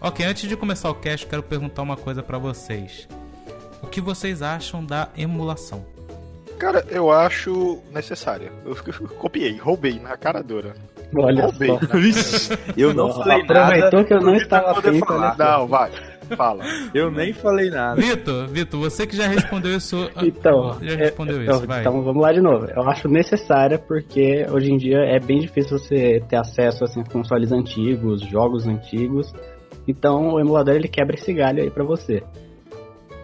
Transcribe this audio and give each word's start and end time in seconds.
Ok, 0.00 0.24
antes 0.24 0.48
de 0.48 0.56
começar 0.56 0.88
o 0.90 0.94
cast, 0.94 1.26
quero 1.26 1.42
perguntar 1.42 1.82
uma 1.82 1.96
coisa 1.96 2.22
pra 2.22 2.38
vocês. 2.38 3.06
O 3.82 3.86
que 3.86 4.00
vocês 4.00 4.42
acham 4.42 4.84
da 4.84 5.08
emulação? 5.16 5.84
Cara, 6.58 6.84
eu 6.90 7.10
acho 7.10 7.80
necessária. 7.92 8.52
Eu 8.64 8.76
copiei, 9.18 9.56
roubei 9.58 9.98
na 9.98 10.16
cara 10.16 10.42
dura. 10.42 10.74
Olha 11.16 11.44
Roubei. 11.44 11.68
só. 11.68 12.54
na- 12.54 12.58
Eu 12.76 12.94
não 12.94 13.12
falei 13.12 13.42
Aproveitou 13.42 13.90
nada. 13.90 14.04
que 14.04 14.14
eu 14.14 14.20
não 14.20 14.36
estava 14.36 14.78
atento, 14.78 15.04
falar. 15.06 15.36
Não, 15.36 15.66
vai. 15.66 15.90
Fala. 16.36 16.64
Eu 16.94 17.10
nem 17.10 17.32
falei 17.32 17.70
nada. 17.70 18.00
Vitor, 18.00 18.48
Vitor, 18.48 18.80
você 18.80 19.06
que 19.06 19.16
já 19.16 19.26
respondeu 19.26 19.76
isso. 19.76 20.10
Então, 20.22 20.78
já 20.80 20.92
é- 20.92 20.96
respondeu 20.96 21.42
então, 21.42 21.56
isso, 21.56 21.66
vai. 21.66 21.80
então 21.80 22.02
vamos 22.02 22.22
lá 22.22 22.32
de 22.32 22.40
novo. 22.40 22.66
Eu 22.66 22.82
acho 22.88 23.08
necessária 23.08 23.78
porque 23.78 24.46
hoje 24.50 24.72
em 24.72 24.76
dia 24.76 24.98
é 24.98 25.18
bem 25.18 25.40
difícil 25.40 25.78
você 25.78 26.22
ter 26.28 26.36
acesso 26.36 26.84
assim, 26.84 27.00
a 27.00 27.04
consoles 27.04 27.52
antigos, 27.52 28.22
jogos 28.22 28.66
antigos. 28.66 29.32
Então 29.86 30.34
o 30.34 30.40
emulador 30.40 30.74
ele 30.74 30.88
quebra 30.88 31.16
esse 31.16 31.32
galho 31.32 31.62
aí 31.62 31.70
pra 31.70 31.84
você. 31.84 32.22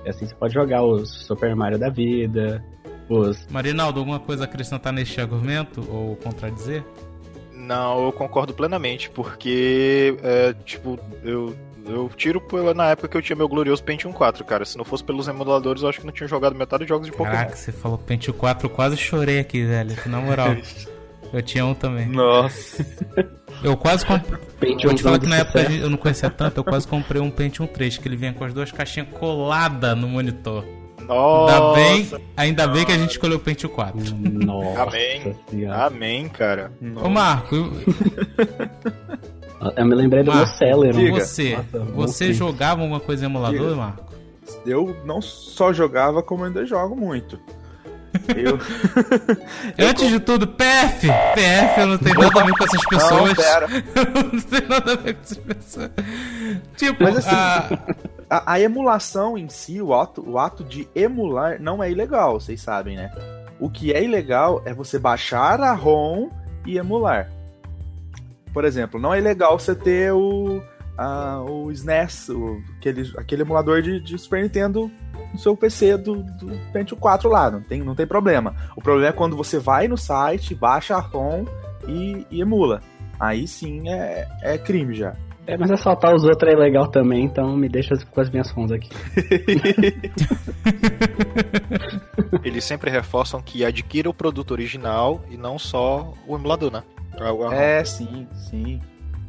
E 0.04 0.08
assim 0.08 0.26
você 0.26 0.34
pode 0.34 0.54
jogar 0.54 0.84
os 0.84 1.26
Super 1.26 1.54
Mario 1.54 1.78
da 1.78 1.90
vida, 1.90 2.64
os. 3.08 3.46
Marinaldo, 3.50 3.98
alguma 3.98 4.18
coisa 4.20 4.44
a 4.44 4.46
acrescentar 4.46 4.92
neste 4.92 5.20
argumento 5.20 5.82
ou 5.90 6.16
contradizer? 6.16 6.84
Não, 7.52 8.04
eu 8.04 8.12
concordo 8.12 8.54
plenamente, 8.54 9.10
porque, 9.10 10.16
é, 10.22 10.52
tipo, 10.64 10.98
eu, 11.24 11.52
eu 11.88 12.10
tiro 12.16 12.40
pela, 12.40 12.74
na 12.74 12.90
época 12.90 13.08
que 13.08 13.16
eu 13.16 13.22
tinha 13.22 13.36
meu 13.36 13.48
glorioso 13.48 13.82
Pentium 13.82 14.12
4, 14.12 14.44
cara. 14.44 14.64
Se 14.64 14.76
não 14.76 14.84
fosse 14.84 15.04
pelos 15.04 15.28
emuladores, 15.28 15.82
eu 15.82 15.88
acho 15.88 16.00
que 16.00 16.06
não 16.06 16.12
tinha 16.12 16.28
jogado 16.28 16.54
metade 16.56 16.80
dos 16.84 16.88
jogos 16.88 17.06
de 17.06 17.12
Pokémon. 17.12 17.30
Caraca, 17.36 17.56
você 17.56 17.72
falou 17.72 17.98
Pentium 17.98 18.34
4, 18.34 18.66
eu 18.66 18.70
quase 18.70 18.96
chorei 18.96 19.38
aqui, 19.38 19.64
velho. 19.64 19.96
Na 20.06 20.20
moral. 20.20 20.56
Eu 21.32 21.42
tinha 21.42 21.66
um 21.66 21.74
também. 21.74 22.06
Nossa. 22.06 22.86
Eu 23.62 23.76
quase 23.76 24.06
comprei. 24.06 24.38
Vou 24.82 24.94
te 24.94 25.02
falar 25.02 25.18
que 25.18 25.26
na 25.26 25.38
época 25.38 25.60
sucesso. 25.64 25.82
eu 25.82 25.90
não 25.90 25.96
conhecia 25.96 26.30
tanto, 26.30 26.58
eu 26.58 26.64
quase 26.64 26.86
comprei 26.86 27.20
um 27.20 27.30
Pentium 27.30 27.66
3, 27.66 27.98
que 27.98 28.06
ele 28.06 28.16
vinha 28.16 28.32
com 28.32 28.44
as 28.44 28.54
duas 28.54 28.70
caixinhas 28.70 29.08
coladas 29.08 29.98
no 29.98 30.06
monitor. 30.06 30.64
Ainda 31.00 31.14
Nossa! 31.14 31.74
bem, 31.74 32.24
ainda 32.36 32.68
bem 32.68 32.84
que 32.86 32.92
a 32.92 32.98
gente 32.98 33.10
escolheu 33.10 33.36
o 33.38 33.40
Pentium 33.40 33.70
4. 33.70 34.00
Nossa 34.16 34.82
Amém. 34.84 35.36
Amém, 35.72 36.28
cara. 36.28 36.72
Ô 37.02 37.08
Marco, 37.08 37.56
eu- 37.56 37.72
Eu 39.76 39.84
me 39.86 39.94
lembrei 39.94 40.22
do 40.22 40.32
Marco, 40.32 40.56
Celeron. 40.58 40.98
diga. 40.98 41.20
você, 41.20 41.56
Nossa, 41.72 41.84
você 41.94 42.32
jogava 42.32 42.82
alguma 42.82 43.00
coisa 43.00 43.24
em 43.24 43.28
emulador, 43.28 43.60
Diga. 43.70 43.74
Marco? 43.76 44.04
Eu 44.64 44.96
não 45.04 45.20
só 45.22 45.72
jogava, 45.72 46.22
como 46.22 46.44
ainda 46.44 46.64
jogo 46.66 46.94
muito. 46.96 47.38
Eu. 48.34 48.58
Antes 49.88 50.08
de 50.08 50.20
tudo, 50.20 50.46
PF! 50.46 51.06
PF, 51.34 51.80
eu 51.80 51.86
não 51.86 51.98
tenho 51.98 52.18
nada 52.18 52.40
a 52.40 52.44
ver 52.44 52.52
com 52.52 52.64
essas 52.64 52.80
Não, 52.82 52.88
pessoas. 52.88 53.34
pera. 53.34 53.66
Eu 54.16 54.22
não 54.32 54.40
tenho 54.40 54.68
nada 54.68 54.92
a 54.92 54.96
ver 54.96 55.14
com 55.14 55.20
essas 55.22 55.38
pessoas. 55.38 55.90
Tipo, 56.76 57.04
Mas 57.04 57.16
assim, 57.18 57.28
a- 57.34 57.78
A, 58.30 58.52
a 58.54 58.60
emulação 58.60 59.36
em 59.36 59.48
si, 59.48 59.80
o 59.82 59.92
ato, 59.94 60.24
o 60.28 60.38
ato 60.38 60.64
de 60.64 60.88
emular, 60.94 61.60
não 61.60 61.82
é 61.82 61.90
ilegal, 61.90 62.40
vocês 62.40 62.60
sabem, 62.60 62.96
né? 62.96 63.10
O 63.60 63.68
que 63.70 63.92
é 63.92 64.02
ilegal 64.02 64.62
é 64.64 64.72
você 64.74 64.98
baixar 64.98 65.60
a 65.60 65.72
ROM 65.72 66.28
e 66.66 66.78
emular. 66.78 67.30
Por 68.56 68.64
exemplo, 68.64 68.98
não 68.98 69.12
é 69.12 69.20
legal 69.20 69.58
você 69.58 69.74
ter 69.74 70.10
o, 70.14 70.62
a- 70.96 71.42
o 71.46 71.70
SNES, 71.70 72.30
o- 72.30 72.58
aquele, 72.78 73.12
aquele 73.18 73.42
emulador 73.42 73.82
de, 73.82 74.00
de 74.00 74.16
Super 74.18 74.42
Nintendo 74.42 74.90
no 75.30 75.38
seu 75.38 75.54
PC 75.54 75.98
do, 75.98 76.22
do 76.22 76.50
Pentium 76.72 76.96
4 76.96 77.28
lá, 77.28 77.50
não 77.50 77.60
tem, 77.60 77.82
não 77.82 77.94
tem 77.94 78.06
problema. 78.06 78.56
O 78.74 78.80
problema 78.80 79.10
é 79.10 79.12
quando 79.12 79.36
você 79.36 79.58
vai 79.58 79.86
no 79.88 79.98
site, 79.98 80.54
baixa 80.54 80.96
a 80.96 81.00
ROM 81.00 81.44
e, 81.86 82.26
e 82.30 82.40
emula. 82.40 82.80
Aí 83.20 83.46
sim 83.46 83.90
é, 83.90 84.26
é 84.40 84.56
crime 84.56 84.94
já. 84.94 85.12
É, 85.46 85.54
mas 85.58 85.70
assaltar 85.70 86.14
os 86.14 86.24
outros 86.24 86.50
é 86.50 86.56
legal 86.56 86.86
também, 86.88 87.24
então 87.24 87.54
me 87.54 87.68
deixa 87.68 87.94
com 88.10 88.20
as 88.22 88.30
minhas 88.30 88.50
fontes 88.50 88.72
aqui. 88.72 88.88
Eles 92.42 92.64
sempre 92.64 92.90
reforçam 92.90 93.42
que 93.42 93.66
adquira 93.66 94.08
o 94.08 94.14
produto 94.14 94.52
original 94.52 95.22
e 95.30 95.36
não 95.36 95.58
só 95.58 96.14
o 96.26 96.34
emulador, 96.34 96.72
né? 96.72 96.82
É, 97.52 97.84
sim, 97.84 98.26
sim. 98.34 98.80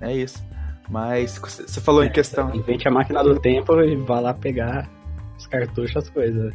É 0.01 0.15
isso. 0.15 0.45
Mas 0.89 1.37
você 1.37 1.81
falou 1.81 2.03
em 2.03 2.11
questão. 2.11 2.53
Invente 2.55 2.87
a 2.87 2.91
máquina 2.91 3.23
do 3.23 3.39
tempo 3.39 3.79
e 3.81 3.95
vá 3.95 4.19
lá 4.19 4.33
pegar 4.33 4.89
os 5.37 5.45
cartuchos, 5.47 5.97
as 5.97 6.09
coisas. 6.09 6.53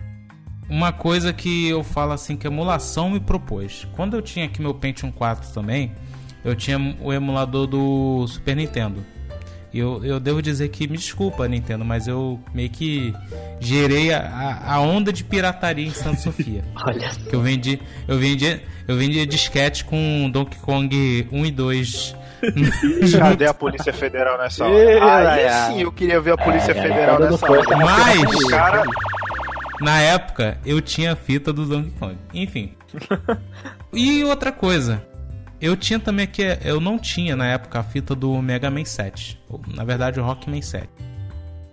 uma 0.69 0.93
coisa 0.93 1.33
que 1.33 1.69
eu 1.69 1.85
falo 1.85 2.13
assim 2.13 2.37
que 2.37 2.47
a 2.47 2.51
emulação 2.51 3.11
me 3.11 3.21
propôs. 3.21 3.87
Quando 3.93 4.17
eu 4.17 4.23
tinha 4.23 4.47
aqui 4.47 4.63
meu 4.63 4.75
Pentium 4.75 5.13
4 5.13 5.53
também, 5.53 5.93
eu 6.45 6.57
tinha 6.57 6.79
o 7.01 7.13
emulador 7.13 7.67
do 7.67 8.27
Super 8.27 8.57
Nintendo. 8.57 9.05
E 9.73 9.79
eu, 9.79 10.05
eu 10.05 10.21
devo 10.21 10.43
dizer 10.43 10.69
que, 10.69 10.87
me 10.87 10.99
desculpa, 10.99 11.49
Nintendo, 11.49 11.83
mas 11.85 12.07
eu 12.07 12.39
meio 12.53 12.69
que 12.69 13.15
gerei 13.59 14.13
a, 14.13 14.61
a 14.67 14.81
onda 14.81 15.11
de 15.13 15.25
pirataria 15.25 15.87
em 15.87 15.91
Santa 15.91 16.19
Sofia. 16.21 16.63
Olha 16.87 17.09
Que 17.29 17.35
eu 17.35 17.41
vendi, 17.41 17.81
eu 18.07 18.19
vendi, 18.19 18.61
eu 18.87 18.97
vendi 18.97 19.25
disquete 19.25 19.85
com 19.87 20.29
Donkey 20.31 20.59
Kong 20.59 21.29
1 21.33 21.47
e 21.47 21.51
2. 21.51 22.17
Cadê 23.19 23.47
a 23.47 23.55
Polícia 23.55 23.93
Federal 23.95 24.37
nessa 24.37 24.65
hora? 24.67 25.05
ai. 25.05 25.73
sim 25.73 25.81
eu 25.83 25.93
queria 25.93 26.21
ver 26.21 26.33
a 26.33 26.37
Polícia 26.37 26.73
É, 26.73 26.79
é, 26.79 26.83
Federal 26.83 27.17
do 27.19 27.31
nessa 27.31 27.51
hora. 27.51 27.77
Mas- 27.79 28.45
cara, 28.51 28.83
Na 29.81 30.01
época, 30.01 30.59
eu 30.67 30.81
tinha 30.83 31.13
a 31.13 31.17
fita 31.17 31.53
do 31.53 31.65
Donkey 31.65 31.93
Kong. 31.99 32.17
Enfim. 32.35 32.75
e 33.93 34.23
outra 34.25 34.53
coisa. 34.53 35.03
Eu 35.63 35.77
tinha 35.77 36.01
também 36.01 36.25
aqui. 36.25 36.43
Eu 36.65 36.81
não 36.81 36.99
tinha 36.99 37.37
na 37.37 37.47
época 37.47 37.79
a 37.79 37.85
fita 37.85 38.17
do 38.17 38.43
Mega 38.43 38.69
Man 38.69 38.85
7. 38.85 39.41
ou, 39.49 39.61
Na 39.69 39.85
verdade, 39.85 40.19
o 40.19 40.25
Rockman 40.25 40.61
7. 40.61 40.89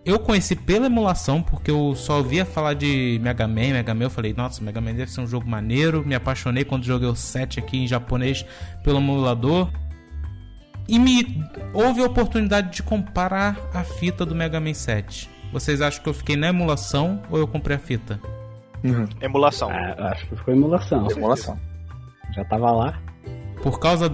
Eu 0.06 0.20
conheci 0.20 0.56
pela 0.56 0.86
emulação, 0.86 1.42
porque 1.42 1.72
eu 1.72 1.96
só 1.96 2.18
ouvia 2.18 2.46
falar 2.46 2.76
de 2.76 3.20
Mega 3.22 3.48
Man, 3.48 3.74
Mega 3.74 3.96
Man. 3.96 4.04
Eu 4.04 4.10
falei, 4.12 4.32
nossa, 4.32 4.64
Mega 4.64 4.80
Man 4.80 4.94
deve 4.94 5.12
ser 5.12 5.22
um 5.22 5.28
jogo 5.28 5.50
maneiro. 5.50 6.06
Me 6.06 6.14
apaixonei 6.14 6.64
quando 6.64 6.84
joguei 6.84 7.10
o 7.10 7.16
7 7.16 7.60
aqui 7.60 7.78
em 7.80 7.88
japonês 7.88 8.46
pelo 8.84 9.00
emulador. 9.00 9.70
E 10.88 11.00
me 11.00 11.44
houve 11.74 12.02
a 12.02 12.06
oportunidade 12.06 12.72
de 12.72 12.84
comparar 12.84 13.58
a 13.74 13.84
fita 13.84 14.24
do 14.24 14.36
Mega 14.36 14.60
Man 14.60 14.76
7. 14.76 15.28
Vocês 15.52 15.82
acham 15.82 16.04
que 16.04 16.10
eu 16.10 16.14
fiquei 16.14 16.36
na 16.36 16.50
emulação 16.50 17.24
ou 17.28 17.40
eu 17.40 17.48
comprei 17.48 17.76
a 17.76 17.80
fita? 17.80 18.20
emulação. 19.20 19.70
Ah, 19.72 20.12
acho 20.12 20.28
que 20.28 20.36
foi 20.36 20.54
emulação. 20.54 21.08
Emulação. 21.10 21.60
Já 22.36 22.46
tava 22.46 22.72
lá. 22.72 23.09
Por 23.62 23.80
causa, 23.80 24.10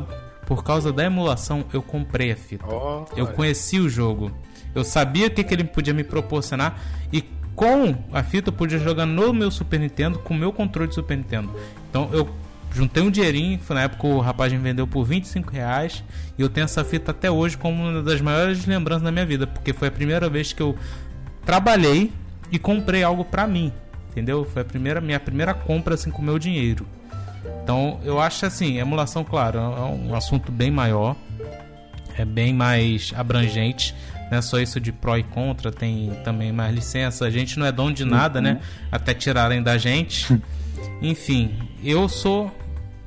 por 0.45 0.63
causa 0.63 0.91
da 0.91 1.03
emulação, 1.03 1.65
eu 1.73 1.81
comprei 1.81 2.31
a 2.31 2.35
fita. 2.35 2.65
Ó, 2.67 3.05
Eu 3.15 3.27
conheci 3.27 3.79
o 3.79 3.89
jogo. 3.89 4.31
Eu 4.73 4.83
sabia 4.83 5.27
o 5.27 5.31
que, 5.31 5.43
que 5.43 5.53
ele 5.53 5.63
podia 5.63 5.93
me 5.93 6.03
proporcionar. 6.03 6.79
E 7.11 7.21
com 7.55 7.95
a 8.11 8.21
fita 8.23 8.49
eu 8.49 8.53
podia 8.53 8.77
jogar 8.77 9.05
no 9.05 9.33
meu 9.33 9.49
Super 9.49 9.79
Nintendo 9.79 10.19
com 10.19 10.33
o 10.33 10.37
meu 10.37 10.51
controle 10.51 10.89
de 10.89 10.95
Super 10.95 11.17
Nintendo. 11.17 11.49
Então 11.89 12.09
eu 12.11 12.27
juntei 12.73 13.01
um 13.01 13.09
dinheirinho, 13.09 13.57
na 13.69 13.83
época 13.83 14.05
o 14.05 14.19
rapaz 14.19 14.51
me 14.51 14.59
vendeu 14.59 14.85
por 14.85 15.05
25 15.05 15.51
reais. 15.51 16.03
E 16.37 16.41
eu 16.41 16.49
tenho 16.49 16.65
essa 16.65 16.83
fita 16.83 17.11
até 17.11 17.31
hoje 17.31 17.57
como 17.57 17.81
uma 17.83 18.03
das 18.03 18.19
maiores 18.19 18.65
lembranças 18.65 19.03
da 19.03 19.11
minha 19.11 19.25
vida. 19.25 19.47
Porque 19.47 19.71
foi 19.71 19.87
a 19.87 19.91
primeira 19.91 20.29
vez 20.29 20.51
que 20.51 20.61
eu 20.61 20.75
trabalhei 21.45 22.11
e 22.51 22.59
comprei 22.59 23.03
algo 23.03 23.23
pra 23.23 23.47
mim. 23.47 23.71
Entendeu? 24.11 24.45
Foi 24.45 24.61
a 24.61 24.65
primeira, 24.65 24.99
minha 24.99 25.19
primeira 25.19 25.53
compra 25.53 25.95
assim 25.95 26.09
com 26.11 26.21
o 26.21 26.25
meu 26.25 26.37
dinheiro. 26.39 26.85
Então, 27.65 27.99
eu 28.03 28.19
acho 28.19 28.45
assim, 28.45 28.77
emulação, 28.77 29.23
claro, 29.23 29.57
é 29.57 29.61
um 29.63 30.13
assunto 30.13 30.51
bem 30.51 30.69
maior, 30.69 31.15
é 32.15 32.23
bem 32.23 32.53
mais 32.53 33.11
abrangente, 33.17 33.95
não 34.29 34.37
é 34.37 34.41
só 34.43 34.59
isso 34.59 34.79
de 34.79 34.91
pró 34.91 35.17
e 35.17 35.23
contra, 35.23 35.71
tem 35.71 36.11
também 36.23 36.51
mais 36.51 36.75
licença. 36.75 37.25
A 37.25 37.31
gente 37.31 37.57
não 37.57 37.65
é 37.65 37.71
dono 37.71 37.91
de 37.91 38.05
nada, 38.05 38.39
né? 38.39 38.61
Até 38.91 39.15
tirarem 39.15 39.63
da 39.63 39.79
gente. 39.79 40.39
Enfim, 41.01 41.55
eu 41.83 42.07
sou 42.07 42.55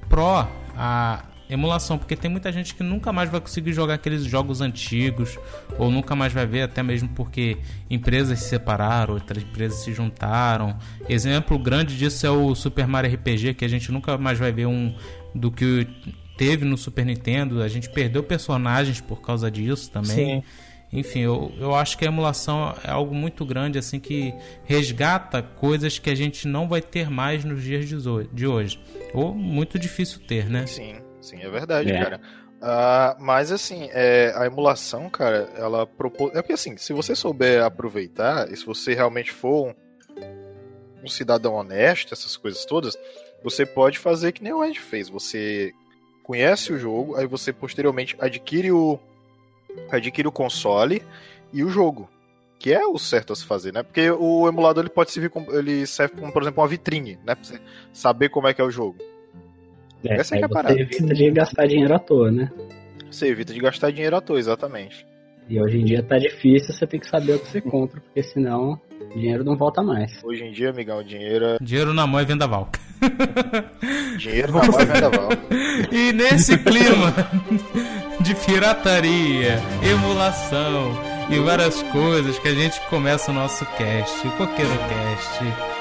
pró 0.08 0.50
a 0.76 1.22
emulação, 1.48 1.98
porque 1.98 2.14
tem 2.14 2.30
muita 2.30 2.52
gente 2.52 2.74
que 2.74 2.82
nunca 2.82 3.12
mais 3.12 3.30
vai 3.30 3.40
conseguir 3.40 3.72
jogar 3.72 3.94
aqueles 3.94 4.24
jogos 4.24 4.60
antigos, 4.60 5.38
ou 5.78 5.90
nunca 5.90 6.14
mais 6.14 6.32
vai 6.32 6.46
ver, 6.46 6.62
até 6.62 6.82
mesmo 6.82 7.08
porque 7.10 7.56
empresas 7.90 8.38
se 8.40 8.48
separaram, 8.48 9.14
outras 9.14 9.42
empresas 9.42 9.78
se 9.80 9.92
juntaram. 9.92 10.76
Exemplo 11.08 11.58
grande 11.58 11.96
disso 11.96 12.26
é 12.26 12.30
o 12.30 12.54
Super 12.54 12.86
Mario 12.86 13.14
RPG, 13.14 13.54
que 13.54 13.64
a 13.64 13.68
gente 13.68 13.90
nunca 13.90 14.18
mais 14.18 14.38
vai 14.38 14.52
ver 14.52 14.66
um 14.66 14.94
do 15.34 15.50
que 15.50 15.86
teve 16.36 16.64
no 16.64 16.76
Super 16.76 17.04
Nintendo. 17.04 17.62
A 17.62 17.68
gente 17.68 17.88
perdeu 17.90 18.22
personagens 18.22 19.00
por 19.00 19.20
causa 19.20 19.50
disso 19.50 19.90
também. 19.90 20.42
Sim. 20.42 20.42
Enfim, 20.90 21.20
eu, 21.20 21.52
eu 21.58 21.74
acho 21.74 21.98
que 21.98 22.04
a 22.06 22.08
emulação 22.08 22.74
é 22.82 22.90
algo 22.90 23.14
muito 23.14 23.44
grande, 23.44 23.78
assim, 23.78 24.00
que 24.00 24.32
resgata 24.64 25.42
coisas 25.42 25.98
que 25.98 26.08
a 26.08 26.14
gente 26.14 26.48
não 26.48 26.66
vai 26.66 26.80
ter 26.80 27.10
mais 27.10 27.44
nos 27.44 27.62
dias 27.62 27.86
de 28.32 28.46
hoje. 28.46 28.80
Ou 29.12 29.34
muito 29.34 29.78
difícil 29.78 30.20
ter, 30.20 30.48
né? 30.48 30.66
Sim, 30.66 30.94
sim, 31.28 31.42
é 31.42 31.48
verdade, 31.48 31.90
É. 31.90 31.98
cara. 32.02 32.20
Ah, 32.60 33.16
mas 33.20 33.52
assim, 33.52 33.88
é, 33.92 34.32
a 34.34 34.44
emulação, 34.46 35.08
cara, 35.08 35.48
ela 35.56 35.86
propôs. 35.86 36.34
É 36.34 36.42
porque 36.42 36.54
assim, 36.54 36.76
se 36.76 36.92
você 36.92 37.14
souber 37.14 37.62
aproveitar, 37.62 38.50
e 38.52 38.56
se 38.56 38.66
você 38.66 38.94
realmente 38.94 39.30
for 39.30 39.69
um, 39.69 39.75
um 41.04 41.08
cidadão 41.08 41.54
honesto, 41.54 42.12
essas 42.12 42.36
coisas 42.36 42.64
todas, 42.64 42.98
você 43.44 43.64
pode 43.64 43.98
fazer 43.98 44.32
que 44.32 44.42
nem 44.42 44.52
o 44.52 44.64
Ed 44.64 44.78
fez. 44.80 45.08
Você 45.08 45.72
conhece 46.25 46.72
o 46.72 46.78
jogo, 46.78 47.14
aí 47.16 47.26
você 47.26 47.52
posteriormente 47.52 48.16
adquire 48.19 48.72
o 48.72 48.98
adquire 49.90 50.26
o 50.26 50.32
console 50.32 51.02
e 51.52 51.62
o 51.62 51.69
jogo, 51.69 52.10
que 52.58 52.72
é 52.72 52.84
o 52.84 52.98
certo 52.98 53.32
a 53.32 53.36
se 53.36 53.44
fazer, 53.44 53.72
né? 53.72 53.84
Porque 53.84 54.10
o 54.10 54.48
emulador 54.48 54.82
ele 54.82 54.90
pode 54.92 55.12
servir 55.12 55.30
como 55.30 55.52
ele 55.52 55.86
serve 55.86 56.16
como, 56.16 56.32
por 56.32 56.42
exemplo, 56.42 56.60
uma 56.60 56.69
vitrine, 56.69 57.16
né? 57.25 57.36
Pra 57.36 57.44
você 57.44 57.60
saber 57.92 58.30
como 58.30 58.48
é 58.48 58.52
que 58.54 58.60
é 58.60 58.64
o 58.64 58.70
jogo. 58.70 58.98
É, 60.04 60.14
Essa 60.20 60.34
é 60.34 60.38
que 60.38 60.44
é 60.44 60.46
a 60.46 60.48
você 60.48 60.54
parada. 60.54 60.80
evita 60.80 61.14
de 61.14 61.30
gastar 61.30 61.66
dinheiro 61.66 61.94
à 61.94 61.98
toa, 61.98 62.30
né? 62.30 62.50
Você 63.10 63.26
evita 63.28 63.52
de 63.52 63.60
gastar 63.60 63.90
dinheiro 63.90 64.16
à 64.16 64.20
toa, 64.20 64.38
exatamente. 64.38 65.06
E 65.48 65.60
hoje 65.60 65.78
em 65.78 65.84
dia 65.84 66.02
tá 66.02 66.18
difícil, 66.18 66.74
você 66.74 66.86
tem 66.86 67.00
que 67.00 67.08
saber 67.08 67.32
o 67.34 67.38
que 67.38 67.48
você 67.48 67.60
compra, 67.62 68.00
porque 68.00 68.22
senão 68.22 68.78
o 69.14 69.18
dinheiro 69.18 69.42
não 69.44 69.56
volta 69.56 69.82
mais. 69.82 70.22
Hoje 70.22 70.44
em 70.44 70.52
dia, 70.52 70.70
amigão, 70.70 71.02
dinheiro 71.02 71.44
é 71.44 71.56
Dinheiro 71.60 71.92
na 71.94 72.06
mão 72.06 72.20
é 72.20 72.24
vendaval. 72.24 72.68
dinheiro 74.18 74.52
na 74.52 74.64
mão 74.64 74.80
é 74.80 74.84
vendaval. 74.84 75.28
E 75.90 76.12
nesse 76.12 76.58
clima 76.58 77.14
de 78.20 78.34
pirataria, 78.34 79.58
emulação 79.82 80.92
e 81.30 81.38
várias 81.40 81.82
coisas 81.84 82.38
que 82.38 82.48
a 82.48 82.54
gente 82.54 82.80
começa 82.88 83.30
o 83.30 83.34
nosso 83.34 83.64
cast, 83.76 84.26
o 84.26 84.30
Coqueiro 84.32 84.70
Cast. 84.70 85.77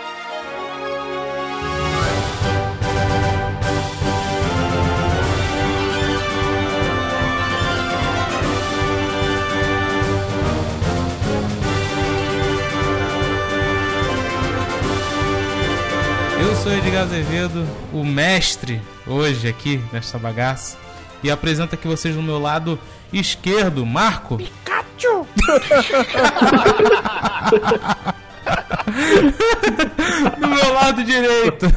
Sou 16.68 16.76
Edgar 16.76 17.04
Azevedo, 17.04 17.66
o 17.94 18.04
mestre 18.04 18.82
hoje 19.06 19.48
aqui 19.48 19.80
nesta 19.94 20.18
bagaça. 20.18 20.76
E 21.24 21.32
apresento 21.32 21.76
aqui 21.76 21.88
vocês 21.88 22.14
no 22.14 22.22
meu 22.22 22.40
lado 22.40 22.78
esquerdo, 23.14 23.86
Marco. 23.86 24.36
Pikachu! 24.36 25.26
no 30.38 30.48
meu 30.48 30.74
lado 30.74 31.06
direito, 31.06 31.68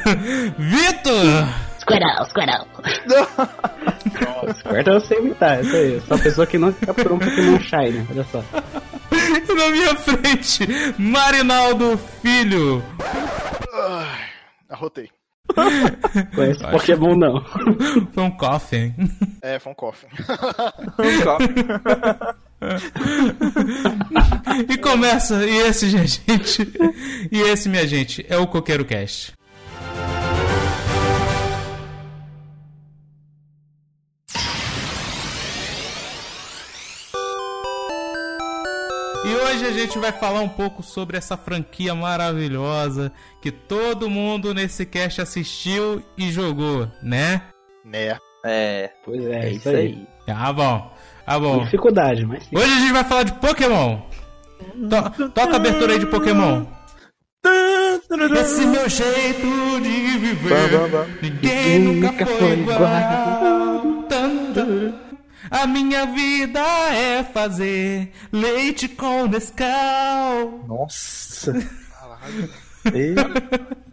Vitor! 0.59 1.47
Squirrel, 1.79 2.25
squirrel. 2.29 2.67
Certo 4.61 4.91
eu 4.91 5.01
sei 5.03 5.19
imitar, 5.19 5.61
isso 5.61 5.77
aí. 5.77 6.03
Só 6.09 6.15
a 6.15 6.19
pessoa 6.19 6.45
que 6.49 6.59
não 6.59 6.73
capturou 6.73 7.15
um 7.15 7.21
Pokémon 7.21 7.61
Shine, 7.61 8.05
olha 8.11 8.27
só. 8.33 8.43
E 9.13 9.55
na 9.55 9.69
minha 9.69 9.95
frente, 9.95 10.67
Marinaldo 10.99 11.97
Filho. 12.21 12.83
Arrotei. 14.71 15.11
Conhece 16.35 16.61
Pokémon 16.71 17.17
não. 17.17 17.45
Foi 18.13 18.23
um 18.23 18.31
coffin. 18.31 18.95
É, 19.43 19.59
foi 19.59 19.73
um 19.73 19.75
coffin. 19.75 20.07
E 24.69 24.77
começa, 24.77 25.47
e 25.47 25.57
esse, 25.57 25.89
gente, 25.89 26.23
e 27.33 27.41
esse, 27.41 27.69
minha 27.71 27.87
gente, 27.87 28.25
é 28.29 28.37
o 28.37 28.47
Coqueiro 28.47 28.85
Cast. 28.85 29.33
E 39.31 39.35
hoje 39.37 39.65
a 39.67 39.71
gente 39.73 39.99
vai 39.99 40.11
falar 40.13 40.41
um 40.41 40.49
pouco 40.49 40.83
sobre 40.83 41.17
essa 41.17 41.37
franquia 41.37 41.95
maravilhosa 41.95 43.13
que 43.41 43.51
todo 43.53 44.11
mundo 44.11 44.53
nesse 44.53 44.85
cast 44.85 45.21
assistiu 45.21 46.03
e 46.19 46.31
jogou, 46.33 46.89
né? 47.03 47.43
né? 47.85 48.17
É, 48.45 48.91
Pois 49.05 49.23
é, 49.25 49.47
é 49.47 49.49
isso 49.51 49.59
isso 49.59 49.69
aí. 49.69 49.77
aí. 49.77 50.35
Ah, 50.35 50.53
bom. 50.53 50.93
Ah, 51.27 51.35
Com 51.35 51.41
bom. 51.41 51.65
dificuldade, 51.65 52.25
mas 52.27 52.43
sim. 52.45 52.57
Hoje 52.57 52.73
a 52.73 52.79
gente 52.81 52.93
vai 52.93 53.05
falar 53.05 53.23
de 53.25 53.33
Pokémon. 53.35 53.99
To- 54.89 55.29
toca 55.31 55.53
a 55.53 55.57
abertura 55.57 55.93
aí 55.93 55.99
de 55.99 56.07
Pokémon. 56.07 56.65
Esse 58.41 58.67
meu 58.67 58.89
jeito 58.89 59.81
de 59.83 60.19
viver, 60.19 60.71
ninguém 61.23 61.79
nunca 61.79 62.27
foi 62.27 62.53
igual. 62.59 62.79
A 65.51 65.67
minha 65.67 66.07
vida 66.07 66.61
é 66.95 67.25
fazer 67.25 68.13
leite 68.33 68.89
com 68.89 69.27
Nescau. 69.27 70.65
Nossa. 70.69 71.53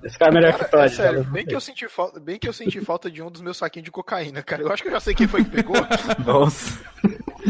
Esse 0.04 0.18
cara 0.18 0.32
é 0.32 0.36
melhor 0.36 0.54
que 0.54 0.64
é 0.64 0.68
Todd. 0.68 0.96
sério, 0.96 1.24
fala. 1.24 1.34
bem 1.34 1.46
que, 1.46 1.56
eu 1.56 1.60
senti 1.60 1.88
falta, 1.90 2.20
bem 2.20 2.40
que 2.40 2.48
eu 2.48 2.54
senti 2.54 2.80
falta 2.80 3.10
de 3.10 3.22
um 3.22 3.30
dos 3.30 3.42
meus 3.42 3.58
saquinhos 3.58 3.86
de 3.86 3.92
cocaína, 3.92 4.42
cara. 4.44 4.62
Eu 4.62 4.72
acho 4.72 4.84
que 4.84 4.90
eu 4.90 4.94
já 4.94 5.00
sei 5.00 5.14
quem 5.14 5.28
foi 5.28 5.44
que 5.44 5.50
pegou. 5.50 5.76
Nossa. 6.26 6.80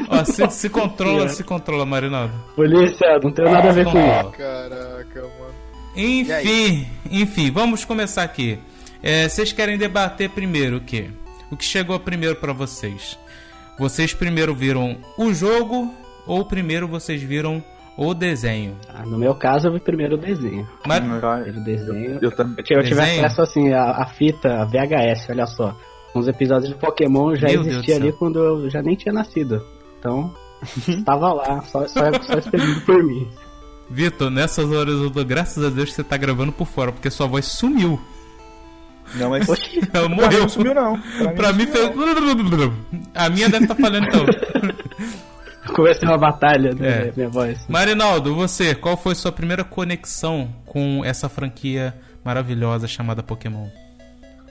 Ó, 0.10 0.24
se, 0.24 0.50
se 0.52 0.70
controla, 0.70 1.28
se 1.28 1.44
controla, 1.44 1.86
Marinaldo. 1.86 2.34
Polícia, 2.56 3.20
não 3.22 3.32
tem 3.32 3.46
nada 3.46 3.70
a 3.70 3.72
ver 3.74 3.86
com 3.86 4.00
isso. 4.00 4.32
Caraca, 4.32 5.22
mano. 5.22 5.56
Enfim, 5.96 6.88
enfim, 7.12 7.52
vamos 7.52 7.84
começar 7.84 8.24
aqui. 8.24 8.58
É, 9.04 9.28
vocês 9.28 9.52
querem 9.52 9.78
debater 9.78 10.30
primeiro 10.30 10.78
o 10.78 10.82
quê? 10.82 11.10
O 11.52 11.58
que 11.58 11.66
chegou 11.66 12.00
primeiro 12.00 12.36
pra 12.36 12.54
vocês? 12.54 13.18
Vocês 13.78 14.14
primeiro 14.14 14.56
viram 14.56 14.98
o 15.18 15.34
jogo 15.34 15.94
ou 16.26 16.44
primeiro 16.46 16.88
vocês 16.88 17.22
viram 17.22 17.64
o 17.98 18.14
desenho? 18.14 18.76
Ah, 18.90 19.04
no 19.06 19.18
meu 19.18 19.34
caso, 19.36 19.68
eu 19.68 19.74
vi 19.74 19.80
primeiro 19.80 20.16
o 20.16 20.18
desenho. 20.18 20.68
Mas, 20.86 21.00
Primeiro 21.00 21.60
o 21.60 21.64
desenho. 21.64 22.20
Eu. 22.22 22.30
Eu 22.30 22.32
tive, 22.32 22.80
eu 22.80 22.84
tive 22.84 22.96
Desenho? 22.96 23.26
acesso 23.26 23.42
assim, 23.42 23.74
a, 23.74 23.92
a 23.92 24.06
fita, 24.06 24.62
a 24.62 24.66
VHS, 24.66 25.30
olha 25.30 25.46
só. 25.46 25.76
Uns 26.16 26.28
episódios 26.28 26.70
de 26.70 26.76
Pokémon 26.76 27.36
já 27.36 27.48
Meu 27.48 27.62
existia 27.62 27.96
ali 27.96 28.12
quando 28.12 28.40
eu 28.40 28.70
já 28.70 28.82
nem 28.82 28.96
tinha 28.96 29.14
nascido. 29.14 29.64
Então, 30.00 30.34
tava 31.06 31.34
lá, 31.34 31.62
só, 31.64 31.88
só, 31.88 32.12
só 32.22 32.38
esperando 32.38 32.82
por 32.82 33.04
mim. 33.04 33.28
Vitor, 33.90 34.30
nessas 34.30 34.70
horas 34.72 34.96
eu 34.96 35.10
dou 35.10 35.24
graças 35.24 35.64
a 35.64 35.70
Deus 35.70 35.90
que 35.90 35.96
você 35.96 36.04
tá 36.04 36.18
gravando 36.18 36.52
por 36.52 36.68
fora, 36.68 36.92
porque 36.92 37.10
sua 37.10 37.28
voz 37.28 37.46
sumiu. 37.46 38.00
Não, 39.16 39.30
mas. 39.30 39.48
Ela 39.48 39.58
Pra 39.92 40.10
morreu. 40.10 40.40
não 40.42 40.50
sumiu, 40.50 40.74
não. 40.74 41.00
Pra 41.36 41.54
mim 41.54 41.66
sumiu, 41.68 41.92
foi. 41.94 42.74
A 43.16 43.30
minha 43.30 43.50
deve 43.50 43.66
estar 43.66 43.76
falhando 43.76 44.08
então. 44.08 44.26
comecei 45.76 46.08
uma 46.08 46.18
batalha, 46.18 46.74
né, 46.74 47.08
É. 47.08 47.14
minha 47.16 47.30
voz. 47.30 47.60
Marinaldo, 47.68 48.34
você, 48.36 48.74
qual 48.74 48.96
foi 48.98 49.14
sua 49.16 49.32
primeira 49.32 49.64
conexão 49.64 50.54
com 50.66 51.04
essa 51.04 51.28
franquia 51.30 51.94
maravilhosa 52.24 52.88
chamada 52.88 53.22
Pokémon? 53.22 53.68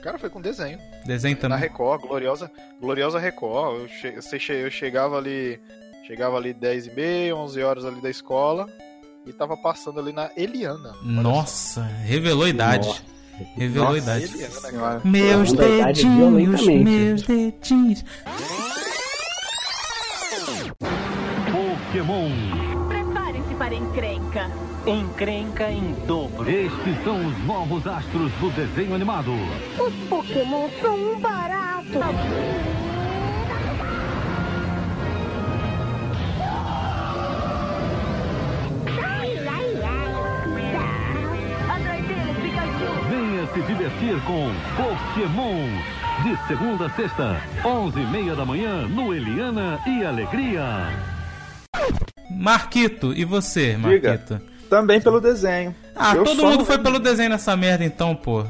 Cara, 0.03 0.19
foi 0.19 0.31
com 0.31 0.41
desenho. 0.41 0.79
Desenho 1.05 1.35
Na 1.35 1.41
também. 1.41 1.59
Record, 1.59 2.03
gloriosa, 2.03 2.51
gloriosa 2.81 3.19
Record. 3.19 3.81
Eu, 3.81 3.89
che- 3.89 4.53
eu 4.53 4.71
chegava 4.71 5.17
ali, 5.17 5.59
chegava 6.07 6.37
ali 6.37 6.53
10 6.55 6.91
e 6.91 6.95
meia, 6.95 7.35
11 7.35 7.63
horas 7.63 7.85
ali 7.85 8.01
da 8.01 8.09
escola 8.11 8.69
e 9.27 9.33
tava 9.33 9.57
passando 9.57 9.99
ali 9.99 10.13
na 10.13 10.31
Eliana. 10.37 10.93
Nossa, 11.03 11.83
revelou 12.05 12.45
a 12.45 12.49
idade. 12.49 12.87
Nossa. 12.87 13.03
Revelou 13.57 13.89
a 13.89 13.93
Nossa, 13.93 14.03
idade. 14.03 14.25
Eliana, 14.25 14.55
cara. 14.55 14.71
Senhora. 14.71 15.01
Meus 15.05 15.59
a 15.59 15.69
idade 15.69 16.05
dedinhos, 16.05 16.67
meus 16.67 17.23
dedinhos. 17.23 18.05
Pokémon. 21.53 22.31
Preparem-se 22.89 23.55
para 23.55 23.75
a 23.75 23.77
encrenca. 23.77 24.51
Encrenca 24.87 25.71
em 25.71 25.95
dobro. 26.07 26.49
Estes 26.49 27.05
são 27.05 27.27
os 27.27 27.45
novos 27.45 27.87
astros 27.87 28.33
do 28.41 28.51
desenho 28.51 28.95
animado. 28.95 29.33
Os 29.79 29.95
Pokémon 30.09 30.69
são 30.81 30.95
um 30.95 31.21
barato. 31.21 31.67
Divertir 43.67 44.21
com 44.25 44.51
Pokémon. 44.77 45.67
De 46.23 46.49
segunda 46.49 46.87
a 46.87 46.91
sexta, 46.91 47.43
onze 47.65 48.01
e 48.01 48.07
meia 48.07 48.35
da 48.35 48.45
manhã, 48.45 48.87
no 48.89 49.15
Eliana 49.15 49.79
e 49.87 50.05
Alegria. 50.05 50.89
Marquito, 52.31 53.13
e 53.15 53.25
você, 53.25 53.75
Diga. 53.75 54.11
Marquito? 54.11 54.41
Também 54.71 55.01
pelo 55.01 55.21
desenho. 55.21 55.75
Ah, 55.95 56.15
Eu 56.17 56.25
todo 56.25 56.43
mundo 56.43 56.65
foi 56.65 56.79
pelo 56.79 56.99
desenho 56.99 57.31
nessa 57.31 57.55
merda 57.57 57.85
então, 57.85 58.15
pô. 58.15 58.45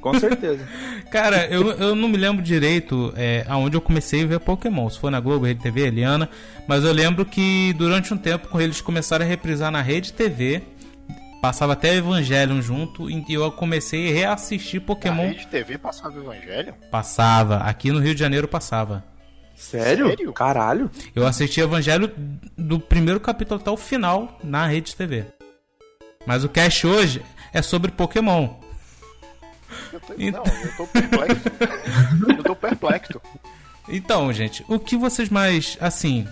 Com 0.00 0.18
certeza. 0.18 0.66
Cara, 1.10 1.46
eu, 1.46 1.72
eu 1.72 1.94
não 1.94 2.08
me 2.08 2.16
lembro 2.16 2.42
direito 2.42 3.12
é, 3.16 3.44
aonde 3.48 3.76
eu 3.76 3.80
comecei 3.80 4.22
a 4.22 4.26
ver 4.26 4.40
Pokémon. 4.40 4.88
Se 4.88 4.98
foi 4.98 5.10
na 5.10 5.20
Globo, 5.20 5.44
Rede 5.44 5.60
TV, 5.60 5.88
Eliana. 5.88 6.28
Mas 6.66 6.84
eu 6.84 6.92
lembro 6.92 7.24
que 7.24 7.74
durante 7.74 8.14
um 8.14 8.16
tempo, 8.16 8.48
quando 8.48 8.62
eles 8.62 8.80
começaram 8.80 9.24
a 9.24 9.28
reprisar 9.28 9.70
na 9.70 9.82
Rede 9.82 10.12
TV, 10.12 10.62
passava 11.40 11.72
até 11.72 11.94
Evangelion 11.96 12.60
junto, 12.60 13.10
e 13.10 13.24
eu 13.32 13.50
comecei 13.52 14.10
a 14.10 14.14
reassistir 14.14 14.80
Na 14.80 14.86
Pokémon. 14.86 15.28
rede 15.28 15.46
TV 15.46 15.78
passava 15.78 16.18
Evangelho? 16.18 16.74
Passava, 16.90 17.58
aqui 17.58 17.90
no 17.90 17.98
Rio 17.98 18.14
de 18.14 18.20
Janeiro 18.20 18.46
passava. 18.48 19.04
Sério? 19.56 20.08
Sério? 20.08 20.32
Caralho. 20.32 20.90
Eu 21.14 21.26
assisti 21.26 21.60
Evangelho 21.60 22.12
do 22.56 22.78
primeiro 22.80 23.20
capítulo 23.20 23.60
até 23.60 23.70
o 23.70 23.76
final 23.76 24.38
na 24.42 24.66
Rede 24.66 24.94
TV. 24.96 25.24
Mas 26.26 26.44
o 26.44 26.48
cast 26.48 26.86
hoje 26.86 27.22
é 27.52 27.60
sobre 27.62 27.90
Pokémon. 27.90 28.54
Eu 29.92 30.00
tô 30.00 30.06
tô- 30.06 30.14
Então- 30.18 30.44
Não, 30.44 30.62
eu 30.62 30.76
tô 30.76 30.86
perplexo. 30.86 31.42
eu 32.38 32.42
tô 32.42 32.56
perplexo. 32.56 33.20
Então, 33.88 34.32
gente, 34.32 34.64
o 34.68 34.78
que 34.78 34.96
vocês 34.96 35.28
mais. 35.28 35.76
Assim, 35.80 36.26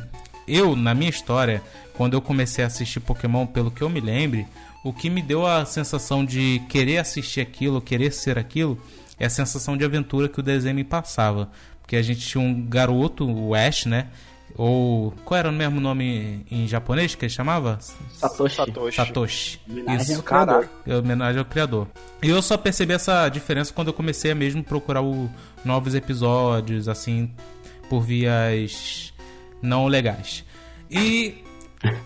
eu, 0.47 0.77
na 0.77 0.95
minha 0.95 1.11
história, 1.11 1.63
quando 1.95 2.15
eu 2.15 2.21
comecei 2.23 2.63
a 2.65 2.67
assistir 2.67 3.01
Pokémon, 3.01 3.47
pelo 3.47 3.71
que 3.71 3.83
eu 3.83 3.89
me 3.89 4.01
lembre, 4.01 4.47
o 4.85 4.93
que 4.93 5.11
me 5.11 5.23
deu 5.23 5.47
a 5.47 5.65
sensação 5.65 6.25
de 6.25 6.63
querer 6.69 6.99
assistir 6.99 7.41
aquilo, 7.41 7.81
querer 7.81 8.13
ser 8.13 8.39
aquilo, 8.39 8.81
é 9.19 9.27
a 9.27 9.31
sensação 9.31 9.77
de 9.77 9.85
aventura 9.85 10.29
que 10.29 10.41
o 10.41 10.43
desenho 10.43 10.77
me 10.77 10.85
passava. 10.85 11.51
Porque 11.81 11.97
a 11.97 12.03
gente 12.03 12.21
tinha 12.21 12.43
um 12.43 12.67
garoto, 12.67 13.29
o 13.29 13.55
Ash, 13.55 13.87
né? 13.87 14.09
Ou. 14.55 15.13
Qual 15.25 15.39
era 15.39 15.49
o 15.49 15.53
mesmo 15.53 15.81
nome 15.81 16.45
em 16.51 16.67
japonês 16.67 17.15
que 17.15 17.25
ele 17.25 17.33
chamava? 17.33 17.79
Satoshi. 17.81 18.57
Satoshi. 18.57 18.97
Satoshi. 18.97 19.61
Homenagem 19.69 20.03
Isso. 20.03 20.17
ao 20.17 20.23
criador. 20.23 20.55
Caraca. 20.55 20.71
Em 20.87 20.95
homenagem 20.95 21.39
ao 21.39 21.45
criador. 21.45 21.89
E 22.23 22.29
eu 22.29 22.43
só 22.43 22.57
percebi 22.57 22.93
essa 22.93 23.29
diferença 23.29 23.73
quando 23.73 23.89
eu 23.89 23.95
comecei 23.95 24.31
a 24.31 24.35
mesmo 24.35 24.63
procurar 24.63 25.03
o, 25.03 25.31
novos 25.65 25.95
episódios, 25.95 26.89
assim, 26.89 27.31
por 27.89 28.01
vias 28.01 29.13
não 29.63 29.87
legais. 29.87 30.45
E 30.91 31.45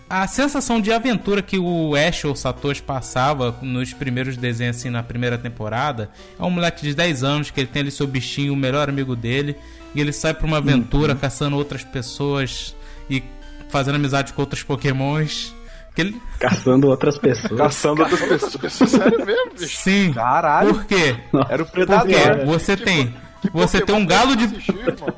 a 0.09 0.27
sensação 0.27 0.79
de 0.79 0.91
aventura 0.91 1.41
que 1.41 1.57
o 1.57 1.95
Ash 1.95 2.25
ou 2.25 2.35
Satoshi 2.35 2.81
passava 2.81 3.55
nos 3.61 3.93
primeiros 3.93 4.37
desenhos, 4.37 4.77
assim, 4.77 4.89
na 4.89 5.01
primeira 5.01 5.37
temporada, 5.37 6.11
é 6.39 6.43
um 6.43 6.49
moleque 6.49 6.83
de 6.83 6.93
10 6.93 7.23
anos 7.23 7.51
que 7.51 7.59
ele 7.59 7.67
tem 7.67 7.81
ali 7.81 7.91
seu 7.91 8.05
bichinho, 8.05 8.53
o 8.53 8.55
melhor 8.55 8.87
amigo 8.89 9.15
dele, 9.15 9.55
e 9.95 10.01
ele 10.01 10.13
sai 10.13 10.33
pra 10.33 10.45
uma 10.45 10.57
aventura 10.57 11.15
caçando 11.15 11.55
outras 11.55 11.83
pessoas 11.83 12.75
e 13.09 13.23
fazendo 13.69 13.95
amizade 13.95 14.33
com 14.33 14.41
outros 14.41 14.61
pokémons. 14.63 15.53
Que 15.95 16.01
ele... 16.01 16.21
Caçando 16.39 16.87
outras 16.87 17.17
pessoas. 17.19 17.55
Caçando 17.55 18.01
outras 18.01 18.55
pessoas. 18.55 18.89
Sério 18.89 19.25
mesmo, 19.25 19.51
bicho? 19.59 19.77
Sim. 19.77 20.11
Caralho. 20.13 20.73
Por 20.73 20.85
quê? 20.85 21.15
Era 21.49 21.61
o 21.61 21.65
Porque 21.65 21.85
predador. 21.85 22.45
você 22.45 22.75
tem. 22.75 23.13
Você 23.51 23.81
tem 23.81 23.95
um 23.95 24.05
galo 24.05 24.35
de. 24.35 24.47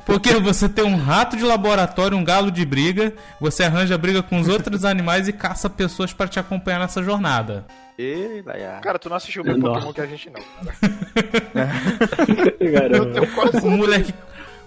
Porque 0.04 0.34
você 0.34 0.68
tem 0.68 0.84
um 0.84 0.96
rato 0.96 1.36
de 1.36 1.44
laboratório, 1.44 2.16
um 2.16 2.24
galo 2.24 2.50
de 2.50 2.64
briga, 2.64 3.12
você 3.40 3.64
arranja 3.64 3.96
briga 3.96 4.22
com 4.22 4.40
os 4.40 4.48
outros 4.48 4.84
animais 4.86 5.28
e 5.28 5.32
caça 5.32 5.68
pessoas 5.68 6.12
pra 6.12 6.26
te 6.26 6.38
acompanhar 6.38 6.80
nessa 6.80 7.02
jornada. 7.02 7.64
Ei, 7.98 8.42
Laia. 8.44 8.78
Cara, 8.82 8.98
tu 8.98 9.08
não 9.08 9.16
assistiu 9.16 9.42
o 9.42 9.46
meu. 9.46 9.58
Pokémon 9.58 9.92
que 9.92 10.00
a 10.00 10.06
gente 10.06 10.30
não. 10.30 10.42
Cara. 11.54 11.72
Caramba. 12.72 13.18
Eu 13.18 13.26
quase 13.28 13.66
O 13.66 13.70
moleque. 13.70 14.12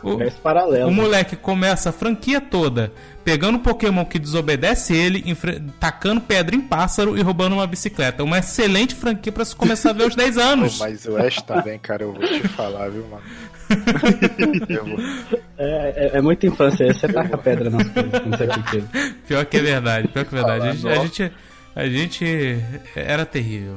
O, 0.01 0.17
paralelo. 0.41 0.87
o 0.87 0.91
moleque 0.91 1.35
começa 1.35 1.89
a 1.89 1.91
franquia 1.91 2.39
toda 2.39 2.91
pegando 3.29 3.59
Pokémon 3.59 4.03
que 4.05 4.17
desobedece 4.17 4.95
ele, 4.95 5.23
tacando 5.79 6.19
pedra 6.19 6.55
em 6.55 6.61
pássaro 6.61 7.15
e 7.15 7.21
roubando 7.21 7.53
uma 7.53 7.67
bicicleta. 7.67 8.23
Uma 8.23 8.39
excelente 8.39 8.95
franquia 8.95 9.31
pra 9.31 9.45
se 9.45 9.55
começar 9.55 9.91
a 9.91 9.93
ver 9.93 10.05
aos 10.05 10.15
10 10.15 10.33
Pô, 10.35 10.41
anos. 10.41 10.79
mas 10.79 11.05
o 11.05 11.15
Ash 11.15 11.39
também, 11.43 11.77
cara, 11.77 12.03
eu 12.03 12.13
vou 12.13 12.23
te 12.23 12.47
falar, 12.47 12.89
viu, 12.89 13.05
mano? 13.07 13.23
É, 15.61 15.93
é, 16.15 16.17
é 16.17 16.21
muita 16.21 16.47
infância. 16.47 16.91
Você 16.91 17.07
taca 17.07 17.37
pedra 17.37 17.69
nas 17.69 17.87
coisas 17.89 18.11
quando 18.11 18.37
você 18.37 18.43
é 18.45 18.47
pequeno. 18.47 18.89
Pior 19.27 19.45
que 19.45 19.57
é 19.57 19.61
verdade, 19.61 20.07
pior 20.07 20.25
que 20.25 20.33
é 20.33 20.37
verdade. 20.37 20.67
A 20.67 20.71
gente, 20.71 20.87
a 20.87 20.95
gente, 20.95 21.31
a 21.75 21.85
gente 21.87 22.63
era 22.95 23.25
terrível. 23.25 23.75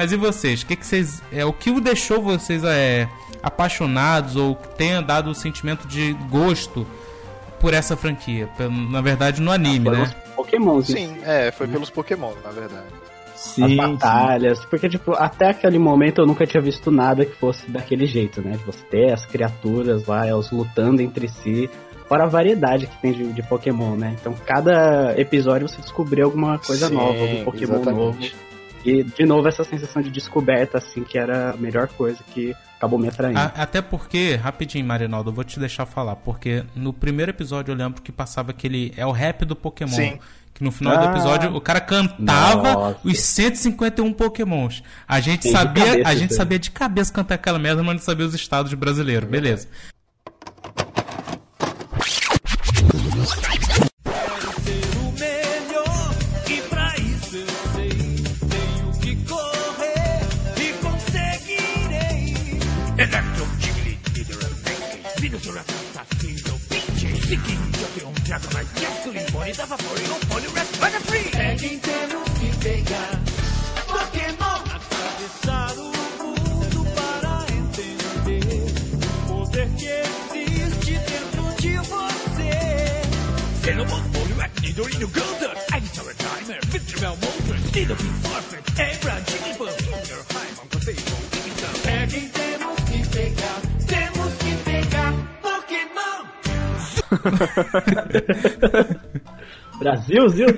Mas 0.00 0.12
e 0.12 0.16
vocês? 0.16 0.62
O 0.62 0.66
que, 0.66 0.76
que 0.76 0.86
vocês. 0.86 1.22
É, 1.30 1.44
o 1.44 1.52
que 1.52 1.78
deixou 1.78 2.22
vocês 2.22 2.64
é, 2.64 3.06
apaixonados 3.42 4.34
ou 4.34 4.56
que 4.56 4.68
tenha 4.68 5.02
dado 5.02 5.28
o 5.28 5.34
sentimento 5.34 5.86
de 5.86 6.14
gosto 6.30 6.86
por 7.60 7.74
essa 7.74 7.94
franquia? 7.98 8.48
Na 8.90 9.02
verdade, 9.02 9.42
no 9.42 9.52
anime, 9.52 9.84
Foram 9.84 9.98
né? 9.98 10.04
os 10.04 10.34
Pokémons. 10.34 10.88
né? 10.88 10.96
Sim, 10.96 11.18
é, 11.22 11.50
foi 11.50 11.68
pelos 11.68 11.90
Pokémon, 11.90 12.32
na 12.42 12.50
verdade. 12.50 12.86
As 13.34 13.40
Sim, 13.42 13.76
batalhas. 13.76 14.64
Porque, 14.64 14.88
tipo, 14.88 15.12
até 15.12 15.50
aquele 15.50 15.78
momento 15.78 16.22
eu 16.22 16.26
nunca 16.26 16.46
tinha 16.46 16.62
visto 16.62 16.90
nada 16.90 17.26
que 17.26 17.36
fosse 17.36 17.70
daquele 17.70 18.06
jeito, 18.06 18.40
né? 18.40 18.52
De 18.52 18.64
você 18.64 18.82
ter 18.90 19.12
as 19.12 19.26
criaturas 19.26 20.06
lá, 20.06 20.26
elas 20.26 20.50
lutando 20.50 21.02
entre 21.02 21.28
si. 21.28 21.68
Fora 22.08 22.24
a 22.24 22.26
variedade 22.26 22.86
que 22.86 22.96
tem 23.02 23.12
de, 23.12 23.34
de 23.34 23.42
Pokémon, 23.42 23.96
né? 23.96 24.16
Então, 24.18 24.32
cada 24.46 25.12
episódio 25.20 25.68
você 25.68 25.82
descobriu 25.82 26.24
alguma 26.24 26.58
coisa 26.58 26.88
Sim, 26.88 26.94
nova, 26.94 27.20
algum 27.20 27.44
Pokémon 27.44 27.74
exatamente. 27.74 28.00
novo. 28.00 28.49
E, 28.84 29.02
de 29.02 29.26
novo, 29.26 29.46
essa 29.48 29.62
sensação 29.64 30.00
de 30.00 30.10
descoberta, 30.10 30.78
assim, 30.78 31.02
que 31.04 31.18
era 31.18 31.50
a 31.50 31.56
melhor 31.56 31.88
coisa 31.88 32.18
que 32.32 32.54
acabou 32.78 32.98
me 32.98 33.08
atraindo. 33.08 33.38
A- 33.38 33.52
até 33.56 33.82
porque, 33.82 34.36
rapidinho, 34.36 34.84
Marinaldo, 34.86 35.30
eu 35.30 35.34
vou 35.34 35.44
te 35.44 35.58
deixar 35.60 35.84
falar. 35.84 36.16
Porque 36.16 36.64
no 36.74 36.92
primeiro 36.92 37.30
episódio 37.30 37.72
eu 37.72 37.76
lembro 37.76 38.00
que 38.00 38.10
passava 38.10 38.50
aquele. 38.52 38.92
É 38.96 39.04
o 39.04 39.12
rap 39.12 39.44
do 39.44 39.54
Pokémon. 39.54 39.92
Sim. 39.94 40.18
Que 40.54 40.64
no 40.64 40.72
final 40.72 40.96
do 40.98 41.04
Ah. 41.04 41.10
episódio 41.12 41.54
o 41.54 41.60
cara 41.60 41.80
cantava 41.80 42.72
Nossa. 42.72 42.98
os 43.04 43.20
151 43.20 44.12
Pokémons. 44.12 44.82
A 45.06 45.20
gente 45.20 45.42
Tem 45.44 45.52
sabia, 45.52 45.84
cabeça 45.86 46.08
a 46.08 46.14
gente 46.14 46.34
sabia 46.34 46.58
de 46.58 46.70
cabeça 46.70 47.12
cantar 47.12 47.34
aquela 47.36 47.58
merda, 47.58 47.82
mas 47.82 47.94
não 47.96 48.02
sabia 48.02 48.26
os 48.26 48.34
estados 48.34 48.72
brasileiros. 48.74 49.28
Beleza. 49.28 49.68
Jokion 68.40 68.50
Dragonite 68.50 68.80
Yaskurin 68.82 69.32
Bonita 69.32 69.66
Vaporeon 69.66 70.20
Poliwrath 70.28 70.78
Butterfree 70.78 71.30
É 71.34 71.54
quem 71.56 71.78
temos 71.78 72.28
que 72.38 72.56
pegar 72.56 73.20
Pokémon 73.86 74.60
Atravessar 74.76 75.72
o 75.78 75.84
mundo 75.84 76.86
para 76.94 77.46
entender 77.52 78.64
o 79.28 79.44
poder 79.44 79.68
que 79.76 80.38
existe 80.38 80.92
dentro 80.92 81.44
de 81.60 81.76
você 81.78 83.02
Xenobot, 83.62 84.02
Poliwrath, 84.12 84.60
Nidorino, 84.62 85.08
Golden, 85.08 85.54
Ivysaur, 85.76 86.14
Timer, 86.14 86.60
Victreebel, 86.66 87.16
Moltres, 87.20 87.72
Nidoking, 87.74 88.14
Farfetch, 88.22 88.78
Ebra, 88.78 89.20
Jigglypuff, 89.26 89.76
Kinderheim, 89.76 90.52
Oncofable, 90.62 90.69
Brasil, 99.80 100.28
Zil, 100.28 100.48
Zil. 100.48 100.56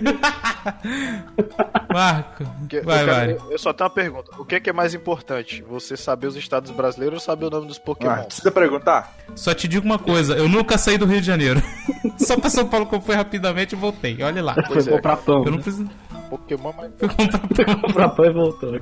Marco, 1.93 2.45
Que- 2.69 2.79
eu, 2.79 2.85
vai, 2.85 2.99
quero- 3.05 3.13
vai. 3.13 3.33
eu- 3.33 3.53
eu 3.53 3.59
só 3.59 3.73
tenho 3.73 3.89
uma 3.89 3.95
pergunta. 3.95 4.33
O 4.37 4.45
que 4.45 4.57
é, 4.57 4.61
que 4.61 4.69
é 4.69 4.73
mais 4.73 4.95
importante? 4.95 5.63
Você 5.63 5.97
saber 5.97 6.27
os 6.27 6.35
estados 6.35 6.73
brasileiros 6.73 7.21
ou 7.21 7.25
saber 7.25 7.45
o 7.47 7.51
nome 7.51 7.69
dos 7.69 7.79
Pokémon? 7.79 8.11
Ah, 8.11 8.25
precisa 8.25 8.51
perguntar? 8.51 9.15
Só 9.37 9.55
te 9.55 9.69
digo 9.69 9.87
uma 9.87 9.99
coisa, 9.99 10.35
eu 10.35 10.49
nunca 10.49 10.77
saí 10.77 10.99
do 10.99 11.07
Rio 11.07 11.21
de 11.21 11.27
Janeiro. 11.29 11.63
Só 12.19 12.37
pra 12.37 12.51
São 12.51 12.67
Paulo 12.67 12.87
que 12.87 12.97
eu 12.97 13.01
fui 13.01 13.15
rapidamente 13.15 13.77
e 13.77 13.79
voltei. 13.79 14.21
Olha 14.23 14.43
lá. 14.43 14.55
Foi 14.67 14.79
é. 14.79 14.83
comprar 14.85 15.17
pão. 15.19 15.45
Eu 15.45 15.51
não 15.53 15.59
né? 15.59 15.63
preciso 15.63 15.89
Pokémon 16.29 16.71
é 16.71 16.77
mais 16.77 16.91
fui 16.99 17.09
comprar 17.09 17.39
pão. 17.39 17.81
Comprar 17.81 18.09
pão 18.09 18.25
e 18.25 18.33
voltou. 18.33 18.73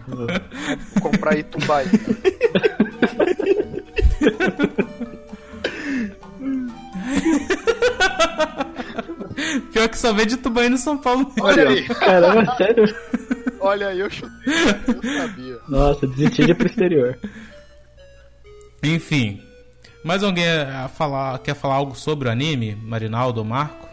comprar 1.03 1.37
Itubaí. 1.39 1.87
Pior 9.73 9.89
que 9.89 9.99
só 9.99 10.13
vende 10.13 10.37
Tubaína 10.37 10.75
em 10.75 10.79
São 10.79 10.99
Paulo. 10.99 11.33
Olha 11.41 11.69
aí, 11.69 11.89
Caramba, 11.89 12.57
sério? 12.57 12.95
olha 13.61 13.89
aí, 13.89 14.01
eu 14.01 14.11
chutei. 14.11 14.55
Eu 14.87 15.19
sabia. 15.19 15.59
Nossa, 15.69 16.07
desisti 16.07 16.45
de 16.45 16.53
ir 16.53 16.55
pro 16.55 16.67
exterior. 16.67 17.19
Enfim. 18.83 19.43
Mais 20.05 20.23
alguém 20.23 20.49
a 20.49 20.89
falar, 20.89 21.39
quer 21.41 21.55
falar 21.55 21.75
algo 21.75 21.95
sobre 21.95 22.29
o 22.29 22.31
anime? 22.31 22.75
Marinaldo 22.75 23.41
ou 23.41 23.45
Marco? 23.45 23.89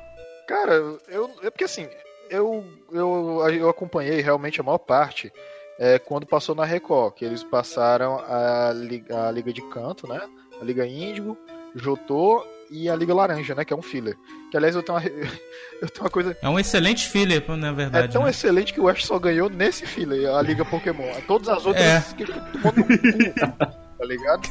Cara, 0.47 0.74
eu. 1.09 1.29
É 1.43 1.50
porque 1.50 1.65
assim, 1.65 1.88
eu, 2.29 2.65
eu, 2.91 3.43
eu 3.51 3.69
acompanhei 3.69 4.21
realmente 4.21 4.62
a 4.62 4.63
maior 4.63 4.77
parte 4.77 5.31
é, 5.77 6.00
quando 6.00 6.25
passou 6.25 6.55
na 6.55 6.65
Record, 6.65 7.13
que 7.13 7.25
eles 7.25 7.43
passaram 7.43 8.19
a, 8.19 8.69
a 8.69 9.31
Liga 9.31 9.53
de 9.53 9.62
Canto, 9.69 10.07
né? 10.07 10.21
A 10.59 10.63
Liga 10.63 10.88
Índigo, 10.88 11.38
Jotô 11.75 12.43
e 12.71 12.89
a 12.89 12.95
Liga 12.95 13.13
Laranja, 13.13 13.53
né? 13.55 13.63
Que 13.65 13.74
é 13.74 13.75
um 13.75 13.81
filler. 13.81 14.15
Que 14.51 14.57
aliás 14.57 14.75
eu 14.75 14.83
tenho 14.83 14.97
uma, 14.97 15.05
eu 15.81 15.89
tenho 15.89 16.01
uma 16.03 16.09
coisa. 16.09 16.38
É 16.41 16.50
um 16.50 16.59
excelente 16.59 17.07
filler, 17.07 17.43
na 17.57 17.67
É 17.69 17.74
verdade. 17.74 18.13
tão 18.13 18.24
né? 18.24 18.29
excelente 18.29 18.74
que 18.74 18.79
o 18.81 18.88
Ash 18.88 19.05
só 19.05 19.17
ganhou 19.19 19.50
nesse 19.50 19.86
filler, 19.86 20.29
a 20.33 20.41
Liga 20.41 20.63
Pokémon. 20.65 21.03
Todas 21.27 21.50
as 21.50 21.65
outras 21.65 21.83
É. 21.86 22.01
que 22.15 22.24
ele 22.24 22.33
tomou 22.33 22.74
no 22.75 22.83
cu, 22.86 23.50
tá 23.50 24.05
ligado? 24.05 24.50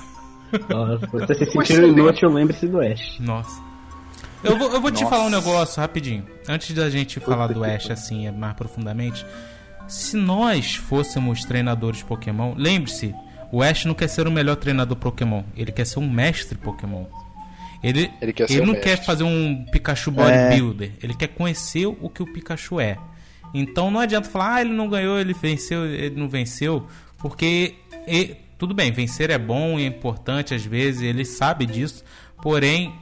Nossa, 0.69 1.07
se 1.07 1.13
você 1.13 1.35
se 1.35 1.45
sentir 1.47 1.59
excelente. 1.73 1.99
inútil, 1.99 2.29
lembre-se 2.31 2.67
do 2.69 2.81
Ash. 2.81 3.19
Nossa. 3.21 3.61
Eu 4.45 4.57
vou, 4.57 4.71
eu 4.73 4.81
vou 4.81 4.91
te 4.93 5.03
Nossa. 5.03 5.15
falar 5.17 5.27
um 5.27 5.31
negócio 5.31 5.81
rapidinho. 5.81 6.25
Antes 6.49 6.73
da 6.75 6.89
gente 6.89 7.19
falar 7.19 7.49
do 7.49 7.65
Ash 7.65 7.91
assim 7.91 8.31
mais 8.31 8.55
profundamente. 8.55 9.27
Se 9.89 10.17
nós 10.17 10.77
fôssemos 10.77 11.45
treinadores 11.45 12.03
Pokémon, 12.03 12.55
lembre-se, 12.57 13.15
o 13.53 13.63
Ash 13.63 13.85
não 13.85 13.95
quer 13.95 14.09
ser 14.09 14.27
o 14.27 14.31
melhor 14.31 14.57
treinador 14.57 14.97
Pokémon, 14.97 15.43
ele 15.57 15.71
quer 15.73 15.85
ser 15.87 15.99
um 16.01 16.09
mestre 16.11 16.57
Pokémon. 16.59 17.05
Ele, 17.83 18.11
Ele 18.21 18.33
quer 18.33 18.51
ele 18.51 18.61
o 18.61 18.67
não 18.67 18.73
mestre. 18.75 18.91
quer 18.97 19.05
fazer 19.05 19.25
um 19.25 19.65
Pikachu 19.71 20.11
bodybuilder, 20.11 20.93
ele 21.03 21.15
quer 21.15 21.29
conhecer 21.29 21.87
o 21.87 22.09
que 22.09 22.23
o 22.23 22.27
Pikachu 22.33 22.81
é. 22.81 22.97
Então 23.55 23.91
não 23.91 24.01
adianta 24.01 24.29
falar, 24.29 24.55
ah, 24.57 24.61
ele 24.61 24.73
não 24.73 24.89
ganhou, 24.89 25.19
ele 25.19 25.33
venceu, 25.35 25.85
ele 25.87 26.17
não 26.19 26.29
venceu, 26.29 26.87
porque 27.19 27.75
e- 28.09 28.35
tudo 28.59 28.75
bem, 28.75 28.91
vencer 28.91 29.31
é 29.31 29.39
bom 29.39 29.79
e 29.79 29.85
é 29.85 29.87
importante 29.87 30.55
às 30.55 30.65
vezes, 30.65 31.03
ele 31.03 31.25
sabe 31.25 31.65
disso, 31.67 32.03
porém 32.43 32.93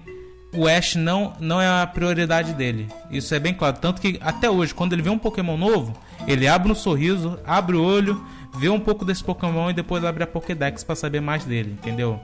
o 0.53 0.69
Ash 0.69 0.95
não, 0.97 1.33
não 1.41 1.61
é 1.61 1.83
a 1.83 1.87
prioridade 1.87 2.53
dele. 2.55 2.87
Isso 3.11 3.35
é 3.35 3.41
bem 3.41 3.53
claro. 3.55 3.77
Tanto 3.81 4.01
que 4.01 4.19
até 4.21 4.49
hoje, 4.49 4.73
quando 4.75 4.93
ele 4.93 5.03
vê 5.03 5.11
um 5.11 5.19
Pokémon 5.19 5.57
novo, 5.57 5.93
ele 6.29 6.47
abre 6.47 6.71
um 6.71 6.75
sorriso, 6.77 7.39
abre 7.45 7.75
o 7.77 7.83
olho, 7.83 8.25
vê 8.57 8.69
um 8.69 8.79
pouco 8.79 9.05
desse 9.05 9.25
Pokémon 9.25 9.71
e 9.71 9.73
depois 9.75 10.05
abre 10.05 10.23
a 10.23 10.27
Pokédex 10.29 10.85
pra 10.85 10.95
saber 10.95 11.21
mais 11.21 11.45
dele, 11.45 11.73
entendeu? 11.73 12.21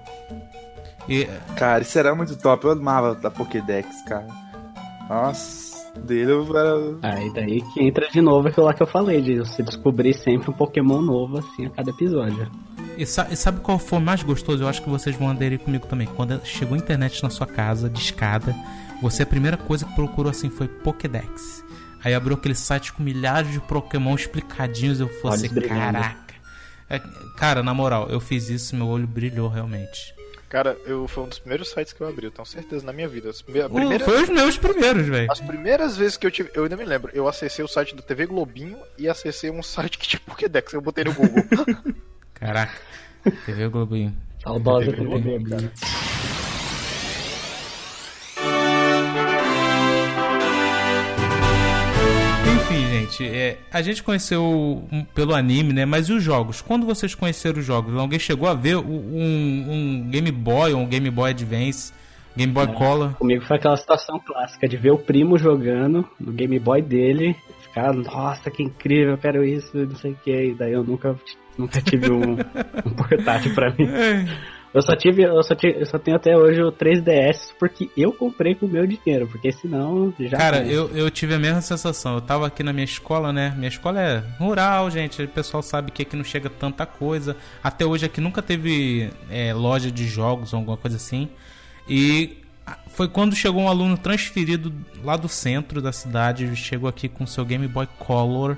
E, 1.11 1.27
Cara, 1.57 1.83
isso 1.83 1.99
era 1.99 2.15
muito 2.15 2.37
top. 2.37 2.65
Eu 2.65 2.71
amava 2.73 3.15
da 3.15 3.31
Pokédex, 3.31 3.89
cara. 4.07 4.27
Nossa, 5.09 5.93
dele 5.99 6.31
eu 6.33 6.57
era. 6.57 6.99
Aí 7.03 7.33
daí 7.33 7.63
que 7.63 7.83
entra 7.83 8.09
de 8.09 8.21
novo 8.21 8.49
aquilo 8.49 8.67
lá 8.67 8.73
que 8.75 8.83
eu 8.83 8.87
falei, 8.87 9.21
de 9.21 9.39
você 9.39 9.63
descobrir 9.63 10.15
sempre 10.15 10.51
um 10.51 10.55
Pokémon 10.55 11.01
novo 11.03 11.39
assim 11.39 11.67
a 11.67 11.71
cada 11.71 11.91
episódio. 11.91 12.49
e 12.97 13.05
sa- 13.07 13.27
e 13.31 13.37
sabe 13.37 13.61
qual 13.61 13.79
foi 13.79 13.99
mais 13.99 14.23
gostoso? 14.23 14.63
Eu 14.63 14.69
acho 14.69 14.83
que 14.83 14.89
vocês 14.89 15.17
vão 15.17 15.31
aderir 15.31 15.59
comigo 15.59 15.87
também. 15.87 16.07
Quando 16.07 16.41
chegou 16.45 16.75
a 16.75 16.79
internet 16.79 17.23
na 17.23 17.31
sua 17.31 17.47
casa, 17.47 17.89
de 17.91 17.99
escada, 18.01 18.55
você 19.03 19.23
a 19.23 19.27
primeira 19.27 19.57
coisa 19.57 19.85
que 19.87 19.95
procurou 19.95 20.31
assim 20.31 20.49
foi 20.51 20.69
Pokédex. 20.69 21.65
Aí 22.05 22.15
abriu 22.15 22.37
aquele 22.37 22.55
site 22.55 22.93
com 22.93 23.03
milhares 23.03 23.51
de 23.51 23.59
Pokémon 23.61 24.15
explicadinhos. 24.15 25.01
Eu 25.01 25.09
falei 25.21 25.47
assim, 25.47 25.61
caraca. 25.61 26.35
É, 26.89 26.99
cara, 27.37 27.63
na 27.63 27.75
moral, 27.75 28.09
eu 28.11 28.21
fiz 28.21 28.49
isso 28.49 28.77
meu 28.77 28.87
olho 28.87 29.07
brilhou 29.07 29.49
realmente. 29.49 30.15
Cara, 30.51 30.77
eu, 30.85 31.07
foi 31.07 31.23
um 31.23 31.29
dos 31.29 31.39
primeiros 31.39 31.71
sites 31.71 31.93
que 31.93 32.01
eu 32.01 32.09
abri, 32.09 32.27
eu 32.27 32.31
tenho 32.33 32.45
certeza 32.45 32.85
na 32.85 32.93
minha 32.93 33.07
vida. 33.09 33.31
As 33.31 33.41
prime- 33.41 33.61
a 33.63 33.67
Uh, 33.69 34.01
Foi 34.01 34.23
os 34.25 34.29
meus 34.29 34.57
primeiros, 34.59 35.07
velho. 35.07 35.31
As 35.31 35.41
primeiras 35.41 35.97
vezes 35.97 36.17
que 36.17 36.27
eu 36.27 36.31
tive. 36.31 36.51
Eu 36.55 36.65
ainda 36.65 36.77
me 36.77 36.85
lembro, 36.85 37.09
eu 37.15 37.29
acessei 37.29 37.65
o 37.65 37.69
site 37.69 37.95
do 37.95 38.03
TV 38.03 38.27
Globinho 38.27 38.77
e 38.99 39.09
acessei 39.09 39.49
um 39.49 39.63
site 39.63 39.97
que 39.97 40.09
tinha 40.09 40.21
Pokédex. 40.27 40.73
Eu 40.73 40.81
botei 40.81 41.05
no 41.05 41.15
Google. 41.15 41.45
Caraca. 42.35 42.73
TV 43.47 43.69
Globinho. 43.69 44.13
Saudosa 44.43 44.87
TV 44.91 45.05
Globinho, 45.05 45.41
Globinho. 45.45 45.71
Enfim, 52.71 52.87
gente, 52.89 53.27
é, 53.27 53.59
a 53.73 53.83
gente 53.83 54.01
conheceu 54.01 54.85
pelo 55.13 55.35
anime, 55.35 55.73
né? 55.73 55.85
Mas 55.85 56.09
e 56.09 56.13
os 56.13 56.23
jogos? 56.23 56.63
Quando 56.63 56.87
vocês 56.87 57.17
conheceram 57.17 57.59
os 57.59 57.65
jogos? 57.65 57.93
Alguém 57.97 58.21
chegou 58.21 58.49
a 58.49 58.55
ver 58.55 58.77
um, 58.77 58.85
um 58.85 60.09
Game 60.09 60.31
Boy 60.31 60.73
ou 60.73 60.83
um 60.83 60.87
Game 60.87 61.11
Boy 61.11 61.31
Advance, 61.31 61.93
Game 62.37 62.53
Boy 62.53 62.69
Color? 62.69 63.15
Comigo 63.17 63.45
foi 63.45 63.57
aquela 63.57 63.77
situação 63.77 64.21
clássica 64.21 64.69
de 64.69 64.77
ver 64.77 64.93
o 64.93 64.99
primo 64.99 65.37
jogando 65.37 66.09
no 66.21 66.31
Game 66.31 66.57
Boy 66.61 66.81
dele, 66.81 67.35
ficar, 67.61 67.93
nossa, 67.93 68.53
que 68.53 68.63
incrível, 68.63 69.15
eu 69.15 69.19
quero 69.19 69.45
isso, 69.45 69.77
não 69.77 69.97
sei 69.97 70.13
o 70.13 70.17
que, 70.23 70.51
e 70.51 70.55
daí 70.55 70.73
eu 70.73 70.85
nunca, 70.85 71.17
nunca 71.59 71.83
tive 71.83 72.09
um, 72.13 72.35
um 72.87 72.91
portátil 72.95 73.53
pra 73.53 73.71
mim. 73.71 73.89
Eu 74.73 74.83
só 74.83 74.95
tive, 74.95 75.23
eu 75.23 75.43
só, 75.43 75.55
tive, 75.55 75.81
eu 75.81 75.87
só 75.87 75.99
tenho 75.99 76.17
até 76.17 76.37
hoje 76.37 76.63
o 76.63 76.71
3DS 76.71 77.53
porque 77.59 77.91
eu 77.97 78.13
comprei 78.13 78.55
com 78.55 78.67
o 78.67 78.69
meu 78.69 78.87
dinheiro, 78.87 79.27
porque 79.27 79.51
senão 79.51 80.15
já. 80.21 80.39
Cara, 80.39 80.65
eu, 80.65 80.89
eu 80.97 81.11
tive 81.11 81.35
a 81.35 81.41
mesma 81.41 81.61
sensação. 81.61 82.15
Eu 82.15 82.21
tava 82.21 82.47
aqui 82.47 82.63
na 82.63 82.73
minha 82.73 82.85
escola, 82.85 83.33
né? 83.33 83.53
Minha 83.57 83.69
escola 83.69 84.01
é 84.01 84.23
rural, 84.39 84.89
gente. 84.89 85.21
O 85.23 85.29
pessoal 85.29 85.61
sabe 85.61 85.91
que 85.91 86.03
aqui 86.03 86.15
não 86.15 86.23
chega 86.23 86.49
tanta 86.49 86.87
coisa. 86.87 87.37
Até 87.65 87.85
hoje 87.85 88.07
aqui 88.07 88.21
nunca 88.21 88.41
teve 88.41 89.11
é, 89.29 89.53
loja 89.53 89.91
de 89.91 90.07
jogos 90.07 90.53
ou 90.53 90.59
alguma 90.61 90.77
coisa 90.77 90.97
assim. 90.97 91.29
E 91.89 92.39
foi 92.87 93.09
quando 93.09 93.35
chegou 93.35 93.63
um 93.63 93.69
aluno 93.69 93.99
transferido 93.99 94.73
lá 95.03 95.17
do 95.17 95.29
centro 95.29 95.83
da 95.83 95.91
cidade. 95.91 96.55
Chegou 96.55 96.89
aqui 96.89 97.09
com 97.09 97.27
seu 97.27 97.45
Game 97.45 97.67
Boy 97.67 97.89
Color. 97.99 98.57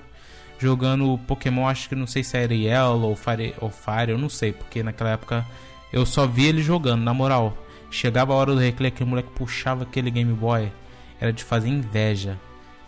Jogando 0.59 1.19
Pokémon, 1.27 1.67
acho 1.67 1.89
que 1.89 1.95
não 1.97 2.07
sei 2.07 2.23
se 2.23 2.37
era 2.37 2.55
Yellow 2.55 3.09
ou 3.09 3.17
Fire, 3.17 3.53
ou 3.61 3.69
Fire, 3.69 4.13
eu 4.13 4.19
não 4.19 4.29
sei, 4.29 4.53
porque 4.53 4.81
naquela 4.81 5.11
época 5.11 5.45
eu 5.93 6.07
só 6.07 6.27
vi 6.27 6.47
ele 6.47 6.63
jogando, 6.63 7.03
na 7.03 7.13
moral. 7.15 7.57
Chegava 7.91 8.33
a 8.33 8.37
hora 8.37 8.53
do 8.55 8.59
recreio, 8.61 8.93
aquele 8.93 9.11
moleque 9.11 9.29
puxava 9.35 9.83
aquele 9.83 10.11
Game 10.11 10.33
Boy. 10.33 10.73
Era 11.21 11.33
de 11.33 11.45
fazer 11.45 11.69
inveja. 11.69 12.39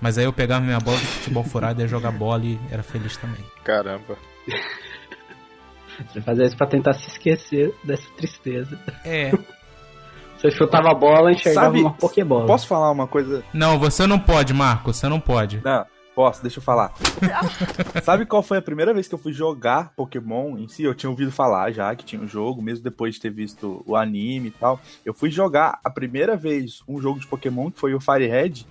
Mas 0.01 0.19
aí 0.19 0.25
eu 0.25 0.33
pegava 0.33 0.65
minha 0.65 0.81
bola 0.81 0.97
de 0.99 1.07
futebol 1.07 1.45
furado, 1.45 1.81
ia 1.81 1.89
jogar 1.89 2.11
bola 2.11 2.45
e 2.45 2.59
era 2.71 2.83
feliz 2.83 3.17
também. 3.17 3.45
Caramba. 3.65 4.17
Você 6.13 6.21
fazia 6.21 6.45
isso 6.45 6.57
pra 6.57 6.67
tentar 6.67 6.95
se 6.95 7.09
esquecer 7.09 7.75
dessa 7.85 8.09
tristeza. 8.17 8.79
É. 9.05 9.31
Você 10.37 10.51
chutava 10.51 10.91
a 10.91 10.95
bola 10.95 11.31
e 11.31 11.37
enxergava 11.37 11.67
Sabe- 11.69 11.81
uma 11.81 11.93
Pokébola. 11.95 12.47
Posso 12.47 12.67
falar 12.67 12.91
uma 12.91 13.07
coisa? 13.07 13.43
Não, 13.53 13.79
você 13.79 14.07
não 14.07 14.19
pode, 14.19 14.53
Marco, 14.53 14.93
você 14.93 15.09
não 15.09 15.19
pode. 15.19 15.61
Não, 15.65 15.87
posso, 16.15 16.43
deixa 16.43 16.59
eu 16.59 16.63
falar. 16.63 16.93
Sabe 18.03 18.25
qual 18.27 18.43
foi 18.43 18.59
a 18.59 18.63
primeira 18.63 18.95
vez 18.95 19.09
que 19.09 19.15
eu 19.15 19.19
fui 19.19 19.33
jogar 19.33 19.93
Pokémon 19.97 20.57
em 20.57 20.69
si? 20.69 20.83
Eu 20.83 20.95
tinha 20.95 21.11
ouvido 21.11 21.33
falar 21.33 21.73
já 21.73 21.95
que 21.95 22.05
tinha 22.05 22.21
um 22.21 22.29
jogo, 22.29 22.63
mesmo 22.63 22.85
depois 22.85 23.15
de 23.15 23.21
ter 23.21 23.31
visto 23.31 23.83
o 23.87 23.97
anime 23.97 24.49
e 24.49 24.53
tal. 24.53 24.81
Eu 25.05 25.13
fui 25.13 25.31
jogar 25.31 25.79
a 25.83 25.91
primeira 25.91 26.37
vez 26.37 26.83
um 26.89 27.01
jogo 27.01 27.21
de 27.21 27.27
Pokémon, 27.27 27.71
que 27.71 27.81
foi 27.81 27.95
o 27.95 28.01
Firehead, 28.01 28.67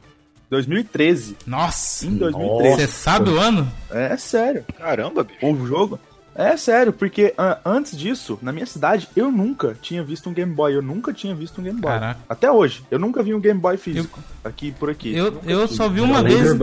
2013. 0.50 1.38
Nossa! 1.48 2.06
Em 2.06 2.16
2013. 2.16 2.76
Você 2.76 2.88
sabe 2.88 3.30
o 3.30 3.40
ano? 3.40 3.72
É 3.90 4.16
sério. 4.18 4.66
Caramba, 4.78 5.24
bicho. 5.24 5.46
O 5.46 5.68
jogo. 5.68 6.00
É 6.36 6.58
sério, 6.58 6.92
porque 6.92 7.34
ah, 7.38 7.60
antes 7.64 7.98
disso, 7.98 8.40
na 8.42 8.52
minha 8.52 8.66
cidade, 8.66 9.08
eu 9.16 9.32
nunca 9.32 9.78
tinha 9.80 10.04
visto 10.04 10.30
um 10.30 10.34
Game 10.34 10.52
Boy. 10.52 10.76
Eu 10.76 10.82
nunca 10.82 11.14
tinha 11.14 11.36
visto 11.36 11.62
um 11.62 11.64
Game 11.64 11.80
Boy. 11.80 11.92
Caraca. 11.92 12.20
Até 12.28 12.52
hoje. 12.52 12.84
Eu 12.90 12.98
nunca 12.98 13.22
vi 13.22 13.34
um 13.34 13.40
Game 13.40 13.60
Boy 13.60 13.78
físico. 13.78 14.20
Aqui 14.44 14.72
por 14.72 14.90
aqui. 14.90 15.16
Eu, 15.16 15.40
eu 15.46 15.68
só 15.68 15.88
vi 15.88 16.02
uma 16.02 16.24
vez. 16.24 16.58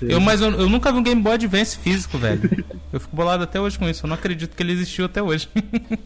Eu, 0.00 0.20
mas 0.20 0.40
eu, 0.40 0.50
eu 0.52 0.68
nunca 0.68 0.90
vi 0.90 0.98
um 0.98 1.02
Game 1.02 1.20
Boy 1.20 1.34
Advance 1.34 1.76
físico, 1.76 2.16
velho. 2.16 2.64
Eu 2.92 3.00
fico 3.00 3.14
bolado 3.14 3.42
até 3.42 3.60
hoje 3.60 3.78
com 3.78 3.88
isso. 3.88 4.06
Eu 4.06 4.08
não 4.08 4.14
acredito 4.14 4.56
que 4.56 4.62
ele 4.62 4.72
existiu 4.72 5.04
até 5.04 5.22
hoje. 5.22 5.48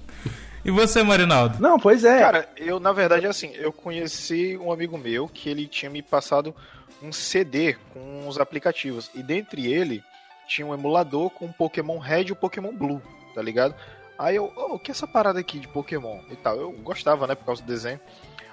e 0.65 0.71
você, 0.71 1.03
Marinaldo? 1.03 1.61
Não, 1.61 1.79
pois 1.79 2.05
é. 2.05 2.19
Cara, 2.19 2.49
eu 2.57 2.81
na 2.81 2.93
verdade 2.93 3.27
assim, 3.27 3.53
eu 3.55 3.73
conheci 3.73 4.57
um 4.57 4.73
amigo 4.73 4.99
meu 4.99 5.29
que 5.29 5.49
ele 5.49 5.67
tinha 5.67 5.91
me 5.91 6.03
passado 6.03 6.55
um 7.03 7.13
CD 7.13 7.77
com 7.93 8.27
os 8.27 8.39
aplicativos 8.39 9.11
e 9.15 9.23
dentre 9.23 9.71
ele 9.71 10.03
tinha 10.47 10.67
um 10.67 10.75
emulador 10.75 11.31
com 11.31 11.51
Pokémon 11.53 11.99
Red 11.99 12.25
e 12.25 12.33
o 12.33 12.37
Pokémon 12.37 12.73
Blue, 12.73 13.03
tá 13.35 13.43
ligado? 13.43 13.75
Aí 14.19 14.37
eu, 14.37 14.53
oh, 14.57 14.75
o 14.75 14.79
que 14.79 14.91
é 14.91 14.93
essa 14.93 15.07
parada 15.07 15.39
aqui 15.39 15.59
de 15.59 15.69
Pokémon 15.69 16.21
e 16.31 16.37
tal? 16.37 16.57
Eu 16.57 16.73
gostava, 16.73 17.27
né, 17.27 17.35
por 17.35 17.45
causa 17.45 17.63
do 17.63 17.67
desenho. 17.67 18.01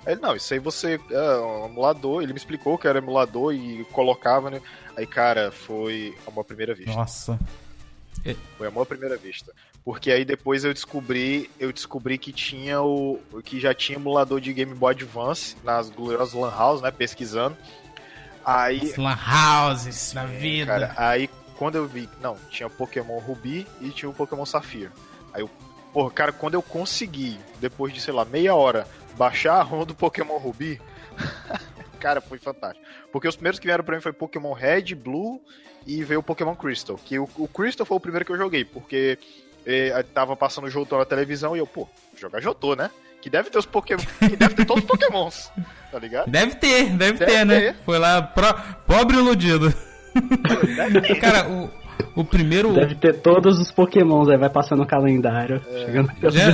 Aí 0.05 0.13
ele, 0.13 0.21
não, 0.21 0.35
isso 0.35 0.53
aí 0.53 0.59
você 0.59 0.99
é 1.09 1.37
um 1.39 1.65
emulador, 1.65 2.21
ele 2.21 2.33
me 2.33 2.39
explicou 2.39 2.77
que 2.77 2.87
era 2.87 2.99
emulador 2.99 3.53
e 3.53 3.85
colocava, 3.85 4.49
né? 4.49 4.61
Aí, 4.97 5.07
cara, 5.07 5.51
foi 5.51 6.15
amor 6.27 6.41
à 6.41 6.43
primeira 6.43 6.75
vista. 6.75 6.93
Nossa. 6.93 7.39
Foi 8.57 8.67
amor 8.67 8.83
à 8.83 8.85
primeira 8.85 9.17
vista. 9.17 9.53
Porque 9.83 10.11
aí 10.11 10.23
depois 10.23 10.63
eu 10.63 10.73
descobri, 10.73 11.49
eu 11.59 11.71
descobri 11.73 12.17
que 12.17 12.31
tinha 12.31 12.81
o 12.81 13.19
que 13.43 13.59
já 13.59 13.73
tinha 13.73 13.97
emulador 13.97 14.39
de 14.39 14.53
Game 14.53 14.73
Boy 14.73 14.91
Advance 14.93 15.57
nas 15.63 15.89
gloriosas 15.89 16.33
Lan 16.33 16.51
House, 16.51 16.81
né, 16.81 16.91
pesquisando. 16.91 17.57
Aí, 18.45 18.93
Lan 18.97 19.17
Houses 19.17 20.13
da 20.13 20.25
vida. 20.25 20.65
cara, 20.65 20.93
aí 20.97 21.29
quando 21.63 21.75
eu 21.75 21.87
vi, 21.87 22.09
não, 22.21 22.35
tinha 22.49 22.67
o 22.67 22.69
Pokémon 22.69 23.19
Ruby 23.19 23.65
e 23.79 23.89
tinha 23.89 24.09
o 24.09 24.13
Pokémon 24.13 24.45
Safira. 24.45 24.91
Aí 25.33 25.41
eu, 25.41 25.49
porra, 25.93 26.11
cara, 26.11 26.31
quando 26.33 26.55
eu 26.55 26.61
consegui, 26.61 27.39
depois 27.61 27.93
de, 27.93 28.01
sei 28.01 28.13
lá, 28.13 28.25
meia 28.25 28.53
hora, 28.53 28.85
baixar 29.15 29.53
a 29.59 29.63
ROM 29.63 29.85
do 29.85 29.95
Pokémon 29.95 30.37
Ruby, 30.37 30.81
cara, 32.01 32.19
foi 32.19 32.37
fantástico. 32.37 32.85
Porque 33.13 33.29
os 33.29 33.35
primeiros 33.37 33.59
que 33.59 33.65
vieram 33.65 33.81
pra 33.83 33.95
mim 33.95 34.01
foi 34.01 34.11
Pokémon 34.11 34.51
Red, 34.51 34.93
Blue 34.93 35.41
e 35.87 36.03
veio 36.03 36.19
o 36.19 36.23
Pokémon 36.23 36.53
Crystal. 36.53 36.97
Que 36.97 37.17
o, 37.17 37.29
o 37.37 37.47
Crystal 37.47 37.85
foi 37.85 37.95
o 37.95 37.99
primeiro 38.01 38.25
que 38.25 38.31
eu 38.33 38.37
joguei, 38.37 38.65
porque 38.65 39.17
eh, 39.65 40.03
tava 40.13 40.35
passando 40.35 40.65
o 40.65 40.69
Jotô 40.69 40.97
na 40.97 41.05
televisão 41.05 41.55
e 41.55 41.59
eu, 41.59 41.67
pô, 41.67 41.87
jogar 42.17 42.41
Jotô, 42.41 42.75
né? 42.75 42.91
Que 43.21 43.29
deve 43.29 43.49
ter 43.49 43.57
os 43.57 43.65
Pokémon. 43.65 44.03
Que 44.19 44.35
deve 44.35 44.53
ter 44.53 44.65
todos 44.65 44.83
os 44.83 44.89
Pokémons. 44.89 45.49
Tá 45.89 45.97
ligado? 45.97 46.29
Deve 46.29 46.55
ter, 46.55 46.89
deve, 46.89 47.19
Deve 47.19 47.25
ter, 47.25 47.45
né? 47.45 47.59
ter. 47.71 47.75
Foi 47.85 47.97
lá, 47.97 48.21
pro- 48.21 48.53
pobre 48.85 49.15
iludido. 49.15 49.73
Cara, 51.19 51.47
o, 51.49 51.69
o 52.15 52.23
primeiro. 52.23 52.73
Deve 52.73 52.95
ter 52.95 53.13
todos 53.21 53.59
os 53.59 53.71
Pokémons, 53.71 54.29
aí 54.29 54.37
vai 54.37 54.49
passando 54.49 54.83
o 54.83 54.85
calendário. 54.85 55.61
Chegando 55.85 56.11
no 56.21 56.29
Já- 56.31 56.47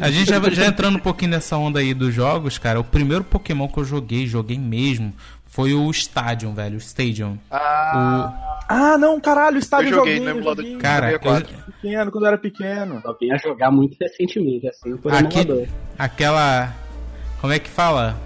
a 0.00 0.10
gente 0.10 0.28
já, 0.28 0.40
já 0.50 0.66
entrando 0.66 0.96
um 0.96 1.00
pouquinho 1.00 1.32
nessa 1.32 1.56
onda 1.56 1.80
aí 1.80 1.92
dos 1.94 2.14
jogos, 2.14 2.58
cara, 2.58 2.80
o 2.80 2.84
primeiro 2.84 3.24
Pokémon 3.24 3.68
que 3.68 3.78
eu 3.78 3.84
joguei, 3.84 4.26
joguei 4.26 4.58
mesmo, 4.58 5.12
foi 5.46 5.72
o 5.74 5.90
Stadium, 5.90 6.54
velho, 6.54 6.74
o 6.76 6.80
Stadium. 6.80 7.38
Ah, 7.50 8.32
Ah, 8.68 8.98
não, 8.98 9.20
caralho, 9.20 9.56
o 9.56 9.58
estádio 9.60 9.90
Eu 9.90 9.94
joguei 9.96 10.16
emulador 10.16 10.56
joguei. 10.56 10.72
de- 10.72 10.78
Cara, 10.78 11.06
64. 11.10 11.54
eu- 11.54 11.64
Pequeno, 11.74 12.10
quando 12.10 12.24
eu 12.24 12.28
era 12.28 12.38
pequeno. 12.38 13.00
Só 13.02 13.16
vim 13.20 13.30
a 13.30 13.36
jogar 13.36 13.70
muito 13.70 13.94
recentemente, 14.00 14.66
assim, 14.68 14.96
por 14.96 15.12
Aqui- 15.12 15.68
aquela. 15.98 16.72
Como 17.42 17.52
é 17.52 17.58
que 17.58 17.68
fala? 17.68 18.16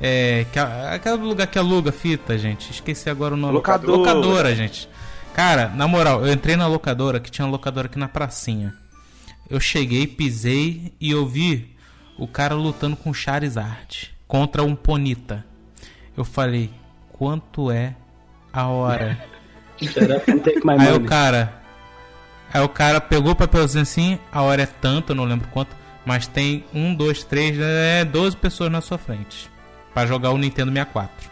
É. 0.00 0.46
que- 0.52 0.58
Aquele 0.58 1.16
lugar 1.16 1.46
que 1.46 1.58
aluga 1.58 1.90
fita, 1.92 2.38
gente. 2.38 2.70
Esqueci 2.70 3.08
agora 3.10 3.34
o 3.34 3.36
nome. 3.36 3.54
Locadora. 3.54 3.96
Locadora, 3.98 4.54
gente. 4.54 4.88
Cara, 5.34 5.68
na 5.68 5.86
moral, 5.86 6.26
eu 6.26 6.32
entrei 6.32 6.56
na 6.56 6.66
locadora, 6.66 7.20
que 7.20 7.30
tinha 7.30 7.44
uma 7.44 7.52
locadora 7.52 7.86
aqui 7.86 7.98
na 7.98 8.08
pracinha. 8.08 8.74
Eu 9.48 9.60
cheguei, 9.60 10.06
pisei 10.06 10.92
e 11.00 11.10
eu 11.10 11.26
vi 11.26 11.74
o 12.18 12.26
cara 12.26 12.54
lutando 12.54 12.96
com 12.96 13.14
Charizard 13.14 14.10
contra 14.26 14.62
um 14.62 14.74
Ponita. 14.74 15.44
Eu 16.16 16.24
falei, 16.24 16.70
quanto 17.12 17.70
é 17.70 17.94
a 18.52 18.66
hora? 18.66 19.18
Aí 20.82 20.92
o 20.96 21.00
cara. 21.08 21.54
Aí 22.52 22.60
o 22.62 22.68
cara 22.68 23.00
pegou 23.00 23.32
o 23.32 23.36
papelzinho 23.36 23.82
assim, 23.82 24.18
a 24.32 24.42
hora 24.42 24.62
é 24.62 24.66
tanto, 24.66 25.12
eu 25.12 25.16
não 25.16 25.24
lembro 25.24 25.46
quanto, 25.48 25.76
mas 26.04 26.26
tem 26.26 26.64
um, 26.74 26.94
dois, 26.94 27.22
três, 27.22 27.56
é 27.60 28.04
12 28.04 28.36
pessoas 28.36 28.72
na 28.72 28.80
sua 28.80 28.96
frente. 28.98 29.48
Pra 29.98 30.06
jogar 30.06 30.30
o 30.30 30.38
Nintendo 30.38 30.70
64. 30.70 31.28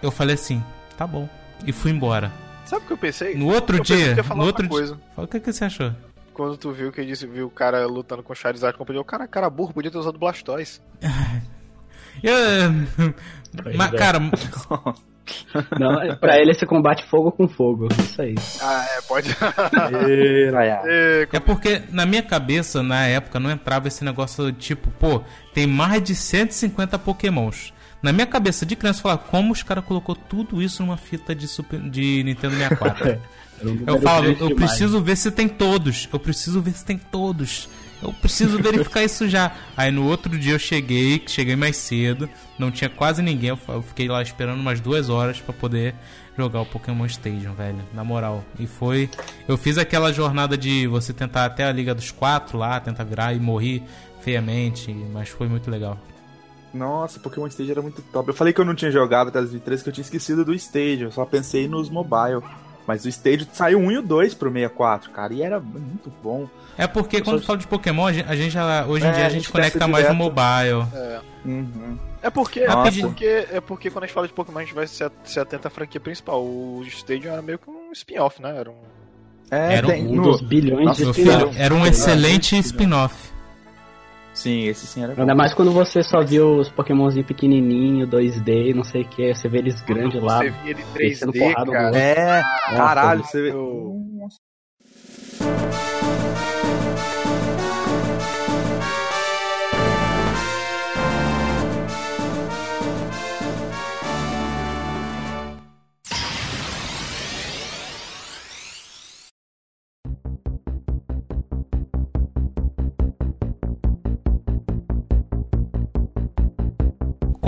Eu 0.00 0.10
falei 0.10 0.34
assim, 0.34 0.64
tá 0.96 1.06
bom. 1.06 1.28
E 1.66 1.72
fui 1.72 1.90
embora. 1.90 2.32
Sabe 2.64 2.84
o 2.84 2.86
que 2.86 2.92
eu 2.94 2.96
pensei? 2.96 3.34
No 3.34 3.52
outro 3.52 3.76
eu 3.76 3.82
dia, 3.82 4.16
no 4.34 4.44
outro 4.44 4.66
coisa. 4.66 4.94
dia. 4.94 5.22
O 5.22 5.26
que, 5.26 5.38
que 5.38 5.52
você 5.52 5.66
achou? 5.66 5.92
Quando 6.32 6.56
tu 6.56 6.72
viu 6.72 6.90
que 6.90 7.02
ele 7.02 7.08
disse, 7.08 7.26
viu 7.26 7.46
o 7.46 7.50
cara 7.50 7.84
lutando 7.84 8.22
com 8.22 8.32
o 8.32 8.34
Charizard, 8.34 8.78
companhia, 8.78 9.02
o 9.02 9.04
cara, 9.04 9.28
cara 9.28 9.50
burro, 9.50 9.74
podia 9.74 9.90
ter 9.90 9.98
usado 9.98 10.18
Blastoise. 10.18 10.80
Eu, 12.24 12.34
mas, 13.76 13.90
cara, 13.90 14.20
Não, 15.78 16.16
pra 16.16 16.38
ele 16.38 16.50
esse 16.50 16.66
combate 16.66 17.04
fogo 17.04 17.32
com 17.32 17.48
fogo. 17.48 17.88
Isso 17.98 18.20
aí. 18.20 18.34
Ah, 18.60 18.86
é, 18.96 19.00
pode. 19.02 19.30
É, 20.08 21.26
É 21.32 21.40
porque 21.40 21.82
na 21.90 22.04
minha 22.06 22.22
cabeça, 22.22 22.82
na 22.82 23.06
época, 23.06 23.40
não 23.40 23.50
entrava 23.50 23.88
esse 23.88 24.04
negócio 24.04 24.52
tipo, 24.52 24.90
pô, 24.92 25.22
tem 25.52 25.66
mais 25.66 26.02
de 26.02 26.14
150 26.14 26.98
pokémons. 26.98 27.72
Na 28.02 28.12
minha 28.12 28.26
cabeça 28.26 28.66
de 28.66 28.76
criança, 28.76 28.98
eu 28.98 29.02
falava, 29.02 29.22
como 29.30 29.52
os 29.52 29.62
caras 29.62 29.84
colocou 29.84 30.14
tudo 30.14 30.60
isso 30.60 30.82
numa 30.82 30.96
fita 30.96 31.34
de, 31.34 31.48
Super, 31.48 31.80
de 31.80 32.22
Nintendo 32.22 32.54
64? 32.54 33.08
Era 33.08 33.18
um 33.62 33.68
eu 33.68 33.74
número 33.76 34.00
falo, 34.00 34.26
eu 34.26 34.34
demais. 34.34 34.54
preciso 34.56 35.00
ver 35.00 35.16
se 35.16 35.30
tem 35.30 35.48
todos. 35.48 36.08
Eu 36.12 36.18
preciso 36.18 36.60
ver 36.60 36.72
se 36.72 36.84
tem 36.84 36.98
todos. 36.98 37.68
Eu 38.04 38.12
preciso 38.12 38.58
verificar 38.62 39.02
isso 39.02 39.26
já. 39.26 39.50
Aí 39.74 39.90
no 39.90 40.06
outro 40.06 40.36
dia 40.38 40.52
eu 40.52 40.58
cheguei, 40.58 41.22
cheguei 41.26 41.56
mais 41.56 41.76
cedo, 41.78 42.28
não 42.58 42.70
tinha 42.70 42.90
quase 42.90 43.22
ninguém. 43.22 43.48
Eu 43.50 43.82
fiquei 43.82 44.08
lá 44.08 44.22
esperando 44.22 44.60
umas 44.60 44.78
duas 44.78 45.08
horas 45.08 45.40
pra 45.40 45.54
poder 45.54 45.94
jogar 46.36 46.60
o 46.60 46.66
Pokémon 46.66 47.06
Stadium, 47.06 47.54
velho. 47.54 47.78
Na 47.94 48.04
moral. 48.04 48.44
E 48.58 48.66
foi. 48.66 49.08
Eu 49.48 49.56
fiz 49.56 49.78
aquela 49.78 50.12
jornada 50.12 50.56
de 50.56 50.86
você 50.86 51.14
tentar 51.14 51.46
até 51.46 51.64
a 51.64 51.72
Liga 51.72 51.94
dos 51.94 52.10
Quatro 52.10 52.58
lá, 52.58 52.78
tentar 52.78 53.04
virar 53.04 53.32
e 53.32 53.40
morri 53.40 53.82
feiamente, 54.20 54.92
mas 55.12 55.30
foi 55.30 55.48
muito 55.48 55.70
legal. 55.70 55.98
Nossa, 56.74 57.20
Pokémon 57.20 57.46
Stage 57.46 57.70
era 57.70 57.80
muito 57.80 58.02
top. 58.02 58.28
Eu 58.28 58.34
falei 58.34 58.52
que 58.52 58.60
eu 58.60 58.64
não 58.64 58.74
tinha 58.74 58.90
jogado 58.90 59.28
até 59.28 59.38
as 59.38 59.44
2013, 59.44 59.82
que 59.82 59.88
eu 59.88 59.92
tinha 59.94 60.02
esquecido 60.02 60.44
do. 60.44 60.52
Eu 60.52 61.12
só 61.12 61.24
pensei 61.24 61.68
nos 61.68 61.88
mobile. 61.88 62.42
Mas 62.86 63.04
o 63.04 63.08
Stage 63.08 63.48
saiu 63.52 63.78
1 63.78 63.92
e 63.92 63.98
o 63.98 64.02
2 64.02 64.34
pro 64.34 64.50
64, 64.52 65.10
cara. 65.10 65.32
E 65.32 65.42
era 65.42 65.58
muito 65.58 66.12
bom. 66.22 66.46
É 66.76 66.86
porque 66.86 67.20
quando 67.22 67.40
só- 67.40 67.46
fala 67.46 67.58
de 67.58 67.66
Pokémon, 67.66 68.06
a 68.06 68.12
gente, 68.12 68.36
gente 68.36 68.50
já, 68.50 68.84
hoje 68.86 69.04
em 69.04 69.08
É, 69.08 69.12
dia 69.12 69.22
a 69.22 69.26
a 69.26 69.30
gente 69.30 69.42
gente 69.42 69.52
conecta 69.52 69.86
mais 69.88 70.08
no 70.08 70.14
mobile. 70.14 70.86
é. 70.94 71.20
Uhum. 71.44 71.98
É 72.22 72.30
porque, 72.30 72.60
é 72.60 72.66
porque 73.02 73.46
é 73.52 73.60
porque 73.60 73.90
quando 73.90 74.04
a 74.04 74.06
gente 74.06 74.14
fala 74.14 74.26
de 74.26 74.32
Pokémon, 74.32 74.58
a 74.58 74.62
gente 74.62 74.74
vai 74.74 74.86
se, 74.86 75.04
at- 75.04 75.12
se 75.24 75.38
atenta 75.38 75.68
à 75.68 75.70
franquia 75.70 76.00
principal. 76.00 76.42
O 76.42 76.82
Stadium 76.86 77.32
era 77.32 77.42
meio 77.42 77.58
que 77.58 77.68
um 77.70 77.92
spin-off, 77.92 78.40
né? 78.40 78.54
Era 78.58 78.70
um. 78.70 78.74
É, 79.50 79.74
Era 79.74 79.86
tem 79.86 80.06
Um 80.06 80.14
no- 80.16 80.22
dos 80.32 80.40
bilhões 80.40 80.86
Nossa, 80.86 81.04
de 81.04 81.12
filho, 81.12 81.50
era 81.56 81.74
um 81.74 81.84
excelente 81.86 82.56
spin-off. 82.58 83.14
Sim, 84.34 84.64
esse 84.64 84.86
sim 84.86 85.02
era 85.02 85.14
bom. 85.14 85.22
Ainda 85.22 85.34
mais 85.34 85.54
quando 85.54 85.70
você 85.70 86.02
só 86.02 86.20
viu 86.22 86.56
os 86.58 86.68
Pokémonzinhos 86.68 87.26
pequenininho, 87.26 88.06
2D, 88.06 88.74
não 88.74 88.82
sei 88.82 89.02
o 89.02 89.08
que, 89.08 89.32
você 89.32 89.48
vê 89.48 89.58
eles 89.58 89.80
grandes 89.82 90.20
lá. 90.20 90.38
Você 90.38 90.50
via 90.50 90.70
ele 90.72 90.84
descendo 90.98 91.32
3D, 91.32 91.38
porrada 91.38 91.64
no 91.64 91.72
cara. 91.72 91.96
É, 91.96 92.42
caralho, 92.76 93.20
Nossa, 93.20 93.30
você 93.30 93.42
vê. 93.42 93.52
Nossa. 93.52 94.38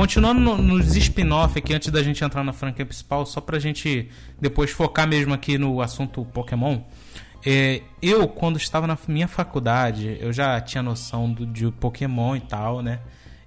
Continuando 0.06 0.40
no- 0.40 0.56
nos 0.56 0.94
spin-off 0.94 1.58
aqui, 1.58 1.74
antes 1.74 1.90
da 1.90 2.00
gente 2.00 2.22
entrar 2.22 2.44
na 2.44 2.52
franquia 2.52 2.86
principal, 2.86 3.26
só 3.26 3.40
pra 3.40 3.58
gente 3.58 4.08
depois 4.40 4.70
focar 4.70 5.04
mesmo 5.04 5.34
aqui 5.34 5.58
no 5.58 5.80
assunto 5.82 6.24
Pokémon. 6.26 6.78
é, 7.44 7.82
eu, 8.00 8.28
quando 8.28 8.56
estava 8.56 8.86
na 8.86 8.96
minha 9.08 9.26
faculdade, 9.26 10.16
eu 10.20 10.32
já 10.32 10.60
tinha 10.60 10.80
noção 10.80 11.32
do, 11.32 11.44
de 11.44 11.72
Pokémon 11.72 12.36
e 12.36 12.40
tal, 12.40 12.82
né? 12.82 13.00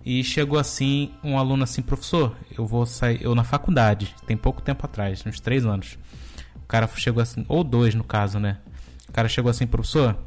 E 0.05 0.21
chegou 0.21 0.59
assim, 0.59 1.13
um 1.23 1.37
aluno 1.37 1.63
assim, 1.63 1.81
professor, 1.81 2.35
eu 2.57 2.65
vou 2.65 2.85
sair, 2.85 3.19
eu 3.23 3.33
na 3.33 3.45
faculdade, 3.45 4.13
tem 4.27 4.35
pouco 4.35 4.61
tempo 4.61 4.85
atrás, 4.85 5.23
uns 5.25 5.39
três 5.39 5.65
anos. 5.65 5.97
O 6.57 6.67
cara 6.67 6.89
chegou 6.97 7.23
assim, 7.23 7.45
ou 7.47 7.63
dois 7.63 7.95
no 7.95 8.03
caso, 8.03 8.37
né? 8.37 8.57
O 9.07 9.13
cara 9.13 9.29
chegou 9.29 9.49
assim, 9.49 9.65
professor, 9.65 10.17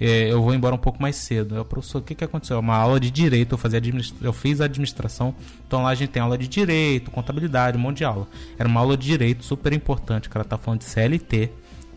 é, 0.00 0.32
eu 0.32 0.42
vou 0.42 0.54
embora 0.54 0.74
um 0.74 0.78
pouco 0.78 1.00
mais 1.00 1.16
cedo. 1.16 1.54
Eu, 1.54 1.64
professor, 1.64 1.98
o 1.98 2.02
que, 2.02 2.14
que 2.14 2.24
aconteceu? 2.24 2.56
É 2.56 2.60
Uma 2.60 2.76
aula 2.76 2.98
de 2.98 3.10
direito, 3.10 3.52
eu, 3.52 3.58
fazia 3.58 3.76
administra... 3.76 4.16
eu 4.22 4.32
fiz 4.32 4.60
administração, 4.60 5.34
então 5.66 5.82
lá 5.82 5.90
a 5.90 5.94
gente 5.94 6.08
tem 6.10 6.22
aula 6.22 6.38
de 6.38 6.48
direito, 6.48 7.10
contabilidade, 7.10 7.76
um 7.76 7.80
monte 7.80 7.98
de 7.98 8.04
aula. 8.04 8.26
Era 8.58 8.68
uma 8.68 8.80
aula 8.80 8.96
de 8.96 9.06
direito 9.06 9.44
super 9.44 9.72
importante, 9.72 10.28
o 10.28 10.30
cara 10.30 10.44
tá 10.44 10.56
falando 10.56 10.80
de 10.80 10.86
CLT, 10.86 11.50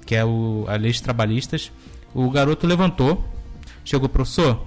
que 0.06 0.16
é 0.16 0.26
o... 0.26 0.66
a 0.68 0.76
leis 0.76 1.00
trabalhistas. 1.00 1.72
O 2.14 2.30
garoto 2.30 2.68
levantou, 2.68 3.24
chegou, 3.86 4.10
professor, 4.10 4.62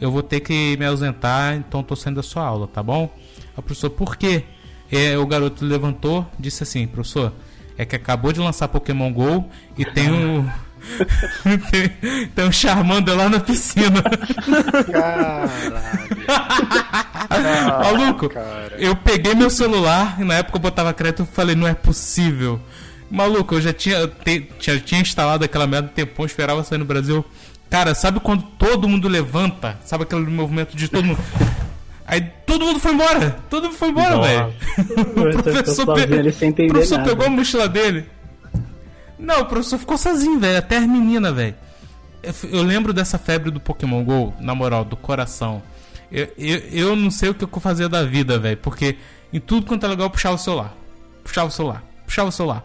eu 0.00 0.12
vou 0.12 0.22
ter 0.22 0.40
que 0.40 0.76
me 0.76 0.86
ausentar, 0.86 1.56
então 1.56 1.82
tô 1.82 1.96
saindo 1.96 2.16
da 2.16 2.22
sua 2.22 2.44
aula, 2.44 2.68
tá 2.68 2.82
bom? 2.82 3.12
O 3.56 3.62
professor, 3.62 3.90
por 3.90 4.16
quê? 4.16 4.44
É, 4.90 5.18
o 5.18 5.26
garoto 5.26 5.64
levantou, 5.64 6.26
disse 6.38 6.62
assim, 6.62 6.86
professor, 6.86 7.32
é 7.76 7.84
que 7.84 7.94
acabou 7.94 8.32
de 8.32 8.40
lançar 8.40 8.68
Pokémon 8.68 9.12
GO 9.12 9.48
e 9.76 9.84
tem 9.84 10.10
um. 10.10 10.48
um 12.46 12.52
Charmander 12.52 13.16
lá 13.16 13.28
na 13.28 13.40
piscina. 13.40 14.02
Maluco, 17.82 18.28
cara. 18.30 18.74
eu 18.78 18.96
peguei 18.96 19.34
meu 19.34 19.50
celular 19.50 20.16
e 20.20 20.24
na 20.24 20.34
época 20.34 20.56
eu 20.56 20.62
botava 20.62 20.92
crédito 20.92 21.22
e 21.30 21.34
falei, 21.34 21.54
não 21.54 21.66
é 21.66 21.74
possível. 21.74 22.60
Maluco, 23.10 23.54
eu 23.54 23.60
já 23.60 23.72
tinha, 23.72 24.06
te- 24.06 24.48
tinha, 24.58 24.78
tinha 24.78 25.00
instalado 25.00 25.44
aquela 25.44 25.66
merda 25.66 25.88
tempão, 25.88 26.26
esperava 26.26 26.62
sair 26.64 26.78
no 26.78 26.84
Brasil. 26.84 27.24
Cara, 27.70 27.94
sabe 27.94 28.20
quando 28.20 28.42
todo 28.58 28.88
mundo 28.88 29.08
levanta? 29.08 29.78
Sabe 29.84 30.04
aquele 30.04 30.22
movimento 30.22 30.76
de 30.76 30.88
todo 30.88 31.04
mundo. 31.04 31.18
Aí 32.06 32.22
todo 32.46 32.64
mundo 32.64 32.80
foi 32.80 32.92
embora! 32.92 33.36
Todo 33.50 33.64
mundo 33.64 33.76
foi 33.76 33.88
embora, 33.90 34.18
velho! 34.22 34.54
Sozinho 35.68 36.18
ali 36.20 36.32
sem 36.32 36.50
o 36.50 36.54
professor 36.68 36.96
nada. 36.98 37.10
pegou 37.10 37.26
a 37.26 37.30
mochila 37.30 37.68
dele. 37.68 38.06
Não, 39.18 39.40
o 39.40 39.46
professor 39.46 39.78
ficou 39.78 39.98
sozinho, 39.98 40.38
velho. 40.38 40.58
Até 40.58 40.78
as 40.78 40.86
meninas, 40.86 41.34
velho. 41.34 41.54
Eu, 42.50 42.62
lembro 42.62 42.92
dessa 42.92 43.18
febre 43.18 43.50
do 43.50 43.60
Pokémon 43.60 44.02
GO, 44.04 44.34
na 44.40 44.54
moral, 44.54 44.84
do 44.84 44.96
coração. 44.96 45.62
Eu, 46.10 46.28
eu, 46.38 46.58
eu 46.70 46.96
não 46.96 47.10
sei 47.10 47.28
o 47.30 47.34
que 47.34 47.44
eu 47.44 47.60
fazia 47.60 47.88
da 47.88 48.02
vida, 48.04 48.38
velho. 48.38 48.56
Porque 48.58 48.96
em 49.32 49.40
tudo 49.40 49.66
quanto 49.66 49.84
é 49.84 49.88
legal 49.88 50.06
eu 50.06 50.10
puxava 50.10 50.34
o 50.34 50.38
celular. 50.38 50.74
Puxava 51.24 51.48
o 51.48 51.50
celular. 51.52 51.82
Puxava 52.06 52.28
o 52.28 52.32
celular. 52.32 52.64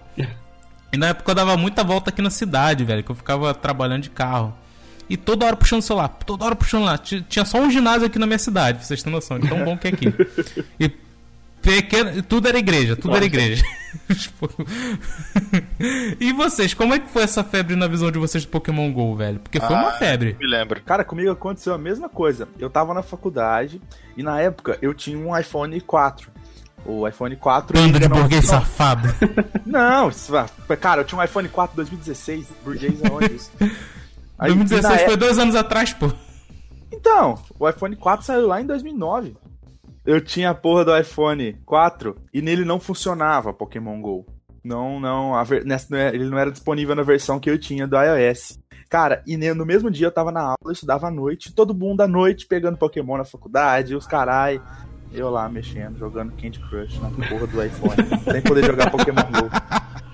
E 0.91 0.97
na 0.97 1.07
época 1.07 1.31
eu 1.31 1.35
dava 1.35 1.57
muita 1.57 1.83
volta 1.83 2.09
aqui 2.09 2.21
na 2.21 2.29
cidade, 2.29 2.83
velho. 2.85 3.03
Que 3.03 3.11
eu 3.11 3.15
ficava 3.15 3.53
trabalhando 3.53 4.03
de 4.03 4.09
carro. 4.09 4.53
E 5.09 5.17
toda 5.17 5.45
hora 5.45 5.55
puxando 5.55 5.79
o 5.79 5.83
celular. 5.83 6.07
Toda 6.25 6.45
hora 6.45 6.55
puxando 6.55 6.85
lá. 6.85 6.97
Ti- 6.97 7.25
Tinha 7.27 7.43
só 7.45 7.59
um 7.59 7.69
ginásio 7.69 8.07
aqui 8.07 8.17
na 8.17 8.25
minha 8.25 8.39
cidade, 8.39 8.77
pra 8.77 8.87
vocês 8.87 9.01
terem 9.03 9.13
noção. 9.15 9.37
De 9.37 9.47
tão 9.49 9.63
bom 9.65 9.77
que 9.77 9.87
é 9.87 9.91
aqui. 9.91 10.13
E 10.79 10.89
pequeno, 11.63 12.21
tudo 12.23 12.47
era 12.47 12.59
igreja, 12.59 12.95
tudo 12.95 13.15
era 13.15 13.25
igreja. 13.25 13.63
Tipo, 14.13 14.49
e 16.19 16.33
vocês, 16.33 16.73
como 16.73 16.93
é 16.95 16.99
que 16.99 17.07
foi 17.09 17.21
essa 17.23 17.43
febre 17.43 17.75
na 17.75 17.87
visão 17.87 18.11
de 18.11 18.17
vocês 18.17 18.43
do 18.43 18.49
Pokémon 18.49 18.91
GO, 18.91 19.15
velho? 19.15 19.39
Porque 19.39 19.59
foi 19.59 19.69
uma 19.75 19.89
Ah, 19.89 19.97
febre. 19.97 20.35
Me 20.39 20.47
lembro. 20.47 20.81
Cara, 20.81 21.03
comigo 21.03 21.29
aconteceu 21.31 21.73
a 21.73 21.77
mesma 21.77 22.09
coisa. 22.09 22.47
Eu 22.59 22.69
tava 22.71 22.93
na 22.93 23.03
faculdade 23.03 23.79
e 24.17 24.23
na 24.23 24.39
época 24.41 24.77
eu 24.81 24.93
tinha 24.93 25.17
um 25.17 25.37
iPhone 25.37 25.79
4. 25.79 26.31
O 26.85 27.07
iPhone 27.07 27.35
4. 27.35 27.77
Bando 27.79 27.99
de 27.99 28.07
burguês 28.07 28.45
safado. 28.45 29.07
Não, 29.65 30.09
isso- 30.09 30.35
ah, 30.35 30.47
cara, 30.75 31.01
eu 31.01 31.05
tinha 31.05 31.21
um 31.21 31.23
iPhone 31.23 31.47
4 31.47 31.75
2016. 31.75 32.47
Burguês 32.65 32.99
aonde 33.05 33.35
isso? 33.35 33.51
Aí, 34.39 34.51
e 34.51 34.55
2016 34.55 34.83
na 35.01 35.05
foi 35.05 35.13
é- 35.13 35.17
dois 35.17 35.37
anos 35.37 35.55
atrás, 35.55 35.93
pô. 35.93 36.11
Então, 36.91 37.39
o 37.59 37.69
iPhone 37.69 37.95
4 37.95 38.25
saiu 38.25 38.47
lá 38.47 38.59
em 38.59 38.65
2009. 38.65 39.35
Eu 40.05 40.19
tinha 40.19 40.49
a 40.49 40.53
porra 40.55 40.83
do 40.83 40.97
iPhone 40.97 41.53
4 41.65 42.15
e 42.33 42.41
nele 42.41 42.65
não 42.65 42.79
funcionava 42.79 43.53
Pokémon 43.53 44.01
GO. 44.01 44.25
Não, 44.63 44.99
não, 44.99 45.43
ver- 45.45 45.65
nessa- 45.65 45.95
é- 45.97 46.09
ele 46.13 46.29
não 46.29 46.37
era 46.37 46.51
disponível 46.51 46.95
na 46.95 47.03
versão 47.03 47.39
que 47.39 47.49
eu 47.49 47.57
tinha 47.57 47.87
do 47.87 47.95
iOS. 47.97 48.59
Cara, 48.89 49.23
e 49.25 49.35
no 49.37 49.65
mesmo 49.65 49.89
dia 49.89 50.07
eu 50.07 50.11
tava 50.11 50.31
na 50.31 50.41
aula, 50.41 50.57
eu 50.65 50.71
estudava 50.71 51.07
à 51.07 51.11
noite, 51.11 51.53
todo 51.53 51.73
mundo 51.73 52.01
à 52.01 52.07
noite 52.07 52.45
pegando 52.47 52.77
Pokémon 52.77 53.17
na 53.17 53.25
faculdade, 53.25 53.95
os 53.95 54.05
carai. 54.05 54.61
Eu 55.11 55.29
lá 55.29 55.47
mexendo, 55.47 55.97
jogando 55.97 56.31
Candy 56.33 56.59
Crush 56.59 56.99
na 56.99 57.09
porra 57.09 57.45
do 57.47 57.63
iPhone, 57.63 57.95
sem 58.31 58.41
poder 58.41 58.65
jogar 58.65 58.89
Pokémon 58.91 59.21
GO. 59.21 59.49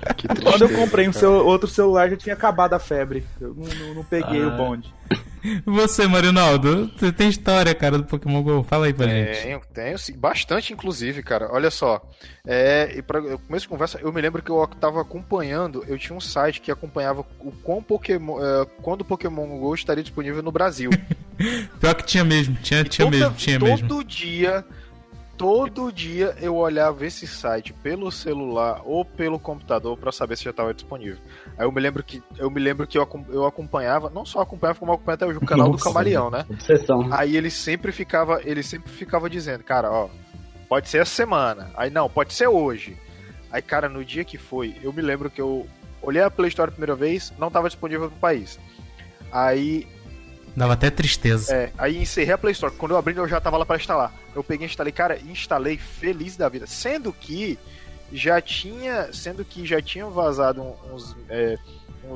Que 0.18 0.28
Quando 0.28 0.62
eu 0.64 0.70
comprei 0.70 1.08
um 1.08 1.14
cel- 1.14 1.46
outro 1.46 1.68
celular, 1.70 2.10
já 2.10 2.18
tinha 2.18 2.34
acabado 2.36 2.74
a 2.74 2.80
febre. 2.80 3.26
Eu 3.40 3.54
não, 3.56 3.68
não- 3.88 3.94
não 3.96 4.04
peguei 4.04 4.42
Ah. 4.44 4.48
o 4.48 4.52
bonde. 4.58 4.94
Você, 5.66 6.06
Marinaldo? 6.06 6.92
Você 6.98 7.14
tem 7.14 7.30
história, 7.30 7.74
cara, 7.74 7.98
do 7.98 8.04
Pokémon 8.04 8.44
GO? 8.44 8.62
Fala 8.64 8.88
aí 8.88 8.94
pra 8.94 9.08
gente. 9.08 9.42
Tenho, 9.42 9.62
tenho 9.74 9.98
bastante, 10.18 10.74
inclusive, 10.74 11.24
cara. 11.24 11.48
Olha 11.54 11.72
só. 11.72 12.02
É, 12.46 12.92
e 12.98 13.02
pra 13.02 13.20
eu 13.20 13.40
começo 13.40 13.64
de 13.64 13.70
conversa, 13.70 14.00
eu 14.02 14.12
me 14.12 14.20
lembro 14.22 14.42
que 14.42 14.52
eu 14.52 14.68
tava 14.80 15.00
acompanhando, 15.02 15.86
eu 15.88 15.98
tinha 15.98 16.16
um 16.16 16.20
site 16.20 16.60
que 16.60 16.70
acompanhava 16.70 17.22
o 17.40 17.52
quão 17.64 17.82
Pokémon, 17.82 18.38
é, 18.44 18.66
quando 18.82 19.02
o 19.02 19.06
Pokémon 19.06 19.48
GO 19.60 19.74
estaria 19.74 20.04
disponível 20.04 20.44
no 20.44 20.52
Brasil. 20.52 20.90
Pior 21.80 21.96
que 21.96 22.04
tinha 22.06 22.26
mesmo, 22.26 22.56
tinha, 22.62 22.82
E 22.82 22.84
tinha 22.84 23.06
toda- 23.08 23.18
mesmo, 23.18 23.36
tinha 23.36 23.58
todo 23.60 23.70
mesmo. 23.70 24.04
dia, 24.04 24.66
todo 25.40 25.90
dia 25.90 26.36
eu 26.42 26.58
olhava 26.58 27.06
esse 27.06 27.26
site 27.26 27.72
pelo 27.72 28.12
celular 28.12 28.82
ou 28.84 29.06
pelo 29.06 29.40
computador 29.40 29.98
pra 29.98 30.12
saber 30.12 30.36
se 30.36 30.44
já 30.44 30.50
estava 30.50 30.74
disponível. 30.74 31.18
Aí 31.58 31.66
eu 31.66 31.72
me 31.72 31.80
lembro 31.80 32.04
que 32.04 32.22
eu 32.38 32.52
me 32.52 32.60
lembro 32.60 32.86
que 32.86 32.98
eu, 32.98 33.08
eu 33.30 33.46
acompanhava, 33.46 34.10
não 34.10 34.26
só 34.26 34.42
acompanhava, 34.42 34.78
como 34.78 34.92
eu 34.92 34.96
acompanhava 34.96 35.24
até 35.24 35.26
hoje 35.26 35.38
o 35.38 35.48
canal 35.48 35.68
do 35.68 35.72
Nossa, 35.72 35.86
Camaleão, 35.86 36.30
né? 36.30 36.46
Obsessão. 36.50 37.08
Aí 37.14 37.38
ele 37.38 37.50
sempre 37.50 37.94
ficava, 37.94 38.42
ele 38.44 38.62
sempre 38.62 38.92
ficava 38.92 39.30
dizendo, 39.30 39.64
cara, 39.64 39.90
ó, 39.90 40.10
pode 40.68 40.90
ser 40.90 40.98
essa 40.98 41.16
semana. 41.16 41.72
Aí 41.74 41.90
não, 41.90 42.10
pode 42.10 42.34
ser 42.34 42.48
hoje. 42.48 42.98
Aí, 43.50 43.62
cara, 43.62 43.88
no 43.88 44.04
dia 44.04 44.26
que 44.26 44.38
foi, 44.38 44.76
eu 44.84 44.92
me 44.92 45.02
lembro 45.02 45.30
que 45.30 45.40
eu 45.40 45.66
olhei 46.02 46.22
a 46.22 46.30
Play 46.30 46.50
Store 46.50 46.68
a 46.68 46.74
primeira 46.74 46.96
vez, 46.96 47.32
não 47.40 47.50
tava 47.50 47.70
disponível 47.70 48.10
no 48.10 48.18
país. 48.18 48.60
Aí, 49.32 49.88
Dava 50.60 50.74
até 50.74 50.90
tristeza. 50.90 51.56
é, 51.56 51.72
aí 51.78 51.98
encerrei 52.02 52.34
a 52.34 52.38
Play 52.38 52.52
Store. 52.52 52.74
Quando 52.76 52.92
eu 52.92 52.98
abri, 52.98 53.16
eu 53.16 53.28
já 53.30 53.40
tava 53.40 53.56
lá 53.58 53.66
pra 53.66 53.78
instalar. 53.78 54.14
Eu 54.36 54.44
peguei 54.44 54.68
e 54.68 54.70
instalei, 54.70 54.92
cara, 54.92 55.18
instalei 55.20 55.78
feliz 55.78 56.36
da 56.36 56.50
vida. 56.50 56.68
Sendo 56.68 57.14
que 57.14 57.58
já 58.12 58.42
tinha, 58.42 59.14
sendo 59.14 59.46
que 59.46 59.66
já 59.66 59.82
tinham 59.82 60.12
vazado 60.12 60.62
uns 60.92 61.16
é, 61.30 61.58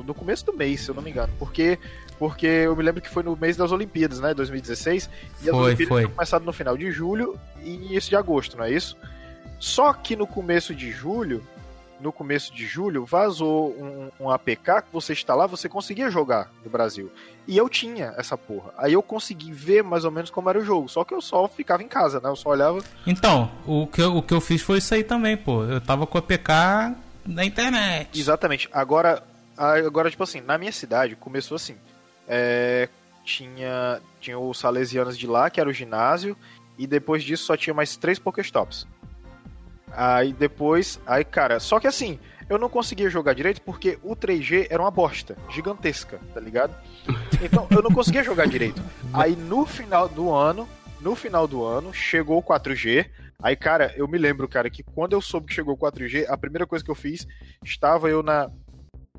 no 0.04 0.12
começo 0.12 0.44
do 0.44 0.52
mês, 0.52 0.82
se 0.82 0.90
eu 0.90 0.94
não 0.94 1.02
me 1.02 1.10
engano, 1.10 1.32
porque 1.38 1.78
porque 2.18 2.46
eu 2.46 2.76
me 2.76 2.82
lembro 2.82 3.00
que 3.00 3.08
foi 3.08 3.22
no 3.22 3.34
mês 3.34 3.56
das 3.56 3.72
Olimpíadas, 3.72 4.20
né, 4.20 4.34
2016, 4.34 5.08
e 5.42 5.48
as 5.48 5.56
Foi, 5.56 5.64
Olimpíadas 5.64 5.88
foi. 5.88 6.00
tinham 6.02 6.14
começado 6.14 6.44
no 6.44 6.52
final 6.52 6.76
de 6.76 6.90
julho 6.92 7.40
e 7.62 7.70
início 7.70 8.10
de 8.10 8.16
agosto, 8.16 8.56
não 8.58 8.64
é 8.64 8.70
isso? 8.70 8.96
Só 9.58 9.92
que 9.94 10.14
no 10.14 10.26
começo 10.26 10.74
de 10.74 10.90
julho, 10.92 11.42
no 12.00 12.12
começo 12.12 12.54
de 12.54 12.66
julho, 12.66 13.04
vazou 13.04 13.70
um, 13.70 14.10
um 14.20 14.30
APK 14.30 14.82
que 14.82 14.92
você 14.92 15.12
instalar, 15.12 15.48
você 15.48 15.68
conseguia 15.68 16.10
jogar 16.10 16.50
no 16.64 16.70
Brasil. 16.70 17.10
E 17.46 17.56
eu 17.56 17.68
tinha 17.68 18.14
essa 18.16 18.36
porra. 18.36 18.72
Aí 18.78 18.92
eu 18.94 19.02
consegui 19.02 19.52
ver 19.52 19.82
mais 19.82 20.04
ou 20.04 20.10
menos 20.10 20.30
como 20.30 20.48
era 20.48 20.58
o 20.58 20.64
jogo. 20.64 20.88
Só 20.88 21.04
que 21.04 21.14
eu 21.14 21.20
só 21.20 21.46
ficava 21.46 21.82
em 21.82 21.88
casa, 21.88 22.20
né? 22.20 22.28
Eu 22.28 22.36
só 22.36 22.50
olhava. 22.50 22.82
Então, 23.06 23.50
o 23.66 23.86
que, 23.86 24.00
eu, 24.00 24.16
o 24.16 24.22
que 24.22 24.32
eu 24.32 24.40
fiz 24.40 24.62
foi 24.62 24.78
isso 24.78 24.94
aí 24.94 25.04
também, 25.04 25.36
pô. 25.36 25.64
Eu 25.64 25.80
tava 25.80 26.06
com 26.06 26.16
a 26.16 26.22
PK 26.22 26.94
na 27.26 27.44
internet. 27.44 28.18
Exatamente. 28.18 28.68
Agora, 28.72 29.22
agora 29.56 30.10
tipo 30.10 30.22
assim, 30.22 30.40
na 30.40 30.56
minha 30.56 30.72
cidade 30.72 31.16
começou 31.16 31.56
assim. 31.56 31.76
É, 32.26 32.88
tinha, 33.24 34.00
tinha 34.20 34.38
os 34.38 34.58
Salesianos 34.58 35.18
de 35.18 35.26
lá, 35.26 35.50
que 35.50 35.60
era 35.60 35.68
o 35.68 35.72
ginásio. 35.72 36.36
E 36.78 36.86
depois 36.86 37.22
disso 37.22 37.44
só 37.44 37.56
tinha 37.56 37.72
mais 37.74 37.96
três 37.96 38.18
Pokéstops. 38.18 38.86
Aí 39.96 40.32
depois. 40.32 41.00
Aí, 41.06 41.24
cara, 41.24 41.60
só 41.60 41.78
que 41.78 41.86
assim, 41.86 42.18
eu 42.48 42.58
não 42.58 42.68
conseguia 42.68 43.08
jogar 43.08 43.34
direito 43.34 43.62
porque 43.62 43.98
o 44.02 44.14
3G 44.14 44.66
era 44.70 44.82
uma 44.82 44.90
bosta 44.90 45.36
gigantesca, 45.50 46.20
tá 46.32 46.40
ligado? 46.40 46.74
Então 47.42 47.66
eu 47.70 47.82
não 47.82 47.90
conseguia 47.90 48.22
jogar 48.22 48.46
direito. 48.46 48.82
Aí 49.12 49.34
no 49.36 49.64
final 49.64 50.08
do 50.08 50.32
ano, 50.32 50.68
no 51.00 51.14
final 51.14 51.46
do 51.46 51.64
ano, 51.64 51.92
chegou 51.92 52.38
o 52.38 52.42
4G. 52.42 53.08
Aí, 53.42 53.54
cara, 53.56 53.92
eu 53.96 54.08
me 54.08 54.16
lembro, 54.16 54.48
cara, 54.48 54.70
que 54.70 54.82
quando 54.82 55.12
eu 55.12 55.20
soube 55.20 55.48
que 55.48 55.54
chegou 55.54 55.74
o 55.74 55.78
4G, 55.78 56.26
a 56.28 56.36
primeira 56.36 56.66
coisa 56.66 56.84
que 56.84 56.90
eu 56.90 56.94
fiz, 56.94 57.26
estava 57.62 58.08
eu 58.08 58.22
na, 58.22 58.50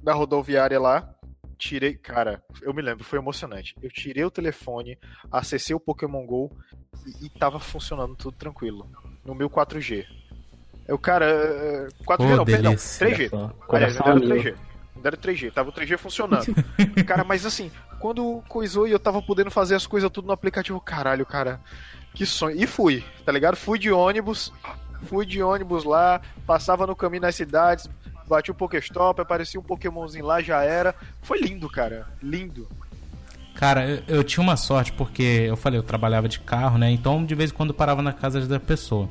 na 0.02 0.14
rodoviária 0.14 0.80
lá, 0.80 1.08
tirei, 1.58 1.94
cara, 1.96 2.44
eu 2.62 2.74
me 2.74 2.82
lembro, 2.82 3.04
foi 3.04 3.20
emocionante. 3.20 3.76
Eu 3.82 3.90
tirei 3.90 4.24
o 4.24 4.32
telefone, 4.32 4.98
acessei 5.32 5.76
o 5.76 5.80
Pokémon 5.80 6.26
GO 6.26 6.52
e, 7.06 7.26
e 7.26 7.30
tava 7.30 7.60
funcionando 7.60 8.16
tudo 8.16 8.36
tranquilo. 8.36 8.90
No 9.24 9.36
meu 9.36 9.50
4G. 9.50 10.06
Eu, 10.88 11.00
cara, 11.00 11.26
eh, 11.26 11.88
4G 12.06 12.18
Pô, 12.18 12.24
não, 12.36 12.46
perdão, 12.46 12.72
delícia. 12.72 13.08
3G. 13.08 13.30
Olha 13.68 13.90
só, 13.90 14.04
Aliás, 14.04 14.22
amigo. 14.22 14.34
3G. 14.34 14.56
Ainda 14.96 15.10
era 15.10 15.18
3G, 15.18 15.52
tava 15.52 15.70
o 15.70 15.74
3G 15.74 15.98
funcionando. 15.98 16.46
cara, 17.06 17.24
mas 17.24 17.46
assim, 17.46 17.72
quando 18.00 18.44
coisou 18.48 18.88
e 18.88 18.92
eu 18.92 19.00
tava 19.00 19.22
podendo 19.22 19.52
fazer 19.52 19.76
as 19.76 19.86
coisas 19.88 20.10
tudo 20.10 20.28
no 20.28 20.34
aplicativo, 20.34 20.80
caralho, 20.80 21.26
cara, 21.26 21.60
que 22.14 22.26
sonho. 22.26 22.56
E 22.58 22.66
fui, 22.66 23.04
tá 23.26 23.32
ligado? 23.32 23.56
Fui 23.56 23.78
de 23.78 23.92
ônibus, 23.92 24.54
fui 25.04 25.26
de 25.26 25.42
ônibus 25.42 25.84
lá, 25.84 26.22
passava 26.46 26.88
no 26.88 26.96
caminho 26.96 27.24
nas 27.24 27.36
cidades, 27.36 27.90
bati 28.28 28.52
o 28.52 28.56
Pokéstop, 28.56 29.20
aparecia 29.20 29.60
um 29.60 29.64
Pokémonzinho 29.64 30.26
lá, 30.26 30.42
já 30.42 30.64
era. 30.64 30.96
Foi 31.22 31.40
lindo, 31.40 31.70
cara, 31.70 32.08
lindo. 32.22 32.68
Cara, 33.56 33.88
eu, 33.88 34.04
eu 34.08 34.24
tinha 34.24 34.44
uma 34.44 34.58
sorte 34.58 34.92
porque 34.92 35.46
eu 35.48 35.56
falei, 35.56 35.80
eu 35.80 35.84
trabalhava 35.84 36.28
de 36.28 36.40
carro, 36.40 36.78
né? 36.78 36.92
Então 36.92 37.24
de 37.24 37.36
vez 37.36 37.52
em 37.52 37.54
quando 37.54 37.74
parava 37.74 38.02
na 38.02 38.14
casa 38.14 38.46
da 38.46 38.60
pessoa. 38.60 39.10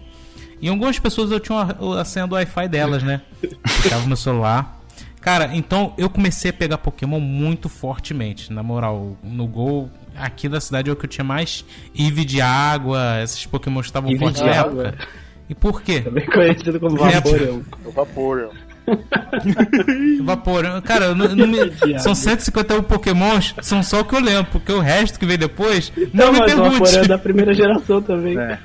E 0.65 0.69
algumas 0.71 0.99
pessoas 0.99 1.31
eu 1.31 1.39
tinha 1.39 1.59
a, 1.59 2.01
a 2.01 2.05
senha 2.07 2.27
do 2.27 2.35
Wi-Fi 2.35 2.69
delas, 2.69 3.03
né? 3.03 3.21
Ficava 3.67 4.07
no 4.07 4.17
celular. 4.17 4.81
Cara, 5.21 5.51
então 5.55 5.93
eu 5.99 6.09
comecei 6.09 6.51
a 6.51 6.55
pegar 6.55 6.79
Pokémon 6.79 7.21
muito 7.21 7.69
fortemente. 7.69 8.51
Na 8.51 8.63
moral, 8.63 9.15
no 9.23 9.47
Gol, 9.47 9.91
aqui 10.17 10.49
da 10.49 10.61
cidade 10.63 10.89
é 10.89 10.93
o 10.93 10.97
que 10.97 11.05
eu 11.05 11.09
tinha 11.11 11.25
mais 11.25 11.65
Eevee 11.95 12.25
de 12.25 12.41
água, 12.41 13.21
esses 13.23 13.45
Pokémon 13.45 13.81
que 13.81 13.87
estavam 13.87 14.09
Eevee 14.11 14.25
fortes 14.25 14.41
na 14.43 14.61
água. 14.61 14.87
época. 14.89 15.09
E 15.51 15.55
por 15.55 15.83
quê? 15.83 16.01
Também 16.01 16.25
conhecido 16.27 16.81
como 16.81 16.97
É, 17.07 17.21
Vaporão. 17.21 17.63
O 17.85 17.91
vapor. 17.91 18.51
Vapor. 20.23 20.83
Cara, 20.83 21.07
eu 21.07 21.15
não- 21.15 21.27
eu 21.27 21.37
não 21.37 21.47
me- 21.47 21.99
são 21.99 22.15
151 22.15 22.83
Pokémons, 22.83 23.55
são 23.63 23.83
só 23.83 24.01
o 24.01 24.05
que 24.05 24.15
eu 24.15 24.21
lembro, 24.21 24.51
porque 24.53 24.73
o 24.73 24.81
resto 24.81 25.19
que 25.19 25.27
veio 25.27 25.39
depois, 25.39 25.93
não, 26.13 26.27
Não, 26.27 26.33
me 26.33 26.39
mas 26.41 26.53
o 26.53 26.57
Vaporão 26.57 26.77
é 26.77 26.81
pergunte. 26.91 27.09
da 27.09 27.19
primeira 27.19 27.53
geração 27.55 28.01
também. 28.03 28.39
É. 28.39 28.59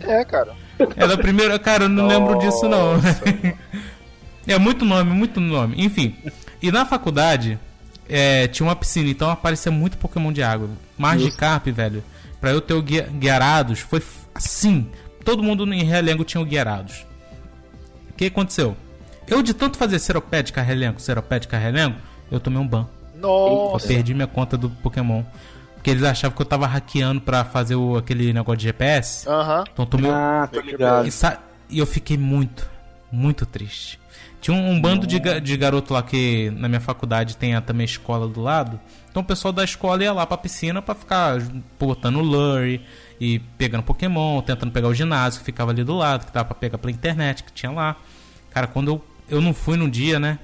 É, 0.00 0.24
cara. 0.24 0.52
É 0.96 1.06
da 1.06 1.16
primeira. 1.16 1.58
Cara, 1.58 1.84
eu 1.84 1.88
não 1.88 2.06
lembro 2.06 2.38
disso 2.38 2.68
não. 2.68 2.94
é 4.46 4.58
muito 4.58 4.84
nome, 4.84 5.10
muito 5.12 5.40
nome. 5.40 5.74
Enfim. 5.82 6.14
E 6.62 6.70
na 6.72 6.84
faculdade 6.84 7.58
é, 8.08 8.46
tinha 8.48 8.66
uma 8.66 8.76
piscina, 8.76 9.08
então 9.08 9.30
aparecia 9.30 9.70
muito 9.72 9.96
Pokémon 9.98 10.32
de 10.32 10.42
água. 10.42 10.68
Magikarp, 10.98 11.66
velho. 11.68 12.02
Pra 12.40 12.50
eu 12.50 12.60
ter 12.60 12.74
o 12.74 12.82
Guia- 12.82 13.08
Guiarados, 13.10 13.80
foi 13.80 14.02
assim. 14.34 14.88
Todo 15.24 15.42
mundo 15.42 15.72
em 15.72 15.82
Realengo 15.84 16.24
tinha 16.24 16.40
o 16.40 16.44
Guiarados. 16.44 17.06
O 18.10 18.14
que 18.16 18.26
aconteceu? 18.26 18.76
Eu, 19.26 19.42
de 19.42 19.54
tanto 19.54 19.78
fazer 19.78 19.98
Seropédica 19.98 20.60
Relengo, 20.60 21.00
Seropédica 21.00 21.56
Relengo, 21.56 21.96
eu 22.30 22.38
tomei 22.38 22.60
um 22.60 22.66
ban. 22.66 22.86
Eu 23.14 23.20
Nossa. 23.20 23.88
perdi 23.88 24.12
minha 24.12 24.26
conta 24.26 24.56
do 24.58 24.68
Pokémon. 24.68 25.22
Porque 25.84 25.90
eles 25.90 26.02
achavam 26.02 26.34
que 26.34 26.40
eu 26.40 26.46
tava 26.46 26.66
hackeando 26.66 27.20
pra 27.20 27.44
fazer 27.44 27.74
o, 27.74 27.98
aquele 27.98 28.32
negócio 28.32 28.56
de 28.56 28.64
GPS. 28.64 29.28
Aham. 29.28 29.64
Então 29.70 29.84
eu 29.84 29.86
tomei, 29.90 30.10
Ah, 30.10 30.48
tô 30.50 30.58
ligado. 30.62 31.06
e, 31.06 31.10
sa- 31.10 31.38
e 31.68 31.78
eu 31.78 31.84
fiquei 31.84 32.16
muito, 32.16 32.66
muito 33.12 33.44
triste. 33.44 34.00
Tinha 34.40 34.56
um, 34.56 34.70
um 34.70 34.80
bando 34.80 35.06
de, 35.06 35.20
de 35.42 35.56
garoto 35.58 35.92
lá 35.92 36.02
que 36.02 36.50
na 36.56 36.68
minha 36.70 36.80
faculdade 36.80 37.36
tem 37.36 37.54
a, 37.54 37.60
também 37.60 37.84
escola 37.84 38.26
do 38.26 38.40
lado. 38.40 38.80
Então 39.10 39.20
o 39.22 39.26
pessoal 39.26 39.52
da 39.52 39.62
escola 39.62 40.02
ia 40.02 40.10
lá 40.14 40.26
pra 40.26 40.38
piscina 40.38 40.80
pra 40.80 40.94
ficar 40.94 41.38
botando 41.78 42.18
lure 42.20 42.80
e 43.20 43.38
pegando 43.58 43.82
Pokémon, 43.82 44.40
tentando 44.40 44.72
pegar 44.72 44.88
o 44.88 44.94
ginásio 44.94 45.40
que 45.40 45.44
ficava 45.44 45.70
ali 45.70 45.84
do 45.84 45.94
lado, 45.94 46.24
que 46.24 46.32
dava 46.32 46.46
pra 46.46 46.54
pegar 46.54 46.78
pela 46.78 46.92
internet, 46.92 47.44
que 47.44 47.52
tinha 47.52 47.70
lá. 47.70 47.96
Cara, 48.50 48.66
quando 48.66 48.88
eu, 48.90 49.04
eu 49.28 49.40
não 49.42 49.52
fui 49.52 49.76
num 49.76 49.90
dia, 49.90 50.18
né? 50.18 50.38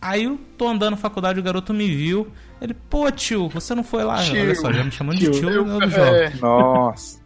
Aí 0.00 0.24
eu 0.24 0.38
tô 0.56 0.68
andando 0.68 0.92
na 0.92 0.96
faculdade, 0.96 1.40
o 1.40 1.42
garoto 1.42 1.74
me 1.74 1.88
viu. 1.88 2.28
Ele, 2.60 2.74
pô, 2.74 3.10
tio, 3.10 3.48
você 3.48 3.74
não 3.74 3.82
foi 3.84 4.04
lá? 4.04 4.22
Tio. 4.22 4.40
Olha 4.40 4.54
só, 4.54 4.72
já 4.72 4.84
me 4.84 4.90
chamando 4.90 5.18
Tio. 5.18 5.30
de 5.30 5.40
tio, 5.40 5.50
eu 5.50 5.64
não 5.64 5.80
jogo. 5.88 6.04
É, 6.06 6.32
Nossa. 6.40 7.20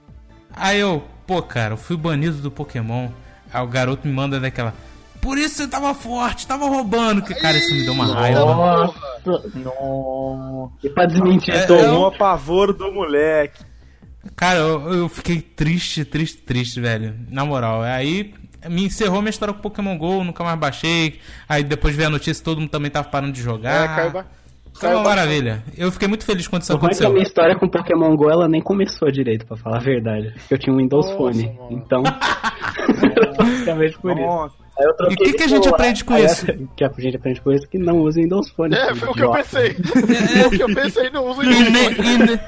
Aí 0.55 0.81
eu, 0.81 1.03
pô, 1.27 1.43
cara, 1.43 1.75
eu 1.75 1.79
fui 1.79 1.97
banido 1.97 2.37
do 2.39 2.51
Pokémon. 2.51 3.09
Aí 3.53 3.63
o 3.63 3.67
garoto 3.67 4.07
me 4.07 4.13
manda 4.15 4.39
daquela. 4.41 4.75
Por 5.21 5.39
isso 5.39 5.55
você 5.57 5.69
tava 5.69 5.95
forte, 5.95 6.47
tava 6.47 6.67
roubando. 6.67 7.23
Que 7.23 7.35
cara, 7.35 7.57
isso 7.57 7.73
me 7.73 7.85
deu 7.85 7.93
uma 7.93 8.07
raiva. 8.07 8.41
Nossa. 8.41 8.99
Nossa. 9.25 10.73
E 10.83 10.91
pra 10.91 11.07
desmentir, 11.07 11.55
É, 11.55 11.67
tomou. 11.67 11.85
Tomou 11.85 12.13
pavor 12.13 12.73
do 12.73 12.91
moleque. 12.93 13.63
Cara, 14.37 14.59
eu, 14.59 14.93
eu 14.93 15.09
fiquei 15.09 15.41
triste, 15.41 16.05
triste, 16.05 16.39
triste, 16.39 16.81
velho. 16.81 17.15
Na 17.31 17.45
moral. 17.45 17.83
Aí 17.83 18.35
me 18.69 18.85
encerrou 18.87 19.21
minha 19.21 19.31
história 19.31 19.53
com 19.55 19.61
Pokémon 19.61 19.97
GO, 19.97 20.25
nunca 20.25 20.43
mais 20.45 20.59
baixei. 20.59 21.19
Aí 21.49 21.63
depois 21.63 21.95
veio 21.95 22.09
a 22.09 22.11
notícia, 22.11 22.43
todo 22.45 22.61
mundo 22.61 22.71
também 22.71 22.91
tava 22.91 23.09
parando 23.09 23.33
de 23.33 23.41
é, 23.41 23.45
jogar. 23.45 23.97
caiu, 23.97 24.11
ba- 24.11 24.27
Foi 24.75 24.89
uma 24.95 25.03
maravilha. 25.03 25.63
Eu 25.77 25.93
fiquei 25.93 26.09
muito 26.09 26.25
feliz 26.25 26.49
quando 26.49 26.63
isso 26.63 26.73
é 26.73 26.75
que 26.75 26.81
a 26.83 26.87
aconteceu. 26.87 27.11
minha 27.11 27.23
história 27.23 27.55
com 27.57 27.69
Pokémon 27.69 28.17
GO 28.17 28.31
ela 28.31 28.49
nem 28.49 28.61
começou 28.63 29.11
direito, 29.11 29.47
pra 29.47 29.57
falar 29.57 29.77
a 29.77 29.81
verdade. 29.81 30.33
Porque 30.39 30.55
eu 30.55 30.59
tinha 30.59 30.75
um 30.75 30.79
Windows 30.79 31.07
Nossa, 31.07 31.19
Phone. 31.19 31.47
mano. 31.47 31.69
Então. 31.71 32.03
basicamente 33.37 33.99
por 33.99 34.13
isso. 34.13 34.21
Nossa. 34.27 34.55
Aí 34.79 34.87
eu 34.87 34.97
troquei 34.97 35.17
E 35.27 35.29
o 35.29 35.33
que 35.33 35.37
que 35.37 35.43
a 35.43 35.47
gente 35.47 35.63
celular, 35.65 35.75
aprende 35.81 36.05
com 36.05 36.15
aí 36.15 36.25
isso? 36.25 36.51
a- 36.51 36.55
Que 36.77 36.85
a 36.85 36.89
gente 36.99 37.17
aprende 37.17 37.41
com 37.43 37.53
isso 37.53 37.69
que 37.69 37.79
não 37.79 37.99
usa 37.99 38.21
Windows 38.21 38.49
Phone. 38.51 38.75
É, 38.75 38.95
foi 38.95 39.09
o 39.09 39.13
que 39.13 39.23
eu 39.23 39.31
pensei. 39.33 39.75
Foi 39.85 40.47
o 40.47 40.51
que 40.51 40.63
eu 40.63 40.75
pensei, 40.75 41.11
não 41.11 41.27
uso 41.27 41.43
E 41.43 41.47
nem, 41.71 41.93
e, 41.93 42.19
ne- 42.19 42.41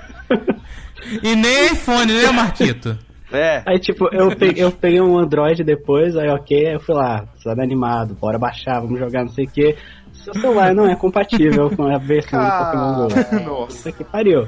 e 1.23 1.37
nem 1.37 1.67
iPhone, 1.67 2.11
né, 2.13 2.31
Marquito? 2.31 2.99
É. 3.35 3.63
Aí, 3.67 3.79
tipo, 3.79 4.09
eu 4.15 4.35
peguei, 4.37 4.63
eu 4.65 4.71
peguei 4.73 5.01
um 5.01 5.19
Android 5.19 5.63
depois, 5.65 6.17
aí 6.17 6.29
ok, 6.31 6.67
aí 6.67 6.75
eu 6.75 6.81
fui 6.81 6.95
lá, 6.95 7.27
celular 7.37 7.63
animado, 7.63 8.15
bora 8.15 8.39
baixar, 8.39 8.81
vamos 8.81 8.99
jogar, 8.99 9.23
não 9.23 9.31
sei 9.33 9.45
o 9.47 9.51
que. 9.51 9.77
Seu 10.13 10.33
celular 10.35 10.75
não 10.75 10.87
é 10.87 10.95
compatível 10.97 11.69
com 11.71 11.85
a 11.85 11.99
versão 11.99 12.41
do 12.43 12.51
Pokémon 12.51 12.95
Go. 12.95 13.45
Nossa. 13.51 13.77
Isso 13.77 13.89
aqui 13.89 14.05
pariu. 14.05 14.47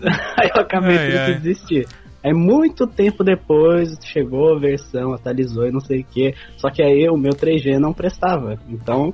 Aí 0.38 0.50
eu 0.54 0.62
acabei 0.62 0.96
Ai, 0.98 1.06
tendo 1.10 1.18
ai. 1.20 1.34
que 1.34 1.40
desistir. 1.40 1.86
Aí 2.22 2.32
muito 2.32 2.86
tempo 2.86 3.22
depois 3.22 3.98
chegou 4.02 4.54
a 4.56 4.58
versão, 4.58 5.12
atualizou 5.12 5.66
e 5.66 5.70
não 5.70 5.80
sei 5.80 6.00
o 6.00 6.04
que. 6.04 6.34
Só 6.56 6.70
que 6.70 6.82
aí 6.82 7.06
o 7.10 7.18
meu 7.18 7.32
3G 7.34 7.78
não 7.78 7.92
prestava. 7.92 8.58
Então 8.66 9.12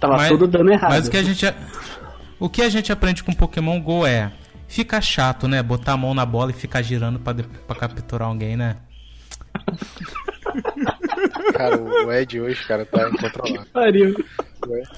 tava 0.00 0.16
Mas- 0.16 0.28
tudo 0.28 0.46
dando 0.46 0.72
errado. 0.72 0.92
Mas 0.92 1.08
o 1.08 1.10
que 1.10 1.16
a 1.18 1.22
gente. 1.22 1.54
O 2.40 2.48
que 2.48 2.62
a 2.62 2.68
gente 2.70 2.90
aprende 2.90 3.22
com 3.22 3.32
Pokémon 3.34 3.78
GO 3.80 4.06
é. 4.06 4.32
Fica 4.68 5.00
chato, 5.00 5.48
né? 5.48 5.62
Botar 5.62 5.92
a 5.92 5.96
mão 5.96 6.14
na 6.14 6.24
bola 6.26 6.50
e 6.50 6.54
ficar 6.54 6.82
girando 6.82 7.18
pra, 7.18 7.32
de- 7.32 7.42
pra 7.42 7.74
capturar 7.74 8.28
alguém, 8.28 8.56
né? 8.56 8.76
Cara, 11.54 11.76
o 11.80 12.12
Ed 12.12 12.40
hoje, 12.40 12.64
cara, 12.66 12.84
tá 12.86 13.08
incontrolável. 13.08 13.66
Pariu. 13.72 14.14
O 14.66 14.74
Ed, 14.76 14.88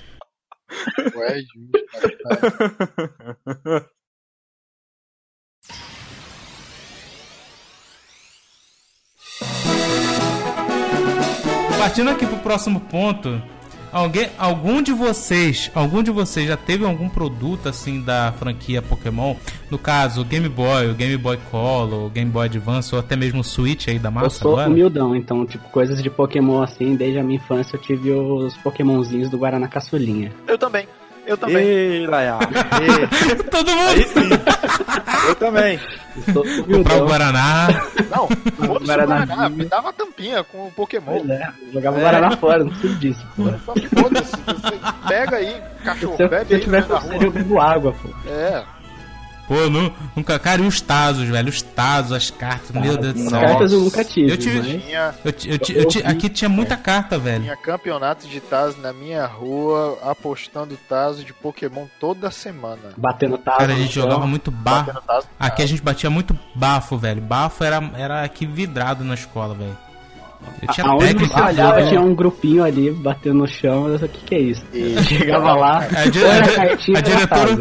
o 1.17 1.23
Ed 1.25 1.47
hoje, 1.57 2.17
cara, 2.23 2.51
tá... 2.53 3.87
Partindo 11.79 12.11
aqui 12.11 12.27
pro 12.27 12.37
próximo 12.39 12.81
ponto, 12.81 13.43
alguém, 13.93 14.29
algum 14.39 14.83
de 14.83 14.93
vocês, 14.93 15.71
algum 15.75 16.03
de 16.03 16.11
vocês 16.11 16.47
já 16.49 16.57
teve 16.57 16.85
algum 16.85 17.09
produto 17.09 17.69
assim 17.69 18.01
da 18.01 18.33
franquia 18.39 18.81
Pokémon? 18.83 19.35
No 19.71 19.79
caso, 19.79 20.23
o 20.23 20.25
Game 20.25 20.49
Boy, 20.49 20.91
o 20.91 20.95
Game 20.95 21.17
Boy 21.17 21.39
Color, 21.51 22.07
o 22.07 22.11
Game 22.11 22.31
Boy 22.31 22.47
Advance 22.47 22.95
ou 22.95 23.01
até 23.01 23.17
mesmo 23.17 23.41
o 23.41 23.45
Switch 23.45 23.89
aí 23.89 23.99
da 23.99 24.09
Eu 24.09 24.13
massa 24.13 24.31
sou 24.41 24.53
agora? 24.53 24.69
humildão, 24.69 25.15
então, 25.15 25.47
tipo, 25.47 25.69
coisas 25.71 26.03
de 26.03 26.11
Pokémon 26.11 26.63
assim, 26.63 26.95
desde 26.97 27.19
a 27.19 27.23
minha 27.23 27.37
infância 27.37 27.77
eu 27.77 27.81
tive 27.81 28.11
os 28.13 28.57
Pokémonzinhos 28.59 29.29
do 29.31 29.39
Guaraná 29.39 29.69
Caçulinha. 29.69 30.33
Eu 30.47 30.59
também. 30.59 30.87
Eu 31.27 31.37
também. 31.37 31.65
Ei, 31.65 32.07
Laia. 32.07 32.39
Ei, 32.81 33.45
Todo 33.51 33.71
Aí 33.71 33.99
mundo 33.99 34.09
sim. 34.09 34.31
Eu 35.29 35.35
também. 35.35 35.81
Eu 36.27 36.33
sou 36.33 36.43
comprar 36.43 36.61
o 36.61 36.65
humildão. 36.65 37.07
Guaraná. 37.07 37.69
Não, 38.11 38.29
foda-se 38.29 38.83
o 38.83 38.87
Guaraná. 38.87 39.25
Guaraná. 39.27 39.49
Me 39.49 39.65
dava 39.65 39.93
tampinha 39.93 40.43
com 40.45 40.67
o 40.67 40.71
Pokémon. 40.73 41.19
Pois 41.19 41.31
é, 41.31 41.49
eu 41.67 41.73
jogava 41.75 41.99
É. 41.99 42.01
Guaraná 42.01 42.37
fora, 42.37 42.65
não 42.65 42.71
preciso 42.71 42.95
disso, 42.97 43.27
pô. 43.37 43.45
Só 43.65 43.75
Foda-se. 44.03 44.37
Você 44.37 44.79
pega 45.09 45.37
aí, 45.37 45.63
cachorro, 45.85 46.17
Se 46.17 46.23
eu, 46.23 46.29
bebe 46.29 46.47
se 46.47 46.53
eu 46.53 46.57
aí 46.59 46.65
tiver 46.65 46.81
na 46.81 46.87
com 46.87 47.01
sede, 47.01 47.15
eu 47.25 47.31
rua. 47.31 47.31
bebo 47.31 47.61
água, 47.61 47.93
pô. 48.03 48.09
É. 48.29 48.65
Pô, 49.51 49.69
nu- 49.69 49.93
nunca. 50.15 50.39
Cara, 50.39 50.63
e 50.63 50.65
os 50.65 50.81
Tazos, 50.81 51.27
velho? 51.29 51.49
Os 51.49 51.61
Tazos, 51.61 52.13
as 52.13 52.31
cartas, 52.31 52.71
meu 52.71 52.97
Deus 52.97 53.15
do 53.15 53.23
As 53.25 53.29
céu. 53.31 53.41
cartas 53.41 53.73
eu 53.73 53.81
nunca 53.81 54.05
tive, 54.05 54.31
Eu 54.31 54.37
tive- 54.37 54.59
mas... 54.61 54.85
Tinha, 54.85 55.15
Eu, 55.25 55.33
eu 55.75 55.81
eu 55.83 55.89
ti- 55.89 56.03
aqui 56.05 56.29
tinha 56.29 56.49
muita 56.49 56.77
carta, 56.77 57.19
velho. 57.19 57.43
tinha 57.43 57.57
campeonato 57.57 58.29
de 58.29 58.39
Tazo 58.41 58.79
na 58.81 58.93
minha 58.93 59.27
rua, 59.27 59.99
apostando 60.05 60.77
Tazo 60.89 61.25
de 61.25 61.33
Pokémon 61.33 61.87
toda 61.99 62.31
semana. 62.31 62.93
Batendo 62.97 63.37
tazo 63.39 63.59
Cara, 63.59 63.73
a 63.73 63.77
gente 63.77 63.93
chão. 63.93 64.05
jogava 64.05 64.25
muito 64.25 64.53
bafo. 64.53 64.93
Aqui 65.37 65.63
a 65.63 65.67
gente 65.67 65.83
batia 65.83 66.09
muito 66.11 66.39
bafo, 66.55 66.97
velho. 66.97 67.21
Bafo 67.21 67.65
era, 67.65 67.83
era 67.97 68.23
aqui 68.23 68.47
vidrado 68.47 69.03
na 69.03 69.15
escola, 69.15 69.53
velho. 69.57 69.77
Eu 70.63 70.69
tinha 70.73 70.87
Aonde 70.87 71.13
você 71.27 71.41
olhava, 71.41 71.83
tinha 71.89 72.01
um 72.01 72.15
grupinho 72.15 72.63
ali 72.63 72.93
batendo 72.93 73.35
no 73.41 73.49
chão. 73.49 73.89
Eu 73.89 73.99
falei, 73.99 74.15
o 74.15 74.17
que, 74.17 74.25
que 74.27 74.35
é 74.37 74.41
isso? 74.41 74.63
E- 74.73 74.95
Eu 74.97 75.03
chegava 75.03 75.55
lá, 75.57 75.79
A 75.79 76.09
di- 76.09 76.25
a 76.25 76.29
a 76.29 76.35
era 76.37 76.77
diretora- 76.77 77.57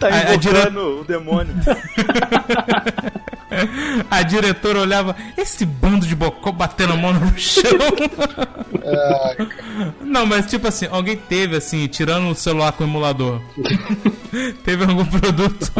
Tá 0.00 0.08
A- 0.08 0.30
a 0.30 0.34
invocando 0.34 1.00
o 1.00 1.04
demônio. 1.04 1.54
A 4.08 4.22
diretora 4.22 4.80
olhava, 4.80 5.14
esse 5.36 5.66
bando 5.66 6.06
de 6.06 6.14
bocó 6.14 6.52
batendo 6.52 6.92
a 6.92 6.96
mão 6.96 7.12
no 7.12 7.36
chão. 7.36 7.62
Não, 10.00 10.24
mas 10.24 10.46
tipo 10.46 10.68
assim, 10.68 10.86
alguém 10.90 11.16
teve 11.16 11.56
assim, 11.56 11.86
tirando 11.88 12.30
o 12.30 12.34
celular 12.34 12.72
com 12.72 12.84
o 12.84 12.86
emulador. 12.86 13.40
teve 14.64 14.84
algum 14.84 15.04
produto 15.04 15.72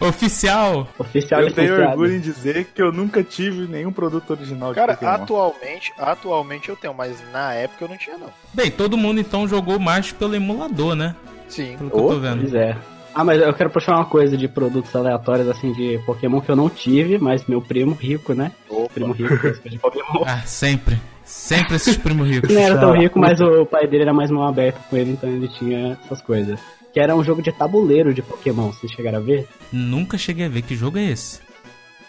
oficial? 0.00 0.88
Oficial 0.98 1.40
Eu 1.40 1.52
tenho 1.52 1.88
orgulho 1.88 2.14
em 2.16 2.20
dizer 2.20 2.68
que 2.74 2.82
eu 2.82 2.92
nunca 2.92 3.22
tive 3.22 3.66
nenhum 3.66 3.92
produto 3.92 4.30
original 4.30 4.74
Cara, 4.74 4.98
atualmente, 5.00 5.92
atualmente 5.98 6.68
eu 6.68 6.76
tenho, 6.76 6.94
mas 6.94 7.16
na 7.32 7.54
época 7.54 7.84
eu 7.84 7.88
não 7.88 7.96
tinha, 7.96 8.18
não. 8.18 8.28
Bem, 8.52 8.70
todo 8.70 8.96
mundo 8.96 9.20
então 9.20 9.48
jogou 9.48 9.78
mais 9.78 10.12
pelo 10.12 10.34
emulador, 10.34 10.94
né? 10.94 11.14
Sim. 11.52 11.76
Pelo 11.76 11.90
que 11.90 11.96
eu 11.96 12.00
tô 12.00 12.08
Pois 12.08 12.20
vendo. 12.20 12.56
é. 12.56 12.76
Ah, 13.14 13.22
mas 13.24 13.42
eu 13.42 13.52
quero 13.52 13.68
puxar 13.68 13.94
uma 13.96 14.06
coisa 14.06 14.36
de 14.38 14.48
produtos 14.48 14.94
aleatórios, 14.96 15.46
assim, 15.48 15.70
de 15.72 15.98
Pokémon 16.06 16.40
que 16.40 16.50
eu 16.50 16.56
não 16.56 16.70
tive, 16.70 17.18
mas 17.18 17.46
meu 17.46 17.60
primo 17.60 17.94
rico, 17.94 18.32
né? 18.32 18.52
Opa. 18.70 18.88
Primo 18.94 19.12
rico 19.12 19.36
de 19.68 19.78
Pokémon. 19.78 20.24
Ah, 20.26 20.40
sempre. 20.46 20.98
Sempre 21.22 21.76
esses 21.76 21.96
primos 21.96 22.26
ricos. 22.28 22.48
Ele 22.50 22.58
não 22.58 22.66
era 22.66 22.78
tão 22.80 22.92
rico, 22.96 23.18
mas 23.18 23.38
o 23.40 23.66
pai 23.66 23.86
dele 23.86 24.04
era 24.04 24.14
mais 24.14 24.30
mão 24.30 24.42
aberta 24.48 24.80
com 24.88 24.96
ele, 24.96 25.12
então 25.12 25.28
ele 25.28 25.46
tinha 25.48 25.98
essas 26.04 26.22
coisas. 26.22 26.58
Que 26.92 27.00
era 27.00 27.14
um 27.14 27.22
jogo 27.22 27.42
de 27.42 27.52
tabuleiro 27.52 28.12
de 28.14 28.22
Pokémon, 28.22 28.72
vocês 28.72 28.90
chegaram 28.92 29.18
a 29.18 29.20
ver? 29.22 29.46
Nunca 29.70 30.16
cheguei 30.16 30.46
a 30.46 30.48
ver 30.48 30.62
que 30.62 30.74
jogo 30.74 30.96
é 30.98 31.04
esse. 31.10 31.40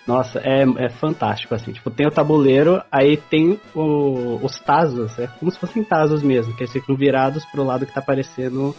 Nossa, 0.07 0.39
é, 0.39 0.63
é 0.77 0.89
fantástico, 0.89 1.53
assim. 1.55 1.71
Tipo, 1.71 1.89
tem 1.89 2.05
o 2.07 2.11
tabuleiro, 2.11 2.81
aí 2.91 3.15
tem 3.15 3.57
o- 3.73 4.39
os 4.43 4.59
Tazos, 4.59 5.17
é 5.19 5.27
como 5.39 5.49
se 5.51 5.59
fossem 5.59 5.83
Tazos 5.83 6.21
mesmo, 6.21 6.53
que 6.53 6.63
eles 6.63 6.73
ficam 6.73 6.95
virados 6.95 7.45
pro 7.45 7.63
lado 7.63 7.85
que 7.85 7.93
tá 7.93 7.99
aparecendo 8.01 8.75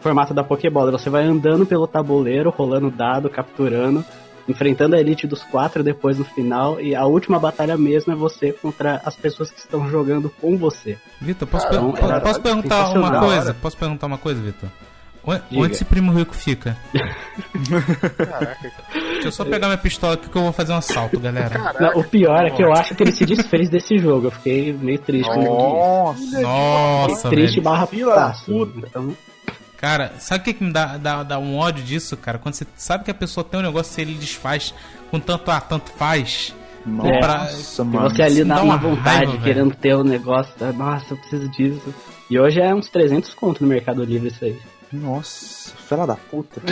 formato 0.00 0.32
da 0.34 0.44
Pokébola. 0.44 0.90
Você 0.92 1.10
vai 1.10 1.24
andando 1.24 1.66
pelo 1.66 1.86
tabuleiro, 1.86 2.50
rolando 2.50 2.90
dado, 2.90 3.28
capturando, 3.28 4.04
enfrentando 4.48 4.94
a 4.94 5.00
elite 5.00 5.26
dos 5.26 5.42
quatro 5.44 5.82
depois 5.82 6.18
no 6.18 6.24
final, 6.24 6.80
e 6.80 6.94
a 6.94 7.04
última 7.04 7.38
batalha 7.38 7.76
mesmo 7.76 8.12
é 8.12 8.16
você 8.16 8.52
contra 8.52 9.00
as 9.04 9.16
pessoas 9.16 9.50
que 9.50 9.58
estão 9.58 9.88
jogando 9.90 10.30
com 10.40 10.56
você. 10.56 10.96
Vitor, 11.20 11.48
posso, 11.48 11.68
per- 11.68 11.80
era 12.04 12.20
posso 12.20 12.40
perguntar 12.40 12.88
uma 12.90 13.18
coisa? 13.20 13.54
Posso 13.54 13.76
perguntar 13.76 14.06
uma 14.06 14.18
coisa, 14.18 14.40
Vitor? 14.40 14.68
Onde, 15.52 15.72
esse 15.72 15.84
primo 15.84 16.12
rico 16.12 16.32
fica? 16.36 16.76
Caraca, 18.16 18.70
Deixa 18.92 19.26
eu 19.28 19.32
só 19.32 19.44
pegar 19.44 19.66
minha 19.66 19.78
pistola 19.78 20.14
aqui 20.14 20.28
que 20.28 20.36
eu 20.36 20.42
vou 20.42 20.52
fazer 20.52 20.72
um 20.72 20.76
assalto, 20.76 21.18
galera. 21.18 21.74
Não, 21.80 22.00
o 22.00 22.04
pior 22.04 22.44
é 22.46 22.50
que 22.50 22.62
eu 22.62 22.72
acho 22.72 22.94
que 22.94 23.02
ele 23.02 23.10
se 23.10 23.26
desfez 23.26 23.68
desse 23.68 23.98
jogo. 23.98 24.28
Eu 24.28 24.30
fiquei 24.30 24.72
meio 24.72 25.00
triste. 25.00 25.36
Nossa, 25.36 26.40
Nossa, 26.40 27.28
Triste 27.28 27.54
velho. 27.56 27.62
barra 27.64 27.86
putaço. 27.88 28.44
puta. 28.44 28.86
Então, 28.86 29.16
Cara, 29.76 30.12
sabe 30.18 30.40
o 30.40 30.44
que, 30.44 30.54
que 30.54 30.64
me 30.64 30.72
dá, 30.72 30.96
dá, 30.96 31.22
dá 31.22 31.38
um 31.38 31.56
ódio 31.56 31.84
disso, 31.84 32.16
cara? 32.16 32.38
Quando 32.38 32.54
você 32.54 32.66
sabe 32.76 33.04
que 33.04 33.10
a 33.10 33.14
pessoa 33.14 33.44
tem 33.44 33.60
um 33.60 33.62
negócio 33.62 33.98
e 34.00 34.02
ele 34.02 34.14
desfaz 34.14 34.72
com 35.10 35.20
tanto 35.20 35.50
ah, 35.50 35.60
tanto 35.60 35.90
faz. 35.92 36.54
Pra- 36.82 37.38
Nossa, 37.38 37.82
E 37.82 37.84
mano. 37.84 38.08
você 38.10 38.22
ali 38.22 38.44
dá 38.44 38.62
uma 38.62 38.76
vontade, 38.76 39.16
raiva, 39.16 39.32
velho. 39.32 39.42
querendo 39.42 39.74
ter 39.74 39.94
o 39.94 40.04
negócio. 40.04 40.52
tá? 40.58 40.72
Nossa, 40.72 41.12
eu 41.14 41.16
preciso 41.18 41.48
disso. 41.50 41.94
E 42.30 42.38
hoje 42.38 42.60
é 42.60 42.74
uns 42.74 42.88
300 42.88 43.34
conto 43.34 43.62
no 43.62 43.68
Mercado 43.68 44.02
Livre 44.04 44.28
isso 44.28 44.44
aí. 44.44 44.56
Nossa, 44.92 45.72
fela 45.88 46.06
da 46.06 46.14
puta. 46.14 46.60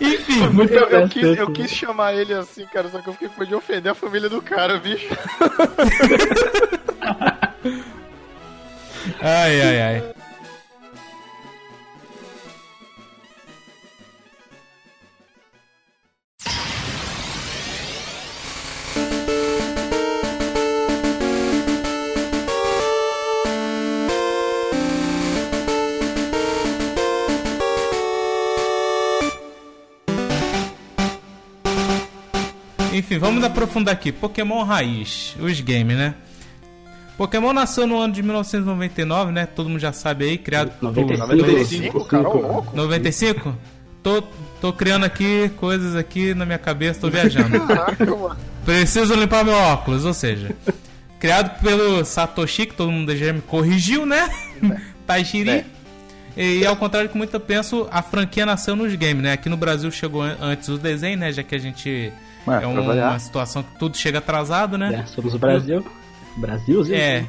Enfim, 0.00 0.48
Muito 0.48 0.72
Eu, 0.72 0.88
eu, 0.88 1.08
quis, 1.08 1.22
eu 1.38 1.52
quis 1.52 1.70
chamar 1.70 2.14
ele 2.14 2.34
assim, 2.34 2.66
cara, 2.66 2.88
só 2.88 3.00
que 3.00 3.08
eu 3.08 3.12
fiquei 3.12 3.28
com 3.28 3.38
medo 3.40 3.48
de 3.50 3.54
ofender 3.54 3.92
a 3.92 3.94
família 3.94 4.28
do 4.28 4.42
cara, 4.42 4.78
bicho. 4.78 5.06
ai, 9.20 9.60
ai, 9.60 9.80
ai. 9.80 10.12
Enfim, 32.94 33.18
vamos 33.18 33.42
aprofundar 33.42 33.94
aqui. 33.94 34.12
Pokémon 34.12 34.62
Raiz, 34.62 35.34
os 35.40 35.60
games, 35.60 35.96
né? 35.96 36.14
Pokémon 37.22 37.52
nasceu 37.52 37.86
no 37.86 37.98
ano 37.98 38.12
de 38.12 38.20
1999, 38.22 39.30
né? 39.32 39.46
Todo 39.46 39.68
mundo 39.68 39.78
já 39.80 39.92
sabe 39.92 40.24
aí, 40.24 40.36
criado 40.38 40.70
por 40.72 40.82
95, 40.92 41.26
95, 41.36 42.04
cara, 42.06 42.22
louco. 42.28 42.76
95? 42.76 43.56
Tô, 44.02 44.22
tô 44.60 44.72
criando 44.72 45.04
aqui 45.04 45.48
coisas 45.56 45.94
aqui 45.94 46.34
na 46.34 46.44
minha 46.44 46.58
cabeça, 46.58 47.00
tô 47.00 47.08
viajando. 47.08 47.60
Caraca, 47.66 48.04
mano. 48.06 48.36
Preciso 48.64 49.14
limpar 49.14 49.44
meu 49.44 49.54
óculos, 49.54 50.04
ou 50.04 50.12
seja, 50.12 50.50
criado 51.20 51.60
pelo 51.60 52.04
Satoshi, 52.04 52.66
que 52.66 52.74
todo 52.74 52.90
mundo 52.90 53.14
já 53.16 53.32
me 53.32 53.40
corrigiu, 53.40 54.04
né? 54.04 54.28
Taishiri. 55.06 55.50
É. 55.50 55.64
E 56.36 56.66
ao 56.66 56.74
contrário 56.74 57.08
do 57.08 57.12
que 57.12 57.18
muito 57.18 57.32
eu 57.34 57.40
penso, 57.40 57.86
a 57.92 58.02
franquia 58.02 58.44
nasceu 58.44 58.74
nos 58.74 58.92
games, 58.96 59.22
né? 59.22 59.32
Aqui 59.32 59.48
no 59.48 59.56
Brasil 59.56 59.90
chegou 59.92 60.22
an- 60.22 60.36
antes 60.40 60.68
o 60.68 60.76
desenho, 60.78 61.18
né? 61.18 61.30
Já 61.30 61.42
que 61.44 61.54
a 61.54 61.58
gente 61.58 62.12
Ué, 62.48 62.64
é 62.64 62.66
um- 62.66 62.80
uma 62.80 63.18
situação 63.20 63.62
que 63.62 63.78
tudo 63.78 63.96
chega 63.96 64.18
atrasado, 64.18 64.76
né? 64.76 65.02
É, 65.04 65.06
somos 65.06 65.34
o 65.34 65.38
Brasil. 65.38 65.84
Brasil, 66.36 66.84
É. 66.94 67.24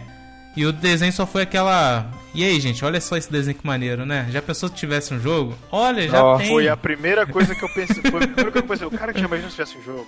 E 0.56 0.66
o 0.66 0.72
desenho 0.72 1.12
só 1.12 1.26
foi 1.26 1.42
aquela 1.42 2.06
E 2.36 2.44
aí, 2.44 2.60
gente, 2.60 2.86
olha 2.86 3.02
só 3.02 3.18
esse 3.18 3.32
desenho 3.32 3.58
que 3.58 3.66
maneiro, 3.66 4.06
né? 4.06 4.28
Já 4.30 4.40
pensou 4.42 4.70
se 4.70 4.76
tivesse 4.76 5.14
um 5.14 5.20
jogo? 5.20 5.56
Olha, 5.72 6.08
já 6.08 6.24
Ó, 6.24 6.38
tem. 6.38 6.48
Foi 6.48 6.68
a 6.68 6.78
primeira 6.78 7.26
coisa 7.26 7.56
que 7.56 7.64
eu 7.64 7.70
pensei. 7.74 8.02
Foi 8.04 8.24
a 8.24 8.28
primeira 8.28 8.52
coisa 8.52 8.52
que 8.52 8.58
eu 8.60 8.64
pensei. 8.68 8.88
O 8.88 8.92
cara 8.92 9.12
que 9.14 9.20
imagina 9.20 9.50
se 9.50 9.56
tivesse 9.56 9.78
um 9.78 9.84
jogo. 9.84 10.08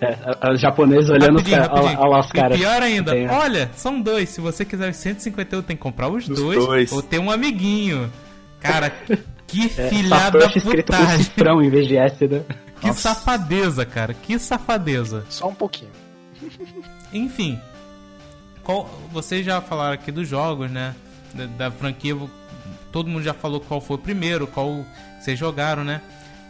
É, 0.00 0.50
os 0.52 0.60
japoneses 0.60 1.08
olhando 1.10 1.36
os 1.36 1.42
Rapidinho, 1.42 1.56
caras. 1.68 1.84
Rapidinho. 1.86 2.22
E 2.24 2.32
caras. 2.32 2.58
pior 2.58 2.82
ainda, 2.82 3.12
Tem- 3.12 3.28
olha, 3.28 3.70
são 3.76 4.00
dois. 4.00 4.28
Se 4.30 4.40
você 4.40 4.64
quiser 4.64 4.90
os 4.90 4.96
151, 4.96 5.62
tem 5.62 5.76
que 5.76 5.82
comprar 5.82 6.08
os 6.08 6.28
Os 6.28 6.36
dois, 6.40 6.58
dois. 6.66 6.92
ou 6.92 7.02
ter 7.02 7.18
um 7.20 7.30
amiguinho. 7.30 8.10
Cara, 8.60 8.90
que 9.46 9.66
É, 9.78 9.88
filhada 9.88 10.40
Satoshi 10.40 10.58
escrito 10.58 10.92
com 10.92 11.06
cifrão 11.18 11.62
em 11.62 11.70
vez 11.70 11.86
de 11.86 11.96
S, 11.96 12.26
né? 12.26 12.42
Que 12.80 12.92
safadeza, 12.94 13.84
cara. 13.86 14.12
Que 14.14 14.38
safadeza. 14.38 15.24
Só 15.28 15.48
um 15.48 15.54
pouquinho. 15.54 15.90
Enfim, 17.12 17.60
qual- 18.64 18.88
vocês 19.12 19.44
já 19.44 19.60
falaram 19.60 19.94
aqui 19.94 20.10
dos 20.12 20.28
jogos, 20.28 20.70
né? 20.70 20.94
Da, 21.34 21.46
da 21.46 21.70
franquia. 21.70 22.16
Todo 22.90 23.08
mundo 23.08 23.22
já 23.22 23.32
falou 23.34 23.60
qual 23.60 23.80
foi 23.80 23.96
o 23.96 23.98
primeiro, 23.98 24.46
qual 24.46 24.84
vocês 25.20 25.38
jogaram, 25.38 25.82
né? 25.84 26.00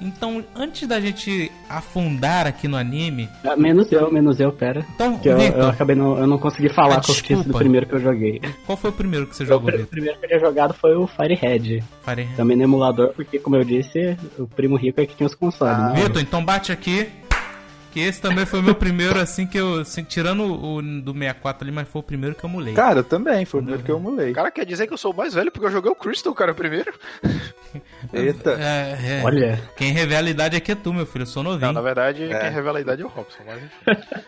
Então, 0.01 0.43
antes 0.57 0.89
da 0.89 1.01
gente 1.01 1.53
afundar 1.69 2.45
aqui 2.47 2.67
no 2.67 2.77
anime, 2.77 3.29
Ah, 3.45 3.55
Menos 3.55 3.93
eu, 3.93 4.11
menos 4.11 4.41
eu, 4.41 4.51
pera. 4.51 4.85
então, 4.97 5.17
Que 5.19 5.29
eu, 5.29 5.39
eu 5.39 5.69
acabei 5.69 5.95
não, 5.95 6.19
eu 6.19 6.27
não 6.27 6.39
consegui 6.39 6.69
falar 6.71 6.97
Ah, 6.97 7.01
desculpa. 7.01 7.49
o 7.51 7.55
primeiro 7.59 7.87
que 7.87 7.95
eu 7.95 8.01
joguei. 8.01 8.41
qual 8.67 8.77
foi 8.77 8.91
o 8.91 8.93
primeiro 8.93 9.29
que 9.29 9.37
você 9.37 9.45
O 9.45 9.47
jogou, 9.47 9.71
Victor? 9.71 9.87
primeiro 9.87 10.19
que 10.19 10.25
eu 10.25 10.29
tinha 10.31 10.41
jogado 10.41 10.75
foi 10.75 10.97
o 10.97 11.07
Firehead. 11.07 11.85
Fire- 12.05 12.29
Também 12.37 12.57
no 12.57 12.65
emulador, 12.65 13.13
porque, 13.15 13.39
como 13.39 13.55
eu 13.55 13.63
disse, 13.63 14.17
o 14.37 14.49
primo 14.49 14.75
rico 14.75 15.01
é 15.01 15.07
que 15.07 15.15
tinha 15.15 15.27
os 15.27 15.37
consoles. 15.37 15.79
né? 15.79 15.93
Vitor, 16.03 16.21
então 16.21 16.45
bate 16.45 16.73
aqui. 16.73 17.09
Que 17.93 18.01
esse 18.01 18.21
também 18.23 18.47
foi 18.47 18.61
o 18.61 18.63
meu 18.63 18.75
primeiro, 18.75 19.21
assim, 19.21 19.47
que 19.47 19.59
eu. 19.59 19.81
assim, 19.81 20.03
tirando 20.03 20.45
o 20.45 20.81
do 20.81 21.13
64 21.13 21.65
ali, 21.65 21.73
mas 21.73 21.87
foi 21.89 22.01
o 22.01 22.03
primeiro 22.03 22.35
que 22.35 22.43
eu 22.43 22.49
mulei. 22.49 22.73
Cara, 22.75 23.01
eu 23.01 23.05
também, 23.05 23.45
foi 23.45 23.61
o 23.61 23.63
primeiro 23.63 23.85
que 23.85 23.91
eu 23.91 23.97
O 23.97 23.99
emulei. 23.99 24.33
cara 24.33 24.51
quer 24.51 24.65
dizer 24.65 24.87
que 24.87 24.95
eu 24.95 24.99
sou 24.99 25.13
o 25.13 25.17
mais 25.17 25.35
velho 25.35 25.53
porque 25.53 25.67
eu 25.67 25.71
joguei 25.71 25.91
o 25.91 25.95
Crystal, 25.95 26.35
cara, 26.35 26.55
primeiro. 26.55 26.93
Eita. 28.13 28.53
É, 28.53 29.21
é. 29.21 29.23
Olha, 29.25 29.63
Quem 29.77 29.93
revela 29.93 30.27
a 30.27 30.31
idade 30.31 30.57
aqui 30.57 30.73
é 30.73 30.75
tu, 30.75 30.93
meu 30.93 31.05
filho. 31.07 31.23
Eu 31.23 31.27
sou 31.27 31.43
Não, 31.43 31.53
novinho. 31.53 31.73
na 31.73 31.81
verdade, 31.83 32.25
É. 32.33 32.39
quem 32.41 32.51
revela 32.51 32.79
a 32.79 32.81
idade 32.81 33.03
é 33.03 33.05
o 33.05 33.09
Robson. 33.09 33.43
Mas... 33.47 33.61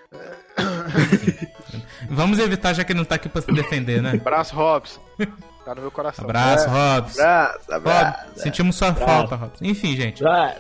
Vamos 2.11 2.39
evitar, 2.39 2.73
já 2.75 2.85
que 2.85 2.93
ele 2.93 2.99
não 2.99 3.05
tá 3.05 3.15
aqui 3.17 3.29
pra 3.29 3.43
se 3.43 3.51
defender, 3.53 4.03
né? 4.03 4.13
Abraço, 4.15 4.55
Robson. 4.55 5.01
Tá 5.65 5.75
no 5.75 5.81
meu 5.81 5.91
coração. 5.91 6.25
Abraço, 6.25 6.69
Robson. 6.69 7.21
Abraço, 7.23 7.59
Rob, 7.71 7.75
abraço. 7.77 8.41
sentimos 8.41 8.77
sua 8.77 8.95
falta, 8.95 9.35
Robson. 9.37 9.65
Enfim, 9.65 9.97
gente. 9.97 10.25
ah, 10.27 10.55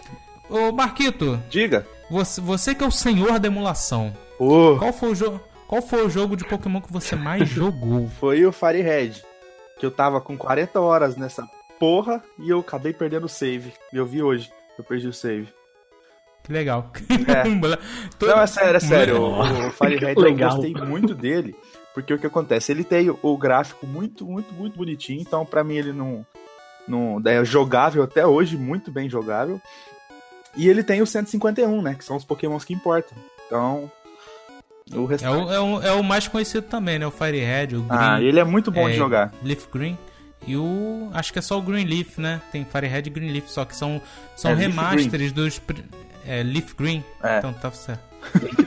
Ô, 0.48 0.72
Marquito, 0.72 1.40
Diga. 1.48 1.86
você, 2.10 2.40
você 2.40 2.74
que 2.74 2.84
é 2.84 2.86
o 2.86 2.90
senhor 2.90 3.38
da 3.38 3.48
emulação, 3.48 4.12
Pô, 4.38 4.76
qual 4.78 4.92
foi 4.92 5.10
o 5.10 5.14
jogo. 5.14 5.40
Qual 5.66 5.80
foi 5.80 6.04
o 6.06 6.10
jogo 6.10 6.36
de 6.36 6.44
Pokémon 6.44 6.80
que 6.80 6.92
você 6.92 7.16
mais 7.16 7.48
jogou? 7.48 8.08
foi 8.20 8.44
o 8.44 8.52
Firehead. 8.52 9.24
Que 9.78 9.86
eu 9.86 9.90
tava 9.90 10.20
com 10.20 10.36
40 10.36 10.78
horas 10.80 11.16
nessa 11.16 11.48
porra 11.80 12.22
e 12.38 12.48
eu 12.50 12.60
acabei 12.60 12.92
perdendo 12.92 13.24
o 13.24 13.28
save. 13.28 13.72
Eu 13.92 14.06
vi 14.06 14.22
hoje. 14.22 14.52
Eu 14.78 14.84
perdi 14.84 15.08
o 15.08 15.12
save. 15.12 15.48
Que 16.44 16.52
legal. 16.52 16.92
É. 17.26 17.42
Tô- 18.18 18.26
Não, 18.26 18.40
é 18.40 18.46
sério, 18.46 18.76
é 18.76 18.80
sério. 18.80 19.20
O, 19.20 19.66
o 19.66 19.70
Firehead 19.70 20.14
eu 20.20 20.22
legal. 20.22 20.50
gostei 20.56 20.74
muito 20.74 21.14
dele. 21.14 21.56
Porque 21.94 22.12
o 22.12 22.18
que 22.18 22.26
acontece? 22.26 22.70
Ele 22.70 22.84
tem 22.84 23.08
o 23.22 23.38
gráfico 23.38 23.86
muito, 23.86 24.26
muito, 24.26 24.52
muito 24.52 24.76
bonitinho. 24.76 25.20
Então, 25.20 25.44
pra 25.46 25.64
mim, 25.64 25.76
ele 25.76 25.92
não. 25.92 26.24
não 26.86 27.20
é 27.24 27.44
jogável 27.44 28.02
até 28.02 28.26
hoje, 28.26 28.56
muito 28.56 28.90
bem 28.92 29.08
jogável. 29.08 29.60
E 30.56 30.68
ele 30.68 30.82
tem 30.82 31.02
o 31.02 31.06
151, 31.06 31.82
né? 31.82 31.94
Que 31.94 32.04
são 32.04 32.16
os 32.16 32.24
Pokémons 32.24 32.64
que 32.64 32.72
importam. 32.74 33.16
Então. 33.46 33.90
O 34.92 35.08
É 35.12 35.30
o, 35.30 35.52
é, 35.52 35.60
o, 35.60 35.82
é 35.82 35.92
o 35.92 36.02
mais 36.04 36.28
conhecido 36.28 36.66
também, 36.66 36.98
né? 36.98 37.06
O 37.06 37.10
Firehead, 37.10 37.74
o 37.76 37.82
Green, 37.82 37.98
Ah, 37.98 38.20
ele 38.20 38.38
é 38.38 38.44
muito 38.44 38.70
bom 38.70 38.86
é, 38.88 38.92
de 38.92 38.98
jogar. 38.98 39.32
Leaf 39.42 39.66
Green. 39.72 39.96
E 40.46 40.56
o. 40.56 41.08
Acho 41.14 41.32
que 41.32 41.38
é 41.38 41.42
só 41.42 41.58
o 41.58 41.62
Green 41.62 41.86
Leaf, 41.86 42.18
né? 42.18 42.40
Tem 42.52 42.64
Firehead 42.66 43.08
e 43.08 43.12
Green 43.12 43.32
Leaf, 43.32 43.48
só 43.48 43.64
que 43.64 43.74
são, 43.74 44.00
são 44.36 44.50
É, 44.50 44.54
remasters 44.54 45.32
dos. 45.32 45.60
É, 46.26 46.42
Leaf 46.42 46.74
Green. 46.74 47.02
É. 47.22 47.38
Então 47.38 47.52
tá 47.54 47.70
certo. 47.70 48.02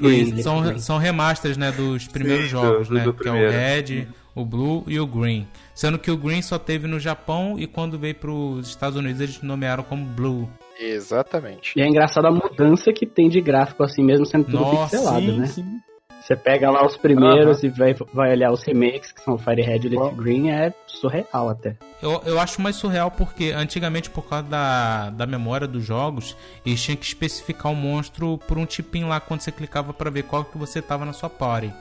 Green, 0.01 0.41
são, 0.41 0.61
Green. 0.63 0.79
são 0.79 0.97
remasters, 0.97 1.55
né, 1.57 1.71
dos 1.71 2.07
primeiros 2.07 2.45
Sim, 2.45 2.49
jogos, 2.51 2.87
do- 2.87 2.93
né? 2.95 3.03
do 3.03 3.13
que 3.13 3.27
é 3.27 3.31
o 3.31 3.33
primeiro. 3.35 3.51
Red, 3.51 4.07
o 4.35 4.43
Blue 4.45 4.83
e 4.87 4.99
o 4.99 5.05
Green. 5.07 5.47
Sendo 5.75 5.97
que 5.99 6.09
o 6.11 6.17
Green 6.17 6.41
só 6.41 6.57
teve 6.59 6.87
no 6.87 6.99
Japão 6.99 7.55
e 7.59 7.65
quando 7.67 7.97
veio 7.97 8.15
pros 8.15 8.67
Estados 8.67 8.97
Unidos 8.97 9.21
eles 9.21 9.41
nomearam 9.43 9.83
como 9.83 10.03
Blue. 10.05 10.49
Exatamente. 10.79 11.73
E 11.77 11.81
é 11.81 11.87
engraçado 11.87 12.25
a 12.27 12.31
mudança 12.31 12.91
que 12.93 13.05
tem 13.05 13.29
de 13.29 13.41
gráfico, 13.41 13.83
assim, 13.83 14.03
mesmo 14.03 14.25
sendo 14.25 14.45
tudo 14.45 14.59
Nossa, 14.59 14.95
pixelado, 14.95 15.25
sim, 15.25 15.39
né? 15.39 15.47
sim. 15.47 15.81
Você 16.27 16.35
pega 16.35 16.69
lá 16.69 16.85
os 16.85 16.97
primeiros 16.97 17.63
e 17.63 17.69
vai, 17.69 17.93
vai 18.13 18.31
olhar 18.31 18.51
os 18.51 18.61
remakes, 18.61 19.13
que 19.13 19.23
são 19.23 19.35
o 19.35 19.37
Firehead 19.37 19.87
e. 19.87 19.89
Leaf 19.89 20.13
Green, 20.13 20.49
é 20.49 20.73
surreal 20.85 21.47
até. 21.49 21.77
Eu, 22.01 22.21
eu 22.25 22.37
acho 22.37 22.61
mais 22.61 22.75
surreal 22.75 23.09
porque 23.09 23.51
antigamente, 23.51 24.09
por 24.09 24.27
causa 24.27 24.45
da, 24.45 25.09
da 25.11 25.25
memória 25.25 25.65
dos 25.65 25.85
jogos, 25.85 26.35
eles 26.65 26.83
tinham 26.83 26.97
que 26.97 27.05
especificar 27.05 27.71
o 27.71 27.75
monstro 27.75 28.37
por 28.45 28.57
um 28.57 28.65
tipinho 28.65 29.07
lá 29.07 29.21
quando 29.21 29.39
você 29.39 29.53
clicava 29.53 29.93
pra 29.93 30.09
ver 30.09 30.23
qual 30.23 30.43
que 30.43 30.57
você 30.57 30.81
tava 30.81 31.05
na 31.05 31.13
sua 31.13 31.29
party. 31.29 31.71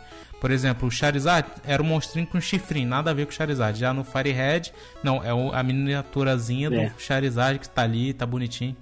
Por 0.40 0.50
exemplo, 0.50 0.86
o 0.88 0.90
Charizard 0.90 1.48
era 1.64 1.82
um 1.82 1.86
monstrinho 1.86 2.26
com 2.26 2.40
chifrinho, 2.40 2.88
nada 2.88 3.10
a 3.10 3.14
ver 3.14 3.24
com 3.26 3.32
o 3.32 3.34
Charizard. 3.34 3.78
Já 3.78 3.92
no 3.94 4.04
Firehead, 4.04 4.72
não, 5.02 5.24
é 5.24 5.32
o- 5.32 5.52
a 5.52 5.62
miniaturazinha 5.62 6.68
do 6.70 6.76
É. 6.76 6.92
Charizard 6.98 7.58
que 7.58 7.68
tá 7.68 7.82
ali, 7.82 8.12
tá 8.12 8.26
bonitinho. 8.26 8.76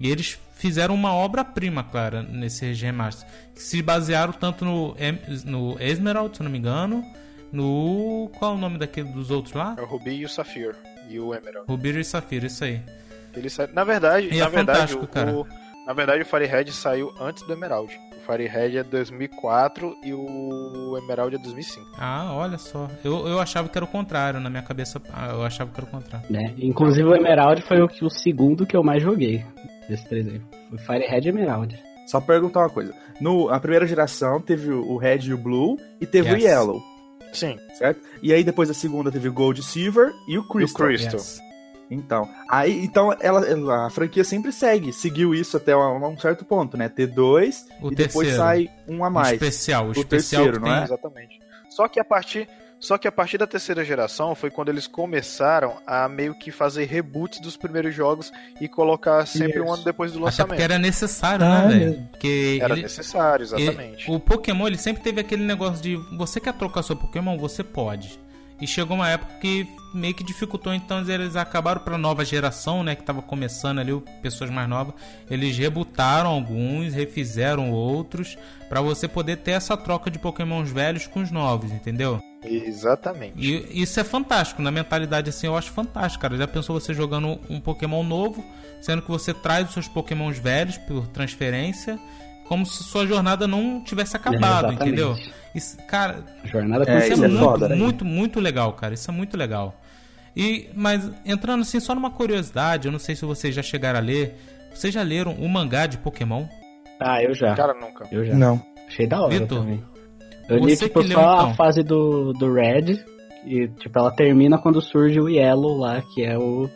E 0.00 0.10
eles 0.10 0.38
fizeram 0.56 0.94
uma 0.94 1.12
obra-prima, 1.12 1.84
cara, 1.84 2.22
nesses 2.22 2.80
remasters. 2.80 3.30
Que 3.54 3.62
se 3.62 3.80
basearam 3.82 4.32
tanto 4.32 4.64
no, 4.64 4.94
Em- 4.98 5.18
no 5.44 5.76
Esmeralda, 5.80 6.34
se 6.34 6.40
eu 6.40 6.44
não 6.44 6.50
me 6.50 6.58
engano, 6.58 7.02
no. 7.52 8.30
Qual 8.38 8.52
é 8.52 8.54
o 8.56 8.58
nome 8.58 8.76
daquele 8.78 9.08
dos 9.10 9.30
outros 9.30 9.54
lá? 9.54 9.74
É 9.78 9.82
o 9.82 9.86
Ruby 9.86 10.10
e 10.16 10.24
o 10.24 10.28
Safir. 10.28 10.74
E 11.08 11.18
o 11.20 11.32
Emerald. 11.34 11.66
Rubiro 11.68 12.00
e 12.00 12.04
Safira, 12.04 12.46
isso 12.46 12.64
aí. 12.64 12.80
Ele 13.34 13.48
sa... 13.48 13.68
Na 13.68 13.84
verdade, 13.84 14.26
E 14.32 14.38
é 14.38 14.40
na 14.40 14.48
verdade, 14.48 14.92
fantástico, 14.92 15.04
o, 15.04 15.08
cara. 15.08 15.30
o- 15.32 15.46
na 15.86 15.92
verdade, 15.92 16.22
o 16.22 16.26
Firehead 16.26 16.72
saiu 16.72 17.14
antes 17.20 17.44
do 17.44 17.52
Emerald. 17.52 17.96
O 18.28 18.32
Firehead 18.32 18.78
é 18.78 18.82
2004 18.82 19.96
e 20.02 20.12
o 20.12 20.98
Emerald 20.98 21.36
é 21.36 21.38
2005. 21.38 21.86
Ah, 21.98 22.32
olha 22.34 22.58
só. 22.58 22.88
Eu, 23.04 23.26
eu 23.28 23.38
achava 23.38 23.68
que 23.68 23.78
era 23.78 23.84
o 23.84 23.88
contrário, 23.88 24.40
na 24.40 24.50
minha 24.50 24.62
cabeça. 24.62 25.00
ah, 25.12 25.28
Eu 25.32 25.44
achava 25.44 25.70
que 25.70 25.78
era 25.78 25.86
o 25.86 25.90
contrário. 25.90 26.26
Né? 26.30 26.52
Inclusive 26.58 27.08
o 27.08 27.14
Emerald 27.14 27.62
foi 27.62 27.80
o, 27.80 27.88
que- 27.88 28.04
o 28.04 28.10
segundo 28.10 28.66
que 28.66 28.76
eu 28.76 28.82
mais 28.82 29.02
joguei. 29.02 29.44
Desses 29.88 30.06
três 30.08 30.26
aí. 30.26 30.40
Foi 30.70 30.78
Firehead 30.78 31.26
e 31.26 31.30
Emerald. 31.30 31.78
Só 32.08 32.20
perguntar 32.20 32.60
uma 32.60 32.70
coisa. 32.70 32.92
No, 33.20 33.48
a 33.48 33.58
primeira 33.60 33.86
geração 33.86 34.40
teve 34.40 34.70
o 34.72 34.92
o 34.92 34.96
Red 34.96 35.18
e 35.26 35.32
o 35.34 35.38
Blue 35.38 35.78
e 36.00 36.06
teve 36.06 36.30
o 36.32 36.34
Yes. 36.34 36.44
Yellow, 36.44 36.82
Sim, 37.32 37.58
certo? 37.74 38.00
E 38.22 38.32
aí 38.32 38.42
depois 38.44 38.70
a 38.70 38.74
segunda 38.74 39.10
teve 39.12 39.28
o 39.28 39.32
Gold 39.32 39.62
Silver 39.62 40.12
e 40.28 40.38
o 40.38 40.42
Crystal. 40.48 40.86
Crystal. 40.86 41.14
Yes. 41.14 41.40
Então, 41.90 42.28
aí, 42.50 42.84
então 42.84 43.14
ela, 43.20 43.46
ela- 43.46 43.86
a 43.86 43.90
franquia 43.90 44.24
sempre 44.24 44.50
segue, 44.52 44.92
seguiu 44.92 45.34
isso 45.34 45.56
até 45.56 45.76
um, 45.76 46.04
um 46.06 46.18
certo 46.18 46.44
ponto, 46.44 46.76
né? 46.76 46.88
T2 46.88 47.64
O 47.80 47.92
e 47.92 47.94
depois 47.94 48.28
terceiro. 48.28 48.36
sai 48.36 48.70
um 48.88 49.04
a 49.04 49.08
O 49.08 49.12
mais. 49.12 49.32
especial. 49.32 49.84
O, 49.84 49.88
O 49.88 49.92
especial 49.92 50.42
terceiro, 50.44 50.60
não 50.66 50.74
é? 50.74 50.82
exatamente. 50.82 51.40
Só 51.70 51.86
que 51.88 52.00
a 52.00 52.04
partir 52.04 52.48
só 52.78 52.98
que 52.98 53.08
a 53.08 53.12
partir 53.12 53.38
da 53.38 53.46
terceira 53.46 53.82
geração 53.82 54.34
foi 54.34 54.50
quando 54.50 54.68
eles 54.68 54.86
começaram 54.86 55.78
a 55.86 56.06
meio 56.10 56.34
que 56.34 56.50
fazer 56.50 56.84
reboots 56.84 57.40
dos 57.40 57.56
primeiros 57.56 57.94
jogos 57.94 58.30
e 58.60 58.68
colocar 58.68 59.26
sempre 59.26 59.60
um 59.60 59.64
Isso. 59.64 59.74
ano 59.74 59.82
depois 59.84 60.12
do 60.12 60.18
Até 60.18 60.24
lançamento. 60.26 60.48
porque 60.50 60.62
era 60.62 60.78
necessário, 60.78 61.46
Ah, 61.46 61.62
né, 61.62 61.74
é. 61.74 61.78
velho? 61.78 62.08
Porque 62.10 62.58
Era 62.60 62.74
ele- 62.74 62.82
necessário, 62.82 63.46
ele- 63.46 63.62
exatamente. 63.62 64.10
o 64.10 64.20
Pokémon, 64.20 64.66
ele 64.66 64.76
sempre 64.76 65.02
teve 65.02 65.18
aquele 65.22 65.42
negócio 65.44 65.82
de 65.82 65.96
você 66.18 66.38
quer 66.38 66.52
trocar 66.52 66.82
seu 66.82 66.94
Pokémon, 66.96 67.38
você 67.38 67.64
pode. 67.64 68.20
E 68.60 68.66
chegou 68.66 68.96
uma 68.96 69.08
época 69.08 69.34
que 69.40 69.68
meio 69.92 70.14
que 70.14 70.24
dificultou, 70.24 70.74
então 70.74 71.00
eles 71.08 71.36
acabaram 71.36 71.80
pra 71.80 71.96
nova 71.96 72.24
geração, 72.24 72.82
né, 72.82 72.94
que 72.94 73.02
tava 73.02 73.22
começando 73.22 73.78
ali, 73.78 73.98
pessoas 74.22 74.50
mais 74.50 74.68
novas, 74.68 74.94
eles 75.30 75.56
rebutaram 75.56 76.30
alguns, 76.30 76.92
refizeram 76.92 77.70
outros, 77.70 78.36
pra 78.68 78.80
você 78.80 79.08
poder 79.08 79.38
ter 79.38 79.52
essa 79.52 79.76
troca 79.76 80.10
de 80.10 80.18
Pokémons 80.18 80.70
velhos 80.70 81.06
com 81.06 81.22
os 81.22 81.30
novos, 81.30 81.72
entendeu? 81.72 82.20
Exatamente. 82.44 83.34
E 83.38 83.82
isso 83.82 83.98
é 83.98 84.04
fantástico, 84.04 84.62
na 84.62 84.70
mentalidade 84.70 85.30
assim, 85.30 85.46
eu 85.46 85.56
acho 85.56 85.70
fantástico, 85.72 86.22
cara. 86.22 86.36
Já 86.36 86.46
pensou 86.46 86.78
você 86.78 86.94
jogando 86.94 87.40
um 87.48 87.60
Pokémon 87.60 88.02
novo, 88.02 88.44
sendo 88.80 89.02
que 89.02 89.10
você 89.10 89.34
traz 89.34 89.68
os 89.68 89.74
seus 89.74 89.88
Pokémons 89.88 90.38
velhos 90.38 90.76
por 90.78 91.06
transferência, 91.08 91.98
como 92.48 92.64
se 92.64 92.84
sua 92.84 93.06
jornada 93.06 93.46
não 93.46 93.80
tivesse 93.82 94.16
acabado, 94.16 94.70
É, 94.70 94.74
entendeu? 94.74 95.16
Isso, 95.54 95.76
cara, 95.86 96.22
Jornada 96.44 96.84
É, 96.90 96.98
isso 96.98 97.06
é, 97.06 97.12
isso 97.14 97.24
é 97.24 97.28
muito, 97.28 97.44
foda, 97.44 97.68
né? 97.68 97.74
muito, 97.76 98.04
muito 98.04 98.40
legal, 98.40 98.72
cara. 98.74 98.94
Isso 98.94 99.10
é 99.10 99.14
muito 99.14 99.36
legal. 99.36 99.74
E, 100.36 100.68
mas 100.74 101.10
entrando 101.24 101.62
assim, 101.62 101.80
só 101.80 101.94
numa 101.94 102.10
curiosidade, 102.10 102.86
eu 102.86 102.92
não 102.92 102.98
sei 102.98 103.16
se 103.16 103.24
vocês 103.24 103.54
já 103.54 103.62
chegaram 103.62 103.98
a 103.98 104.02
ler. 104.02 104.36
Vocês 104.74 104.92
já 104.92 105.02
leram 105.02 105.32
o 105.32 105.48
mangá 105.48 105.86
de 105.86 105.96
Pokémon? 105.96 106.44
Ah, 107.00 107.22
eu 107.22 107.34
já. 107.34 107.54
Cara, 107.54 107.72
nunca. 107.72 108.06
Eu 108.12 108.24
já. 108.24 108.34
Não. 108.34 108.60
Achei 108.86 109.06
da 109.06 109.22
hora 109.22 109.32
Vitor, 109.32 109.60
também. 109.60 109.82
Eu 110.48 110.58
li, 110.58 110.76
tipo, 110.76 111.00
que 111.00 111.08
leu, 111.08 111.18
só 111.18 111.34
então. 111.34 111.50
a 111.50 111.54
fase 111.54 111.82
do, 111.82 112.34
do 112.34 112.52
Red. 112.52 113.02
E, 113.46 113.68
tipo, 113.68 113.98
ela 113.98 114.10
termina 114.10 114.58
quando 114.58 114.82
surge 114.82 115.18
o 115.18 115.28
Yellow 115.28 115.78
lá, 115.78 116.02
que 116.14 116.22
é 116.22 116.36
o... 116.36 116.68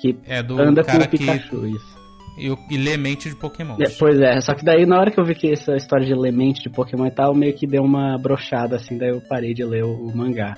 Que 0.00 0.18
É 0.26 0.42
do 0.42 0.60
anda 0.60 0.82
com 0.82 0.90
cara 0.90 1.04
o 1.04 1.08
que 1.08 1.18
Pikachu, 1.18 1.66
isso. 1.66 1.95
E, 2.38 2.54
e 2.70 2.76
lê 2.76 2.96
mente 2.96 3.28
de 3.28 3.36
Pokémon. 3.36 3.76
É, 3.80 3.88
pois 3.98 4.18
é, 4.20 4.40
só 4.40 4.54
que 4.54 4.64
daí 4.64 4.86
na 4.86 4.98
hora 4.98 5.10
que 5.10 5.18
eu 5.18 5.24
vi 5.24 5.34
que 5.34 5.52
essa 5.52 5.74
história 5.76 6.06
de 6.06 6.12
elemente 6.12 6.62
de 6.62 6.68
Pokémon 6.70 7.06
e 7.06 7.10
tal, 7.10 7.34
meio 7.34 7.54
que 7.54 7.66
deu 7.66 7.82
uma 7.82 8.16
brochada 8.18 8.76
assim, 8.76 8.96
daí 8.98 9.10
eu 9.10 9.20
parei 9.20 9.54
de 9.54 9.64
ler 9.64 9.84
o, 9.84 9.92
o 10.08 10.16
mangá. 10.16 10.54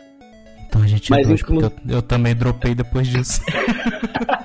Então 0.67 0.83
a 0.83 0.87
gente 0.87 1.11
Mas 1.11 1.27
dois, 1.27 1.41
inclu- 1.41 1.63
eu, 1.63 1.73
eu 1.89 2.03
também 2.03 2.35
dropei 2.35 2.75
depois 2.75 3.07
disso. 3.09 3.41
E 3.49 3.53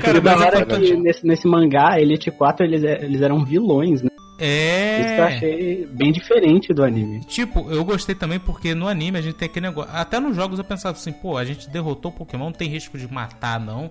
Cara, 0.00 0.20
da 0.20 0.32
mas 0.36 0.42
é 0.42 0.46
hora 0.46 0.66
que 0.66 0.96
nesse, 0.96 1.26
nesse 1.26 1.48
mangá, 1.48 1.98
Elite 2.00 2.30
4, 2.30 2.64
eles, 2.66 2.82
eles 2.84 3.22
eram 3.22 3.44
vilões, 3.44 4.02
né? 4.02 4.08
Isso 4.12 5.14
que 5.14 5.20
eu 5.20 5.24
É. 5.24 5.36
achei 5.36 5.88
bem 5.92 6.10
diferente 6.12 6.74
do 6.74 6.82
anime. 6.82 7.20
Tipo, 7.20 7.70
eu 7.70 7.84
gostei 7.84 8.14
também 8.14 8.40
porque 8.40 8.74
no 8.74 8.88
anime 8.88 9.18
a 9.18 9.22
gente 9.22 9.34
tem 9.36 9.46
aquele 9.46 9.66
negócio. 9.68 9.90
Até 9.94 10.18
nos 10.18 10.34
jogos 10.34 10.58
eu 10.58 10.64
pensava 10.64 10.96
assim, 10.96 11.12
pô, 11.12 11.36
a 11.36 11.44
gente 11.44 11.70
derrotou 11.70 12.10
o 12.10 12.14
Pokémon, 12.14 12.46
não 12.46 12.52
tem 12.52 12.68
risco 12.68 12.98
de 12.98 13.10
matar, 13.12 13.60
não. 13.60 13.90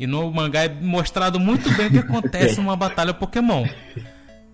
E 0.00 0.06
no 0.06 0.32
mangá 0.32 0.64
é 0.64 0.68
mostrado 0.68 1.38
muito 1.38 1.70
bem 1.76 1.88
o 1.88 1.90
que 1.90 1.98
acontece 1.98 2.56
numa 2.58 2.74
batalha 2.74 3.12
Pokémon. 3.12 3.66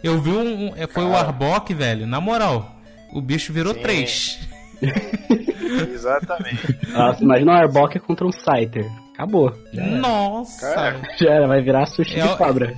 Eu 0.02 0.20
vi 0.20 0.30
um. 0.30 0.70
um- 0.70 0.72
é, 0.76 0.88
foi 0.88 1.04
o 1.04 1.14
Arbok, 1.14 1.72
velho, 1.72 2.04
na 2.04 2.20
moral. 2.20 2.74
O 3.12 3.22
bicho 3.22 3.52
virou 3.52 3.72
Sim. 3.72 3.80
três. 3.80 4.40
Exatamente. 5.94 6.76
Nossa, 6.88 7.22
imagina 7.22 7.52
um 7.52 7.54
Arbok 7.54 8.00
contra 8.00 8.26
um 8.26 8.32
Scyther. 8.32 8.90
Acabou. 9.14 9.56
Nossa! 9.72 10.74
Cara. 10.74 11.00
Já 11.18 11.30
era, 11.30 11.46
vai 11.46 11.62
virar 11.62 11.86
sushi 11.86 12.18
É, 12.18 12.26
de 12.26 12.36
cobra. 12.36 12.74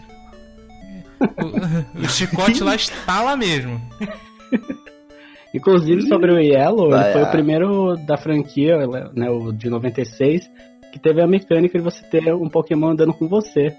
O, 1.20 2.04
o 2.04 2.08
chicote 2.08 2.62
lá 2.62 2.74
está 2.74 3.22
lá 3.22 3.34
mesmo. 3.34 3.80
Inclusive, 5.54 6.02
sobre 6.02 6.30
o 6.30 6.38
Yellow, 6.38 6.90
Vai, 6.90 7.04
ele 7.04 7.12
foi 7.12 7.22
ah. 7.22 7.24
o 7.24 7.30
primeiro 7.30 7.96
da 7.96 8.18
franquia, 8.18 8.76
né, 9.14 9.30
o 9.30 9.50
de 9.50 9.70
96, 9.70 10.48
que 10.92 10.98
teve 10.98 11.20
a 11.20 11.26
mecânica 11.26 11.78
de 11.78 11.84
você 11.84 12.02
ter 12.04 12.34
um 12.34 12.48
Pokémon 12.48 12.88
andando 12.90 13.12
com 13.14 13.28
você. 13.28 13.76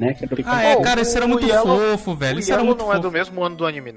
Né, 0.00 0.14
que 0.14 0.24
era 0.24 0.32
o 0.32 0.36
Pikachu. 0.36 0.56
Ah, 0.56 0.62
é, 0.64 0.76
cara, 0.82 1.00
isso 1.02 1.16
era 1.16 1.26
muito 1.28 1.46
Yellow- 1.46 1.78
fofo, 1.92 2.14
velho. 2.16 2.36
o 2.36 2.40
Isso 2.40 2.52
era 2.52 2.64
muito 2.64 2.78
não 2.82 2.90
é 2.90 2.96
fofo. 2.96 3.08
do 3.08 3.12
mesmo 3.12 3.44
ano 3.44 3.54
do 3.56 3.66
anime. 3.66 3.94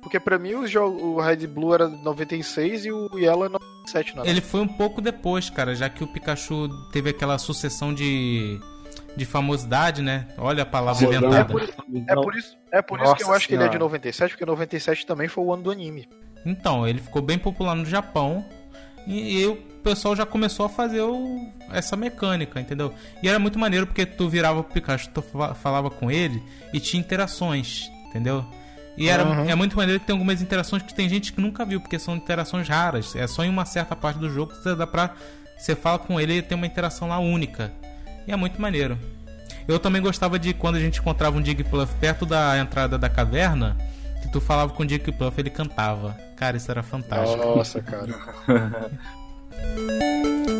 Porque 0.00 0.20
pra 0.20 0.38
mim 0.38 0.54
o, 0.54 0.66
jogo, 0.68 1.04
o 1.04 1.20
Red 1.20 1.48
Blue 1.48 1.74
era 1.74 1.88
de 1.88 2.02
96 2.04 2.86
e 2.86 2.92
o 2.92 3.10
Yellow 3.18 3.44
é 3.44 3.48
97, 3.48 4.16
não 4.16 4.22
é? 4.24 4.28
Ele 4.28 4.40
foi 4.40 4.60
um 4.60 4.68
pouco 4.68 5.00
depois, 5.02 5.50
cara, 5.50 5.74
já 5.74 5.90
que 5.90 6.04
o 6.04 6.06
Pikachu 6.06 6.68
teve 6.92 7.10
aquela 7.10 7.36
sucessão 7.38 7.92
de, 7.92 8.58
de 9.16 9.24
famosidade, 9.24 10.00
né? 10.00 10.28
Olha 10.38 10.62
a 10.62 10.66
palavra 10.66 11.00
Famosão. 11.04 11.28
inventada. 11.28 11.52
É 11.52 11.52
por, 11.52 11.62
é 12.08 12.14
por 12.14 12.36
isso, 12.36 12.56
é 12.72 12.82
por 12.82 13.00
isso 13.02 13.16
que 13.16 13.24
eu 13.24 13.32
acho 13.34 13.48
que 13.48 13.54
ele 13.54 13.64
é 13.64 13.66
de 13.66 13.72
Senhora. 13.72 13.84
97, 13.84 14.30
porque 14.30 14.46
97 14.46 15.04
também 15.06 15.26
foi 15.26 15.42
o 15.44 15.52
ano 15.52 15.64
do 15.64 15.70
anime. 15.72 16.08
Então, 16.46 16.86
ele 16.86 17.00
ficou 17.00 17.20
bem 17.20 17.36
popular 17.36 17.74
no 17.74 17.84
Japão 17.84 18.44
e, 19.08 19.40
e 19.40 19.46
o 19.46 19.56
pessoal 19.90 20.16
já 20.16 20.26
começou 20.26 20.66
a 20.66 20.68
fazer 20.68 21.00
o- 21.00 21.48
essa 21.72 21.96
mecânica, 21.96 22.60
entendeu? 22.60 22.92
E 23.22 23.28
era 23.28 23.38
muito 23.38 23.58
maneiro 23.58 23.86
porque 23.86 24.04
tu 24.04 24.28
virava 24.28 24.62
pro 24.62 24.74
Pikachu, 24.74 25.08
tu 25.10 25.22
fa- 25.22 25.54
falava 25.54 25.90
com 25.90 26.10
ele 26.10 26.42
e 26.72 26.80
tinha 26.80 27.00
interações, 27.00 27.88
entendeu? 28.08 28.44
E 28.96 29.08
era, 29.08 29.24
Uhum. 29.24 29.48
é 29.48 29.54
muito 29.54 29.76
maneiro 29.76 30.00
que 30.00 30.06
tem 30.06 30.14
algumas 30.14 30.40
interações 30.42 30.82
que 30.82 30.94
tem 30.94 31.08
gente 31.08 31.32
que 31.32 31.40
nunca 31.40 31.64
viu, 31.64 31.80
porque 31.80 31.98
são 31.98 32.16
interações 32.16 32.66
raras. 32.68 33.14
É 33.14 33.26
só 33.26 33.44
em 33.44 33.48
uma 33.50 33.64
certa 33.64 33.94
parte 33.94 34.18
do 34.18 34.28
jogo 34.30 34.52
que 34.52 34.62
você 34.62 34.74
dá 34.74 34.86
pra. 34.86 35.10
Você 35.58 35.74
fala 35.76 35.98
com 35.98 36.18
ele 36.20 36.38
e 36.38 36.42
tem 36.42 36.56
uma 36.56 36.66
interação 36.66 37.08
lá 37.08 37.18
única. 37.18 37.72
E 38.26 38.32
é 38.32 38.36
muito 38.36 38.60
maneiro. 38.60 38.98
Eu 39.68 39.78
também 39.78 40.00
gostava 40.02 40.38
de 40.38 40.52
quando 40.54 40.76
a 40.76 40.80
gente 40.80 40.98
encontrava 41.00 41.36
um 41.38 41.44
Jigglypuff 41.44 41.94
perto 41.96 42.24
da 42.26 42.58
entrada 42.58 42.96
da 42.98 43.08
caverna, 43.08 43.76
que 44.22 44.28
tu 44.30 44.40
falava 44.40 44.72
com 44.72 44.82
o 44.82 44.88
Jigglypuff 44.88 45.38
ele 45.40 45.50
cantava. 45.50 46.16
Cara, 46.36 46.56
isso 46.56 46.70
era 46.70 46.82
fantástico. 46.82 47.36
Nossa, 47.44 47.80
cara. 47.82 48.14
Falando 49.56 50.46
de 50.46 50.55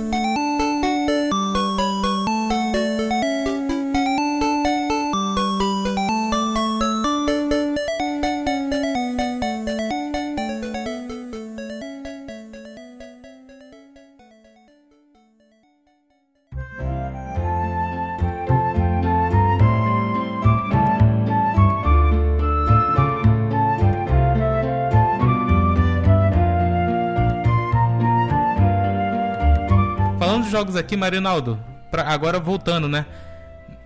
jogos 30.77 30.81
aqui, 30.81 30.97
Marinaldo, 30.97 31.59
pra, 31.91 32.09
agora 32.09 32.39
voltando, 32.39 32.89
né? 32.89 33.07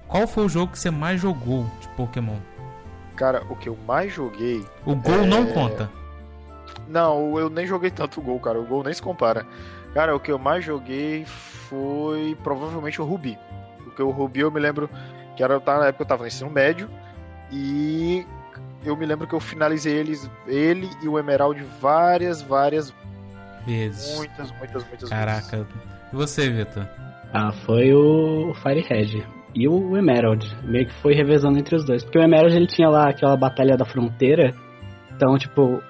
Qual 0.09 0.26
foi 0.26 0.45
o 0.45 0.49
jogo 0.49 0.72
que 0.72 0.78
você 0.78 0.91
mais 0.91 1.20
jogou 1.20 1.64
de 1.80 1.88
Pokémon? 1.91 2.36
Cara, 3.16 3.43
o 3.49 3.57
que 3.57 3.68
eu 3.68 3.78
mais 3.86 4.12
joguei. 4.12 4.64
O 4.84 4.95
Gol 4.97 5.22
É. 5.22 5.26
não 5.26 5.47
conta. 5.47 5.91
Não, 6.88 7.38
eu 7.38 7.49
nem 7.49 7.66
joguei 7.66 7.91
tanto 7.91 8.20
o 8.20 8.22
Gol, 8.22 8.41
cara. 8.41 8.59
O 8.59 8.64
Gol 8.64 8.82
nem 8.82 8.93
se 8.93 9.03
compara. 9.03 9.47
Cara, 9.95 10.14
o 10.16 10.20
que 10.20 10.32
eu 10.32 10.38
mais 10.38 10.64
joguei 10.64 11.24
foi 11.24 12.36
provavelmente 12.43 13.01
o 13.01 13.05
Rubi. 13.05 13.38
Porque 13.84 14.03
o 14.03 14.11
Rubi 14.11 14.41
eu 14.41 14.51
me 14.51 14.59
lembro 14.61 14.88
que 15.36 15.43
era 15.43 15.61
tá, 15.61 15.78
na 15.78 15.86
época 15.86 16.03
eu 16.03 16.07
tava 16.09 16.22
no 16.22 16.28
ensino 16.28 16.51
médio 16.51 16.88
e 17.53 18.26
eu 18.84 18.97
me 18.97 19.05
lembro 19.07 19.26
que 19.26 19.34
eu 19.34 19.41
finalizei 19.41 19.95
eles, 19.95 20.28
ele 20.47 20.88
e 21.03 21.09
o 21.09 21.18
Emerald 21.18 21.62
várias, 21.80 22.41
várias, 22.43 22.93
Vezes. 23.66 24.16
muitas, 24.16 24.51
muitas, 24.53 24.82
muitas 24.84 25.09
vezes. 25.09 25.09
Caraca. 25.11 25.66
E 26.12 26.16
você, 26.16 26.50
Vitor? 26.50 26.86
Ah, 27.32 27.52
foi 27.64 27.92
o 27.94 28.52
Fire 28.62 28.80
Red. 28.88 29.22
E 29.54 29.68
o 29.68 29.96
Emerald. 29.96 30.46
Meio 30.64 30.86
que 30.86 30.94
foi 30.94 31.14
revezando 31.14 31.58
entre 31.58 31.74
os 31.76 31.84
dois. 31.84 32.02
Porque 32.04 32.18
o 32.18 32.22
Emerald 32.22 32.54
ele 32.56 32.66
tinha 32.66 32.88
lá 32.88 33.08
aquela 33.11 33.36
batalha 33.36 33.76
da 33.76 33.84
fronteira. 33.84 34.54
Então, 35.14 35.36
tipo, 35.38 35.82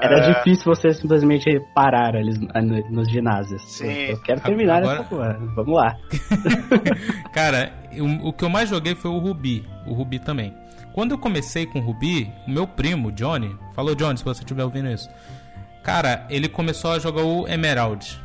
era 0.00 0.18
É. 0.18 0.32
difícil 0.34 0.64
você 0.74 0.92
simplesmente 0.92 1.48
parar 1.74 2.14
ali 2.16 2.32
nos- 2.38 2.90
nos 2.90 3.10
ginásios. 3.10 3.62
Sim. 3.76 3.88
Eu 4.10 4.20
quero 4.20 4.40
terminar 4.40 4.78
Agora- 4.78 4.94
essa 5.00 5.04
porra. 5.04 5.38
Vamos 5.54 5.74
lá. 5.76 5.96
Cara, 7.32 7.72
o, 7.98 8.28
o 8.28 8.32
que 8.32 8.44
eu 8.44 8.50
mais 8.50 8.68
joguei 8.68 8.94
foi 8.94 9.10
o 9.10 9.18
Rubi. 9.18 9.64
O 9.86 9.92
Rubi 9.94 10.18
também. 10.18 10.54
Quando 10.92 11.12
eu 11.12 11.18
comecei 11.18 11.66
com 11.66 11.80
o 11.80 11.82
Rubi, 11.82 12.32
o 12.46 12.50
meu 12.50 12.66
primo, 12.68 13.10
Johnny, 13.10 13.56
falou 13.74 13.94
Johnny, 13.96 14.16
se 14.18 14.24
você 14.24 14.42
estiver 14.42 14.62
ouvindo 14.62 14.88
isso. 14.88 15.08
Cara, 15.82 16.24
ele 16.30 16.48
começou 16.48 16.92
a 16.92 16.98
jogar 16.98 17.22
o 17.22 17.46
Emerald. 17.48 18.20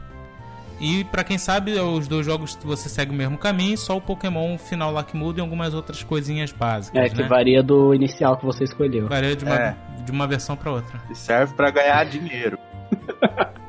E 0.79 1.03
pra 1.03 1.23
quem 1.25 1.37
sabe, 1.37 1.73
os 1.79 2.07
dois 2.07 2.25
jogos 2.25 2.57
você 2.63 2.87
segue 2.87 3.11
o 3.11 3.13
mesmo 3.13 3.37
caminho, 3.37 3.77
só 3.77 3.97
o 3.97 4.01
Pokémon 4.01 4.57
final 4.57 4.93
lá 4.93 5.03
que 5.03 5.15
muda 5.17 5.39
e 5.39 5.41
algumas 5.41 5.73
outras 5.73 6.01
coisinhas 6.03 6.53
básicas, 6.53 7.03
É, 7.03 7.09
que 7.09 7.21
né? 7.21 7.27
varia 7.27 7.61
do 7.61 7.93
inicial 7.93 8.37
que 8.37 8.45
você 8.45 8.63
escolheu. 8.63 9.09
Varia 9.09 9.35
de 9.35 9.43
uma, 9.43 9.55
É. 9.55 9.75
de 10.05 10.11
uma 10.11 10.25
versão 10.25 10.55
pra 10.55 10.71
outra. 10.71 11.01
E 11.09 11.15
serve 11.15 11.53
pra 11.53 11.69
ganhar 11.69 12.05
dinheiro. 12.05 12.57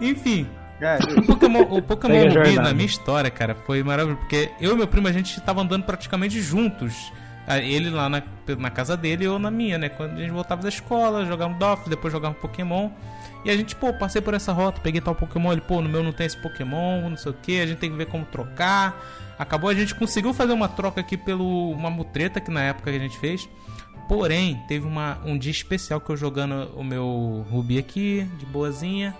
Enfim, 0.00 0.46
É, 0.80 0.98
o 1.16 1.22
Pokémon, 1.26 1.62
o 1.62 1.80
Pokémon 1.80 2.28
jornada. 2.30 2.62
na 2.62 2.72
minha 2.74 2.86
história, 2.86 3.30
cara, 3.30 3.54
foi 3.54 3.82
maravilhoso. 3.84 4.18
Porque 4.20 4.50
eu 4.60 4.72
e 4.72 4.76
meu 4.76 4.88
primo, 4.88 5.06
a 5.06 5.12
gente 5.12 5.40
tava 5.42 5.60
andando 5.62 5.84
praticamente 5.84 6.40
juntos. 6.40 7.12
Ah, 7.46 7.58
Ele 7.58 7.88
lá 7.90 8.08
na, 8.08 8.20
na 8.58 8.70
casa 8.70 8.96
dele 8.96 9.22
e 9.24 9.26
eu 9.26 9.38
na 9.38 9.50
minha, 9.50 9.78
né? 9.78 9.88
Quando 9.88 10.12
a 10.16 10.20
gente 10.20 10.30
voltava 10.32 10.60
da 10.62 10.68
escola, 10.68 11.24
jogava 11.24 11.54
DOF, 11.54 11.88
depois 11.88 12.12
jogava 12.12 12.34
Pokémon. 12.34 12.90
E 13.44 13.50
a 13.50 13.56
gente, 13.56 13.74
pô, 13.74 13.92
passei 13.92 14.22
por 14.22 14.34
essa 14.34 14.52
rota, 14.52 14.80
peguei 14.80 15.00
tal 15.00 15.14
Pokémon. 15.14 15.52
Ele, 15.52 15.60
pô, 15.60 15.80
no 15.80 15.88
meu 15.88 16.02
não 16.02 16.12
tem 16.12 16.26
esse 16.26 16.36
Pokémon, 16.36 17.08
não 17.08 17.16
sei 17.16 17.32
o 17.32 17.34
que. 17.34 17.60
A 17.60 17.66
gente 17.66 17.78
tem 17.78 17.90
que 17.90 17.96
ver 17.96 18.06
como 18.06 18.24
trocar. 18.24 19.00
Acabou, 19.38 19.68
a 19.68 19.74
gente 19.74 19.94
conseguiu 19.94 20.32
fazer 20.32 20.52
uma 20.52 20.68
troca 20.68 21.00
aqui 21.00 21.16
pelo 21.16 21.70
uma 21.70 21.90
mutreta 21.90 22.40
que 22.40 22.50
na 22.50 22.62
época 22.62 22.90
que 22.90 22.96
a 22.96 23.00
gente 23.00 23.18
fez. 23.18 23.48
Porém, 24.08 24.62
teve 24.68 24.86
uma, 24.86 25.18
um 25.24 25.36
dia 25.38 25.50
especial 25.50 26.00
que 26.00 26.10
eu 26.10 26.16
jogando 26.16 26.70
o 26.76 26.84
meu 26.84 27.44
Ruby 27.50 27.78
aqui, 27.78 28.28
de 28.38 28.46
boazinha. 28.46 29.16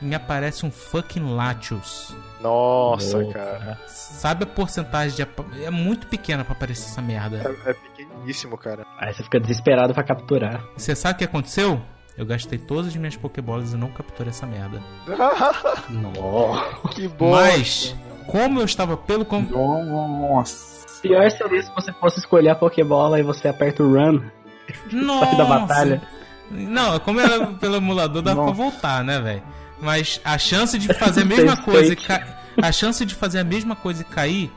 E 0.00 0.04
me 0.04 0.14
aparece 0.14 0.64
um 0.66 0.70
fucking 0.70 1.34
Latios. 1.34 2.14
Nossa, 2.40 3.18
Opa. 3.18 3.32
cara. 3.32 3.78
Sabe 3.86 4.44
a 4.44 4.46
porcentagem 4.46 5.16
de. 5.16 5.62
É 5.64 5.70
muito 5.70 6.06
pequena 6.06 6.44
pra 6.44 6.52
aparecer 6.52 6.84
essa 6.90 7.00
merda. 7.00 7.42
É, 7.66 7.70
é 7.70 7.74
pequeníssimo, 7.74 8.58
cara. 8.58 8.86
Aí 8.98 9.12
você 9.12 9.22
fica 9.22 9.40
desesperado 9.40 9.94
pra 9.94 10.02
capturar. 10.02 10.62
Você 10.76 10.94
sabe 10.94 11.14
o 11.14 11.18
que 11.18 11.24
aconteceu? 11.24 11.80
Eu 12.16 12.24
gastei 12.24 12.58
todas 12.58 12.88
as 12.88 12.96
minhas 12.96 13.16
Pokébolas 13.16 13.72
e 13.72 13.76
não 13.76 13.88
capturei 13.88 14.30
essa 14.30 14.46
merda. 14.46 14.82
Nossa. 15.06 16.88
que 16.94 17.08
bom. 17.08 17.32
Mas, 17.32 17.94
como 18.26 18.60
eu 18.60 18.64
estava 18.64 18.96
pelo. 18.96 19.24
Com... 19.24 19.42
Nossa. 19.42 20.86
Pior 21.02 21.30
seria 21.30 21.62
se 21.62 21.70
você 21.74 21.92
fosse 21.92 22.18
escolher 22.18 22.50
a 22.50 22.54
Pokébola 22.54 23.20
e 23.20 23.22
você 23.22 23.48
aperta 23.48 23.82
o 23.82 23.92
Run 23.92 24.22
Nossa! 24.90 25.36
da 25.36 25.44
batalha. 25.44 26.02
Não, 26.50 26.98
como 27.00 27.20
era 27.20 27.46
pelo 27.46 27.76
emulador, 27.76 28.22
dá 28.22 28.34
pra 28.34 28.44
Nossa. 28.44 28.54
voltar, 28.54 29.04
né, 29.04 29.20
velho? 29.20 29.42
Mas 29.80 30.20
a 30.24 30.38
chance 30.38 30.78
de 30.78 30.92
fazer 30.94 31.22
a 31.22 31.24
mesma 31.26 31.56
coisa 31.58 31.92
e 31.92 31.96
state. 31.96 32.24
ca... 32.24 32.38
a 32.62 32.72
chance 32.72 33.04
de 33.04 33.14
fazer 33.14 33.40
a 33.40 33.44
mesma 33.44 33.76
coisa 33.76 34.02
e 34.02 34.04
cair 34.04 34.50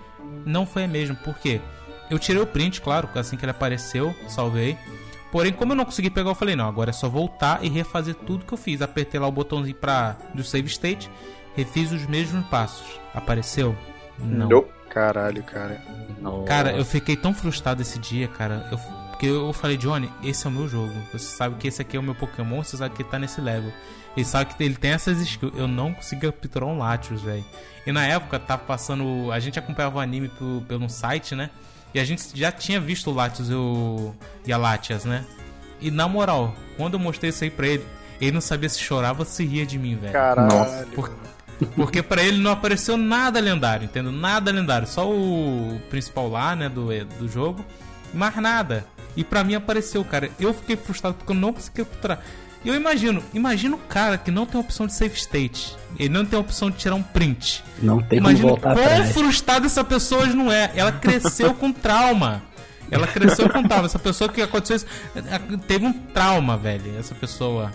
não 0.46 0.66
foi 0.66 0.86
a 0.86 0.88
mesma. 0.88 1.16
Por 1.16 1.38
quê? 1.38 1.60
Eu 2.10 2.18
tirei 2.18 2.42
o 2.42 2.48
print, 2.48 2.82
claro, 2.82 3.10
assim 3.16 3.38
que 3.38 3.44
ele 3.44 3.52
apareceu, 3.52 4.16
salvei. 4.28 4.78
Porém, 5.32 5.54
como 5.54 5.74
eu 5.74 5.76
não 5.76 5.86
consegui 5.86 6.10
pegar, 6.10 6.32
eu 6.32 6.36
falei, 6.36 6.56
não, 6.56 6.68
agora 6.68 6.90
é 6.90 6.94
só 6.94 7.08
voltar 7.08 7.64
e 7.64 7.70
refazer 7.70 8.16
tudo 8.16 8.46
que 8.46 8.54
eu 8.54 8.58
fiz. 8.58 8.82
Apertei 8.82 9.20
lá 9.20 9.28
o 9.28 9.32
botãozinho 9.32 9.76
pra... 9.76 10.18
do 10.34 10.44
save 10.44 10.68
state, 10.68 11.10
refiz 11.56 11.92
os 11.92 12.06
mesmos 12.08 12.46
passos. 12.48 13.00
Apareceu? 13.14 13.76
Não. 14.18 14.50
Nope. 14.50 14.80
Caralho, 14.90 15.44
cara. 15.44 15.82
Cara, 16.48 16.72
eu 16.74 16.84
fiquei 16.84 17.16
tão 17.16 17.34
frustrado 17.34 17.82
esse 17.82 18.00
dia, 18.00 18.28
cara. 18.28 18.68
Eu, 18.72 18.78
porque 19.10 19.28
eu 19.28 19.54
falei, 19.54 19.78
Johnny, 19.78 20.10
esse 20.24 20.48
é 20.48 20.50
o 20.50 20.54
meu 20.54 20.68
jogo. 20.68 20.94
Você 21.12 21.36
sabe 21.36 21.56
que 21.58 21.68
esse 21.68 21.82
aqui 21.82 21.96
é 21.96 22.00
o 22.00 22.04
meu 22.04 22.16
Pokémon, 22.16 22.64
você 22.64 22.76
sabe 22.76 22.96
que 22.96 23.04
ele 23.04 23.10
tá 23.10 23.20
nesse 23.20 23.40
level. 23.40 23.72
Ele 24.18 24.26
sabe 24.26 24.54
que 24.54 24.64
ele 24.64 24.76
tem 24.76 24.92
essas 24.92 25.20
skills. 25.22 25.54
Eu 25.56 25.68
não 25.68 25.94
consegui 25.94 26.22
capturar 26.22 26.68
um 26.68 26.78
Latios, 26.78 27.22
velho. 27.22 27.46
E 27.86 27.92
na 27.92 28.06
época 28.06 28.40
tava 28.40 28.64
passando. 28.64 29.32
A 29.32 29.40
gente 29.40 29.60
acompanhava 29.60 30.00
o 30.00 30.02
anime 30.02 30.28
pelo, 30.30 30.62
pelo 30.62 30.90
site, 30.90 31.36
né? 31.36 31.52
E 31.94 32.00
a 32.00 32.06
gente 32.06 32.24
já 32.36 32.52
tinha 32.52 32.80
visto 32.80 33.10
o 33.10 33.14
Latios 33.14 33.50
e, 33.50 33.54
o, 33.54 34.14
e 34.46 34.54
a 34.54 34.58
Latias, 34.58 35.06
né? 35.06 35.26
E 35.82 35.90
na 35.90 36.08
moral, 36.08 36.54
quando 36.78 36.94
eu 36.96 37.00
mostrei 37.00 37.30
isso 37.30 37.44
aí 37.44 37.50
pra 37.50 37.68
ele, 37.68 37.86
ele 38.22 38.32
não 38.34 38.42
sabia 38.42 38.70
se 38.70 38.80
chorava 38.80 39.20
ou 39.22 39.26
se 39.26 39.44
ria 39.46 39.66
de 39.66 39.80
mim, 39.80 39.96
velho. 39.96 40.14
Caralho. 40.14 40.88
Por- 40.94 41.12
Porque 41.76 42.02
pra 42.04 42.22
ele 42.24 42.38
não 42.38 42.52
apareceu 42.52 42.96
nada 42.98 43.40
lendário, 43.40 43.86
entendeu? 43.86 44.12
Nada 44.12 44.52
lendário. 44.52 44.88
Só 44.88 45.10
o 45.10 45.82
principal 45.90 46.30
lá, 46.30 46.56
né, 46.56 46.70
do, 46.70 46.88
do 47.18 47.28
jogo. 47.28 47.66
Mais 48.14 48.36
nada. 48.38 48.86
E 49.16 49.24
pra 49.24 49.44
mim 49.44 49.56
apareceu, 49.56 50.04
cara. 50.06 50.30
Eu 50.40 50.54
fiquei 50.54 50.78
frustrado 50.78 51.16
porque 51.16 51.32
eu 51.32 51.36
não 51.36 51.52
consegui 51.54 51.78
capturar. 51.84 52.22
E 52.64 52.68
eu 52.68 52.76
imagino, 52.76 53.24
imagina 53.34 53.76
o 53.76 53.80
cara 53.80 54.18
que 54.18 54.30
não 54.32 54.46
tem 54.46 54.60
opção 54.60 54.86
de 54.86 54.94
save 54.94 55.16
state. 55.16 55.78
Ele 55.98 56.10
não 56.10 56.26
tem 56.26 56.38
opção 56.38 56.70
de 56.70 56.78
tirar 56.78 56.96
um 56.96 57.02
print. 57.04 57.64
Não 57.82 58.02
tem 58.02 58.20
como 58.20 58.30
Imagina 58.32 58.50
voltar 58.50 58.74
quão 58.74 58.84
atrás. 58.86 59.14
frustrada 59.14 59.66
essa 59.66 59.84
pessoa 59.84 60.24
hoje 60.24 60.36
não 60.36 60.52
é. 60.52 60.72
Ela 60.76 60.92
cresceu 60.92 61.54
com 61.54 61.72
trauma. 61.72 62.42
Ela 62.92 63.08
cresceu 63.08 63.50
com 63.50 63.64
trauma. 63.64 63.86
Essa 63.86 64.00
pessoa 64.00 64.30
que 64.30 64.42
aconteceu 64.42 64.76
isso 64.78 64.86
eh, 65.16 65.40
teve 65.68 65.86
um 65.86 65.94
trauma, 65.94 66.58
velho. 66.58 66.98
Essa 66.98 67.16
pessoa. 67.16 67.72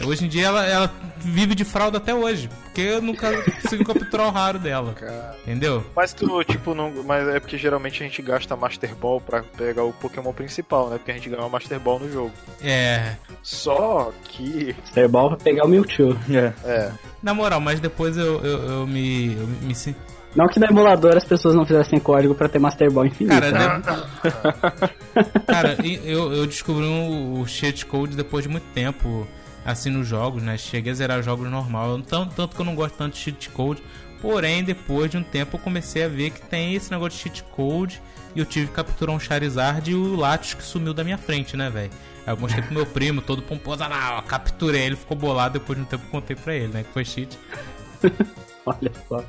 Eh, 0.00 0.06
Hoje 0.06 0.24
em 0.24 0.28
dia 0.28 0.46
ela, 0.46 0.64
ela 0.66 0.90
vive 1.18 1.54
de 1.54 1.64
fralda 1.64 1.98
até 1.98 2.14
hoje. 2.14 2.48
Porque 2.64 2.80
eu 2.80 3.02
nunca 3.02 3.30
consegui 3.60 3.84
capturar 3.84 4.26
o 4.28 4.30
raro 4.30 4.58
dela. 4.58 4.94
Cara. 4.94 5.36
Entendeu? 5.42 5.84
Mas 5.94 6.12
tu, 6.14 6.42
tipo, 6.44 6.74
não. 6.74 6.90
Mas 7.04 7.28
é 7.28 7.38
porque 7.38 7.58
geralmente 7.58 8.02
a 8.02 8.06
gente 8.06 8.22
gasta 8.22 8.56
Master 8.56 8.94
Ball 8.94 9.20
pra 9.20 9.42
pegar 9.42 9.84
o 9.84 9.92
Pokémon 9.92 10.32
principal, 10.32 10.88
né? 10.88 10.96
Porque 10.96 11.10
a 11.10 11.14
gente 11.14 11.28
ganha 11.28 11.42
uma 11.42 11.48
Master 11.50 11.78
Ball 11.78 11.98
no 11.98 12.10
jogo. 12.10 12.32
É. 12.62 13.16
Só 13.42 14.10
que. 14.24 14.74
Master 14.80 15.08
Ball 15.08 15.28
pra 15.28 15.36
pegar 15.38 15.64
o 15.66 15.68
Mewtwo. 15.68 16.16
É. 16.30 16.52
É. 16.64 16.92
Na 17.22 17.34
moral, 17.34 17.60
mas 17.60 17.78
depois 17.78 18.16
eu, 18.16 18.40
eu, 18.40 18.58
eu 18.80 18.86
me. 18.86 19.34
Eu 19.36 19.46
me 19.46 19.96
Não 20.34 20.48
que 20.48 20.58
no 20.58 20.64
emulador 20.66 21.14
as 21.16 21.24
pessoas 21.24 21.54
não 21.54 21.66
fizessem 21.66 22.00
código 22.00 22.34
pra 22.34 22.48
ter 22.48 22.58
Master 22.58 22.90
Ball 22.90 23.04
infinito. 23.06 23.34
Cara, 23.38 23.50
né? 23.52 23.82
de- 23.82 25.44
Cara, 25.46 25.76
eu, 25.84 26.32
eu 26.32 26.46
descobri 26.46 26.86
um- 26.86 27.40
o 27.40 27.46
cheat 27.46 27.84
code 27.84 28.16
depois 28.16 28.42
de 28.44 28.48
muito 28.48 28.64
tempo, 28.72 29.26
assim, 29.64 29.90
nos 29.90 30.06
jogos, 30.06 30.42
né? 30.42 30.56
Cheguei 30.58 30.92
a 30.92 30.94
zerar 30.94 31.18
os 31.18 31.24
jogos 31.24 31.50
normal, 31.50 32.00
tanto, 32.02 32.34
tanto 32.34 32.54
que 32.54 32.60
eu 32.60 32.66
não 32.66 32.74
gosto 32.74 32.96
tanto 32.96 33.14
de 33.14 33.20
cheat 33.20 33.50
code. 33.50 33.82
Porém, 34.20 34.62
depois 34.62 35.10
de 35.10 35.16
um 35.16 35.22
tempo 35.22 35.56
eu 35.56 35.60
comecei 35.60 36.04
a 36.04 36.08
ver 36.08 36.30
que 36.30 36.40
tem 36.42 36.74
esse 36.74 36.90
negócio 36.90 37.16
de 37.16 37.22
cheat 37.24 37.42
code 37.50 38.00
e 38.34 38.38
eu 38.38 38.46
tive 38.46 38.68
que 38.68 38.72
capturar 38.72 39.14
um 39.14 39.18
Charizard 39.18 39.90
e 39.90 39.94
o 39.94 40.14
Latios 40.14 40.54
que 40.54 40.62
sumiu 40.62 40.94
da 40.94 41.02
minha 41.02 41.18
frente, 41.18 41.56
né, 41.56 41.68
velho? 41.68 41.90
Aí 42.24 42.32
eu 42.32 42.36
mostrei 42.36 42.62
pro 42.62 42.72
meu 42.72 42.86
primo, 42.86 43.20
todo 43.20 43.42
pomposo, 43.42 43.82
ah, 43.82 44.22
capturei 44.26 44.82
ele, 44.82 44.96
ficou 44.96 45.16
bolado 45.16 45.58
depois 45.58 45.76
de 45.76 45.84
um 45.84 45.86
tempo 45.86 46.04
eu 46.04 46.10
contei 46.10 46.36
pra 46.36 46.54
ele, 46.54 46.68
né, 46.68 46.84
que 46.84 46.92
foi 46.92 47.04
cheat. 47.04 47.36
Olha 48.64 48.92
só. 49.08 49.24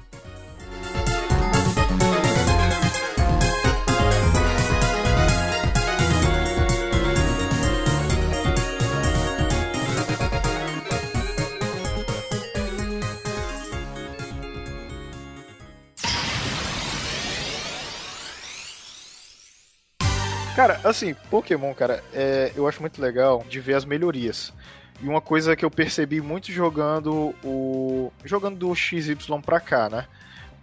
Cara, 20.56 20.80
assim, 20.84 21.14
Pokémon, 21.32 21.74
cara, 21.74 22.04
é, 22.14 22.51
eu 22.56 22.68
acho 22.68 22.80
muito 22.82 23.01
legal 23.01 23.43
de 23.49 23.60
ver 23.60 23.74
as 23.74 23.86
melhorias. 23.86 24.54
E 25.01 25.08
uma 25.08 25.20
coisa 25.22 25.56
que 25.56 25.66
eu 25.66 25.72
percebi 25.72 26.22
muito 26.22 26.51
jogando 26.51 27.34
o. 27.43 28.12
jogando 28.24 28.58
do 28.58 28.74
XY 28.76 29.16
pra 29.43 29.60
cá, 29.60 29.89
né? 29.89 30.06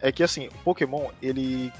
É 0.00 0.10
que 0.12 0.22
assim, 0.22 0.46
o 0.48 0.54
Pokémon, 0.64 1.10
ele, 1.20 1.70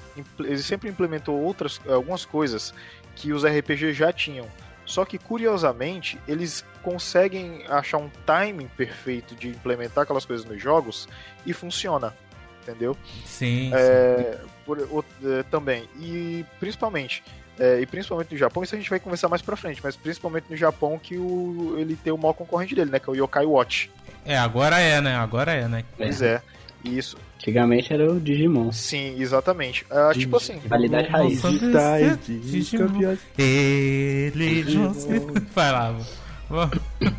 ele 0.40 0.58
sempre 0.58 0.88
implementou 0.90 1.38
outras 1.40 1.80
algumas 1.88 2.24
coisas 2.24 2.74
que 3.16 3.32
os 3.32 3.44
RPG 3.44 3.92
já 3.94 4.12
tinham. 4.12 4.46
Só 4.84 5.04
que 5.04 5.16
curiosamente, 5.16 6.18
eles 6.26 6.64
conseguem 6.82 7.64
achar 7.68 7.98
um 7.98 8.10
timing 8.26 8.66
perfeito 8.76 9.36
de 9.36 9.48
implementar 9.48 10.02
aquelas 10.02 10.24
coisas 10.26 10.44
nos 10.44 10.60
jogos 10.60 11.08
e 11.46 11.52
funciona. 11.52 12.14
Entendeu? 12.62 12.94
Sim, 13.24 13.70
sim. 13.70 13.74
É, 13.74 14.38
por- 14.66 14.78
o- 14.80 15.04
é, 15.24 15.42
também. 15.44 15.88
E 15.98 16.44
principalmente. 16.58 17.22
É, 17.60 17.78
e 17.78 17.84
principalmente 17.84 18.32
no 18.32 18.38
Japão, 18.38 18.62
isso 18.62 18.74
a 18.74 18.78
gente 18.78 18.88
vai 18.88 18.98
conversar 18.98 19.28
mais 19.28 19.42
pra 19.42 19.54
frente, 19.54 19.82
mas 19.84 19.94
principalmente 19.94 20.46
no 20.48 20.56
Japão 20.56 20.98
que 20.98 21.18
o, 21.18 21.76
ele 21.78 21.94
tem 21.94 22.10
o 22.10 22.16
maior 22.16 22.32
concorrente 22.32 22.74
dele, 22.74 22.90
né? 22.90 22.98
Que 22.98 23.10
é 23.10 23.12
o 23.12 23.14
Yokai 23.14 23.44
Watch. 23.44 23.90
É, 24.24 24.38
agora 24.38 24.78
é, 24.80 24.98
né? 25.02 25.14
Agora 25.14 25.52
é, 25.52 25.68
né? 25.68 25.84
Pois 25.94 26.22
é. 26.22 26.40
Isso. 26.82 27.18
Antigamente 27.36 27.92
era 27.92 28.10
o 28.10 28.18
Digimon. 28.18 28.72
Sim, 28.72 29.20
exatamente. 29.20 29.84
Ah, 29.90 30.10
tipo 30.14 30.38
assim. 30.38 30.58
Rivalidade 30.58 31.08
raiz. 31.08 31.42
Digitais 31.42 32.18
de 32.26 32.78
campeões. 32.78 33.18
Eles 33.36 34.74
vão 34.74 34.94
se... 34.94 35.08
Vai 35.54 35.72
lá. 35.72 35.96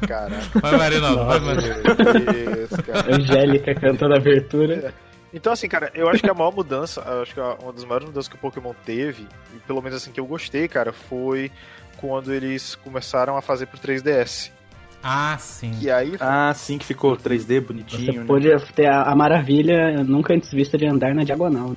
Caraca. 0.08 0.60
Vai, 0.60 0.78
Marinaldo, 0.78 1.26
vai, 1.26 1.40
Marinaldo. 1.40 1.84
Angélica 3.10 3.76
cantando 3.76 4.16
a 4.16 4.18
abertura. 4.18 4.94
Então, 5.34 5.54
assim, 5.54 5.68
cara, 5.68 5.92
eu 5.96 6.10
acho 6.10 6.22
que 6.22 6.30
a 6.30 6.34
maior 6.34 6.54
mudança, 6.54 7.02
eu 7.02 7.22
acho 7.22 7.34
que 7.34 7.40
uma 7.40 7.72
das 7.72 7.86
maiores 7.86 8.08
mudanças 8.08 8.28
que 8.28 8.36
o 8.36 8.40
Pokémon 8.40 8.74
teve, 8.86 9.28
e 9.56 9.60
pelo 9.60 9.82
menos 9.82 9.98
assim 9.98 10.12
que 10.12 10.20
eu 10.20 10.26
gostei, 10.26 10.68
cara, 10.68 10.92
foi 10.92 11.50
quando 11.98 12.34
eles 12.34 12.76
começaram 12.76 13.38
a 13.38 13.42
fazer 13.42 13.68
pro 13.68 13.80
3DS. 13.80 14.52
Ah, 15.04 15.36
sim. 15.40 15.72
E 15.82 15.90
aí 15.90 16.16
Ah, 16.20 16.54
sim, 16.54 16.78
que 16.78 16.86
ficou 16.86 17.16
3D 17.18 17.46
Você 17.46 17.60
bonitinho, 17.62 18.22
né? 18.22 18.28
pôde 18.28 18.50
ter 18.76 18.88
a, 18.88 19.04
a 19.04 19.16
maravilha 19.16 20.04
nunca 20.04 20.34
antes 20.34 20.52
vista 20.52 20.78
de 20.78 20.86
andar 20.86 21.16
na 21.16 21.24
diagonal. 21.24 21.76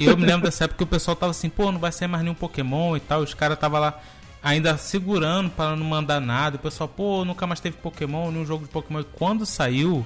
E 0.00 0.06
eu 0.06 0.16
me 0.16 0.26
lembro 0.26 0.42
dessa 0.42 0.64
época 0.64 0.78
que 0.78 0.84
o 0.84 0.86
pessoal 0.86 1.16
tava 1.16 1.30
assim, 1.30 1.48
pô, 1.48 1.70
não 1.70 1.78
vai 1.78 1.92
sair 1.92 2.08
mais 2.08 2.24
nenhum 2.24 2.34
Pokémon 2.34 2.96
e 2.96 3.00
tal. 3.00 3.20
Os 3.20 3.34
caras 3.34 3.58
tava 3.58 3.78
lá 3.78 4.00
ainda 4.42 4.76
segurando 4.76 5.48
para 5.50 5.76
não 5.76 5.86
mandar 5.86 6.20
nada. 6.20 6.56
O 6.56 6.58
pessoal, 6.58 6.88
pô, 6.88 7.24
nunca 7.24 7.46
mais 7.46 7.60
teve 7.60 7.76
Pokémon, 7.76 8.30
nenhum 8.32 8.44
jogo 8.44 8.64
de 8.64 8.70
Pokémon. 8.70 9.00
E 9.00 9.04
quando 9.04 9.46
saiu, 9.46 10.04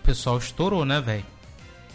o 0.00 0.02
pessoal 0.02 0.38
estourou, 0.38 0.84
né, 0.84 1.00
velho? 1.00 1.24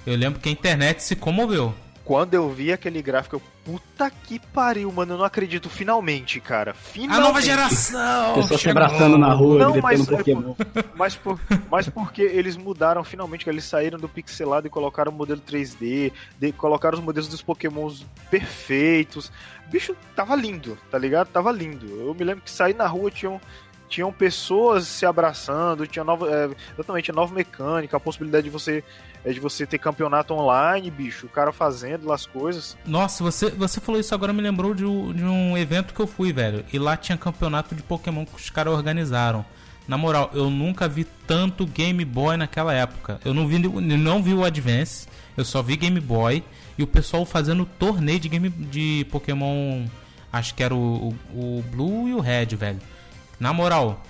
Eu 0.05 0.15
lembro 0.15 0.39
que 0.39 0.47
a 0.49 0.51
internet 0.51 1.03
se 1.03 1.15
comoveu. 1.15 1.73
Quando 2.05 2.33
eu 2.33 2.49
vi 2.49 2.71
aquele 2.71 3.01
gráfico, 3.01 3.35
eu, 3.35 3.41
puta 3.65 4.09
que 4.09 4.39
pariu, 4.39 4.89
mano, 4.93 5.15
eu 5.15 5.17
não 5.17 5.25
acredito, 5.25 5.69
finalmente, 5.69 6.39
cara. 6.39 6.71
A 6.71 6.73
Finalmente. 6.73 7.21
nova 7.27 7.41
geração! 7.41 8.35
Pessoas 8.35 8.61
se 8.61 8.69
abraçando 8.69 9.17
na 9.17 9.33
rua, 9.33 9.59
Não, 9.59 9.81
mas- 9.81 10.05
Pokémon. 10.05 10.55
Mas, 10.95 11.17
por, 11.17 11.37
mas 11.69 11.89
porque 11.89 12.21
eles 12.21 12.55
mudaram 12.55 13.03
finalmente, 13.03 13.43
que 13.43 13.49
eles 13.49 13.65
saíram 13.65 13.99
do 13.99 14.07
pixelado 14.07 14.65
e 14.67 14.69
colocaram 14.69 15.11
o 15.11 15.15
modelo 15.15 15.41
3D, 15.41 16.13
de- 16.39 16.53
colocaram 16.53 16.97
os 16.97 17.03
modelos 17.03 17.27
dos 17.27 17.41
pokémons 17.41 18.05
perfeitos. 18.31 19.29
Bicho, 19.69 19.93
tava 20.15 20.33
lindo, 20.33 20.77
tá 20.89 20.97
ligado? 20.97 21.27
Tava 21.27 21.51
lindo. 21.51 21.85
Eu 21.87 22.13
me 22.15 22.23
lembro 22.23 22.41
que 22.41 22.49
saí 22.51 22.73
na 22.73 22.87
rua, 22.87 23.11
tinham, 23.11 23.41
tinham 23.87 24.11
pessoas 24.11 24.87
se 24.87 25.05
abraçando, 25.05 25.87
tinha 25.87 26.03
nova, 26.03 26.29
é, 26.29 26.49
exatamente, 26.73 27.11
nova 27.11 27.33
mecânica, 27.33 27.97
a 27.97 27.99
possibilidade 27.99 28.43
de 28.45 28.49
você, 28.49 28.83
é, 29.23 29.31
de 29.31 29.39
você 29.39 29.65
ter 29.65 29.77
campeonato 29.77 30.33
online, 30.33 30.89
bicho, 30.91 31.25
o 31.25 31.29
cara 31.29 31.51
fazendo 31.51 32.11
as 32.11 32.25
coisas. 32.25 32.77
Nossa, 32.85 33.23
você, 33.23 33.49
você 33.51 33.79
falou 33.79 33.99
isso 33.99 34.13
agora 34.13 34.33
me 34.33 34.41
lembrou 34.41 34.73
de, 34.73 34.85
um- 34.85 35.13
de 35.13 35.23
um 35.23 35.57
evento 35.57 35.93
que 35.93 35.99
eu 35.99 36.07
fui, 36.07 36.31
velho. 36.33 36.63
E 36.71 36.77
lá 36.79 36.97
tinha 36.97 37.17
campeonato 37.17 37.73
de 37.75 37.81
Pokémon 37.83 38.25
que 38.25 38.35
os 38.35 38.49
caras 38.49 38.73
organizaram. 38.73 39.45
Na 39.87 39.97
moral, 39.97 40.29
eu 40.33 40.49
nunca 40.49 40.85
vi 40.87 41.05
tanto 41.25 41.65
Game 41.65 42.03
Boy 42.03 42.35
naquela 42.35 42.73
época. 42.73 43.21
Eu 43.23 43.33
não 43.33 43.47
vi, 43.47 43.57
não 43.57 44.21
vi 44.21 44.33
o 44.33 44.43
Advance, 44.43 45.07
eu 45.37 45.45
só 45.45 45.61
vi 45.61 45.77
Game 45.77 45.99
Boy. 46.01 46.43
E 46.77 46.83
o 46.83 46.87
pessoal 46.87 47.25
fazendo 47.25 47.65
torneio 47.79 48.19
de, 48.19 48.27
game, 48.29 48.49
de 48.49 49.07
Pokémon. 49.09 49.85
Acho 50.31 50.53
que 50.53 50.61
era 50.61 50.75
o, 50.75 51.15
o, 51.33 51.59
o 51.59 51.63
Blue 51.71 52.07
e 52.09 52.13
o 52.13 52.19
Red, 52.19 52.47
velho. 52.47 52.79
Na 53.39 53.53
moral, 53.53 54.01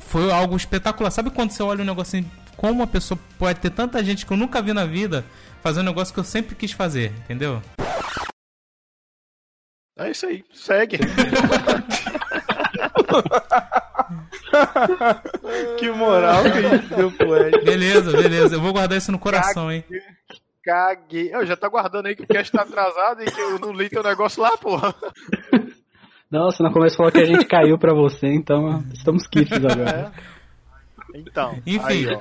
foi 0.00 0.30
algo 0.30 0.56
espetacular. 0.56 1.10
Sabe 1.10 1.30
quando 1.30 1.50
você 1.50 1.62
olha 1.62 1.82
um 1.82 1.86
negócio 1.86 2.18
assim, 2.18 2.30
como 2.56 2.74
uma 2.74 2.86
pessoa 2.86 3.18
pode 3.38 3.60
ter 3.60 3.70
tanta 3.70 4.02
gente 4.04 4.26
que 4.26 4.32
eu 4.32 4.36
nunca 4.36 4.62
vi 4.62 4.72
na 4.72 4.84
vida 4.84 5.24
fazer 5.62 5.80
um 5.80 5.84
negócio 5.84 6.12
que 6.12 6.20
eu 6.20 6.24
sempre 6.24 6.54
quis 6.54 6.72
fazer, 6.72 7.12
entendeu? 7.24 7.62
É 9.98 10.10
isso 10.10 10.26
aí, 10.26 10.44
segue. 10.52 10.98
Que 15.78 15.90
moral 15.90 16.42
que 16.42 16.48
a 16.48 16.62
gente 16.62 16.94
deu 16.94 17.12
pro 17.12 17.36
Ed. 17.36 17.64
Beleza, 17.64 18.10
beleza. 18.12 18.56
Eu 18.56 18.60
vou 18.60 18.72
guardar 18.72 18.98
isso 18.98 19.12
no 19.12 19.18
coração, 19.18 19.70
hein? 19.70 19.84
Caguei. 20.64 21.34
Eu 21.34 21.46
já 21.46 21.56
tá 21.56 21.68
guardando 21.68 22.06
aí 22.06 22.16
que 22.16 22.22
o 22.22 22.26
cast 22.26 22.52
tá 22.52 22.62
atrasado 22.62 23.22
e 23.22 23.30
que 23.30 23.40
eu 23.40 23.58
não 23.58 23.72
li 23.72 23.88
teu 23.88 24.02
negócio 24.02 24.42
lá, 24.42 24.56
porra. 24.56 24.94
Não, 26.30 26.50
você 26.50 26.62
no 26.62 26.72
começo 26.72 26.96
falou 26.96 27.10
que 27.10 27.18
a 27.18 27.24
gente 27.24 27.44
caiu 27.48 27.76
pra 27.76 27.92
você, 27.92 28.28
então 28.28 28.84
estamos 28.92 29.26
quites 29.26 29.52
agora. 29.52 30.12
Então. 31.14 31.58
Enfim. 31.66 31.82
aí, 31.82 32.06
ó. 32.06 32.20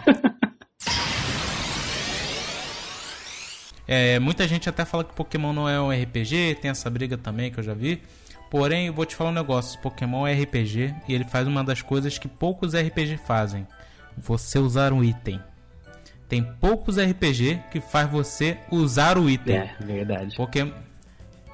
É, 3.92 4.20
muita 4.20 4.48
gente 4.48 4.70
até 4.70 4.86
fala 4.86 5.04
que 5.04 5.16
Pokémon 5.16 5.52
não 5.52 5.68
é 5.68 5.82
um 5.82 5.90
RPG, 5.90 6.60
tem 6.62 6.70
essa 6.70 6.88
briga 6.92 7.18
também 7.18 7.52
que 7.52 7.60
eu 7.60 7.64
já 7.64 7.74
vi. 7.74 8.02
Porém, 8.50 8.88
eu 8.88 8.94
vou 8.94 9.04
te 9.04 9.16
falar 9.16 9.32
um 9.32 9.34
negócio: 9.34 9.80
Pokémon 9.82 10.28
é 10.28 10.34
RPG 10.34 10.94
e 11.08 11.14
ele 11.14 11.24
faz 11.24 11.48
uma 11.48 11.64
das 11.64 11.82
coisas 11.82 12.18
que 12.18 12.28
poucos 12.28 12.76
RPG 12.76 13.18
fazem: 13.18 13.66
você 14.18 14.60
usar 14.60 14.94
um 14.94 15.04
item. 15.04 15.40
Tem 16.28 16.44
poucos 16.44 16.98
RPG 16.98 17.64
que 17.72 17.82
faz 17.82 18.10
você 18.10 18.60
usar 18.72 19.18
o 19.18 19.28
item. 19.28 19.58
É, 19.58 19.76
verdade. 19.80 20.36
Pokémon. 20.36 20.72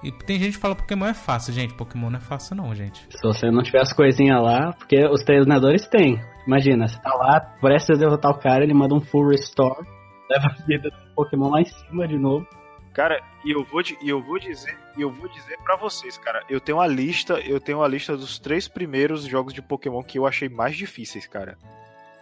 E 0.06 0.12
tem 0.12 0.38
gente 0.40 0.54
que 0.54 0.60
fala 0.60 0.76
Pokémon 0.76 1.08
é 1.08 1.16
fácil, 1.16 1.52
gente. 1.52 1.74
Pokémon 1.74 2.12
não 2.12 2.20
é 2.20 2.22
fácil, 2.22 2.56
não, 2.56 2.76
gente. 2.76 3.08
Se 3.10 3.24
você 3.24 3.50
não 3.50 3.64
tiver 3.64 3.82
as 3.82 3.92
coisinhas 3.92 4.40
lá, 4.40 4.72
porque 4.74 5.04
os 5.08 5.24
treinadores 5.24 5.88
têm. 5.88 6.22
Imagina, 6.46 6.88
você 6.88 7.02
tá 7.02 7.12
lá, 7.16 7.42
parece 7.60 7.92
derrotar 7.98 8.30
o 8.30 8.38
cara, 8.38 8.64
ele 8.64 8.74
manda 8.76 8.94
um 8.94 9.02
full 9.02 9.30
restore, 9.30 9.84
leva 10.30 10.46
a 10.46 10.66
vida 10.68 10.92
do 10.92 11.16
Pokémon 11.16 11.50
lá 11.50 11.62
em 11.62 11.66
cima 11.66 12.08
de 12.08 12.20
novo. 12.20 12.48
Cara, 12.94 13.20
e 13.44 13.52
eu 13.52 13.66
vou, 13.66 13.82
e 13.82 14.08
eu 14.08 14.22
vou 14.22 14.38
dizer, 14.38 14.78
e 14.96 15.02
eu 15.02 15.12
vou 15.12 15.28
dizer 15.28 15.58
para 15.64 15.76
vocês, 15.76 16.20
cara, 16.20 16.44
eu 16.48 16.62
tenho 16.62 16.78
uma 16.78 16.86
lista, 16.86 17.40
eu 17.40 17.60
tenho 17.60 17.80
uma 17.80 17.88
lista 17.88 18.16
dos 18.16 18.38
três 18.38 18.68
primeiros 18.68 19.24
jogos 19.26 19.56
de 19.56 19.62
Pokémon 19.62 20.04
que 20.04 20.20
eu 20.20 20.28
achei 20.28 20.48
mais 20.48 20.78
difíceis, 20.78 21.26
cara. 21.26 21.58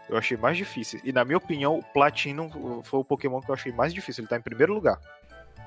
Eu 0.09 0.17
achei 0.17 0.37
mais 0.37 0.55
difíceis. 0.57 1.01
E 1.03 1.11
na 1.11 1.25
minha 1.25 1.37
opinião, 1.37 1.77
o 1.77 1.83
Platinum 1.83 2.81
foi 2.83 2.99
o 2.99 3.03
Pokémon 3.03 3.41
que 3.41 3.49
eu 3.49 3.55
achei 3.55 3.71
mais 3.71 3.93
difícil. 3.93 4.21
Ele 4.21 4.29
tá 4.29 4.37
em 4.37 4.41
primeiro 4.41 4.73
lugar. 4.73 4.99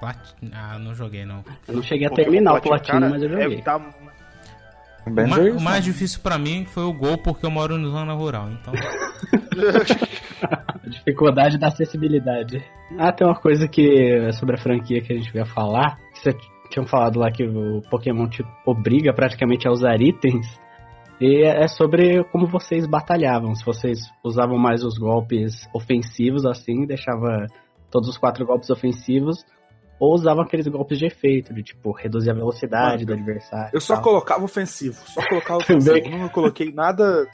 Plat... 0.00 0.16
Ah, 0.52 0.78
não 0.78 0.94
joguei, 0.94 1.24
não. 1.24 1.44
Eu 1.66 1.74
não 1.76 1.82
cheguei 1.82 2.06
a 2.06 2.10
terminar 2.10 2.54
o 2.54 2.60
platino, 2.60 3.00
cara, 3.00 3.10
mas 3.10 3.22
eu 3.22 3.38
é- 3.38 3.42
joguei. 3.42 3.62
tá- 3.62 3.76
O, 3.76 5.10
ma- 5.10 5.58
o 5.58 5.60
mais 5.60 5.84
difícil 5.84 6.20
pra 6.20 6.36
mim 6.38 6.64
foi 6.64 6.82
o 6.82 6.92
gol, 6.92 7.16
porque 7.18 7.46
eu 7.46 7.50
moro 7.50 7.78
na 7.78 7.88
zona 7.88 8.12
rural. 8.12 8.48
Então, 8.50 8.74
dificuldade 10.86 11.58
da 11.58 11.68
acessibilidade. 11.68 12.62
Ah, 12.98 13.12
tem 13.12 13.26
uma 13.26 13.38
coisa 13.38 13.68
que 13.68 14.22
é 14.26 14.32
sobre 14.32 14.56
a 14.56 14.58
franquia 14.58 15.00
que 15.00 15.12
a 15.12 15.16
gente 15.16 15.34
ia 15.34 15.46
falar. 15.46 15.96
que 16.12 16.20
Você 16.20 16.36
tinham 16.70 16.86
falado 16.86 17.18
lá 17.18 17.30
que 17.30 17.44
o 17.44 17.82
Pokémon 17.90 18.28
te 18.28 18.44
obriga 18.66 19.12
praticamente 19.12 19.66
a 19.68 19.70
usar 19.70 20.00
itens. 20.00 20.46
E 21.20 21.44
é 21.44 21.66
sobre 21.66 22.22
como 22.24 22.46
vocês 22.46 22.86
batalhavam. 22.86 23.54
Se 23.54 23.64
vocês 23.64 23.98
usavam 24.22 24.58
mais 24.58 24.84
os 24.84 24.98
golpes 24.98 25.66
ofensivos 25.72 26.44
assim, 26.44 26.84
deixava 26.86 27.46
todos 27.90 28.08
os 28.08 28.18
quatro 28.18 28.44
golpes 28.44 28.68
ofensivos, 28.68 29.42
ou 29.98 30.14
usavam 30.14 30.42
aqueles 30.44 30.66
golpes 30.68 30.98
de 30.98 31.06
efeito, 31.06 31.54
de 31.54 31.62
tipo 31.62 31.90
reduzir 31.92 32.30
a 32.30 32.34
velocidade 32.34 33.04
do 33.04 33.12
adversário. 33.12 33.70
Eu 33.72 33.80
só 33.80 33.94
tal. 33.94 34.02
colocava 34.04 34.44
ofensivo, 34.44 35.00
só 35.06 35.26
colocava 35.28 35.58
ofensivo. 35.62 36.08
Nunca 36.10 36.28
coloquei 36.28 36.72
nada. 36.72 37.26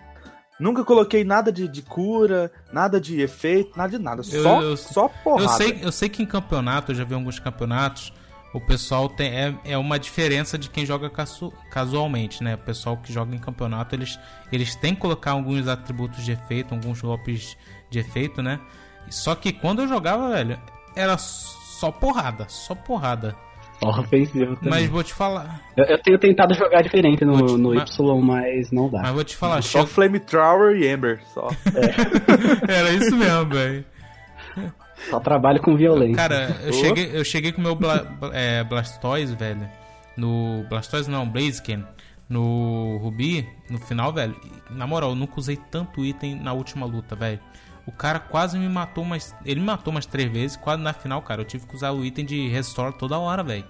Nunca 0.61 0.85
coloquei 0.85 1.25
nada 1.25 1.51
de, 1.51 1.67
de 1.67 1.83
cura, 1.83 2.53
nada 2.73 3.01
de 3.01 3.21
efeito, 3.21 3.77
nada 3.77 3.97
de 3.97 4.03
nada. 4.03 4.21
Eu- 4.21 4.43
Só, 4.43 4.61
eu- 4.63 4.77
só 4.77 5.09
porrada. 5.09 5.43
eu 5.45 5.49
sei, 5.49 5.79
eu 5.83 5.91
sei 5.93 6.09
que 6.09 6.23
em 6.23 6.27
campeonato, 6.27 6.93
eu 6.93 6.97
já 6.97 7.03
vi 7.05 7.15
alguns 7.15 7.41
campeonatos, 7.41 8.13
o 8.55 8.61
pessoal 8.61 9.09
tem. 9.09 9.29
É, 9.35 9.55
é 9.65 9.79
uma 9.79 9.99
diferença 9.99 10.57
de 10.57 10.71
quem 10.71 10.87
joga 10.87 11.11
casu- 11.11 11.53
casualmente, 11.71 12.45
né? 12.45 12.55
O 12.55 12.59
pessoal 12.59 12.97
que 12.99 13.13
joga 13.13 13.35
em 13.35 13.39
campeonato, 13.39 13.97
eles, 13.97 14.21
eles 14.53 14.77
têm 14.77 14.95
que 14.95 15.01
colocar 15.01 15.33
alguns 15.33 15.67
atributos 15.67 16.25
de 16.25 16.33
efeito, 16.33 16.75
alguns 16.75 17.01
golpes 17.01 17.57
de 17.91 17.99
efeito, 17.99 18.41
né? 18.43 18.61
Só 19.11 19.35
que 19.35 19.53
quando 19.53 19.83
eu 19.83 19.89
jogava, 19.89 20.29
velho, 20.31 20.61
era 20.95 21.17
só 21.83 21.91
porrada, 21.91 22.45
só 22.49 22.77
porrada. 22.77 23.35
Só 23.81 23.89
ofensivo 24.01 24.55
também. 24.55 24.71
Mas 24.71 24.89
vou 24.89 25.03
te 25.03 25.13
falar. 25.13 25.61
Eu, 25.77 25.85
eu 25.87 25.99
tenho 25.99 26.17
tentado 26.17 26.55
jogar 26.55 26.81
diferente 26.83 27.25
no, 27.25 27.45
te- 27.45 27.57
no 27.61 27.75
Y, 27.75 28.21
mas 28.23 28.71
não 28.71 28.89
dá. 28.89 29.03
Mas 29.03 29.11
vou 29.13 29.25
te 29.25 29.37
falar, 29.37 29.61
Só 29.63 29.69
chegou- 29.81 29.87
Flamethrower 29.89 30.77
e 30.77 30.87
Ember, 30.89 31.21
só. 31.35 31.49
era 32.69 32.91
isso 32.93 33.17
mesmo, 33.17 33.47
velho. 33.47 33.85
Só 35.11 35.19
trabalho 35.19 35.61
com 35.61 35.77
violência. 35.77 36.15
Cara, 36.15 36.57
eu 36.63 36.71
Ô. 36.71 36.73
cheguei, 36.75 37.11
eu 37.13 37.25
cheguei 37.25 37.51
com 37.51 37.61
o 37.61 37.65
meu 37.65 37.75
Bla- 37.75 38.07
é, 38.33 38.63
Blastoise, 38.63 39.35
velho. 39.35 39.69
No. 40.17 40.65
Blastoise 40.69 41.11
não, 41.11 41.29
Blaziken. 41.29 41.85
No 42.29 42.99
Ruby, 43.03 43.49
no 43.69 43.79
final, 43.81 44.13
velho. 44.13 44.37
Na 44.71 44.87
moral, 44.87 45.11
eu 45.11 45.17
nunca 45.17 45.35
usei 45.41 45.57
tanto 45.73 46.05
item 46.05 46.37
na 46.37 46.53
última 46.53 46.87
luta, 46.87 47.17
velho. 47.17 47.41
O 47.87 47.93
cara 47.93 48.19
quase 48.21 48.59
me 48.59 48.69
matou 48.69 49.03
umas. 49.05 49.35
Ele 49.45 49.61
me 49.61 49.67
matou 49.67 49.91
umas 49.93 50.07
três 50.07 50.31
vezes, 50.31 50.57
quase 50.57 50.81
na 50.83 50.93
final, 50.93 51.21
cara. 51.23 51.41
Eu 51.41 51.45
tive 51.45 51.67
que 51.67 51.75
usar 51.75 51.91
o 51.93 52.05
item 52.05 52.25
de 52.25 52.49
Restore 52.49 52.95
toda 52.97 53.19
hora, 53.19 53.43
velho. 53.43 53.65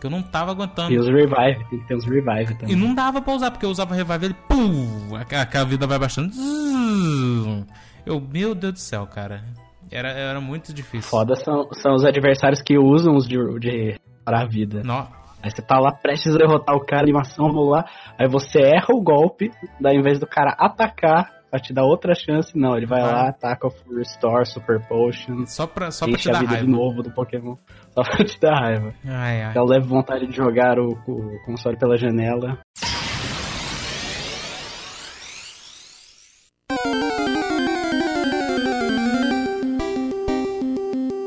Que 0.00 0.06
eu 0.06 0.10
não 0.10 0.22
tava 0.22 0.50
aguentando. 0.50 0.92
E 0.92 0.98
os 0.98 1.06
revive, 1.06 1.64
tem 1.70 1.78
que 1.78 1.86
ter 1.86 1.94
os 1.96 2.04
revive 2.04 2.54
também. 2.56 2.74
E 2.74 2.76
não 2.76 2.94
dava 2.94 3.22
pra 3.22 3.32
usar, 3.34 3.50
porque 3.50 3.64
eu 3.64 3.70
usava 3.70 3.94
Revive 3.94 4.26
ele. 4.26 4.36
Pum! 4.48 5.10
A, 5.16 5.20
a- 5.58 5.62
a 5.62 5.64
vida 5.64 5.86
vai 5.86 5.98
baixando. 5.98 6.30
Zzz. 6.32 7.66
Eu, 8.04 8.20
meu 8.20 8.54
Deus 8.54 8.72
do 8.74 8.78
céu, 8.78 9.06
cara. 9.06 9.42
Era, 9.90 10.08
era 10.10 10.40
muito 10.40 10.72
difícil. 10.74 11.08
Foda 11.08 11.34
são, 11.36 11.68
são 11.72 11.94
os 11.94 12.04
adversários 12.04 12.60
que 12.60 12.76
usam 12.78 13.14
os 13.16 13.26
de, 13.26 13.36
de 13.58 13.98
para 14.24 14.42
a 14.42 14.46
vida. 14.46 14.82
No- 14.82 15.06
Aí 15.42 15.50
você 15.50 15.60
tá 15.60 15.78
lá 15.78 15.92
prestes 15.92 16.34
a 16.34 16.38
derrotar 16.38 16.74
o 16.74 16.80
cara, 16.80 17.02
animação 17.02 17.48
rolar, 17.48 17.84
aí 18.18 18.26
você 18.26 18.60
erra 18.62 18.86
o 18.94 19.02
golpe, 19.02 19.50
daí 19.78 19.94
ao 19.94 20.00
invés 20.00 20.18
do 20.18 20.26
cara 20.26 20.56
atacar, 20.58 21.30
pra 21.54 21.60
te 21.60 21.72
dar 21.72 21.84
outra 21.84 22.16
chance, 22.16 22.50
não, 22.58 22.76
ele 22.76 22.84
vai 22.84 23.00
Ah. 23.00 23.04
lá, 23.06 23.28
ataca 23.28 23.68
o 23.68 23.70
Full 23.70 23.98
Restore, 23.98 24.44
Super 24.44 24.80
Potion, 24.88 25.46
Só 25.46 25.68
pra, 25.68 25.92
só 25.92 26.04
pra 26.04 26.16
te 26.18 26.28
a 26.28 26.32
dar 26.32 26.38
vida 26.40 26.50
raiva. 26.50 26.66
de 26.66 26.72
novo 26.72 27.00
do 27.00 27.12
Pokémon, 27.12 27.54
só 27.94 28.02
pra 28.02 28.24
te 28.24 28.40
dar 28.40 28.58
raiva. 28.58 28.92
Ai, 29.06 29.42
ai. 29.44 29.52
Eu 29.56 29.64
levo 29.64 29.86
vontade 29.86 30.26
de 30.26 30.34
jogar 30.34 30.80
o, 30.80 30.88
o 31.06 31.44
console 31.46 31.78
pela 31.78 31.96
janela. 31.96 32.58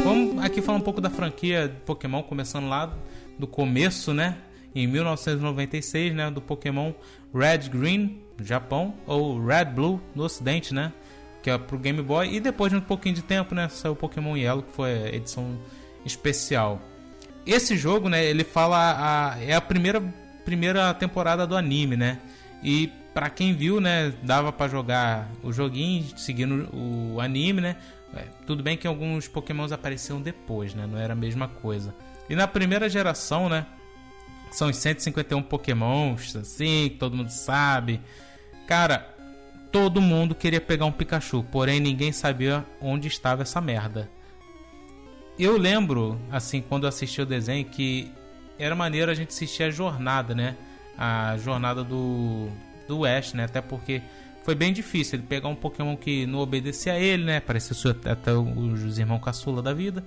Vamos 0.04 0.44
aqui 0.44 0.62
falar 0.62 0.78
um 0.78 0.82
pouco 0.82 1.02
da 1.02 1.10
franquia 1.10 1.76
Pokémon, 1.86 2.24
começando 2.24 2.68
lá 2.68 2.94
do 3.38 3.48
começo, 3.48 4.14
né? 4.14 4.38
Em 4.78 4.86
1996, 4.86 6.14
né? 6.14 6.30
Do 6.30 6.40
Pokémon 6.40 6.94
Red 7.34 7.70
Green, 7.70 8.22
no 8.38 8.46
Japão, 8.46 8.94
ou 9.08 9.44
Red 9.44 9.66
Blue, 9.66 10.00
no 10.14 10.24
Ocidente, 10.24 10.72
né? 10.72 10.94
Que 11.42 11.50
é 11.50 11.58
pro 11.58 11.80
Game 11.80 12.00
Boy. 12.00 12.36
E 12.36 12.40
depois 12.40 12.72
de 12.72 12.78
um 12.78 12.82
pouquinho 12.82 13.16
de 13.16 13.24
tempo, 13.24 13.56
né? 13.56 13.68
Saiu 13.70 13.94
o 13.94 13.96
Pokémon 13.96 14.38
Yellow, 14.38 14.62
que 14.62 14.72
foi 14.72 14.92
a 14.92 15.16
edição 15.16 15.58
especial. 16.06 16.80
Esse 17.44 17.76
jogo, 17.76 18.08
né? 18.08 18.24
Ele 18.24 18.44
fala. 18.44 19.32
A, 19.32 19.42
é 19.42 19.56
a 19.56 19.62
primeira, 19.62 20.00
primeira 20.46 20.94
temporada 20.94 21.48
do 21.48 21.58
anime, 21.58 21.98
né? 21.98 22.20
E 22.62 22.92
pra 23.16 23.32
quem 23.32 23.56
viu, 23.56 23.82
né? 23.82 24.14
Dava 24.22 24.52
pra 24.52 24.68
jogar 24.68 25.28
o 25.42 25.52
joguinho 25.52 26.06
seguindo 26.20 26.70
o 26.72 27.20
anime, 27.20 27.62
né? 27.62 27.78
É, 28.16 28.26
tudo 28.46 28.62
bem 28.62 28.78
que 28.78 28.86
alguns 28.86 29.28
Pokémons 29.28 29.72
apareciam 29.72 30.22
depois, 30.22 30.76
né? 30.76 30.86
Não 30.86 31.00
era 31.00 31.14
a 31.14 31.16
mesma 31.16 31.48
coisa. 31.48 31.96
E 32.30 32.36
na 32.36 32.48
primeira 32.48 32.88
geração, 32.88 33.50
né? 33.50 33.66
São 34.52 34.70
os 34.70 34.78
151 34.78 35.42
Pokémons, 35.44 36.36
assim, 36.36 36.90
que 36.90 36.96
todo 36.98 37.16
mundo 37.16 37.30
sabe. 37.30 38.02
Cara, 38.68 39.16
todo 39.72 40.02
mundo 40.02 40.34
queria 40.34 40.62
pegar 40.62 40.86
um 40.86 40.92
Pikachu, 40.92 41.44
porém 41.52 41.80
ninguém 41.80 42.12
sabia 42.12 42.66
onde 42.82 43.08
estava 43.08 43.44
essa 43.44 43.62
merda. 43.62 44.10
Eu 45.38 45.58
lembro, 45.58 46.20
assim, 46.32 46.62
quando 46.62 46.84
eu 46.84 46.90
assisti 46.90 47.22
o 47.22 47.26
desenho, 47.26 47.66
que 47.66 48.12
era 48.58 48.76
maneiro 48.76 49.12
a 49.12 49.14
gente 49.14 49.30
assistir 49.30 49.64
a 49.64 49.70
jornada, 49.70 50.34
né? 50.34 50.56
A 50.98 51.38
jornada 51.38 51.84
do, 51.84 52.50
do 52.88 53.06
Ash, 53.06 53.34
né? 53.34 53.44
Até 53.44 53.62
porque 53.62 54.02
foi 54.44 54.56
bem 54.56 54.74
difícil 54.74 55.20
ele 55.20 55.28
pegar 55.28 55.48
um 55.50 55.56
Pokémon 55.56 55.96
que 55.96 56.26
não 56.26 56.40
obedecia 56.40 56.94
a 56.94 57.00
ele, 57.00 57.24
né? 57.24 57.40
Parecia 57.40 57.92
até 58.06 58.34
os 58.34 58.98
irmãos 58.98 59.20
caçula 59.20 59.62
da 59.62 59.74
vida. 59.74 60.04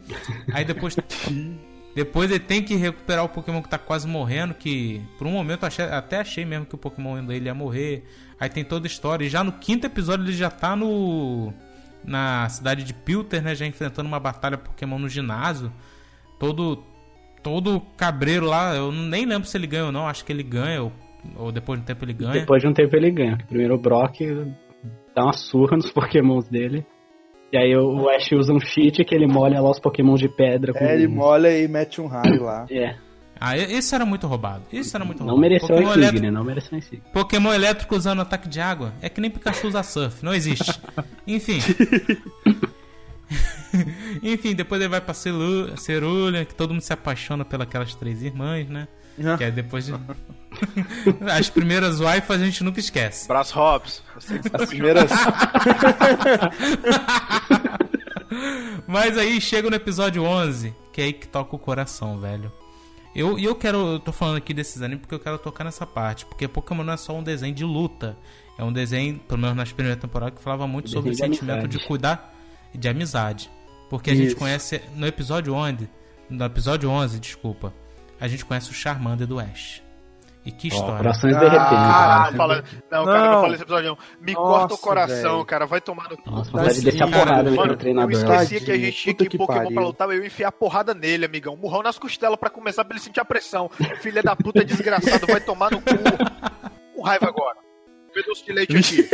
Aí 0.53 0.65
depois. 0.65 0.97
Depois 2.05 2.31
ele 2.31 2.41
tem 2.41 2.63
que 2.63 2.75
recuperar 2.77 3.25
o 3.25 3.29
Pokémon 3.29 3.61
que 3.63 3.69
tá 3.69 3.77
quase 3.77 4.09
morrendo, 4.09 4.55
que 4.55 5.03
por 5.19 5.27
um 5.27 5.33
momento 5.33 5.65
achei- 5.67 5.85
até 5.85 6.19
achei 6.21 6.47
mesmo 6.47 6.65
que 6.65 6.75
o 6.75 6.79
Pokémon 6.79 7.23
dele 7.25 7.45
ia 7.45 7.55
morrer. 7.55 8.05
Aí 8.41 8.49
tem 8.49 8.65
toda 8.65 8.87
a 8.87 8.89
história. 8.89 9.25
E 9.25 9.29
já 9.29 9.45
no 9.45 9.53
quinto 9.53 9.87
episódio 9.87 10.25
ele 10.25 10.33
já 10.33 10.51
tá 10.51 10.75
no. 10.75 11.53
Na 12.03 12.49
cidade 12.49 12.83
de 12.85 12.95
Pilter, 12.95 13.43
né? 13.43 13.55
Já 13.55 13.67
enfrentando 13.67 14.09
uma 14.09 14.19
batalha 14.19 14.57
Pokémon 14.57 14.99
no 14.99 15.09
ginásio. 15.11 15.71
Todo. 16.39 16.83
Todo 17.43 17.81
cabreiro 17.99 18.47
lá. 18.47 18.75
Eu 18.75 18.91
nem 18.91 19.27
lembro 19.27 19.47
se 19.47 19.57
ele 19.59 19.67
ganha 19.67 19.85
ou 19.87 19.93
não. 19.93 20.09
Acho 20.09 20.25
que 20.25 20.33
ele 20.33 20.43
ganha. 20.43 20.83
Ou, 20.83 20.93
ou 21.37 21.53
depois 21.53 21.79
de 21.79 21.83
um 21.83 21.87
tempo 21.87 22.03
ele 22.07 22.15
ganha. 22.15 22.33
Depois 22.33 22.63
de 22.63 22.69
um 22.69 22.73
tempo 22.73 22.97
ele 22.97 23.11
ganha. 23.11 23.37
Primeiro 23.47 23.75
o 23.75 23.79
Brock 23.79 24.21
dá 25.15 25.25
uma 25.25 25.35
surra 25.35 25.77
nos 25.77 25.91
pokémons 25.93 26.49
dele. 26.49 26.87
E 27.53 27.57
aí 27.59 27.77
o 27.77 28.09
Ash 28.11 28.31
usa 28.33 28.53
um 28.53 28.61
cheat 28.61 29.05
que 29.05 29.15
ele 29.15 29.27
molha 29.27 29.61
lá 29.61 29.71
os 29.71 29.81
pokémons 29.81 30.21
de 30.21 30.29
pedra. 30.29 30.73
Com... 30.73 30.85
É, 30.85 30.95
ele 30.95 31.09
molha 31.09 31.49
e 31.59 31.67
mete 31.67 32.01
um 32.01 32.07
raio 32.07 32.45
lá. 32.45 32.65
É, 32.71 32.95
Ah, 33.41 33.57
esse 33.57 33.95
era 33.95 34.05
muito 34.07 34.27
roubado. 34.27 34.63
Isso 34.73 34.97
era 34.97 35.05
muito 35.05 35.21
não 35.25 35.35
roubado. 35.35 35.41
mereceu 35.41 35.69
Pokémon 35.69 35.93
elétrico- 35.95 36.31
não 36.31 36.45
mereceu 36.45 36.71
a 36.75 36.79
insígnia. 36.79 37.03
Pokémon 37.13 37.53
elétrico 37.53 37.97
usando 37.97 38.21
ataque 38.23 38.49
de 38.49 38.61
água. 38.61 38.93
É 39.03 39.09
que 39.09 39.21
nem 39.21 39.31
Pikachu 39.31 39.67
usa 39.69 39.83
surf. 39.83 40.25
Não 40.25 40.33
existe. 40.35 40.81
Enfim. 41.27 41.59
Enfim, 44.23 44.55
depois 44.55 44.81
ele 44.81 44.91
vai 44.91 45.01
pra 45.01 45.15
Cerulean, 45.15 46.45
que 46.45 46.55
todo 46.55 46.71
mundo 46.73 46.83
se 46.83 46.93
apaixona 46.93 47.45
pelas 47.45 47.95
três 47.95 48.23
irmãs, 48.23 48.69
né? 48.69 48.87
Que 49.39 49.45
é 49.45 49.51
depois 49.51 49.87
de... 49.87 49.95
As 51.37 51.49
primeiras 51.49 52.01
wife 52.01 52.33
a 52.33 52.39
gente 52.39 52.63
nunca 52.65 52.81
esquece. 52.81 53.27
Brass 53.29 53.51
Hobbs. 53.51 54.03
As 54.53 54.69
primeiras. 54.69 55.11
Mas 58.87 59.19
aí 59.19 59.41
chega 59.41 59.69
no 59.69 59.77
episódio 59.77 60.23
11, 60.23 60.75
que 60.93 61.01
é 61.01 61.05
aí 61.05 61.13
que 61.13 61.27
toca 61.29 61.55
o 61.55 61.59
coração, 61.59 62.19
velho. 62.19 62.53
Eu, 63.15 63.39
e 63.39 63.45
eu 63.45 63.55
quero, 63.55 63.79
eu 63.95 64.01
tô 64.01 64.13
falando 64.13 64.37
aqui 64.37 64.55
desses 64.55 64.83
animes 64.83 65.01
porque 65.03 65.15
eu 65.15 65.21
quero 65.21 65.39
tocar 65.39 65.65
nessa 65.65 65.85
parte. 65.87 66.25
Porque 66.27 66.47
Pokémon 66.47 66.85
não 66.85 66.93
é 66.93 66.97
só 66.97 67.17
um 67.17 67.23
desenho 67.23 67.55
de 67.55 67.65
luta. 67.65 68.17
É 68.57 68.63
um 68.63 68.73
desenho, 68.73 69.19
pelo 69.21 69.41
menos 69.41 69.57
nas 69.57 69.73
primeiras 69.73 70.01
temporadas, 70.01 70.37
que 70.37 70.43
falava 70.43 70.67
muito 70.67 70.91
sobre 70.91 71.11
o 71.11 71.15
sentimento 71.15 71.61
amizade. 71.61 71.79
de 71.79 71.87
cuidar 71.87 72.35
e 72.75 72.79
de 72.79 72.89
amizade. 72.89 73.51
Porque 73.89 74.11
a 74.11 74.15
gente 74.15 74.29
Isso. 74.29 74.37
conhece, 74.37 74.81
no 74.95 75.07
episódio 75.07 75.55
11, 75.55 75.89
no 76.29 76.45
episódio 76.45 76.89
11, 76.89 77.19
desculpa, 77.19 77.75
a 78.21 78.29
gente 78.29 78.45
conhece 78.45 78.71
o 78.71 78.75
Charmander 78.75 79.27
do 79.27 79.41
Ash. 79.41 79.83
E 80.45 80.51
que 80.51 80.69
história. 80.69 80.97
corações 80.97 81.37
Ah, 81.37 81.41
derretendo. 81.41 81.75
Ah, 81.75 82.23
cara. 82.25 82.37
fala... 82.37 82.65
Não, 82.91 83.05
cara, 83.05 83.19
não 83.21 83.33
Não. 83.33 83.41
fala 83.43 83.55
esse 83.55 83.63
episódio 83.63 83.89
não. 83.91 83.99
Me 84.23 84.33
Nossa, 84.33 84.47
corta 84.59 84.75
o 84.75 84.79
coração, 84.79 85.33
velho. 85.35 85.45
cara. 85.45 85.67
Vai 85.67 85.81
tomar 85.83 86.09
no 86.11 86.17
cu. 86.17 86.31
Nossa, 86.31 86.51
Tá 86.51 86.59
vontade 86.59 86.75
de 86.79 86.85
deixar 86.91 87.07
porrada 87.11 87.33
naquele 87.37 87.57
Mano, 87.57 87.73
eu 87.73 87.77
treinador. 87.77 88.11
esquecia 88.13 88.61
que 88.61 88.71
a 88.73 88.79
gente 88.79 88.97
tinha 88.97 89.15
que 89.15 89.25
ir 89.25 89.29
que 89.29 89.37
Pokémon 89.39 89.59
pariu. 89.59 89.75
pra 89.75 89.83
lutar, 89.85 90.09
eu 90.09 90.21
ia 90.23 90.27
enfiar 90.27 90.49
a 90.49 90.53
porrada 90.53 90.95
nele, 90.95 91.27
amigão. 91.27 91.57
Murrão 91.57 91.83
nas 91.83 91.99
costelas 91.99 92.39
pra 92.39 92.49
começar 92.49 92.85
pra 92.87 92.95
ele 92.97 93.05
sentir 93.05 93.21
a 93.21 93.25
pressão. 93.25 93.71
Filha 94.01 94.23
da 94.23 94.35
puta 94.35 94.65
desgraçado, 94.65 95.27
vai 95.27 95.41
tomar 95.41 95.71
no 95.71 95.81
cu. 95.83 95.91
Com 96.97 97.03
raiva 97.03 97.27
agora. 97.29 97.59
Vê 98.15 98.23
doce 98.23 98.45
de 98.45 98.53
leite 98.53 98.77
aqui. 98.77 99.09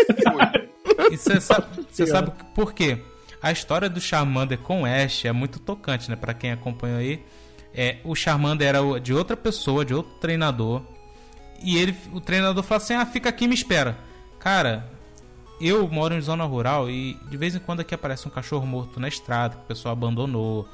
E 1.12 1.16
você 1.16 1.41
sabe, 1.41 1.66
cê 1.91 2.07
sabe 2.07 2.33
por 2.55 2.72
quê? 2.72 2.99
A 3.43 3.53
história 3.53 3.89
do 3.89 4.01
Charmander 4.01 4.59
com 4.59 4.83
o 4.83 4.87
Ash 4.87 5.24
é 5.24 5.33
muito 5.33 5.59
tocante, 5.59 6.09
né? 6.09 6.16
Pra 6.16 6.33
quem 6.33 6.53
acompanhou 6.53 6.99
aí. 6.99 7.22
É, 7.74 7.99
o 8.05 8.14
Charmander 8.14 8.66
era 8.68 9.01
de 9.01 9.12
outra 9.12 9.37
pessoa, 9.37 9.85
de 9.85 9.93
outro 9.93 10.12
treinador. 10.20 10.83
E 11.63 11.79
ele, 11.79 11.97
o 12.13 12.21
treinador 12.21 12.63
fala 12.63 12.81
assim: 12.81 12.95
ah, 12.95 13.07
fica 13.07 13.29
aqui 13.29 13.45
e 13.45 13.49
me 13.49 13.55
espera. 13.55 13.99
Cara, 14.39 14.91
eu 15.61 15.89
moro 15.89 16.15
em 16.15 16.21
zona 16.21 16.45
rural 16.45 16.91
e 16.91 17.15
de 17.29 17.37
vez 17.37 17.55
em 17.55 17.59
quando 17.59 17.81
aqui 17.81 17.95
aparece 17.95 18.27
um 18.29 18.31
cachorro 18.31 18.67
morto 18.67 19.01
na 19.01 19.09
estrada 19.09 19.57
que 19.57 19.63
o 19.63 19.67
pessoal 19.67 19.93
abandonou. 19.93 20.69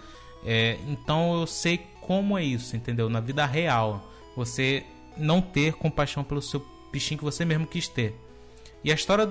É, 0.45 0.79
então 0.89 1.41
eu 1.41 1.47
sei 1.47 1.87
como 2.01 2.37
é 2.37 2.45
isso, 2.45 2.77
entendeu? 2.77 3.09
Na 3.09 3.21
vida 3.21 3.47
real. 3.47 4.09
Você 4.37 4.85
não 5.17 5.41
ter 5.41 5.75
compaixão 5.75 6.25
pelo 6.25 6.43
seu 6.43 6.67
bichinho 6.91 7.19
que 7.19 7.25
você 7.25 7.45
mesmo 7.45 7.67
quis 7.67 7.89
ter. 7.89 8.19
E 8.83 8.91
a 8.91 8.95
história. 8.95 9.31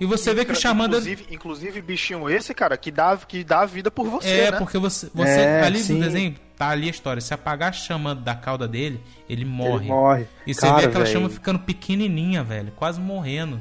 E 0.00 0.06
você 0.06 0.32
vê 0.32 0.44
que 0.44 0.52
o 0.52 0.54
Charmander. 0.54 0.98
Inclusive, 1.00 1.26
inclusive, 1.30 1.82
bichinho 1.82 2.30
esse, 2.30 2.54
cara, 2.54 2.76
que 2.76 2.90
dá, 2.90 3.16
que 3.16 3.42
dá 3.42 3.60
a 3.60 3.66
vida 3.66 3.90
por 3.90 4.06
você, 4.08 4.28
É, 4.28 4.50
né? 4.52 4.58
porque 4.58 4.78
você, 4.78 5.10
você 5.12 5.28
É, 5.40 5.62
ali 5.62 5.78
sim. 5.80 5.94
no 5.94 6.00
desenho, 6.04 6.36
tá 6.56 6.68
ali 6.68 6.86
a 6.86 6.90
história. 6.90 7.20
Se 7.20 7.34
apagar 7.34 7.70
a 7.70 7.72
chama 7.72 8.14
da 8.14 8.34
cauda 8.34 8.68
dele, 8.68 9.00
ele 9.28 9.44
morre. 9.44 9.86
Ele 9.86 9.88
morre. 9.88 10.26
E 10.46 10.54
você 10.54 10.60
Cara, 10.60 10.76
vê 10.80 10.86
aquela 10.86 11.04
velho. 11.04 11.16
chama 11.16 11.28
ficando 11.28 11.58
pequenininha, 11.58 12.44
velho, 12.44 12.70
quase 12.76 13.00
morrendo. 13.00 13.60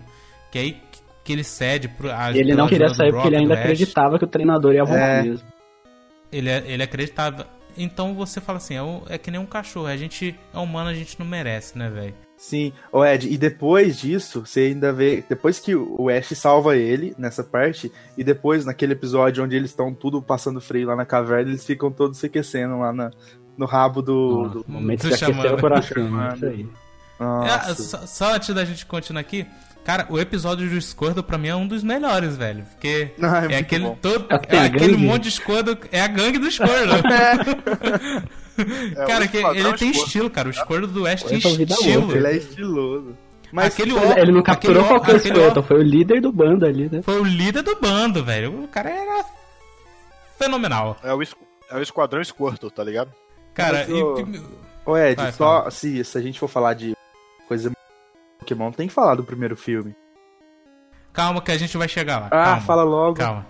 Que 0.52 0.60
aí 0.60 0.72
que- 1.24 1.34
ele 1.34 1.44
cede 1.44 1.88
pro. 1.90 2.10
a- 2.12 2.32
E 2.32 2.40
ele 2.40 2.54
não 2.56 2.68
queria 2.70 2.88
sair 2.90 3.08
porque 3.12 3.12
Brock, 3.12 3.26
ele 3.28 3.36
ainda 3.38 3.54
acreditava 3.56 4.18
que 4.18 4.24
o 4.24 4.28
treinador 4.28 4.74
ia 4.74 4.84
voar 4.86 4.98
É. 5.00 5.24
mesmo. 5.24 5.46
Ele, 6.32 6.50
ele 6.50 6.84
acreditava. 6.84 7.48
Então 7.76 8.14
você 8.14 8.40
fala 8.40 8.58
assim, 8.58 8.76
é, 8.76 9.16
é 9.16 9.18
que 9.18 9.30
nem 9.30 9.40
um 9.40 9.46
cachorro. 9.46 9.88
A 9.88 9.98
gente 9.98 10.40
é 10.54 10.58
humano, 10.58 10.90
a 10.90 10.94
gente 10.94 11.20
não 11.20 11.26
merece, 11.26 11.78
né, 11.78 11.90
velho? 11.90 12.14
Sim, 12.38 12.72
ô 12.92 13.04
Ed, 13.04 13.28
e 13.28 13.36
depois 13.38 13.98
disso, 14.00 14.46
você 14.46 14.60
ainda 14.62 14.94
vê. 14.94 15.24
Depois 15.28 15.60
que 15.60 15.76
o 15.76 16.08
Ash 16.08 16.38
salva 16.38 16.78
ele 16.78 17.16
nessa 17.18 17.44
parte, 17.44 17.92
e 18.16 18.24
depois 18.24 18.64
naquele 18.64 18.94
episódio 18.94 19.44
onde 19.44 19.56
eles 19.56 19.72
estão 19.72 19.92
tudo 19.94 20.22
passando 20.22 20.62
freio 20.62 20.88
lá 20.88 20.96
na 20.96 21.06
caverna, 21.06 21.50
eles 21.50 21.66
ficam 21.66 21.92
todos 21.92 22.20
se 22.20 22.28
aquecendo 22.28 22.78
lá 22.80 22.94
na- 22.94 23.12
no 23.58 23.66
rabo 23.66 24.02
do. 24.04 24.50
do- 24.50 24.66
Momento 24.68 25.08
de 25.08 25.14
aquecer 25.16 25.54
o 25.54 25.58
coração. 25.60 26.34
Isso 26.36 26.46
aí. 26.46 26.68
É, 27.70 27.74
só, 27.74 28.06
só 28.06 28.36
antes 28.36 28.54
da 28.54 28.64
gente 28.64 28.86
continuar 28.86 29.22
aqui, 29.22 29.48
cara, 29.84 30.06
o 30.08 30.20
episódio 30.20 30.70
do 30.70 30.80
Squirtle 30.80 31.24
pra 31.24 31.40
mim 31.40 31.48
é 31.48 31.56
um 31.56 31.68
dos 31.68 31.82
melhores, 31.84 32.38
velho. 32.38 32.64
Porque 32.66 33.14
Não, 33.18 33.34
é 33.50 33.54
é, 33.54 33.58
aquele 33.58 33.86
bom. 33.86 33.98
todo. 34.00 34.28
É 34.30 34.56
É 34.56 34.60
aquele 34.60 34.92
gangue? 34.94 34.98
monte 35.08 35.24
de 35.24 35.32
Squirtle. 35.32 35.76
É 35.92 36.02
a 36.02 36.08
gangue 36.08 36.38
do 36.38 36.52
Squirtle. 36.52 37.02
É, 37.12 38.22
cara, 39.08 39.26
o 39.26 39.30
que 39.30 39.38
ele 39.38 39.54
tem 39.54 39.64
Squirtle. 39.94 40.04
estilo, 40.04 40.30
cara. 40.30 40.50
O 40.50 40.54
Squirtle 40.54 40.88
do 40.88 41.04
West 41.04 41.26
tem 41.26 41.38
Essa 41.38 41.50
vida 41.56 41.74
estilo. 41.74 42.02
louca, 42.02 42.18
Ele 42.18 42.28
é 42.28 42.36
estiloso. 42.38 43.18
Mas 43.52 43.74
Aquele 43.74 43.92
Ele, 43.96 44.06
ó- 44.06 44.18
ele 44.18 44.32
não 44.34 44.42
capturou 44.42 44.84
aquele 44.84 45.00
qualquer 45.00 45.20
Squirtle, 45.20 45.64
foi 45.64 45.80
o 45.80 45.84
líder 45.84 46.22
do 46.22 46.32
bando 46.32 46.66
ali, 46.66 46.90
né? 46.92 47.02
Foi 47.02 47.20
o 47.20 47.24
líder 47.24 47.64
do 47.64 47.76
bando, 47.80 48.24
velho. 48.24 48.64
O 48.64 48.68
cara 48.68 48.90
era 48.90 49.26
fenomenal. 50.38 50.98
É 51.04 51.14
o, 51.14 51.22
es- 51.22 51.36
é 51.72 51.78
o 51.78 51.82
Esquadrão 51.82 52.24
Squirtle, 52.24 52.70
tá 52.70 52.84
ligado? 52.84 53.12
Cara, 53.54 53.86
Mas 53.88 53.90
o- 53.90 54.20
e- 54.20 54.42
Ô 54.86 54.98
Ed, 54.98 55.16
Vai, 55.22 55.32
só 55.34 55.70
se, 55.70 56.04
se 56.04 56.18
a 56.18 56.22
gente 56.22 56.40
for 56.40 56.48
falar 56.48 56.74
de 56.74 56.96
coisa 57.48 57.72
Pokémon, 58.40 58.72
tem 58.72 58.88
que 58.88 58.94
falar 58.94 59.16
do 59.16 59.24
primeiro 59.24 59.56
filme. 59.58 59.94
calma 61.12 61.42
que 61.42 61.52
a 61.52 61.58
gente 61.58 61.76
vai 61.78 61.88
chegar 61.90 62.20
lá. 62.20 62.28
Ah, 62.28 62.30
calma, 62.46 62.62
fala 62.62 62.84
logo. 62.84 63.16
Calma. 63.16 63.46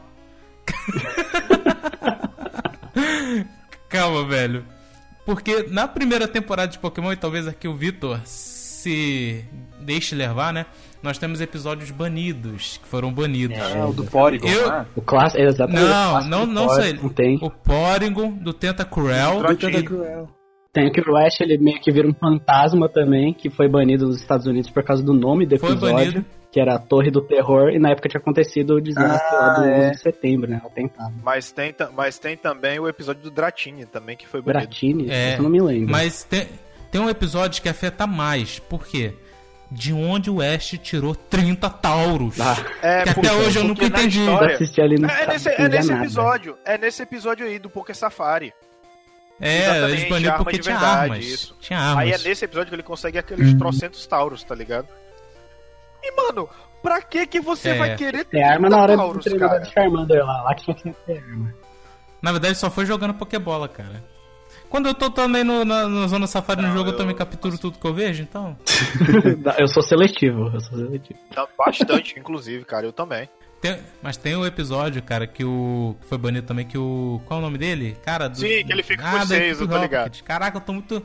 calma, 3.89 4.25
velho. 4.25 4.63
Porque 5.27 5.65
na 5.69 5.89
primeira 5.89 6.25
temporada 6.25 6.71
de 6.71 6.79
Pokémon, 6.79 7.11
e 7.11 7.17
talvez 7.17 7.45
aqui 7.49 7.67
o 7.67 7.73
Vitor 7.75 8.17
se 8.23 9.43
deixe 9.81 10.15
levar, 10.15 10.53
né? 10.53 10.65
Nós 11.03 11.17
temos 11.17 11.41
episódios 11.41 11.91
banidos, 11.91 12.79
que 12.81 12.87
foram 12.87 13.11
banidos. 13.11 13.57
É, 13.57 13.83
o 13.83 13.91
do 13.91 14.05
Porygon, 14.05 14.47
Eu- 14.47 14.71
né? 14.71 14.85
O 14.95 15.01
clássico, 15.01 15.43
exatamente. 15.43 15.83
Não, 15.83 16.09
clássico 16.11 16.31
não, 16.31 16.45
do 16.47 16.53
não 16.53 16.69
só 16.69 16.81
ele. 16.81 17.09
Tem. 17.09 17.37
O 17.41 17.49
Porygon 17.49 18.31
do 18.37 18.53
Tentacruel. 18.53 19.39
Trotinho. 19.39 20.29
Tem 20.71 20.91
que 20.91 21.01
o 21.01 21.17
Ash 21.17 21.41
ele 21.41 21.57
meio 21.57 21.81
que 21.81 21.91
vira 21.91 22.07
um 22.07 22.13
fantasma 22.13 22.87
também, 22.87 23.33
que 23.33 23.49
foi 23.49 23.67
banido 23.67 24.05
dos 24.07 24.21
Estados 24.21 24.45
Unidos 24.45 24.69
por 24.69 24.81
causa 24.83 25.03
do 25.03 25.13
nome 25.13 25.45
do 25.45 25.59
Foi 25.59 25.71
episódio, 25.71 25.95
banido. 25.97 26.25
Que 26.51 26.59
era 26.59 26.75
a 26.75 26.79
Torre 26.79 27.11
do 27.11 27.21
Terror, 27.21 27.69
e 27.69 27.77
na 27.79 27.89
época 27.91 28.07
tinha 28.09 28.19
acontecido 28.19 28.75
o 28.75 28.81
desastre 28.81 29.35
Ah, 29.35 29.39
lá 29.39 29.53
do 29.53 29.65
é. 29.65 29.77
11 29.87 29.91
de 29.91 30.01
setembro, 30.01 30.49
né? 30.49 30.61
O 30.63 30.67
atentado. 30.67 31.13
Mas 31.21 31.51
tem, 31.51 31.75
mas 31.95 32.17
tem 32.17 32.37
também 32.37 32.79
o 32.79 32.87
episódio 32.87 33.21
do 33.21 33.29
Dratini 33.31 33.85
também, 33.85 34.15
que 34.15 34.27
foi 34.27 34.41
banido. 34.41 34.59
Gratini, 34.65 35.09
É, 35.11 35.35
eu 35.37 35.43
não 35.43 35.49
me 35.49 35.61
lembro. 35.61 35.91
Mas 35.91 36.23
tem, 36.23 36.47
tem 36.91 37.01
um 37.01 37.09
episódio 37.09 37.61
que 37.61 37.67
afeta 37.69 38.07
mais. 38.07 38.59
Por 38.59 38.85
quê? 38.87 39.13
De 39.69 39.91
onde 39.91 40.31
o 40.31 40.39
Ash 40.41 40.79
tirou 40.81 41.13
30 41.13 41.69
Tauros. 41.69 42.39
Ah, 42.39 42.55
É, 42.81 43.03
Que 43.03 43.09
até 43.09 43.13
porque- 43.13 43.29
hoje 43.29 43.59
eu 43.59 43.65
nunca 43.65 43.83
entendi. 43.85 44.19
história- 44.21 44.55
assisti 44.55 44.81
ali 44.81 44.97
no 44.97 45.09
É, 45.09 45.23
é 45.23 45.27
nesse, 45.27 45.49
é 45.49 45.67
nesse 45.67 45.91
episódio. 45.91 46.57
É 46.63 46.77
nesse 46.77 47.01
episódio 47.03 47.45
aí 47.45 47.59
do 47.59 47.69
Poké 47.69 47.93
Safari. 47.93 48.53
é, 49.41 49.59
exatamente, 49.59 49.91
eles 49.99 50.09
baniram 50.09 50.37
porque 50.37 50.57
de 50.57 50.63
tinha 50.63 50.75
verdade, 50.77 51.01
armas. 51.11 51.25
isso. 51.25 51.55
Tinha 51.59 51.77
armas. 51.79 51.97
Aí 52.05 52.11
é 52.13 52.17
nesse 52.17 52.45
episódio 52.45 52.69
que 52.69 52.75
ele 52.75 52.83
consegue 52.83 53.17
aqueles 53.19 53.51
Uhum. 53.51 53.57
trocentos 53.59 54.07
Tauros, 54.07 54.43
tá 54.43 54.55
ligado? 54.55 54.87
E, 56.03 56.11
mano, 56.15 56.49
pra 56.81 57.01
que 57.01 57.25
que 57.27 57.39
você 57.39 57.69
É. 57.69 57.73
vai 57.77 57.95
querer 57.95 58.25
Tem 58.25 58.43
arma 58.43 58.67
30 58.69 58.75
na 58.77 58.81
hora 58.81 58.97
do 59.13 59.19
treinador 59.19 59.49
cara? 59.49 59.63
de 59.63 59.71
Charmander 59.73 60.25
lá, 60.25 60.41
lá 60.43 60.55
que 60.55 60.73
que 60.73 60.91
ter 61.05 61.17
arma. 61.19 61.53
Na 62.21 62.31
verdade, 62.31 62.55
só 62.57 62.69
foi 62.69 62.85
jogando 62.85 63.13
Pokébola, 63.13 63.67
cara. 63.67 64.03
Quando 64.69 64.87
eu 64.87 64.93
tô 64.93 65.09
também 65.09 65.43
no- 65.45 65.63
na, 65.63 65.87
na 65.87 66.07
Zona 66.07 66.27
Safari 66.27 66.61
no 66.61 66.67
Não, 66.69 66.73
jogo, 66.75 66.89
eu, 66.89 66.93
eu- 66.93 66.97
também 66.97 67.15
capturo 67.15 67.57
tudo 67.57 67.79
que 67.79 67.85
eu 67.87 67.93
vejo, 67.93 68.21
então. 68.23 68.57
eu 69.57 69.67
sou 69.67 69.81
seletivo, 69.81 70.51
eu 70.53 70.59
sou 70.59 70.77
seletivo. 70.79 71.19
Bastante, 71.57 72.19
inclusive, 72.19 72.65
cara, 72.65 72.85
eu 72.85 72.91
também. 72.91 73.29
Tem- 73.61 73.79
mas 74.01 74.17
tem 74.17 74.35
o 74.35 74.45
episódio, 74.45 75.01
cara, 75.01 75.25
que 75.25 75.43
o. 75.43 75.95
que 76.01 76.07
foi 76.07 76.17
banido 76.17 76.45
também, 76.45 76.65
que 76.65 76.77
o. 76.77 77.21
Qual 77.25 77.39
é 77.39 77.41
o 77.41 77.45
nome 77.45 77.57
dele? 77.57 77.97
Cara, 78.03 78.27
do, 78.27 78.37
Sim, 78.37 78.63
que 78.65 78.71
ele 78.71 78.83
fica 78.83 79.03
com 79.09 79.25
seis, 79.25 79.41
equipe 79.57 79.61
eu 79.63 79.67
tô 79.67 79.77
ligado. 79.81 80.21
Caraca, 80.23 80.57
eu 80.57 80.61
tô 80.61 80.73
muito. 80.73 81.01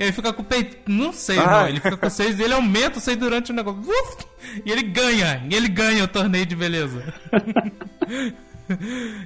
Ele 0.00 0.12
fica 0.12 0.32
com 0.32 0.40
o 0.40 0.44
peito. 0.44 0.90
Não 0.90 1.12
sei, 1.12 1.38
Ah. 1.38 1.46
não. 1.62 1.68
Ele 1.68 1.78
fica 1.78 1.96
com 1.96 2.08
seis 2.08 2.38
e 2.38 2.42
ele 2.42 2.54
aumenta 2.54 2.96
o 2.98 3.00
seis 3.00 3.18
durante 3.18 3.52
o 3.52 3.54
negócio. 3.54 3.82
Uf! 3.82 4.24
E 4.64 4.70
ele 4.72 4.82
ganha. 4.84 5.42
E 5.50 5.54
ele 5.54 5.68
ganha 5.68 6.04
o 6.04 6.08
torneio 6.08 6.46
de 6.46 6.56
beleza. 6.56 7.12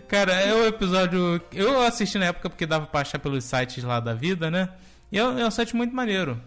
Cara, 0.08 0.32
é 0.32 0.52
o 0.54 0.66
episódio. 0.66 1.40
Eu 1.52 1.82
assisti 1.82 2.18
na 2.18 2.26
época 2.26 2.48
porque 2.50 2.66
dava 2.66 2.86
pra 2.86 3.00
achar 3.02 3.18
pelos 3.18 3.44
sites 3.44 3.84
lá 3.84 4.00
da 4.00 4.14
vida, 4.14 4.50
né? 4.50 4.68
E 5.12 5.18
é, 5.18 5.22
é 5.22 5.46
um 5.46 5.50
site 5.50 5.76
muito 5.76 5.94
maneiro. 5.94 6.40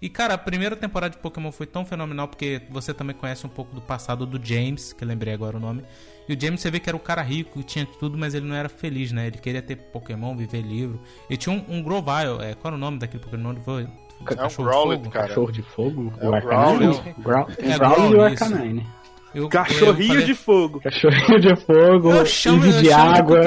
E, 0.00 0.08
cara, 0.08 0.34
a 0.34 0.38
primeira 0.38 0.74
temporada 0.76 1.14
de 1.14 1.20
Pokémon 1.20 1.52
foi 1.52 1.66
tão 1.66 1.84
fenomenal 1.84 2.26
porque 2.28 2.62
você 2.70 2.92
também 2.92 3.14
conhece 3.14 3.46
um 3.46 3.50
pouco 3.50 3.74
do 3.74 3.80
passado 3.80 4.26
do 4.26 4.44
James, 4.44 4.92
que 4.92 5.04
eu 5.04 5.08
lembrei 5.08 5.32
agora 5.32 5.56
o 5.56 5.60
nome. 5.60 5.84
E 6.28 6.34
o 6.34 6.40
James 6.40 6.60
você 6.60 6.70
vê 6.70 6.78
que 6.80 6.88
era 6.88 6.96
o 6.96 7.00
cara 7.00 7.20
rico 7.22 7.58
e 7.60 7.62
tinha 7.64 7.86
tudo, 7.98 8.16
mas 8.16 8.34
ele 8.34 8.46
não 8.46 8.54
era 8.54 8.68
feliz, 8.68 9.10
né? 9.12 9.26
Ele 9.26 9.38
queria 9.38 9.60
ter 9.62 9.76
Pokémon, 9.76 10.36
viver 10.36 10.60
livre. 10.62 11.00
E 11.28 11.36
tinha 11.36 11.54
um, 11.54 11.64
um 11.76 11.82
Grovyle, 11.82 12.38
é, 12.40 12.54
qual 12.54 12.70
era 12.72 12.76
o 12.76 12.78
nome 12.78 12.98
daquele 12.98 13.22
Pokémon? 13.22 13.54
Foi, 13.64 13.82
É 13.84 14.44
um 14.44 14.64
Growlithe, 14.64 15.08
cara. 15.08 15.28
Cachorro 15.28 15.50
de 15.52 15.62
fogo? 15.62 16.12
É 16.20 16.26
o 16.26 16.30
o 16.30 16.34
Arcanine? 16.34 16.86
É, 16.96 17.10
o 17.10 17.22
Growlithe 17.22 18.12
e 18.12 18.16
o 18.16 18.22
Arcanine. 18.22 18.86
Eu- 19.34 19.48
Cachorrinho 19.48 20.02
eu 20.02 20.08
falei- 20.08 20.24
de 20.26 20.34
fogo. 20.34 20.80
Cachorrinho 20.80 21.40
de 21.40 21.56
fogo, 21.56 22.10
Eu 22.12 22.26
chamo- 22.26 22.64
eu 22.66 22.72
de 22.82 22.88
chamo 22.90 23.02
água. 23.14 23.40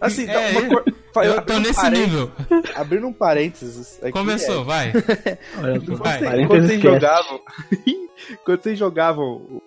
Assim, 0.00 0.26
É, 0.28 0.50
uma 0.50 0.60
eu- 0.60 0.68
cor... 0.68 0.84
Eu 1.24 1.40
tô 1.42 1.54
um 1.54 1.60
nesse 1.60 1.88
nível. 1.90 2.30
Abrindo 2.74 3.06
um 3.06 3.12
parênteses. 3.12 3.98
Aqui, 4.02 4.12
Começou, 4.12 4.60
é, 4.62 4.64
vai. 4.64 4.92
Vai. 4.92 5.80
Quando, 5.80 5.98
parênteses 5.98 6.46
quando 6.46 6.66
vocês 6.66 6.82
jogavam. 6.82 7.40
quando 8.44 8.62
vocês 8.62 8.78
jogavam 8.78 9.62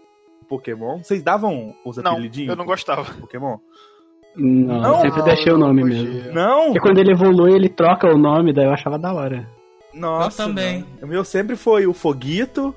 Pokémon, 0.49 0.97
vocês 0.97 1.21
davam 1.23 1.73
os 1.85 1.97
Não, 1.97 2.11
apelidinhos? 2.13 2.49
eu 2.49 2.55
não 2.55 2.65
gostava. 2.65 3.03
Pokémon? 3.05 3.57
Não, 4.35 4.81
Não, 4.81 4.95
eu 4.95 5.01
sempre 5.01 5.21
deixei 5.23 5.51
o 5.53 5.57
não 5.57 5.67
nome 5.67 5.83
mesmo. 5.83 6.33
Não! 6.33 6.65
Porque 6.65 6.79
quando 6.79 6.97
ele 6.99 7.11
evolui, 7.11 7.53
ele 7.53 7.69
troca 7.69 8.07
o 8.07 8.17
nome, 8.17 8.51
daí 8.53 8.65
eu 8.65 8.71
achava 8.73 8.97
da 8.97 9.13
hora. 9.13 9.47
Nossa, 9.93 10.43
Eu 10.43 10.47
também. 10.47 10.85
não. 10.99 11.07
O 11.07 11.11
meu 11.11 11.23
sempre 11.23 11.55
foi 11.55 11.85
o 11.87 11.93
Foguito. 11.93 12.73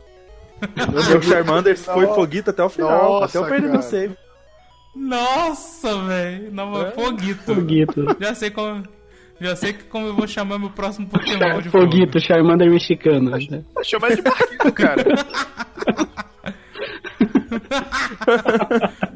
o 0.62 1.10
meu 1.10 1.22
Charmander 1.22 1.76
foi. 1.78 2.06
Foguito 2.08 2.50
até 2.50 2.62
o 2.62 2.68
final. 2.68 3.20
Nossa, 3.20 3.24
até 3.26 3.38
eu 3.38 3.42
perder 3.50 3.66
cara. 3.68 3.72
meu 3.72 3.82
save. 3.82 4.16
Nossa, 4.94 5.98
velho. 6.04 6.52
Não, 6.52 6.82
É? 6.82 6.90
Foguito. 6.92 7.54
Foguito. 7.54 8.16
Já 8.20 8.34
sei 8.34 8.50
como. 8.50 8.82
Já 9.40 9.56
sei 9.56 9.72
que 9.72 9.84
como 9.84 10.06
eu 10.06 10.14
vou 10.14 10.26
chamar 10.28 10.58
meu 10.58 10.70
próximo 10.70 11.06
Pokémon 11.08 11.60
de 11.60 11.68
Foguito, 11.68 12.20
Charmander 12.20 12.70
mexicano. 12.70 13.30
né? 13.30 13.62
Chama 13.82 14.06
ele 14.06 14.16
de 14.16 14.22
barquinho, 14.22 14.72
cara. 14.72 15.04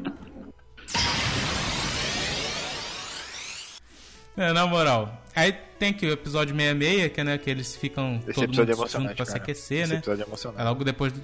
É, 4.37 4.53
na 4.53 4.67
moral. 4.67 5.19
Aí 5.35 5.51
tem 5.79 5.89
aqui 5.89 6.05
o 6.05 6.11
episódio 6.11 6.55
66, 6.55 7.11
que 7.11 7.21
é 7.21 7.23
né, 7.23 7.37
que 7.39 7.49
eles 7.49 7.75
ficam 7.75 8.17
Esse 8.27 8.33
todo 8.33 8.43
episódio 8.43 8.71
é 8.71 8.75
mundo 8.75 8.77
junto 8.77 8.81
emocionante, 8.81 9.15
pra 9.15 9.25
se 9.25 9.35
aquecer, 9.35 9.81
Esse 9.81 9.93
né? 9.93 9.97
episódio 9.97 10.21
é 10.21 10.23
É 10.23 10.27
emocionante. 10.27 10.63
logo 10.63 10.83
depois 10.83 11.11
do... 11.13 11.21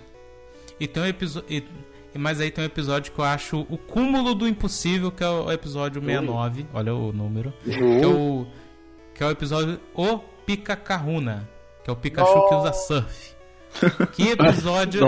E 0.79 0.87
tem 0.87 1.03
um 1.03 1.05
episódio... 1.05 1.63
Mas 2.15 2.39
aí 2.41 2.49
tem 2.51 2.63
um 2.63 2.67
episódio 2.67 3.11
que 3.11 3.19
eu 3.19 3.25
acho 3.25 3.67
o 3.69 3.77
cúmulo 3.77 4.35
do 4.35 4.47
impossível, 4.47 5.11
que 5.11 5.23
é 5.23 5.29
o 5.29 5.51
episódio 5.51 6.01
69. 6.01 6.65
Olha 6.73 6.93
o 6.93 7.11
número. 7.11 7.53
Que 7.63 7.71
é 8.03 8.07
o, 8.07 8.47
que 9.13 9.23
é 9.23 9.27
o 9.27 9.31
episódio 9.31 9.79
O 9.95 10.17
Picacarruna. 10.17 11.47
Que 11.83 11.89
é 11.89 11.93
o 11.93 11.95
Pikachu 11.95 12.47
que 12.49 12.55
usa 12.55 12.73
surf. 12.73 13.33
Que 14.13 14.29
episódio... 14.29 15.01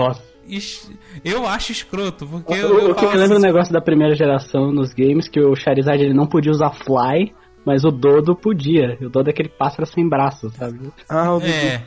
Eu 1.24 1.46
acho 1.46 1.72
escroto, 1.72 2.26
porque 2.26 2.52
eu, 2.52 2.56
Eu, 2.56 2.62
eu 2.62 2.88
eu, 2.88 2.94
eu 2.96 3.10
lembro 3.12 3.34
um 3.34 3.38
assim, 3.38 3.46
negócio 3.46 3.72
da 3.72 3.80
primeira 3.80 4.14
geração 4.14 4.70
nos 4.72 4.92
games 4.92 5.28
que 5.28 5.40
o 5.40 5.54
Charizard 5.56 6.02
ele 6.02 6.14
não 6.14 6.26
podia 6.26 6.52
usar 6.52 6.70
Fly, 6.70 7.34
mas 7.64 7.84
o 7.84 7.90
Dodo 7.90 8.34
podia. 8.36 8.96
O 9.00 9.08
Dodo 9.08 9.28
é 9.28 9.30
aquele 9.30 9.48
pássaro 9.48 9.86
sem 9.86 10.08
braço, 10.08 10.50
sabe? 10.50 10.92
Ah, 11.08 11.34
o 11.34 11.40
É. 11.42 11.82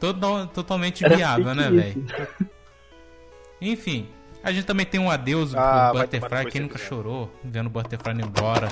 Total- 0.00 0.46
totalmente 0.48 1.04
Era 1.04 1.16
viável, 1.16 1.54
né, 1.54 1.70
fake 1.70 1.76
velho? 1.76 2.06
Enfim, 3.60 4.06
a 4.44 4.52
gente 4.52 4.64
também 4.66 4.84
tem 4.84 5.00
um 5.00 5.10
adeus 5.10 5.54
Ah, 5.54 5.88
pro 5.90 6.00
Butterfly. 6.02 6.46
Quem 6.50 6.60
nunca 6.62 6.78
chorou 6.78 7.30
vendo 7.42 7.66
o 7.66 7.70
Butterfly 7.70 8.12
indo 8.14 8.26
embora? 8.26 8.68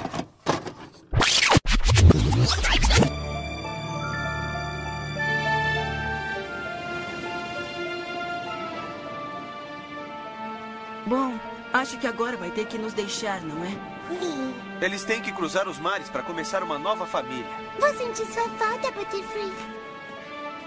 Bom, 11.07 11.39
acho 11.73 11.99
que 11.99 12.07
agora 12.07 12.37
vai 12.37 12.51
ter 12.51 12.67
que 12.67 12.79
nos 12.79 12.95
deixar, 12.95 13.41
não 13.43 13.63
é? 13.65 14.85
Eles 14.85 15.05
têm 15.05 15.21
que 15.21 15.33
cruzar 15.33 15.69
os 15.69 15.79
mares 15.79 16.09
para 16.09 16.23
começar 16.23 16.63
uma 16.63 16.79
nova 16.79 17.07
família. 17.07 17.47
vou 17.79 17.95
sentir 17.95 18.27
sua 18.27 18.49
falta, 18.51 18.91
Butterfree. 18.91 19.53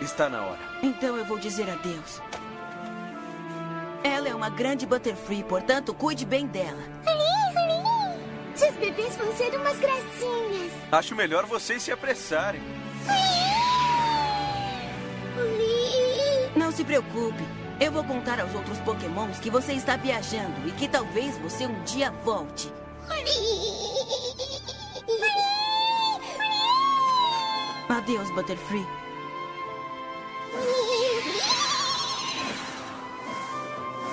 Está 0.02 0.30
na 0.30 0.42
hora. 0.42 0.60
Então 0.84 1.18
eu 1.18 1.26
vou 1.26 1.40
dizer 1.40 1.70
adeus. 1.70 2.22
Ela 4.04 4.30
é 4.30 4.36
uma 4.36 4.50
grande 4.50 4.86
Butterfree, 4.86 5.44
portanto, 5.44 5.94
cuide 5.94 6.26
bem 6.26 6.46
dela. 6.46 6.84
Seus 8.56 8.74
bebês 8.76 9.16
vão 9.16 9.32
ser 9.36 9.56
umas 9.56 9.78
gracinhas. 9.80 10.72
Acho 10.92 11.16
melhor 11.16 11.46
vocês 11.46 11.84
se 11.84 11.92
apressarem. 11.92 12.62
Não 16.56 16.72
se 16.72 16.84
preocupe. 16.84 17.44
Eu 17.80 17.92
vou 17.92 18.04
contar 18.04 18.40
aos 18.40 18.54
outros 18.56 18.80
Pokémons 18.80 19.40
que 19.40 19.52
você 19.52 19.74
está 19.74 19.96
viajando 19.96 20.68
e 20.68 20.72
que 20.72 20.88
talvez 20.88 21.38
você 21.38 21.68
um 21.68 21.84
dia 21.84 22.10
volte. 22.24 22.74
Adeus, 27.88 28.32
Butterfree. 28.32 28.86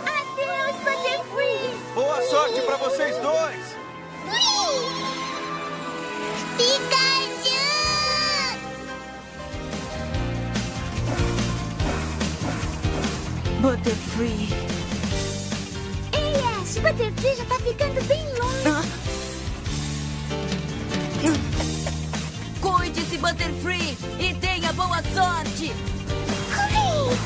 Adeus, 0.06 0.76
Butterfree. 0.84 1.94
Boa 1.94 2.22
sorte 2.28 2.60
para 2.60 2.76
vocês 2.76 3.16
dois! 3.18 3.76
Pikachu! 6.58 7.33
Butterfree. 13.64 14.50
Ei, 16.12 16.34
Ash, 16.60 16.76
Butterfree 16.76 17.34
já 17.34 17.46
tá 17.46 17.54
ficando 17.60 18.04
bem 18.06 18.22
longe. 18.38 18.68
Ah. 18.68 18.84
Cuide-se, 22.60 23.16
Butterfree, 23.16 23.96
e 24.20 24.34
tenha 24.34 24.70
boa 24.74 25.02
sorte. 25.14 25.72
Ui. 26.60 27.16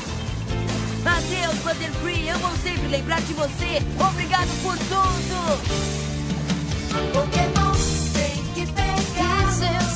Adeus, 1.05 1.55
Butterfree. 1.57 2.29
Eu 2.29 2.39
vou 2.39 2.55
sempre 2.63 2.87
lembrar 2.87 3.19
de 3.19 3.33
você. 3.33 3.83
Obrigado 3.99 4.47
por 4.63 4.77
tudo. 4.77 5.59
Pokémon 7.11 7.73
tem 8.13 8.45
que 8.53 8.65
pegar. 8.71 9.43
Isso 9.49 9.65
eu 9.65 9.89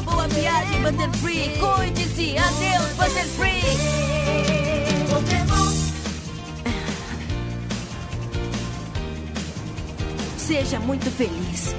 uma 0.00 0.12
boa 0.12 0.28
viagem, 0.28 0.82
Butterfree. 0.82 1.50
Cuide-se. 1.58 2.36
Adeus, 2.38 2.92
Butterfree. 2.96 3.60
Seja 10.38 10.80
muito 10.80 11.10
feliz. 11.10 11.74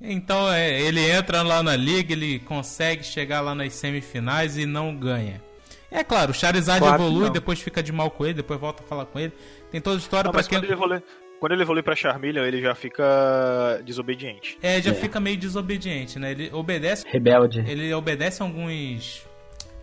Então 0.00 0.50
é, 0.50 0.80
ele 0.80 1.10
entra 1.10 1.42
lá 1.42 1.62
na 1.62 1.76
liga, 1.76 2.12
ele 2.12 2.38
consegue 2.38 3.04
chegar 3.04 3.40
lá 3.40 3.54
nas 3.54 3.74
semifinais 3.74 4.56
e 4.56 4.64
não 4.64 4.96
ganha. 4.96 5.42
É 5.90 6.04
claro, 6.04 6.30
o 6.30 6.34
Charizard 6.34 6.80
Claro 6.80 7.02
evolui, 7.02 7.24
não. 7.24 7.32
depois 7.32 7.60
fica 7.60 7.82
de 7.82 7.92
mal 7.92 8.10
com 8.10 8.24
ele, 8.24 8.34
depois 8.34 8.60
volta 8.60 8.82
a 8.82 8.86
falar 8.86 9.06
com 9.06 9.18
ele. 9.18 9.32
Tem 9.70 9.80
toda 9.80 9.96
a 9.96 9.98
história 9.98 10.30
mas 10.32 10.46
quem. 10.46 10.58
ele, 10.58 10.72
evolui, 10.72 11.02
quando 11.40 11.52
ele 11.52 11.62
evolui 11.62 11.82
pra 11.82 11.94
Charmeleon, 11.96 12.44
ele 12.44 12.60
já 12.60 12.74
fica 12.74 13.80
desobediente. 13.84 14.58
É, 14.62 14.80
já 14.80 14.90
É. 14.90 14.94
fica 14.94 15.18
meio 15.20 15.36
desobediente, 15.36 16.18
né? 16.18 16.30
Ele 16.32 16.50
obedece, 16.52 17.04
Rebelde. 17.08 17.60
ele 17.66 17.92
obedece 17.94 18.42
alguns, 18.42 19.26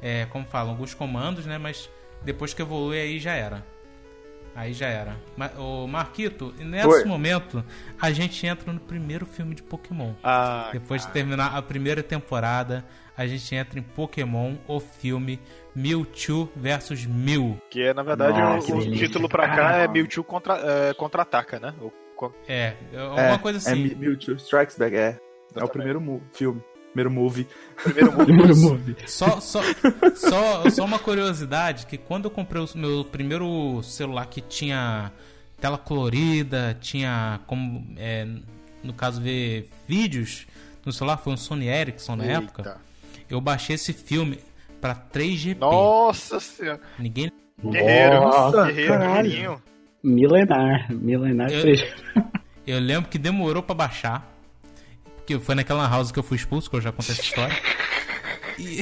é, 0.01 0.25
como 0.29 0.45
falam, 0.45 0.71
alguns 0.71 0.93
comandos, 0.93 1.45
né? 1.45 1.57
Mas 1.57 1.89
depois 2.23 2.53
que 2.53 2.61
evolui 2.61 2.99
aí 2.99 3.19
já 3.19 3.33
era. 3.33 3.65
Aí 4.55 4.71
já 4.71 4.87
era. 4.87 5.17
O 5.57 5.85
Marquito, 5.85 6.53
nesse 6.59 6.87
Oi. 6.87 7.03
momento 7.03 7.63
a 8.01 8.09
gente 8.11 8.47
entra 8.47 8.71
no 8.71 8.79
primeiro 8.79 9.25
filme 9.25 9.53
de 9.53 9.61
Pokémon. 9.61 10.13
Ah, 10.23 10.69
Depois 10.71 11.01
de 11.01 11.07
cara. 11.07 11.13
terminar 11.13 11.57
a 11.57 11.61
primeira 11.61 12.01
temporada, 12.01 12.85
a 13.17 13.27
gente 13.27 13.53
entra 13.53 13.77
em 13.77 13.83
Pokémon, 13.83 14.55
o 14.65 14.79
filme 14.79 15.41
Mewtwo 15.75 16.49
vs 16.55 17.05
Mew. 17.05 17.59
Que 17.69 17.83
é, 17.83 17.93
na 17.93 18.03
verdade, 18.03 18.39
Nossa, 18.39 18.73
o, 18.73 18.77
o 18.77 18.91
título 18.91 19.27
pra 19.27 19.47
cá 19.49 19.77
é 19.77 19.87
Mewtwo 19.87 20.23
contra, 20.23 20.55
é, 20.57 20.93
contra-ataca, 20.93 21.59
né? 21.59 21.73
O, 21.81 21.91
con- 22.15 22.31
É, 22.47 22.73
é 22.93 22.97
alguma 22.99 23.39
coisa 23.39 23.57
É 23.69 23.73
assim. 23.73 23.95
Mewtwo 23.95 24.33
Strikes 24.35 24.77
Back, 24.77 24.95
é. 24.95 24.99
É 24.99 25.09
o 25.09 25.17
Exatamente. 25.51 25.71
primeiro 25.71 26.01
mu- 26.01 26.21
filme. 26.33 26.61
Primeiro 26.93 27.11
movie. 27.11 27.45
primeiro 27.83 28.11
mundo. 28.13 28.23
Primeiro 28.25 28.55
movie. 28.55 28.95
Só, 29.05 29.41
só, 29.41 29.61
só, 30.15 30.69
só 30.69 30.85
uma 30.85 30.97
curiosidade, 30.97 31.85
que 31.87 31.97
quando 31.97 32.25
eu 32.25 32.31
comprei 32.31 32.61
o 32.63 32.67
meu 32.77 33.03
primeiro 33.03 33.83
celular 33.83 34.25
que 34.27 34.39
tinha 34.39 35.11
tela 35.59 35.77
colorida, 35.77 36.77
tinha 36.79 37.41
como, 37.47 37.85
é, 37.97 38.25
no 38.81 38.93
caso, 38.93 39.19
ver 39.21 39.69
vídeos 39.85 40.47
no 40.85 40.93
celular, 40.93 41.17
foi 41.17 41.33
um 41.33 41.37
Sony 41.37 41.67
Ericsson 41.67 42.15
na 42.15 42.23
época, 42.25 42.61
Eita. 42.61 42.81
eu 43.29 43.41
baixei 43.41 43.75
esse 43.75 43.91
filme 43.91 44.39
pra 44.85 44.93
3GP. 44.93 45.57
Nossa 45.59 46.39
senhora. 46.39 46.79
Ninguém 46.99 47.31
Guerreiro. 47.63 48.21
Nossa, 48.21 48.65
guerreiro, 48.65 48.99
guerreirinho. 48.99 49.61
Milenar. 50.03 50.91
Milenar 50.93 51.51
Eu- 51.51 51.61
3. 51.61 51.83
Eu 52.67 52.79
lembro 52.79 53.09
que 53.09 53.17
demorou 53.17 53.63
pra 53.63 53.73
baixar. 53.75 54.31
Porque 55.17 55.39
foi 55.39 55.55
naquela 55.55 55.87
house 55.87 56.11
que 56.11 56.19
eu 56.19 56.23
fui 56.23 56.37
expulso, 56.37 56.69
que 56.69 56.75
eu 56.75 56.81
já 56.81 56.91
contei 56.91 57.13
essa 57.13 57.21
história. 57.21 57.55
E, 58.59 58.81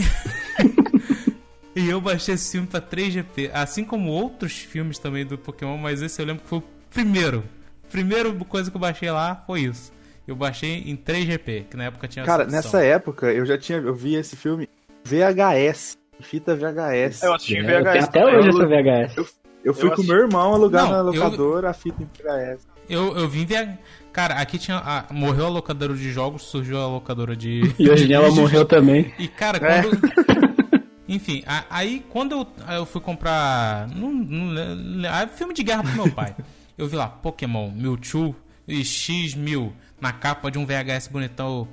e 1.75 1.89
eu 1.89 1.99
baixei 2.01 2.35
esse 2.35 2.51
filme 2.51 2.67
pra 2.67 2.81
3GP. 2.81 3.49
Assim 3.53 3.83
como 3.85 4.09
outros 4.09 4.57
filmes 4.57 4.97
também 4.99 5.25
do 5.25 5.37
Pokémon, 5.37 5.77
mas 5.77 6.01
esse 6.01 6.21
eu 6.21 6.25
lembro 6.25 6.43
que 6.43 6.49
foi 6.49 6.59
o 6.59 6.63
primeiro. 6.89 7.43
Primeira 7.91 8.31
coisa 8.45 8.69
que 8.71 8.75
eu 8.75 8.81
baixei 8.81 9.11
lá 9.11 9.43
foi 9.47 9.61
isso. 9.61 9.91
Eu 10.25 10.35
baixei 10.35 10.83
em 10.85 10.95
3GP, 10.95 11.65
que 11.69 11.77
na 11.77 11.85
época 11.85 12.07
tinha 12.07 12.23
Cara, 12.25 12.45
nessa 12.45 12.83
época 12.83 13.31
eu 13.31 13.45
já 13.45 13.57
tinha. 13.57 13.79
Eu 13.79 13.93
vi 13.93 14.15
esse 14.15 14.35
filme 14.37 14.69
VHS. 15.03 15.97
Fita 16.21 16.55
VHS. 16.55 17.23
Eu 17.23 17.33
assisti 17.33 17.55
em 17.55 17.65
É, 17.67 17.79
eu 17.79 17.83
VHS. 17.83 18.03
até 18.05 18.25
hoje 18.25 18.49
essa 18.49 18.65
VHS. 18.65 19.17
Eu 19.63 19.73
fui 19.73 19.83
eu 19.85 19.87
com 19.89 19.93
assisti- 19.93 20.07
meu 20.11 20.21
irmão 20.21 20.53
alugar 20.53 20.83
Não, 20.85 20.91
na 20.91 20.97
eu- 20.97 21.03
locadora 21.05 21.69
a 21.69 21.73
fita 21.73 22.01
em 22.03 22.05
VHS. 22.05 22.67
Eu, 22.89 23.15
eu 23.17 23.27
vim 23.29 23.45
ver. 23.45 23.77
Cara, 24.11 24.35
aqui 24.35 24.57
tinha. 24.57 24.77
a- 24.77 25.05
morreu 25.11 25.45
a 25.45 25.49
locadora 25.49 25.93
de 25.95 26.11
jogos, 26.11 26.43
surgiu 26.43 26.77
a 26.79 26.87
locadora 26.87 27.35
de. 27.35 27.61
E 27.79 27.89
hoje 27.89 28.11
ela 28.11 28.29
morreu 28.31 28.65
também. 28.65 29.13
E 29.17 29.27
cara, 29.27 29.57
É. 29.57 29.81
quando. 29.83 29.97
Enfim, 31.07 31.43
a- 31.45 31.65
aí 31.69 32.03
quando 32.09 32.31
eu, 32.33 32.47
eu 32.75 32.85
fui 32.85 33.01
comprar. 33.01 33.87
Não, 33.89 34.11
não, 34.11 34.53
le- 34.53 35.07
ah, 35.07 35.27
filme 35.27 35.53
de 35.53 35.63
guerra 35.63 35.83
pro 35.83 35.93
meu 35.93 36.11
pai. 36.11 36.35
Eu 36.77 36.87
vi 36.87 36.95
lá, 36.95 37.07
Pokémon, 37.07 37.69
Mewtwo 37.71 38.35
e 38.67 38.81
X1000 38.81 39.71
na 39.99 40.11
capa 40.11 40.49
de 40.51 40.57
um 40.57 40.65
VHS 40.65 41.07
bonitão. 41.07 41.67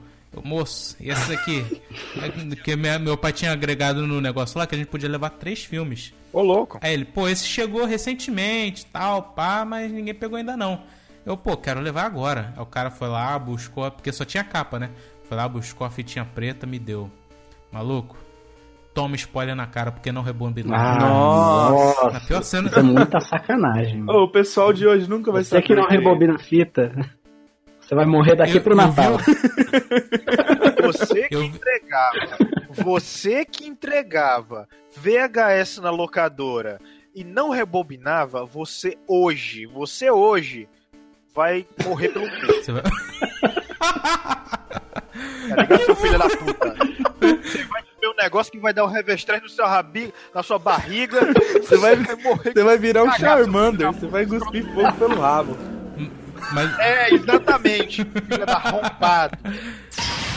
Moço, 0.45 0.97
e 1.01 1.11
esse 1.11 1.33
aqui? 1.35 1.83
É 2.23 2.55
que 2.57 2.77
minha- 2.77 2.99
meu 2.99 3.17
pai 3.17 3.33
tinha 3.33 3.53
agregado 3.53 4.07
no 4.07 4.21
negócio 4.21 4.59
lá 4.59 4.67
que 4.67 4.75
a 4.75 4.79
gente 4.79 4.87
podia 4.89 5.09
levar 5.09 5.31
três 5.31 5.65
filmes. 5.65 6.15
Ô, 6.33 6.41
louco. 6.41 6.79
Aí 6.81 6.93
ele, 6.95 7.05
pô, 7.05 7.29
esse 7.29 7.45
chegou 7.47 7.85
recentemente, 7.85 8.87
tal, 8.87 9.23
pá, 9.23 9.65
mas 9.65 9.91
ninguém 9.91 10.15
pegou 10.15 10.37
ainda 10.39 10.57
não. 10.57 10.83
Eu, 11.27 11.37
pô, 11.37 11.57
quero 11.57 11.81
levar 11.81 12.05
agora. 12.05 12.55
Aí 12.57 12.63
o 12.63 12.67
cara 12.67 12.91
foi 12.91 13.09
lá, 13.09 13.37
buscou, 13.39 13.91
porque 13.91 14.13
só 14.13 14.25
tinha 14.25 14.45
capa, 14.45 14.79
né? 14.79 14.91
Foi 15.29 15.37
lá, 15.37 15.49
buscou 15.49 15.87
a 15.87 15.91
fitinha 15.91 16.25
preta, 16.25 16.67
me 16.67 16.79
deu. 16.79 17.11
Maluco, 17.73 18.17
toma 18.95 19.17
spoiler 19.17 19.55
na 19.57 19.67
cara 19.67 19.91
porque 19.93 20.11
não 20.13 20.23
rebobinou. 20.23 20.75
Ah, 20.75 20.99
Nossa. 20.99 22.11
Na 22.13 22.21
pior 22.21 22.43
cena. 22.43 22.69
Isso 22.69 22.79
é 22.79 22.83
muita 22.83 23.21
sacanagem. 23.21 23.99
mano. 24.01 24.19
Ô, 24.21 24.25
o 24.25 24.29
pessoal 24.29 24.73
de 24.73 24.87
hoje 24.87 25.09
nunca 25.11 25.31
vai 25.33 25.43
Você 25.43 25.51
saber. 25.51 25.63
que 25.63 25.75
não 25.75 25.87
rebobina 25.89 26.37
a 26.37 26.39
fita, 26.39 26.93
você 27.91 27.95
vai 27.97 28.07
morrer 28.07 28.37
daqui 28.37 28.57
Eu- 28.59 28.61
pro 28.63 28.73
eu 28.73 28.77
Natal. 28.77 29.17
Você 30.81 31.27
que 31.29 31.35
Eu- 31.35 31.43
entregava, 31.43 32.39
você 32.71 33.45
que 33.45 33.67
entregava 33.67 34.69
VHS 34.97 35.79
na 35.79 35.91
locadora 35.91 36.81
e 37.15 37.25
não 37.25 37.51
rebobinava, 37.51 38.45
você 38.45 38.97
hoje, 39.09 39.67
você 39.67 40.09
hoje 40.11 40.69
vai 41.35 41.67
morrer 41.85 42.09
pelo 42.11 42.27
cu. 42.31 42.47
Você 42.63 42.73
vai- 42.73 42.83
Tá 45.49 45.57
ligado, 45.63 45.85
seu 45.85 45.97
filho 45.97 46.19
da 46.19 46.29
puta? 46.29 46.77
Você 47.43 47.65
vai 47.65 47.83
comer 47.83 48.09
um 48.09 48.17
negócio 48.23 48.53
que 48.53 48.59
vai 48.59 48.73
dar 48.73 48.85
um 48.85 48.89
revestrez 48.89 49.43
no 49.43 49.49
seu 49.49 49.67
rabi, 49.67 50.15
na 50.35 50.43
sua 50.45 50.59
barriga, 50.59 51.19
você 51.61 51.77
vai 51.77 51.97
morrer. 52.23 52.53
Você 52.53 52.63
vai 52.65 52.79
virar 52.79 53.03
um 53.05 53.11
Charmander, 53.13 53.93
você 53.93 54.07
vai 54.07 54.25
cuspir 54.27 54.65
fogo 54.73 54.93
pelo 54.95 55.21
rabo. 55.21 55.57
Mas 56.53 56.79
É, 56.79 57.15
exatamente, 57.15 58.05
filha 58.05 58.47
da 58.47 58.57
arrombado. 58.57 59.39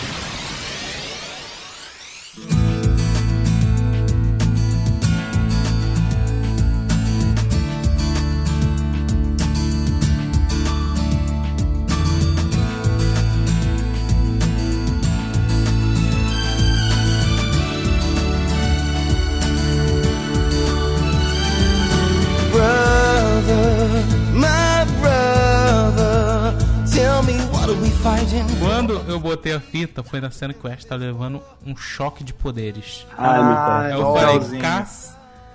fita, 29.74 30.04
foi 30.04 30.22
na 30.22 30.30
cena 30.30 30.54
que 30.54 30.66
o 30.66 30.72
Ash 30.72 30.86
tá 30.86 30.96
levando 30.96 31.42
um 31.66 31.76
choque 31.76 32.24
de 32.24 32.32
poderes. 32.32 33.08
Ai, 33.18 33.44
meu 33.44 33.54
Ah, 33.58 33.64
coração. 33.66 33.90
Eu 34.00 34.14
falei, 34.14 34.60
cac... 34.62 34.88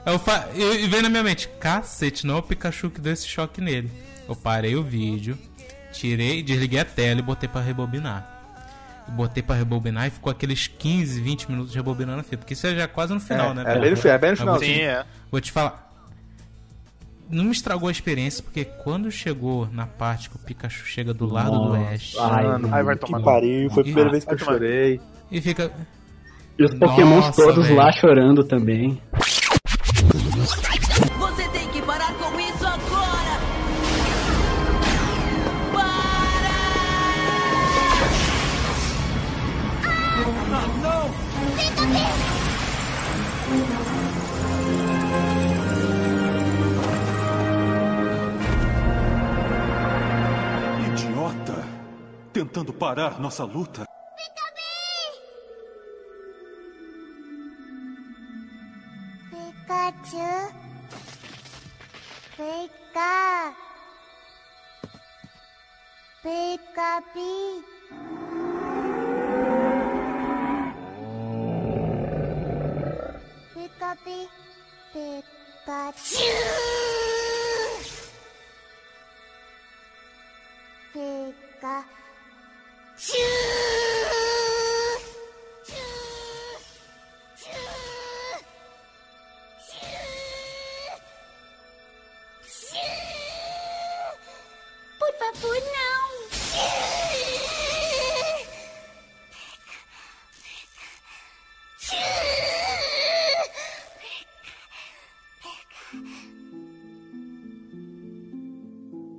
eu 0.07 0.19
fa... 0.19 0.49
eu... 0.57 0.75
E 0.75 0.89
veio 0.89 1.05
na 1.05 1.09
minha 1.09 1.23
mente, 1.23 1.49
cacete, 1.61 2.27
não 2.27 2.35
é 2.35 2.39
o 2.39 2.43
Pikachu 2.43 2.91
que 2.91 3.01
deu 3.01 3.12
esse 3.12 3.29
choque 3.29 3.61
nele. 3.61 3.93
Eu 4.29 4.35
parei 4.35 4.75
o 4.75 4.83
vídeo, 4.83 5.39
tirei, 5.93 6.43
desliguei 6.43 6.81
a 6.81 6.85
tela 6.85 7.21
e 7.21 7.23
botei 7.23 7.49
pra 7.49 7.61
rebobinar. 7.61 8.29
Eu 9.07 9.14
botei 9.14 9.41
pra 9.41 9.55
rebobinar 9.55 10.09
e 10.09 10.11
ficou 10.11 10.33
aqueles 10.33 10.66
15, 10.66 11.21
20 11.21 11.49
minutos 11.51 11.73
rebobinando 11.75 12.19
a 12.19 12.25
fita. 12.25 12.39
Porque 12.39 12.55
isso 12.55 12.66
é 12.66 12.75
já 12.75 12.89
quase 12.89 13.14
no 13.14 13.21
final, 13.21 13.53
É, 13.53 13.55
né? 13.55 13.62
é 13.66 13.79
bem 13.79 13.91
no 13.93 13.97
final, 13.97 14.14
é 14.16 14.19
bem 14.19 14.31
no 14.33 14.37
Mas 14.37 14.45
vou 14.47 14.59
finalzinho. 14.59 14.75
te- 14.75 14.81
Sim, 14.81 14.83
é. 14.85 15.07
Vou 15.31 15.41
te 15.41 15.53
falar. 15.53 15.88
Não 17.31 17.45
me 17.45 17.51
estragou 17.53 17.89
a 17.89 17.93
experiência, 17.93 18.43
porque 18.43 18.64
quando 18.64 19.11
chegou 19.11 19.68
na 19.70 19.87
parte 19.87 20.31
que 20.31 20.37
o 20.37 20.39
Pikachu 20.39 20.87
chega 20.87 21.12
do 21.12 21.26
lado 21.26 21.51
do 21.51 21.68
Nossa. 21.76 21.95
Ash 21.95 22.16
Ai, 22.18 22.45
Mano, 22.45 22.68
Ai, 22.72 22.83
vai 22.83 22.97
que 22.97 23.05
tomar 23.07 23.18
no 23.18 23.24
pariu. 23.24 23.70
Foi 23.70 23.81
a 23.83 23.85
primeira 23.85 24.09
Ah, 24.09 24.12
vez 24.12 24.24
que 24.24 24.33
eu 24.33 24.39
tomar. 24.39 24.53
chorei. 24.53 25.01
e 25.31 25.41
fica. 25.41 25.70
E 26.59 26.64
os 26.64 26.74
pokémons 26.74 27.26
Nossa, 27.26 27.43
todos 27.43 27.66
velho. 27.66 27.76
lá 27.76 27.93
chorando 27.93 28.43
também. 28.45 29.01
Tentando 52.49 52.73
parar 52.73 53.21
nossa 53.21 53.45
luta. 53.45 53.85
Pikachu. 59.29 60.55
Pika. 62.39 63.55
Pikapi. 66.23 67.65
Pikapi. 73.53 74.29
Pikachu. 74.95 76.29
Por 81.61 81.98
favor, 95.19 95.57
não. 95.61 96.09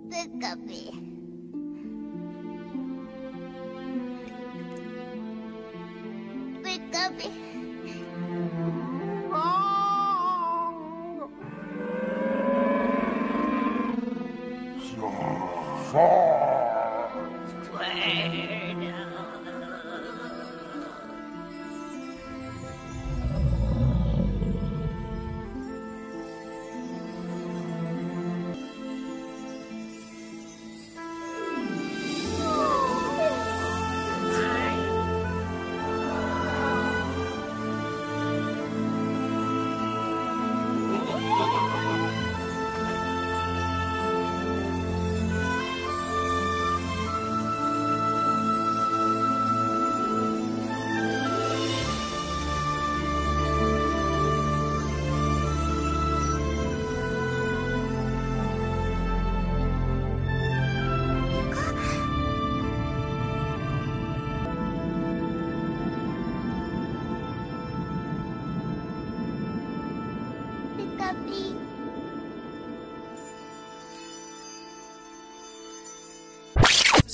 Pecapi. 0.10 1.09
Penelope. 7.18 7.49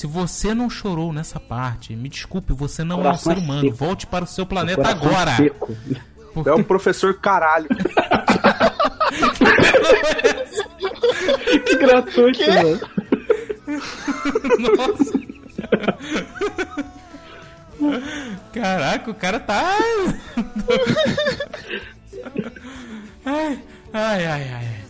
Se 0.06 0.12
você 0.12 0.54
não 0.54 0.70
chorou 0.70 1.12
nessa 1.12 1.40
parte, 1.40 1.96
me 1.96 2.08
desculpe, 2.08 2.54
você 2.54 2.84
não 2.84 2.98
Coração 2.98 3.32
é 3.32 3.34
um 3.34 3.38
ser 3.38 3.42
é 3.42 3.44
humano. 3.44 3.74
Volte 3.74 4.06
para 4.06 4.24
o 4.24 4.28
seu 4.28 4.46
planeta 4.46 4.88
agora. 4.88 5.36
seco. 5.36 5.76
É 6.46 6.52
o 6.52 6.64
professor 6.64 7.16
caralho. 7.16 7.68
Que 11.66 11.76
gratuito, 11.78 12.40
mano. 12.52 12.80
Nossa. 14.60 15.14
Caraca, 18.54 19.10
o 19.12 19.16
cara 19.16 19.40
tá. 19.40 19.76
Ai, 23.26 23.60
ai, 23.92 24.26
ai, 24.26 24.52
ai. 24.54 24.86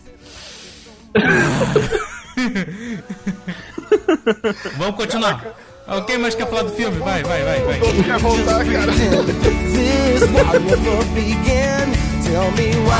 Vamos 4.76 4.96
continuar. 4.96 5.54
Alguém 5.86 6.18
mais 6.18 6.34
quer 6.34 6.48
falar 6.48 6.62
do 6.62 6.70
filme? 6.70 6.98
Vai, 6.98 7.22
vai, 7.22 7.44
vai, 7.44 7.60
vai. 7.60 7.78
Todos 7.78 8.04
querem 8.04 8.18
voltar, 8.18 8.64
cara. 8.64 8.92
This 8.92 10.22
will 10.22 10.44
never 10.60 11.04
begin. 11.14 11.94
Tell 12.24 12.50
me 12.52 12.74
why, 12.84 12.96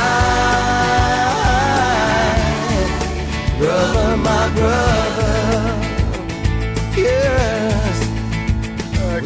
brother, 3.59 4.17
my 4.19 4.49
brother. 4.55 5.26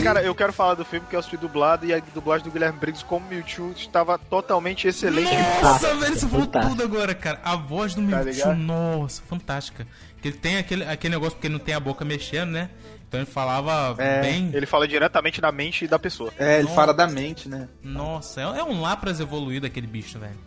Cara, 0.02 0.22
eu 0.22 0.34
quero 0.34 0.52
falar 0.52 0.74
do 0.74 0.84
filme 0.84 1.06
que 1.08 1.14
eu 1.14 1.20
assisti 1.20 1.36
dublado 1.36 1.84
e 1.84 1.92
a 1.92 1.98
dublagem 2.14 2.44
do 2.44 2.50
Guilherme 2.50 2.78
Briggs 2.78 3.04
como 3.04 3.26
Mewtwo 3.28 3.70
estava 3.72 4.18
totalmente 4.18 4.88
excelente. 4.88 5.30
Nossa, 5.62 5.94
velho, 5.94 6.14
você 6.18 6.26
falou 6.26 6.46
tudo 6.46 6.82
agora, 6.82 7.14
cara. 7.14 7.38
A 7.44 7.54
voz 7.54 7.94
do 7.94 8.00
Tá 8.00 8.06
Mewtwo, 8.06 8.30
ligado? 8.32 8.56
nossa, 8.56 9.22
fantástica. 9.28 9.86
Que 10.22 10.28
ele 10.28 10.36
tem 10.38 10.56
aquele, 10.56 10.84
aquele 10.84 11.14
negócio 11.14 11.34
porque 11.34 11.46
ele 11.48 11.54
não 11.54 11.64
tem 11.64 11.74
a 11.74 11.80
boca 11.80 12.04
mexendo, 12.04 12.50
né? 12.50 12.70
Então 13.08 13.20
ele 13.20 13.26
falava 13.30 13.94
É, 14.02 14.22
bem. 14.22 14.50
Ele 14.54 14.66
fala 14.66 14.88
diretamente 14.88 15.40
na 15.40 15.52
mente 15.52 15.86
da 15.86 15.98
pessoa. 15.98 16.32
É, 16.38 16.54
ele 16.54 16.62
Nossa. 16.64 16.74
fala 16.74 16.94
da 16.94 17.06
mente, 17.06 17.48
né? 17.48 17.68
Nossa, 17.82 18.40
é, 18.40 18.44
é 18.44 18.64
um 18.64 18.80
Lapras 18.80 19.20
evoluído 19.20 19.66
aquele 19.66 19.86
bicho, 19.86 20.18
velho. 20.18 20.38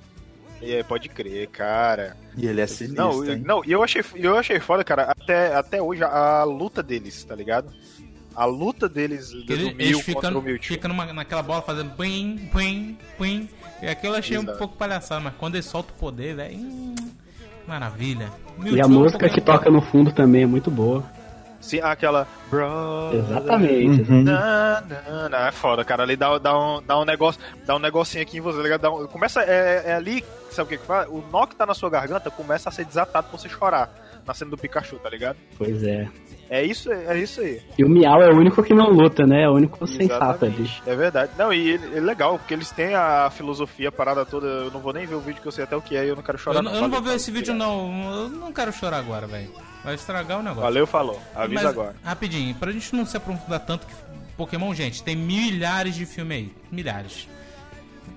E 0.62 0.74
aí, 0.74 0.84
pode 0.84 1.10
crer, 1.10 1.48
cara. 1.50 2.16
E 2.38 2.48
ele 2.48 2.62
é 2.62 2.68
sinistro, 2.68 3.04
Não, 3.04 3.26
hein? 3.26 3.44
não, 3.46 3.62
e 3.66 3.72
eu 3.74 3.84
achei, 3.84 4.02
eu 4.16 4.38
achei 4.38 4.60
foda, 4.62 4.82
cara, 4.84 5.04
até, 5.12 5.54
até 5.54 5.82
hoje 5.82 6.02
a, 6.04 6.08
a 6.40 6.44
luta 6.46 6.82
deles, 6.82 7.22
tá 7.26 7.36
ligado? 7.36 7.70
A 8.36 8.46
luta 8.46 8.90
deles 8.90 9.32
do, 9.32 9.54
ele- 9.54 9.72
do 9.72 9.82
eles 9.82 9.92
Mew 9.92 10.00
ficam, 10.00 10.22
contra 10.22 10.38
o 10.38 10.42
Mewtwo. 10.42 11.14
naquela 11.14 11.44
bola 11.44 11.62
fazendo 11.62 11.92
pim, 11.96 12.50
pim, 12.56 12.98
pim. 13.18 13.50
E 13.82 13.88
aquilo 13.88 14.14
eu 14.14 14.20
achei 14.20 14.38
um 14.38 14.44
Exato. 14.44 14.58
pouco 14.58 14.76
palhaçado, 14.76 15.24
mas 15.24 15.34
quando 15.38 15.56
ele 15.56 15.64
solta 15.64 15.92
o 15.92 15.96
poder, 16.00 16.36
velho. 16.36 16.58
hum, 16.58 16.96
maravilha. 17.68 18.32
E 18.60 18.62
a 18.62 18.64
Mewtwo 18.64 18.82
é 18.82 18.86
um 18.86 18.90
música 18.90 19.30
que 19.30 19.42
toca 19.42 19.70
no 19.70 19.82
fundo 19.82 20.12
também 20.12 20.44
é 20.44 20.46
muito 20.48 20.72
boa. 20.72 21.04
Sim, 21.62 21.80
aquela. 21.80 22.28
Bro. 22.50 22.66
Exatamente. 23.14 24.12
Uhum. 24.12 24.24
Na, 24.24 24.82
na, 24.82 25.30
na, 25.30 25.48
é 25.48 25.52
foda, 25.54 25.86
cara. 25.86 26.04
Ali 26.04 26.18
dá, 26.18 26.38
dá, 26.38 26.58
um, 26.60 26.82
dá 26.82 27.00
um 27.00 27.06
negócio, 27.06 27.40
dá 27.66 27.76
um 27.76 27.80
negocinho 27.80 28.22
aqui 28.22 28.38
em 28.38 28.42
você, 28.42 28.58
tá 28.58 28.64
ligado? 28.64 28.82
Dá 28.82 28.92
um- 28.92 29.08
começa, 29.08 29.42
é, 29.44 29.84
é 29.86 29.94
ali, 29.94 30.26
sabe 30.52 30.66
o 30.68 30.70
que 30.70 30.78
que 30.78 30.86
faz? 30.86 31.08
O 31.10 31.24
nó 31.32 31.46
que 31.46 31.56
tá 31.56 31.66
na 31.66 31.74
sua 31.74 31.90
garganta 31.90 32.30
começa 32.30 32.68
a 32.68 32.72
ser 32.72 32.84
desatado 32.84 33.30
pra 33.30 33.38
você 33.38 33.48
chorar 33.48 33.94
na 34.26 34.34
cena 34.34 34.52
do 34.52 34.58
Pikachu, 34.58 34.98
tá 34.98 35.10
ligado? 35.10 35.38
Pois 35.58 35.82
é. 35.84 36.10
É 36.56 36.64
isso, 36.64 36.92
é 36.92 37.18
isso 37.18 37.42
aí. 37.42 37.60
E 37.80 37.84
o 37.84 37.90
Miau 37.90 38.22
é 38.22 38.30
o 38.30 38.38
único 38.38 38.62
que 38.62 38.76
não 38.76 38.92
luta, 38.92 39.26
né? 39.26 39.42
É 39.42 39.50
o 39.50 39.54
único 39.54 39.88
sensato 39.88 40.46
ali. 40.46 40.54
Exatamente. 40.54 40.84
É 40.86 40.96
verdade. 40.96 41.32
Não, 41.36 41.52
e 41.52 41.72
ele- 41.72 41.98
é 41.98 42.00
legal, 42.00 42.38
porque 42.38 42.54
eles 42.54 42.70
têm 42.70 42.94
a 42.94 43.28
filosofia, 43.32 43.90
a 43.90 43.92
parada 43.92 44.24
toda. 44.24 44.46
Eu 44.46 44.70
não 44.70 44.80
vou 44.80 44.94
nem 44.94 45.04
ver 45.08 45.16
o 45.16 45.20
vídeo 45.20 45.42
que 45.42 45.48
eu 45.48 45.52
sei 45.52 45.64
até 45.64 45.76
o 45.76 45.82
que 45.82 45.98
é 45.98 46.06
e 46.06 46.10
eu 46.10 46.16
não 46.16 46.22
quero 46.22 46.38
chorar. 46.38 46.60
Eu, 46.60 46.64
não- 46.64 46.76
eu 46.76 46.82
não 46.82 46.90
vou 46.92 47.02
ver 47.02 47.16
esse 47.16 47.32
vídeo, 47.32 47.56
não. 47.56 48.14
Eu 48.14 48.30
não 48.30 48.54
quero 48.54 48.72
chorar 48.72 48.98
agora, 49.00 49.26
velho. 49.26 49.50
Vai 49.84 49.96
estragar 49.96 50.38
o 50.40 50.44
negócio. 50.44 50.62
Valeu, 50.62 50.86
falou. 50.86 51.20
Avisa 51.36 51.64
Mas, 51.64 51.72
agora. 51.72 51.96
Rapidinho, 52.04 52.54
pra 52.54 52.72
gente 52.72 52.96
não 52.96 53.04
se 53.04 53.18
aprofundar 53.18 53.60
tanto 53.62 53.88
que 53.88 53.94
Pokémon, 54.38 54.72
gente, 54.76 55.02
tem 55.04 55.16
milhares 55.16 55.96
de 55.96 56.06
filmes 56.06 56.38
aí. 56.38 56.52
Milhares. 56.72 57.28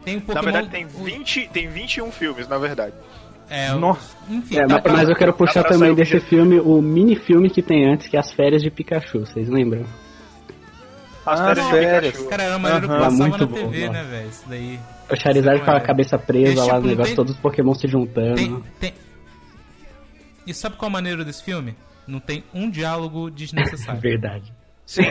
Tem 0.04 0.18
o 0.18 0.20
Pokémon. 0.20 0.44
na 0.44 0.52
verdade, 0.52 0.68
tem, 0.68 0.84
o- 0.84 1.04
20, 1.04 1.48
tem 1.52 1.68
21 1.68 2.12
filmes, 2.12 2.46
na 2.46 2.58
verdade. 2.58 2.92
É, 3.48 3.72
Nossa. 3.74 4.16
Enfim, 4.28 4.56
É, 4.58 4.66
mas, 4.66 4.80
pra- 4.82 4.92
mas 4.92 5.08
eu 5.08 5.14
quero 5.14 5.32
puxar 5.32 5.62
também 5.64 5.94
desse 5.94 6.18
filme 6.20 6.58
o 6.58 6.82
mini 6.82 7.14
filme 7.16 7.48
que 7.48 7.62
tem 7.62 7.86
antes, 7.88 8.08
que 8.08 8.16
é 8.16 8.20
As 8.20 8.32
Férias 8.32 8.60
de 8.62 8.70
Pikachu, 8.70 9.20
vocês 9.20 9.48
lembram? 9.48 9.84
As 11.24 11.40
Ah, 11.40 11.46
férias 11.54 11.64
de 11.66 11.70
férias. 11.72 12.12
Pikachu. 12.12 12.28
Cara, 12.30 12.42
era 12.42 12.58
maneiro 12.58 12.86
Aham. 12.90 12.98
passava 12.98 13.16
Muito 13.28 13.38
na 13.38 13.46
bom, 13.46 13.54
TV, 13.70 13.86
nossa. 13.86 13.92
né, 14.02 14.04
velho? 14.10 14.28
Isso 14.28 14.44
daí. 14.48 14.80
O 15.10 15.16
Charizard 15.16 15.64
com 15.64 15.70
a 15.70 15.76
É. 15.76 15.80
cabeça 15.80 16.18
presa 16.18 16.48
Esse 16.52 16.56
lá, 16.58 16.64
tipo 16.66 16.80
no 16.80 16.86
negócio, 16.88 17.06
tem- 17.10 17.16
todos 17.16 17.32
os 17.34 17.38
Pokémon 17.40 17.74
se 17.74 17.86
juntando. 17.86 18.34
Tem, 18.36 18.62
tem... 18.80 18.94
E 20.46 20.52
sabe 20.54 20.76
qual 20.76 20.88
é 20.88 20.90
a 20.90 20.92
maneira 20.92 21.24
desse 21.24 21.42
filme? 21.44 21.76
Não 22.06 22.18
tem 22.20 22.42
um 22.54 22.68
diálogo 22.70 23.30
desnecessário. 23.30 24.00
Verdade. 24.02 24.52
Sim. 24.84 25.02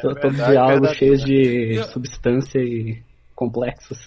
Todos 0.00 0.22
verdade, 0.22 0.50
diálogos 0.52 0.80
verdade, 0.80 0.98
cheios 0.98 1.24
de 1.24 1.74
Eu- 1.76 1.84
substância 1.84 2.58
e 2.58 3.02
complexos. 3.34 3.98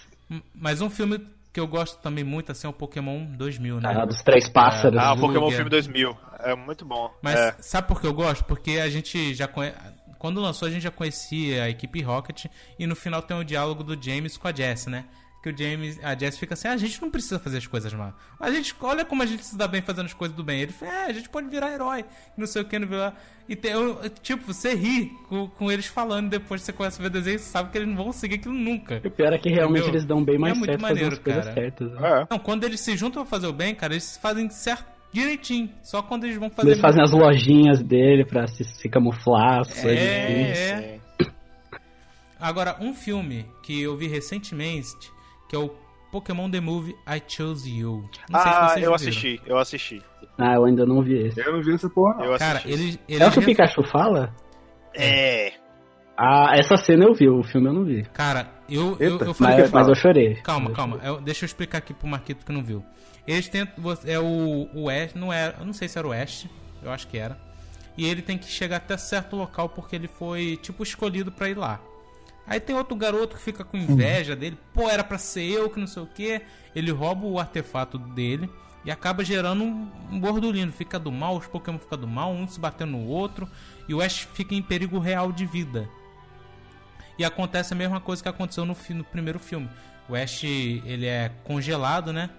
Mas 0.54 0.80
um 0.80 0.90
filme 0.90 1.24
que 1.52 1.60
eu 1.60 1.66
gosto 1.66 2.00
também 2.02 2.22
muito 2.22 2.52
assim 2.52 2.66
é 2.66 2.70
o 2.70 2.72
Pokémon 2.72 3.24
2000, 3.24 3.80
né? 3.80 3.94
Ah, 3.96 4.04
dos 4.04 4.22
três 4.22 4.48
pássaros. 4.48 4.98
Ah, 4.98 5.14
o. 5.14 5.18
Pokémon 5.18 5.50
Filme 5.50 5.70
2000. 5.70 6.16
É 6.40 6.54
muito 6.54 6.84
bom. 6.84 7.10
Mas 7.22 7.38
é. 7.38 7.56
sabe 7.60 7.88
por 7.88 8.00
que 8.00 8.06
eu 8.06 8.12
gosto? 8.12 8.44
Porque 8.44 8.72
a 8.72 8.90
gente 8.90 9.34
já 9.34 9.48
conhe... 9.48 9.72
Quando 10.18 10.40
lançou, 10.40 10.68
a 10.68 10.70
gente 10.70 10.82
já 10.82 10.90
conhecia 10.90 11.64
a 11.64 11.70
equipe 11.70 12.02
Rocket 12.02 12.46
e 12.78 12.86
no 12.86 12.94
final 12.96 13.22
tem 13.22 13.38
o 13.38 13.44
diálogo 13.44 13.82
do 13.82 14.02
James 14.02 14.36
com 14.36 14.48
a 14.48 14.52
Jess, 14.52 14.86
né? 14.86 15.06
Que 15.46 15.50
o 15.50 15.56
James, 15.56 16.00
a 16.02 16.16
Jess 16.18 16.36
fica 16.38 16.54
assim: 16.54 16.66
ah, 16.66 16.72
a 16.72 16.76
gente 16.76 17.00
não 17.00 17.08
precisa 17.10 17.38
fazer 17.38 17.58
as 17.58 17.66
coisas 17.68 17.92
mal. 17.94 18.12
A 18.40 18.50
gente, 18.50 18.74
olha 18.80 19.04
como 19.04 19.22
a 19.22 19.26
gente 19.26 19.44
se 19.44 19.56
dá 19.56 19.68
bem 19.68 19.80
fazendo 19.80 20.06
as 20.06 20.12
coisas 20.14 20.36
do 20.36 20.42
bem. 20.42 20.60
Ele 20.62 20.72
fala: 20.72 20.92
é, 20.92 21.04
a 21.06 21.12
gente 21.12 21.28
pode 21.28 21.46
virar 21.48 21.72
herói, 21.72 22.04
não 22.36 22.46
sei 22.46 22.62
o 22.62 22.64
que, 22.64 22.76
não 22.78 22.88
virar. 22.88 23.14
E 23.48 23.54
tem, 23.54 23.70
eu- 23.70 24.00
tipo, 24.22 24.52
você 24.52 24.74
ri 24.74 25.12
com, 25.28 25.46
com 25.48 25.70
eles 25.70 25.86
falando 25.86 26.28
depois 26.30 26.60
que 26.62 26.66
você 26.66 26.72
começa 26.72 27.00
a 27.00 27.02
ver 27.02 27.06
o 27.06 27.10
desenho, 27.10 27.38
você 27.38 27.44
sabe 27.44 27.70
que 27.70 27.78
eles 27.78 27.88
não 27.88 27.94
vão 27.96 28.12
seguir 28.12 28.34
aquilo 28.36 28.54
nunca. 28.54 29.00
O 29.04 29.10
pior 29.10 29.32
é 29.32 29.38
que 29.38 29.48
realmente 29.48 29.82
Entendeu? 29.82 29.94
eles 29.94 30.04
dão 30.04 30.24
bem 30.24 30.36
mais 30.36 30.54
É 30.54 30.58
muito 30.58 30.70
certo 30.70 30.80
fazendo 30.80 30.94
maneiro, 30.96 31.14
as 31.14 31.22
coisas 31.22 31.44
cara. 31.44 31.54
certas. 31.54 31.92
né? 31.92 32.20
É. 32.22 32.26
Não, 32.28 32.38
quando 32.40 32.64
eles 32.64 32.80
se 32.80 32.96
juntam 32.96 33.22
pra 33.22 33.30
fazer 33.30 33.46
o 33.46 33.52
bem, 33.52 33.72
cara, 33.72 33.92
eles 33.92 34.16
fazem 34.16 34.50
certo 34.50 34.84
direitinho. 35.12 35.70
Só 35.82 36.02
quando 36.02 36.24
eles 36.24 36.36
vão 36.38 36.50
fazer. 36.50 36.70
Eles 36.70 36.80
fazem 36.80 37.00
as 37.02 37.12
lojinhas 37.12 37.80
dele 37.84 38.24
pra 38.24 38.48
se, 38.48 38.64
se 38.64 38.88
camuflar, 38.88 39.60
as 39.60 39.68
coisas 39.72 39.84
assim. 39.92 40.02
É, 40.02 40.98
é. 41.22 41.26
Agora, 42.38 42.76
um 42.80 42.92
filme 42.92 43.46
que 43.62 43.80
eu 43.80 43.96
vi 43.96 44.08
recentemente, 44.08 45.10
que 45.48 45.56
é 45.56 45.58
o 45.58 45.70
Pokémon 46.12 46.50
The 46.50 46.60
Movie 46.60 46.96
I 47.06 47.22
Chose 47.26 47.68
You. 47.70 48.02
Não 48.30 48.40
sei 48.40 48.52
se 48.52 48.58
Ah, 48.58 48.68
vocês 48.68 48.74
eu 48.74 48.80
viram. 48.80 48.94
assisti, 48.94 49.40
eu 49.46 49.58
assisti. 49.58 50.02
Ah, 50.38 50.54
eu 50.54 50.64
ainda 50.64 50.84
não 50.86 51.02
vi 51.02 51.26
esse. 51.26 51.40
Eu 51.40 51.52
não 51.52 51.62
vi 51.62 51.74
essa 51.74 51.88
porra, 51.90 52.14
não. 52.14 52.24
Eu 52.24 52.38
Cara, 52.38 52.62
ele, 52.64 52.98
ele 53.08 53.22
É 53.22 53.26
o 53.26 53.30
que 53.30 53.38
o 53.38 53.40
ref- 53.40 53.46
Pikachu 53.46 53.82
fala? 53.84 54.34
É. 54.94 55.52
Ah, 56.16 56.52
essa 56.56 56.76
cena 56.76 57.04
eu 57.04 57.12
vi, 57.14 57.28
o 57.28 57.42
filme 57.42 57.66
eu 57.68 57.72
não 57.72 57.84
vi. 57.84 58.04
Cara, 58.14 58.48
eu, 58.70 58.96
eu, 58.98 59.12
Eita, 59.12 59.24
eu 59.26 59.34
falei. 59.34 59.58
Mas, 59.62 59.70
mas 59.70 59.88
eu 59.88 59.94
chorei. 59.94 60.34
Calma, 60.36 60.70
calma. 60.70 60.98
Eu- 61.02 61.20
deixa 61.20 61.44
eu 61.44 61.46
explicar 61.46 61.78
aqui 61.78 61.92
pro 61.92 62.06
Marquito 62.08 62.44
que 62.46 62.52
não 62.52 62.62
viu. 62.62 62.82
Eles 63.26 63.48
tentam. 63.48 63.84
É 64.06 64.18
o, 64.18 64.68
o 64.74 64.84
Oeste. 64.84 65.18
Não 65.18 65.32
era. 65.32 65.56
Eu 65.58 65.66
não 65.66 65.72
sei 65.74 65.88
se 65.88 65.98
era 65.98 66.06
o 66.06 66.10
Oeste. 66.10 66.50
Eu 66.82 66.90
acho 66.90 67.06
que 67.08 67.18
era. 67.18 67.36
E 67.98 68.06
ele 68.06 68.22
tem 68.22 68.38
que 68.38 68.46
chegar 68.46 68.76
até 68.76 68.96
certo 68.96 69.36
local 69.36 69.68
porque 69.70 69.96
ele 69.96 70.08
foi, 70.08 70.58
tipo, 70.62 70.82
escolhido 70.82 71.30
pra 71.32 71.48
ir 71.48 71.56
lá. 71.58 71.80
Aí 72.46 72.60
tem 72.60 72.76
outro 72.76 72.94
garoto 72.94 73.36
que 73.36 73.42
fica 73.42 73.64
com 73.64 73.76
inveja 73.76 74.36
dele. 74.36 74.56
Pô, 74.72 74.88
era 74.88 75.02
pra 75.02 75.18
ser 75.18 75.44
eu, 75.44 75.68
que 75.68 75.80
não 75.80 75.86
sei 75.86 76.02
o 76.02 76.06
que. 76.06 76.40
Ele 76.74 76.90
rouba 76.92 77.26
o 77.26 77.38
artefato 77.38 77.98
dele 77.98 78.48
e 78.84 78.90
acaba 78.90 79.24
gerando 79.24 79.64
um, 79.64 80.20
bordolino. 80.20 80.70
Fica 80.70 80.98
do 80.98 81.10
mal, 81.10 81.36
os 81.36 81.46
Pokémon 81.46 81.78
ficam 81.78 81.98
do 81.98 82.06
mal, 82.06 82.30
um 82.30 82.46
se 82.46 82.60
batendo 82.60 82.92
no 82.92 83.06
outro. 83.06 83.48
E 83.88 83.94
o 83.94 84.00
Ash 84.00 84.28
fica 84.32 84.54
em 84.54 84.62
perigo 84.62 84.98
real 84.98 85.32
de 85.32 85.44
vida. 85.44 85.88
E 87.18 87.24
acontece 87.24 87.72
a 87.72 87.76
mesma 87.76 88.00
coisa 88.00 88.22
que 88.22 88.28
aconteceu 88.28 88.64
no, 88.64 88.76
no 88.90 89.04
primeiro 89.04 89.40
filme. 89.40 89.68
O 90.08 90.14
Ash, 90.14 90.44
ele 90.44 91.06
é 91.06 91.32
congelado, 91.42 92.12
né? 92.12 92.30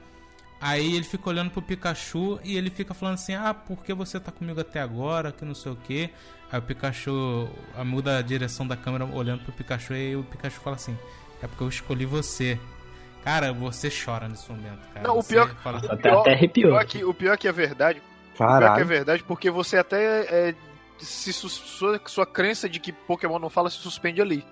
Aí 0.60 0.96
ele 0.96 1.04
fica 1.04 1.30
olhando 1.30 1.52
pro 1.52 1.62
Pikachu 1.62 2.40
e 2.44 2.58
ele 2.58 2.70
fica 2.70 2.94
falando 2.94 3.14
assim: 3.16 3.36
Ah, 3.36 3.54
por 3.54 3.84
que 3.84 3.94
você 3.94 4.20
tá 4.20 4.32
comigo 4.32 4.60
até 4.60 4.80
agora? 4.82 5.32
Que 5.32 5.46
não 5.46 5.54
sei 5.54 5.72
o 5.72 5.76
que. 5.76 6.10
Aí 6.52 6.58
o 6.60 6.62
Pikachu 6.62 7.48
muda 7.86 8.18
a 8.18 8.22
direção 8.22 8.66
da 8.68 8.76
câmera 8.76 9.06
olhando 9.06 9.44
pro 9.44 9.52
Pikachu 9.52 9.94
e 9.94 10.16
o 10.16 10.24
Pikachu 10.24 10.60
fala 10.62 10.76
assim: 10.76 10.98
É 11.44 11.48
porque 11.48 11.64
eu 11.64 11.70
escolhi 11.70 12.06
você. 12.06 12.60
Cara, 13.24 13.52
você 13.54 13.90
chora 13.92 14.28
nesse 14.28 14.50
momento, 14.50 14.80
cara. 14.94 15.06
Não, 15.08 15.20
o 15.20 15.24
pior- 15.24 15.54
fala- 15.62 15.78
Até, 15.80 15.96
pior- 15.98 16.22
até 16.22 16.34
arrepiou. 16.34 16.72
Pior 16.72 16.86
que, 16.86 17.04
o 17.04 17.14
pior 17.14 17.34
é 17.34 17.38
que 17.38 17.48
é 17.48 17.52
verdade. 17.52 18.00
O 18.00 18.38
pior 18.38 18.46
é 18.46 18.60
que 18.60 18.64
é 18.64 18.68
Caralho. 18.68 18.86
verdade, 18.86 19.24
porque 19.24 19.52
você 19.52 19.78
até. 19.78 20.22
é, 20.50 20.56
se 20.98 21.32
su- 21.34 21.50
sua, 21.50 22.02
sua 22.08 22.26
crença 22.26 22.68
de 22.68 22.80
que 22.80 22.92
Pokémon 22.92 23.38
não 23.38 23.50
fala 23.50 23.70
se 23.70 23.78
suspende 23.78 24.22
ali. 24.22 24.44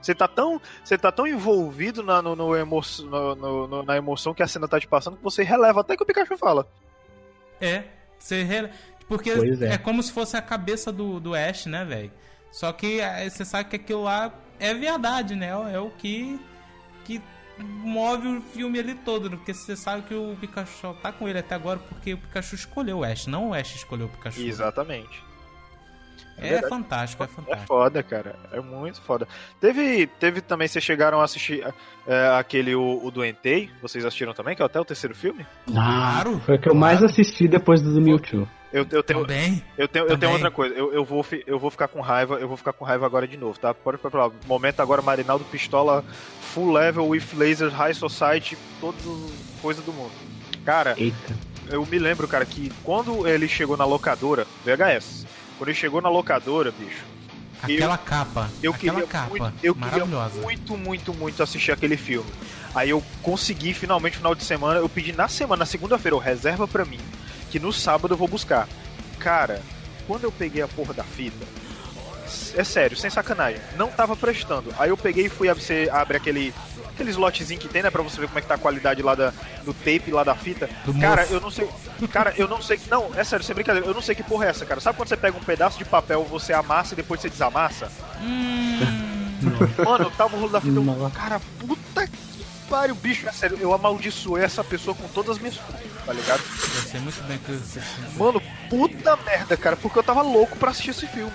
Você 0.00 0.14
tá 0.14 0.26
tão, 0.26 0.60
você 0.82 0.96
tá 0.96 1.12
tão 1.12 1.26
envolvido 1.26 2.02
na, 2.02 2.22
no, 2.22 2.34
no 2.34 2.56
emo, 2.56 2.80
no- 3.00 3.34
no- 3.34 3.66
no- 3.68 3.82
na 3.82 3.96
emoção 3.96 4.32
que 4.32 4.42
a 4.42 4.46
cena 4.48 4.66
tá 4.66 4.80
te 4.80 4.86
passando 4.86 5.16
que 5.16 5.22
você 5.22 5.42
releva 5.42 5.80
até 5.80 5.96
que 5.96 6.02
o 6.02 6.06
Pikachu 6.06 6.36
fala. 6.38 6.66
É, 7.60 7.84
você 8.18 8.42
rele- 8.42 8.70
porque 9.08 9.30
é. 9.30 9.74
é. 9.74 9.78
como 9.78 10.02
se 10.02 10.12
fosse 10.12 10.36
a 10.36 10.42
cabeça 10.42 10.90
do, 10.90 11.20
do 11.20 11.34
Ash, 11.34 11.66
né, 11.66 11.84
velho? 11.84 12.12
Só 12.50 12.72
que 12.72 13.00
é, 13.00 13.28
você 13.28 13.44
sabe 13.44 13.68
que 13.68 13.76
aquilo 13.76 14.04
lá 14.04 14.32
é 14.58 14.72
verdade, 14.72 15.34
né? 15.34 15.50
É 15.72 15.78
o 15.78 15.90
que 15.90 16.40
que 17.04 17.20
move 17.58 18.26
o 18.28 18.40
filme 18.40 18.78
ali 18.78 18.94
todo, 18.94 19.28
né? 19.28 19.36
porque 19.36 19.52
você 19.52 19.76
sabe 19.76 20.02
que 20.02 20.14
o 20.14 20.34
Pikachu 20.40 20.72
só 20.80 20.92
tá 20.94 21.12
com 21.12 21.28
ele 21.28 21.38
até 21.38 21.54
agora 21.54 21.78
porque 21.78 22.14
o 22.14 22.18
Pikachu 22.18 22.54
escolheu 22.54 22.98
o 22.98 23.04
Ash, 23.04 23.26
não 23.26 23.50
o 23.50 23.54
Ash 23.54 23.74
escolheu 23.74 24.06
o 24.06 24.08
Pikachu. 24.08 24.40
Exatamente. 24.40 25.22
É, 26.38 26.50
verdade. 26.50 26.68
fantástico, 26.68 27.22
é 27.22 27.26
É 27.26 27.28
fantástico. 27.28 27.66
foda, 27.66 28.02
cara. 28.02 28.36
É 28.52 28.60
muito 28.60 29.00
foda. 29.00 29.26
Teve, 29.60 30.06
teve 30.06 30.40
também, 30.40 30.66
vocês 30.68 30.82
chegaram 30.84 31.20
a 31.20 31.24
assistir 31.24 31.62
é, 32.06 32.28
aquele, 32.38 32.74
o, 32.74 33.00
o 33.04 33.10
do 33.10 33.24
Entei? 33.24 33.70
Vocês 33.82 34.04
assistiram 34.04 34.32
também, 34.32 34.56
que 34.56 34.62
é 34.62 34.64
até 34.64 34.80
o 34.80 34.84
terceiro 34.84 35.14
filme? 35.14 35.46
Claro. 35.66 36.40
Foi 36.40 36.56
o 36.56 36.60
que 36.60 36.68
eu 36.70 36.74
mais 36.74 37.02
assisti 37.02 37.46
depois 37.46 37.82
do 37.82 38.00
Mewtwo. 38.00 38.48
Eu, 38.72 38.86
eu 38.92 39.02
tenho, 39.02 39.22
Também. 39.22 39.64
Eu 39.76 39.88
tenho, 39.88 40.06
eu 40.06 40.16
tenho 40.16 40.30
outra 40.32 40.50
coisa, 40.50 40.72
eu, 40.76 40.92
eu, 40.92 41.04
vou, 41.04 41.26
eu 41.44 41.58
vou 41.58 41.70
ficar 41.72 41.88
com 41.88 42.00
raiva, 42.00 42.36
eu 42.36 42.46
vou 42.46 42.56
ficar 42.56 42.72
com 42.72 42.84
raiva 42.84 43.04
agora 43.04 43.26
de 43.26 43.36
novo, 43.36 43.58
tá? 43.58 43.74
Pode 43.74 43.98
lá. 44.14 44.30
Momento 44.46 44.80
agora, 44.80 45.02
Marinaldo 45.02 45.44
Pistola, 45.46 46.04
full 46.54 46.70
level 46.72 47.08
with 47.08 47.24
laser, 47.34 47.68
high 47.70 47.92
society, 47.92 48.56
todas 48.80 49.04
as 49.04 49.60
coisas 49.60 49.84
do 49.84 49.92
mundo. 49.92 50.12
Cara, 50.64 50.94
Eita. 50.96 51.36
eu 51.68 51.84
me 51.84 51.98
lembro, 51.98 52.28
cara, 52.28 52.46
que 52.46 52.70
quando 52.84 53.26
ele 53.26 53.48
chegou 53.48 53.76
na 53.76 53.84
locadora, 53.84 54.46
VHS, 54.64 55.26
quando 55.60 55.68
ele 55.68 55.78
chegou 55.78 56.00
na 56.00 56.08
locadora, 56.08 56.72
bicho, 56.72 57.04
Aquela 57.62 57.98
capa. 57.98 58.48
eu 58.62 58.72
aquela 58.72 58.94
queria 58.94 59.06
capa. 59.06 59.28
muito, 59.28 59.52
eu 59.62 59.74
queria 59.74 60.06
muito, 60.06 60.78
muito, 60.78 61.12
muito 61.12 61.42
assistir 61.42 61.70
aquele 61.70 61.98
filme. 61.98 62.30
Aí 62.74 62.88
eu 62.88 63.04
consegui 63.20 63.74
finalmente 63.74 64.14
no 64.14 64.18
final 64.20 64.34
de 64.34 64.42
semana, 64.42 64.80
eu 64.80 64.88
pedi 64.88 65.12
na 65.12 65.28
semana, 65.28 65.60
na 65.60 65.66
segunda-feira, 65.66 66.14
eu 66.16 66.18
reserva 66.18 66.66
pra 66.66 66.86
mim, 66.86 66.98
que 67.50 67.60
no 67.60 67.74
sábado 67.74 68.14
eu 68.14 68.16
vou 68.16 68.26
buscar. 68.26 68.66
Cara, 69.18 69.60
quando 70.06 70.24
eu 70.24 70.32
peguei 70.32 70.62
a 70.62 70.68
porra 70.68 70.94
da 70.94 71.04
fita, 71.04 71.44
é 72.56 72.64
sério, 72.64 72.96
sem 72.96 73.10
sacanagem, 73.10 73.60
não 73.76 73.88
tava 73.88 74.16
prestando. 74.16 74.72
Aí 74.78 74.88
eu 74.88 74.96
peguei 74.96 75.26
e 75.26 75.28
fui 75.28 75.50
abrir, 75.50 75.62
você 75.62 75.90
abre 75.92 76.16
aquele 76.16 76.54
aquele 77.00 77.10
slotzinho 77.10 77.58
que 77.58 77.68
tem, 77.68 77.82
né, 77.82 77.90
pra 77.90 78.02
você 78.02 78.20
ver 78.20 78.26
como 78.26 78.38
é 78.38 78.42
que 78.42 78.48
tá 78.48 78.54
a 78.54 78.58
qualidade 78.58 79.02
lá 79.02 79.14
da, 79.14 79.32
do 79.64 79.72
tape 79.72 80.10
lá 80.10 80.22
da 80.22 80.34
fita. 80.34 80.68
Do 80.84 80.98
cara, 81.00 81.26
eu 81.30 81.40
não 81.40 81.50
sei, 81.50 81.68
cara, 82.12 82.34
eu 82.36 82.46
não 82.46 82.60
sei, 82.60 82.78
não, 82.90 83.10
é 83.14 83.24
sério, 83.24 83.44
sem 83.44 83.54
brincadeira, 83.54 83.86
eu 83.86 83.94
não 83.94 84.02
sei 84.02 84.14
que 84.14 84.22
porra 84.22 84.46
é 84.46 84.48
essa, 84.50 84.66
cara. 84.66 84.80
Sabe 84.80 84.96
quando 84.96 85.08
você 85.08 85.16
pega 85.16 85.36
um 85.36 85.42
pedaço 85.42 85.78
de 85.78 85.84
papel, 85.84 86.24
você 86.24 86.52
amassa 86.52 86.92
e 86.94 86.96
depois 86.96 87.20
você 87.20 87.30
desamassa? 87.30 87.90
Mano, 89.84 90.04
eu 90.04 90.10
tava 90.10 90.36
o 90.36 90.40
rolo 90.40 90.52
da 90.52 90.60
fita, 90.60 90.78
eu, 90.78 91.10
cara, 91.10 91.40
puta 91.58 92.06
que 92.06 92.18
pariu, 92.68 92.94
bicho, 92.94 93.28
é 93.28 93.32
sério, 93.32 93.58
eu 93.60 93.72
amaldiçoei 93.72 94.44
essa 94.44 94.62
pessoa 94.62 94.94
com 94.94 95.08
todas 95.08 95.36
as 95.36 95.38
minhas 95.38 95.58
tá 96.04 96.12
ligado? 96.12 96.40
Eu 96.40 96.82
sei 96.82 97.00
muito 97.00 97.22
bem 97.24 97.38
que 97.38 97.52
você 97.52 97.80
Mano, 98.16 98.42
puta 98.68 99.16
merda, 99.16 99.56
cara, 99.56 99.76
porque 99.76 99.98
eu 99.98 100.02
tava 100.02 100.22
louco 100.22 100.56
pra 100.56 100.70
assistir 100.70 100.90
esse 100.90 101.06
filme. 101.06 101.32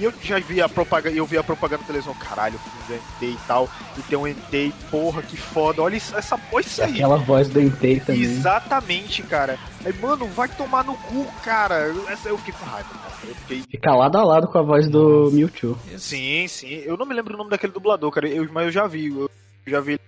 E 0.00 0.04
eu 0.04 0.14
já 0.22 0.38
vi 0.38 0.62
a 0.62 0.68
propaganda, 0.68 1.14
eu 1.14 1.26
vi 1.26 1.36
a 1.36 1.42
propaganda 1.42 1.82
na 1.82 1.86
televisão, 1.86 2.14
caralho, 2.14 2.56
o 2.56 2.58
filme 2.58 2.78
do 2.88 2.94
Entei 2.94 3.32
e 3.32 3.38
tal, 3.46 3.68
e 3.98 4.02
tem 4.02 4.18
um 4.18 4.26
Entei, 4.26 4.72
porra, 4.90 5.20
que 5.20 5.36
foda, 5.36 5.82
olha 5.82 5.96
isso, 5.96 6.16
essa 6.16 6.38
porra, 6.38 6.62
isso 6.62 6.82
aí. 6.82 6.94
Aquela 6.94 7.18
voz 7.18 7.50
do 7.50 7.60
Entei 7.60 8.00
também. 8.00 8.22
Exatamente, 8.22 9.22
cara. 9.22 9.58
Aí, 9.84 9.92
mano, 10.00 10.26
vai 10.28 10.48
tomar 10.48 10.84
no 10.84 10.94
cu, 10.94 11.26
cara. 11.44 11.94
Essa 12.08 12.30
eu 12.30 12.38
fiquei 12.38 12.54
com 12.54 12.64
raiva, 12.64 12.88
cara. 12.88 13.12
Eu 13.28 13.34
fiquei. 13.34 13.62
Fica 13.70 13.94
lado 13.94 14.16
a 14.16 14.24
lado 14.24 14.48
com 14.48 14.56
a 14.56 14.62
voz 14.62 14.88
do 14.88 15.30
Mewtwo. 15.32 15.78
Sim, 15.98 16.48
sim. 16.48 16.82
Eu 16.86 16.96
não 16.96 17.04
me 17.04 17.14
lembro 17.14 17.34
o 17.34 17.36
nome 17.36 17.50
daquele 17.50 17.72
dublador, 17.72 18.10
cara. 18.10 18.26
Eu, 18.26 18.50
mas 18.50 18.64
eu 18.64 18.72
já 18.72 18.86
vi. 18.86 19.08
Eu 19.08 19.30
já 19.66 19.80
vi. 19.80 20.00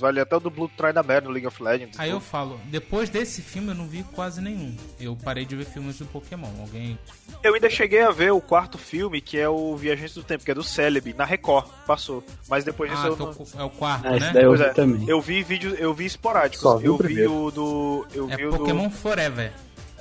Vale 0.00 0.20
até 0.20 0.36
o 0.36 0.40
do 0.40 0.50
Try 0.68 0.92
da 0.92 1.02
no 1.20 1.30
League 1.30 1.46
of 1.46 1.62
Legends. 1.62 1.98
Aí 1.98 2.10
eu 2.10 2.20
falo, 2.20 2.58
depois 2.66 3.08
desse 3.10 3.42
filme 3.42 3.68
eu 3.68 3.74
não 3.74 3.86
vi 3.86 4.02
quase 4.14 4.40
nenhum. 4.40 4.74
Eu 5.00 5.16
parei 5.16 5.44
de 5.44 5.54
ver 5.56 5.64
filmes 5.64 5.98
do 5.98 6.06
Pokémon. 6.06 6.48
Alguém. 6.60 6.98
Eu 7.42 7.54
ainda 7.54 7.68
cheguei 7.68 8.02
a 8.02 8.10
ver 8.10 8.32
o 8.32 8.40
quarto 8.40 8.78
filme, 8.78 9.20
que 9.20 9.38
é 9.38 9.48
o 9.48 9.76
Viajante 9.76 10.14
do 10.14 10.22
Tempo, 10.22 10.44
que 10.44 10.50
é 10.50 10.54
do 10.54 10.62
Celebi, 10.62 11.12
na 11.14 11.24
Record. 11.24 11.66
Passou. 11.86 12.24
Mas 12.48 12.64
depois 12.64 12.90
disso 12.90 13.02
Ah, 13.02 13.08
eu 13.08 13.14
é 13.14 13.18
não. 13.18 13.26
o- 13.30 13.46
é 13.58 13.64
o 13.64 13.70
quarto, 13.70 14.06
Ah, 14.06 14.16
esse 14.16 14.26
né? 14.26 14.32
daí 14.32 14.44
eu 14.44 14.54
vi 14.56 14.62
é, 14.62 14.68
também. 14.70 15.08
eu 15.08 15.20
vi 15.20 15.42
vídeos, 15.42 15.74
eu 15.78 15.92
vi 15.94 16.04
esporádicos. 16.06 16.60
Só 16.62 16.76
vi 16.76 16.88
o 16.88 16.92
eu 16.92 16.98
vi 17.08 17.26
o 17.26 17.50
do. 17.50 18.06
Eu 18.14 18.30
É 18.30 18.36
vi 18.36 18.46
o 18.46 18.50
Pokémon 18.50 18.88
do. 18.88 18.94
Forever. 18.94 19.52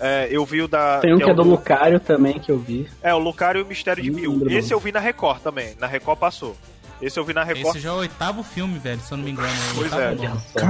É, 0.03 0.27
eu 0.31 0.43
vi 0.45 0.61
o 0.63 0.68
da. 0.68 0.99
Tem 0.99 1.13
um 1.13 1.18
que 1.19 1.23
é 1.23 1.31
o 1.31 1.35
do 1.35 1.43
Lucario 1.43 1.99
também 1.99 2.39
que 2.39 2.51
eu 2.51 2.57
vi. 2.57 2.89
É, 3.03 3.13
o 3.13 3.19
Lucario 3.19 3.59
e 3.59 3.63
o 3.63 3.68
Mistério 3.68 4.01
de 4.01 4.09
Mil. 4.09 4.49
Esse 4.49 4.73
eu 4.73 4.80
vi 4.80 4.91
na 4.91 4.99
Record 4.99 5.41
também. 5.41 5.76
Na 5.80 5.85
Record 5.85 6.18
passou. 6.18 6.55
Esse 7.02 7.19
eu 7.19 7.26
vi 7.26 7.34
na 7.34 7.44
Record. 7.44 7.76
Esse 7.76 7.80
já 7.80 7.90
é 7.90 7.94
o 7.94 7.98
oitavo 7.98 8.44
filme, 8.44 8.78
velho, 8.78 9.02
se 9.02 9.11
eu 9.11 9.18
não 9.18 9.26
me 9.26 9.32
engano. 9.32 9.49
Pois 9.76 9.91
é. 9.94 10.15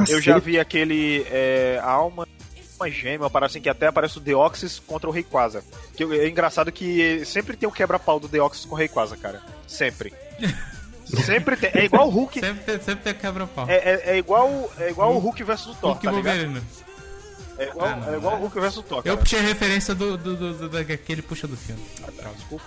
Eu 0.10 0.22
já 0.22 0.38
vi 0.38 0.60
aquele 0.60 1.26
é, 1.30 1.80
Alma, 1.84 2.28
uma 2.80 2.90
gêmea, 2.90 3.30
parada 3.30 3.52
assim 3.52 3.62
que 3.62 3.70
até 3.70 3.88
aparece 3.88 4.18
o 4.18 4.22
Deoxys 4.22 4.80
contra 4.80 5.10
o 5.10 5.14
Rayquaza. 5.14 5.64
Que 5.95 6.03
é 6.03 6.28
engraçado 6.28 6.72
que 6.72 7.24
sempre 7.26 7.56
tem 7.58 7.68
o 7.68 7.72
quebra-pau 7.72 8.20
do 8.20 8.28
Deoxys 8.28 8.66
com 8.66 8.76
o 8.76 8.78
Rayquaza, 8.78 9.18
cara. 9.18 9.41
Sempre. 9.68 10.14
sempre 11.26 11.56
tem. 11.58 11.72
É 11.74 11.86
igual 11.86 12.08
o 12.08 12.10
Hulk. 12.10 12.40
Sempre, 12.40 12.64
tem- 12.64 12.80
sempre 12.80 13.03
tem 13.03 13.14
quebra-pau. 13.14 13.70
É, 13.70 13.76
é, 13.76 14.02
é 14.12 14.18
igual, 14.18 14.72
é 14.80 14.90
igual 14.90 15.14
o 15.14 15.20
Hulk 15.20 15.44
versus 15.44 15.68
o 15.68 15.76
Thor, 15.76 15.91
Hulk 15.91 16.06
tá 16.06 16.12
ligado? 16.12 16.38
Wolverine. 16.38 16.62
É 17.63 17.67
igual, 17.69 17.88
Ah, 17.88 17.95
não, 17.95 18.13
é 18.13 18.17
igual 18.17 18.35
o 18.35 18.39
Hulk 18.39 18.59
versus 18.59 18.77
o 18.79 18.83
Thor, 18.83 19.01
Eu 19.05 19.17
puxei 19.17 19.39
a 19.39 19.41
referência 19.43 19.93
do, 19.93 20.17
do, 20.17 20.35
do, 20.35 20.53
do- 20.53 20.69
daquele 20.69 21.21
puxa 21.21 21.47
do 21.47 21.55
filme. 21.55 21.81
Não, 22.23 22.33
desculpa. 22.33 22.65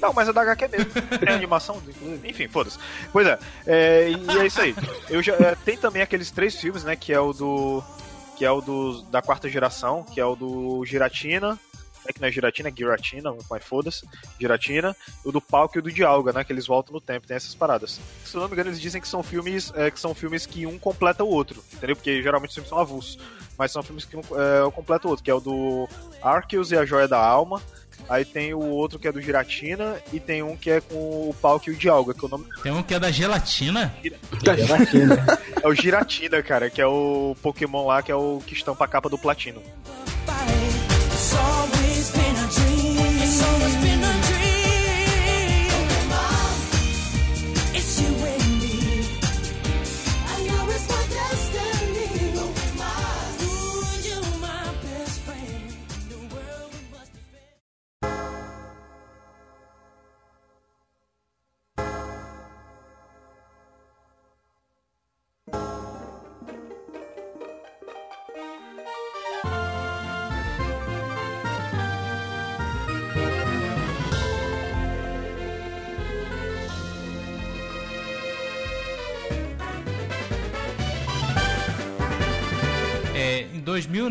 Não, 0.00 0.12
mas 0.12 0.28
é 0.28 0.32
da 0.32 0.42
HQ 0.42 0.68
mesmo. 0.68 0.90
Tem 1.18 1.28
animação, 1.34 1.82
inclusive. 1.86 2.28
Enfim, 2.28 2.48
foda-se. 2.48 2.78
Pois 3.12 3.26
é, 3.26 3.38
é, 3.66 4.10
e 4.10 4.38
é 4.38 4.46
isso 4.46 4.60
aí. 4.60 4.74
Eu 5.10 5.22
já, 5.22 5.34
é, 5.34 5.56
tem 5.64 5.76
também 5.76 6.02
aqueles 6.02 6.30
três 6.30 6.54
filmes, 6.56 6.84
né? 6.84 6.94
Que 6.96 7.12
é 7.12 7.20
o 7.20 7.32
do. 7.32 7.82
Que 8.36 8.44
é 8.44 8.50
o 8.50 8.60
do 8.60 9.02
da 9.04 9.22
quarta 9.22 9.48
geração, 9.48 10.02
que 10.04 10.20
é 10.20 10.24
o 10.24 10.36
do 10.36 10.84
Giratina. 10.84 11.58
É 12.08 12.12
que 12.12 12.20
não 12.20 12.28
é 12.28 12.32
Giratina, 12.32 12.68
é 12.68 12.72
Giratina, 12.76 13.34
mas 13.50 13.64
foda-se. 13.64 14.06
Giratina. 14.40 14.96
O 15.24 15.32
do 15.32 15.40
Palco 15.40 15.76
e 15.76 15.80
o 15.80 15.82
do 15.82 15.90
Dialga, 15.90 16.32
né? 16.32 16.44
Que 16.44 16.52
eles 16.52 16.66
voltam 16.66 16.92
no 16.94 17.00
tempo, 17.00 17.26
tem 17.26 17.36
essas 17.36 17.54
paradas. 17.54 18.00
Se 18.24 18.34
eu 18.34 18.40
não 18.40 18.48
me 18.48 18.54
engano, 18.54 18.70
eles 18.70 18.80
dizem 18.80 19.00
que 19.00 19.08
são 19.08 19.22
filmes 19.22 19.72
é, 19.74 19.90
que 19.90 20.00
são 20.00 20.14
filmes 20.14 20.46
que 20.46 20.66
um 20.66 20.78
completa 20.78 21.24
o 21.24 21.28
outro, 21.28 21.62
entendeu? 21.72 21.96
Porque 21.96 22.22
geralmente 22.22 22.50
os 22.50 22.54
filmes 22.54 22.68
são 22.68 22.78
avulsos. 22.78 23.18
Mas 23.58 23.72
são 23.72 23.82
filmes 23.82 24.04
que 24.04 24.16
um 24.16 24.20
é, 24.20 24.70
completa 24.70 25.06
o 25.06 25.10
outro, 25.10 25.24
que 25.24 25.30
é 25.30 25.34
o 25.34 25.40
do 25.40 25.88
Arceus 26.22 26.70
e 26.70 26.76
a 26.76 26.84
Joia 26.84 27.08
da 27.08 27.18
Alma. 27.18 27.62
Aí 28.08 28.24
tem 28.24 28.54
o 28.54 28.60
outro 28.60 28.98
que 28.98 29.08
é 29.08 29.12
do 29.12 29.20
Giratina 29.20 29.96
e 30.12 30.20
tem 30.20 30.42
um 30.42 30.56
que 30.56 30.70
é 30.70 30.80
com 30.80 30.94
o 30.94 31.34
Palco 31.40 31.68
e 31.70 31.72
o 31.72 31.76
Dialga, 31.76 32.14
que 32.14 32.24
é 32.24 32.26
o 32.26 32.30
nome 32.30 32.46
Tem 32.62 32.72
um 32.72 32.82
que 32.82 32.94
é 32.94 33.00
da 33.00 33.10
gelatina. 33.10 33.92
Gelatina. 34.42 35.26
é 35.60 35.66
o 35.66 35.74
Giratina, 35.74 36.42
cara, 36.42 36.70
que 36.70 36.80
é 36.80 36.86
o 36.86 37.36
Pokémon 37.42 37.86
lá, 37.86 38.02
que 38.02 38.12
é 38.12 38.14
o 38.14 38.40
que 38.46 38.54
estampa 38.54 38.84
a 38.84 38.88
capa 38.88 39.08
do 39.08 39.18
Platino. 39.18 39.60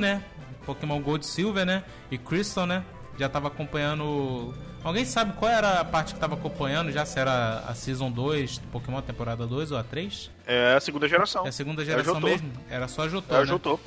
Né? 0.05 0.23
Pokémon 0.65 1.01
Gold 1.01 1.25
Silver, 1.25 1.65
né? 1.65 1.83
E 2.11 2.17
Crystal, 2.17 2.65
né? 2.65 2.83
Já 3.17 3.27
tava 3.27 3.47
acompanhando. 3.47 4.53
Alguém 4.83 5.03
sabe 5.05 5.33
qual 5.33 5.49
era 5.49 5.79
a 5.79 5.85
parte 5.85 6.13
que 6.13 6.19
tava 6.19 6.35
acompanhando? 6.35 6.91
Já 6.91 7.05
se 7.05 7.19
era 7.19 7.59
a 7.67 7.73
Season 7.73 8.11
2, 8.11 8.59
Pokémon 8.71 9.01
temporada 9.01 9.47
2 9.47 9.71
ou 9.71 9.77
a 9.77 9.83
3? 9.83 10.29
É 10.45 10.75
a 10.75 10.79
segunda 10.79 11.07
geração. 11.07 11.45
É 11.45 11.49
a 11.49 11.51
segunda 11.51 11.81
É 11.81 11.83
a 11.83 11.85
geração 11.85 12.19
mesmo? 12.19 12.51
Era 12.69 12.87
só 12.87 13.03
a 13.03 13.09
Jotô, 13.09 13.33
É 13.33 13.37
o 13.37 13.41
né? 13.41 13.45
Jotô. 13.47 13.79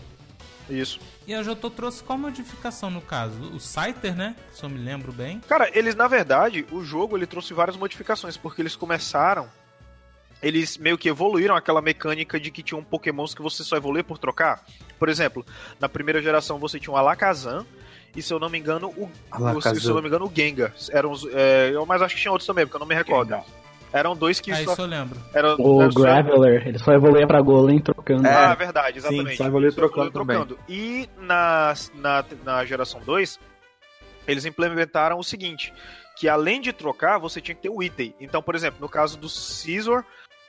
Isso. 0.68 1.00
E 1.26 1.34
a 1.34 1.42
Jotô 1.42 1.70
trouxe 1.70 2.02
qual 2.02 2.18
modificação 2.18 2.90
no 2.90 3.00
caso? 3.00 3.40
O 3.54 3.60
Scyther, 3.60 4.14
né? 4.14 4.34
Se 4.52 4.64
eu 4.64 4.68
me 4.68 4.78
lembro 4.78 5.12
bem. 5.12 5.40
Cara, 5.48 5.70
eles, 5.72 5.94
na 5.94 6.08
verdade, 6.08 6.66
o 6.70 6.82
jogo 6.82 7.16
ele 7.16 7.26
trouxe 7.26 7.54
várias 7.54 7.76
modificações, 7.76 8.36
porque 8.36 8.60
eles 8.60 8.76
começaram. 8.76 9.48
Eles 10.42 10.76
meio 10.76 10.96
que 10.98 11.08
evoluíram 11.08 11.56
aquela 11.56 11.82
mecânica 11.82 12.38
de 12.38 12.50
que 12.50 12.62
tinham 12.62 12.82
Pokémons 12.82 13.34
que 13.34 13.42
você 13.42 13.64
só 13.64 13.76
evoluía 13.76 14.04
por 14.04 14.18
trocar. 14.18 14.64
Por 14.98 15.08
exemplo, 15.08 15.44
na 15.80 15.88
primeira 15.88 16.20
geração 16.20 16.58
você 16.58 16.78
tinha 16.80 16.92
um 16.92 16.96
Alakazam. 16.96 17.64
E 18.16 18.22
se 18.22 18.32
eu 18.32 18.38
não 18.40 18.48
me 18.48 18.58
engano, 18.58 18.88
o, 18.96 19.08
Alakazam. 19.30 19.72
o 19.72 19.80
se 19.80 19.86
eu 19.88 19.94
não 19.94 20.02
me 20.02 20.08
engano, 20.08 20.24
o 20.26 20.32
Gengar. 20.34 20.72
Eram 20.90 21.10
os, 21.12 21.24
é, 21.32 21.70
eu- 21.72 21.84
mas 21.86 22.02
acho 22.02 22.14
que 22.16 22.20
tinha 22.22 22.32
outros 22.32 22.46
também, 22.46 22.64
porque 22.66 22.76
eu 22.76 22.80
não 22.80 22.86
me 22.86 22.94
recordo. 22.94 23.36
Eram 23.92 24.14
dois 24.16 24.38
que 24.40 24.50
Ah, 24.52 24.56
só. 24.64 24.72
isso 24.72 24.82
eu 24.82 24.86
lembro. 24.86 25.18
Era, 25.32 25.54
O 25.56 25.82
era 25.82 25.90
só- 25.92 26.00
Graveler, 26.00 26.68
ele 26.68 26.78
só 26.78 26.92
evoluía 26.92 27.26
pra 27.26 27.40
Golem 27.40 27.78
trocando. 27.80 28.26
É. 28.26 28.34
Ah, 28.34 28.54
verdade, 28.54 28.98
exatamente. 28.98 29.30
Sim, 29.30 29.36
só 29.36 29.46
evoluiu 29.46 29.72
Só 29.72 29.84
evoluiu 29.84 30.10
trocando 30.12 30.58
E 30.68 31.08
na, 31.18 31.72
na, 31.94 32.24
na 32.44 32.64
geração 32.66 33.00
2, 33.04 33.38
eles 34.26 34.44
implementaram 34.44 35.18
o 35.18 35.24
seguinte: 35.24 35.72
que 36.16 36.28
além 36.28 36.60
de 36.60 36.72
trocar, 36.72 37.18
você 37.18 37.40
tinha 37.40 37.54
que 37.54 37.62
ter 37.62 37.70
o 37.70 37.82
item. 37.82 38.14
Então, 38.20 38.42
por 38.42 38.54
exemplo, 38.54 38.78
no 38.80 38.88
caso 38.90 39.16
do 39.16 39.28
Scizor, 39.28 40.04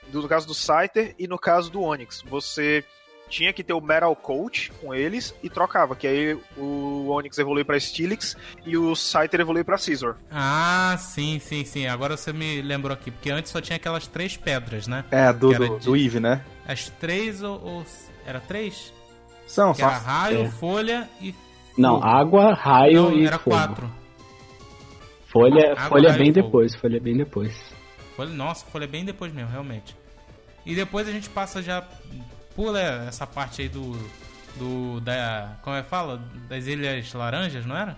do, 0.08 0.20
no 0.22 0.28
caso 0.28 0.46
do 0.46 0.54
Scyther 0.54 1.14
e 1.18 1.26
no 1.28 1.38
caso 1.38 1.70
do 1.70 1.80
Onix, 1.82 2.22
você 2.22 2.84
tinha 3.30 3.52
que 3.52 3.62
ter 3.64 3.72
o 3.72 3.80
Metal 3.80 4.14
Coat 4.16 4.70
com 4.80 4.92
eles 4.94 5.34
e 5.42 5.48
trocava, 5.48 5.94
que 5.96 6.06
aí 6.06 6.38
o 6.56 7.06
Onix 7.08 7.38
evolui 7.38 7.64
pra 7.64 7.78
Steelix 7.80 8.36
e 8.66 8.76
o 8.76 8.94
Scyther 8.94 9.40
evolui 9.40 9.62
pra 9.64 9.78
Scizor. 9.78 10.16
Ah, 10.30 10.96
sim, 10.98 11.38
sim, 11.38 11.64
sim. 11.64 11.86
Agora 11.86 12.16
você 12.16 12.32
me 12.32 12.60
lembrou 12.60 12.92
aqui. 12.92 13.10
Porque 13.10 13.30
antes 13.30 13.50
só 13.52 13.60
tinha 13.60 13.76
aquelas 13.76 14.06
três 14.06 14.36
pedras, 14.36 14.86
né? 14.86 15.04
É, 15.10 15.32
do, 15.32 15.52
do, 15.54 15.78
de- 15.78 15.84
do 15.86 15.96
Eve, 15.96 16.18
né? 16.20 16.44
As 16.66 16.88
três 16.90 17.42
ou. 17.42 17.58
ou- 17.64 17.86
Era 18.26 18.40
três? 18.40 18.92
São, 19.46 19.72
Que 19.72 19.80
só. 19.80 19.86
era 19.88 19.98
raio, 19.98 20.42
é. 20.42 20.50
folha 20.50 21.08
e. 21.20 21.34
Não, 21.78 22.02
água, 22.02 22.52
raio 22.52 23.02
Não, 23.10 23.12
e 23.14 23.26
era 23.26 23.38
fogo. 23.38 23.56
quatro. 23.56 23.90
Folha, 25.26 25.72
Água, 25.72 25.88
folha 25.88 26.12
bem 26.12 26.32
fogo. 26.32 26.46
depois, 26.46 26.74
folha 26.74 27.00
bem 27.00 27.16
depois. 27.16 27.54
Folha, 28.16 28.30
nossa, 28.30 28.66
folha 28.66 28.86
bem 28.86 29.04
depois 29.04 29.32
mesmo, 29.32 29.50
realmente. 29.50 29.96
E 30.66 30.74
depois 30.74 31.08
a 31.08 31.12
gente 31.12 31.28
passa 31.30 31.62
já. 31.62 31.82
Pula 32.54 32.80
essa 33.08 33.26
parte 33.26 33.62
aí 33.62 33.68
do. 33.68 33.92
do 34.56 35.00
da 35.00 35.56
como 35.62 35.76
é 35.76 35.82
que 35.82 35.88
fala? 35.88 36.18
Das 36.48 36.66
Ilhas 36.66 37.12
Laranjas, 37.12 37.64
não 37.66 37.76
era? 37.76 37.96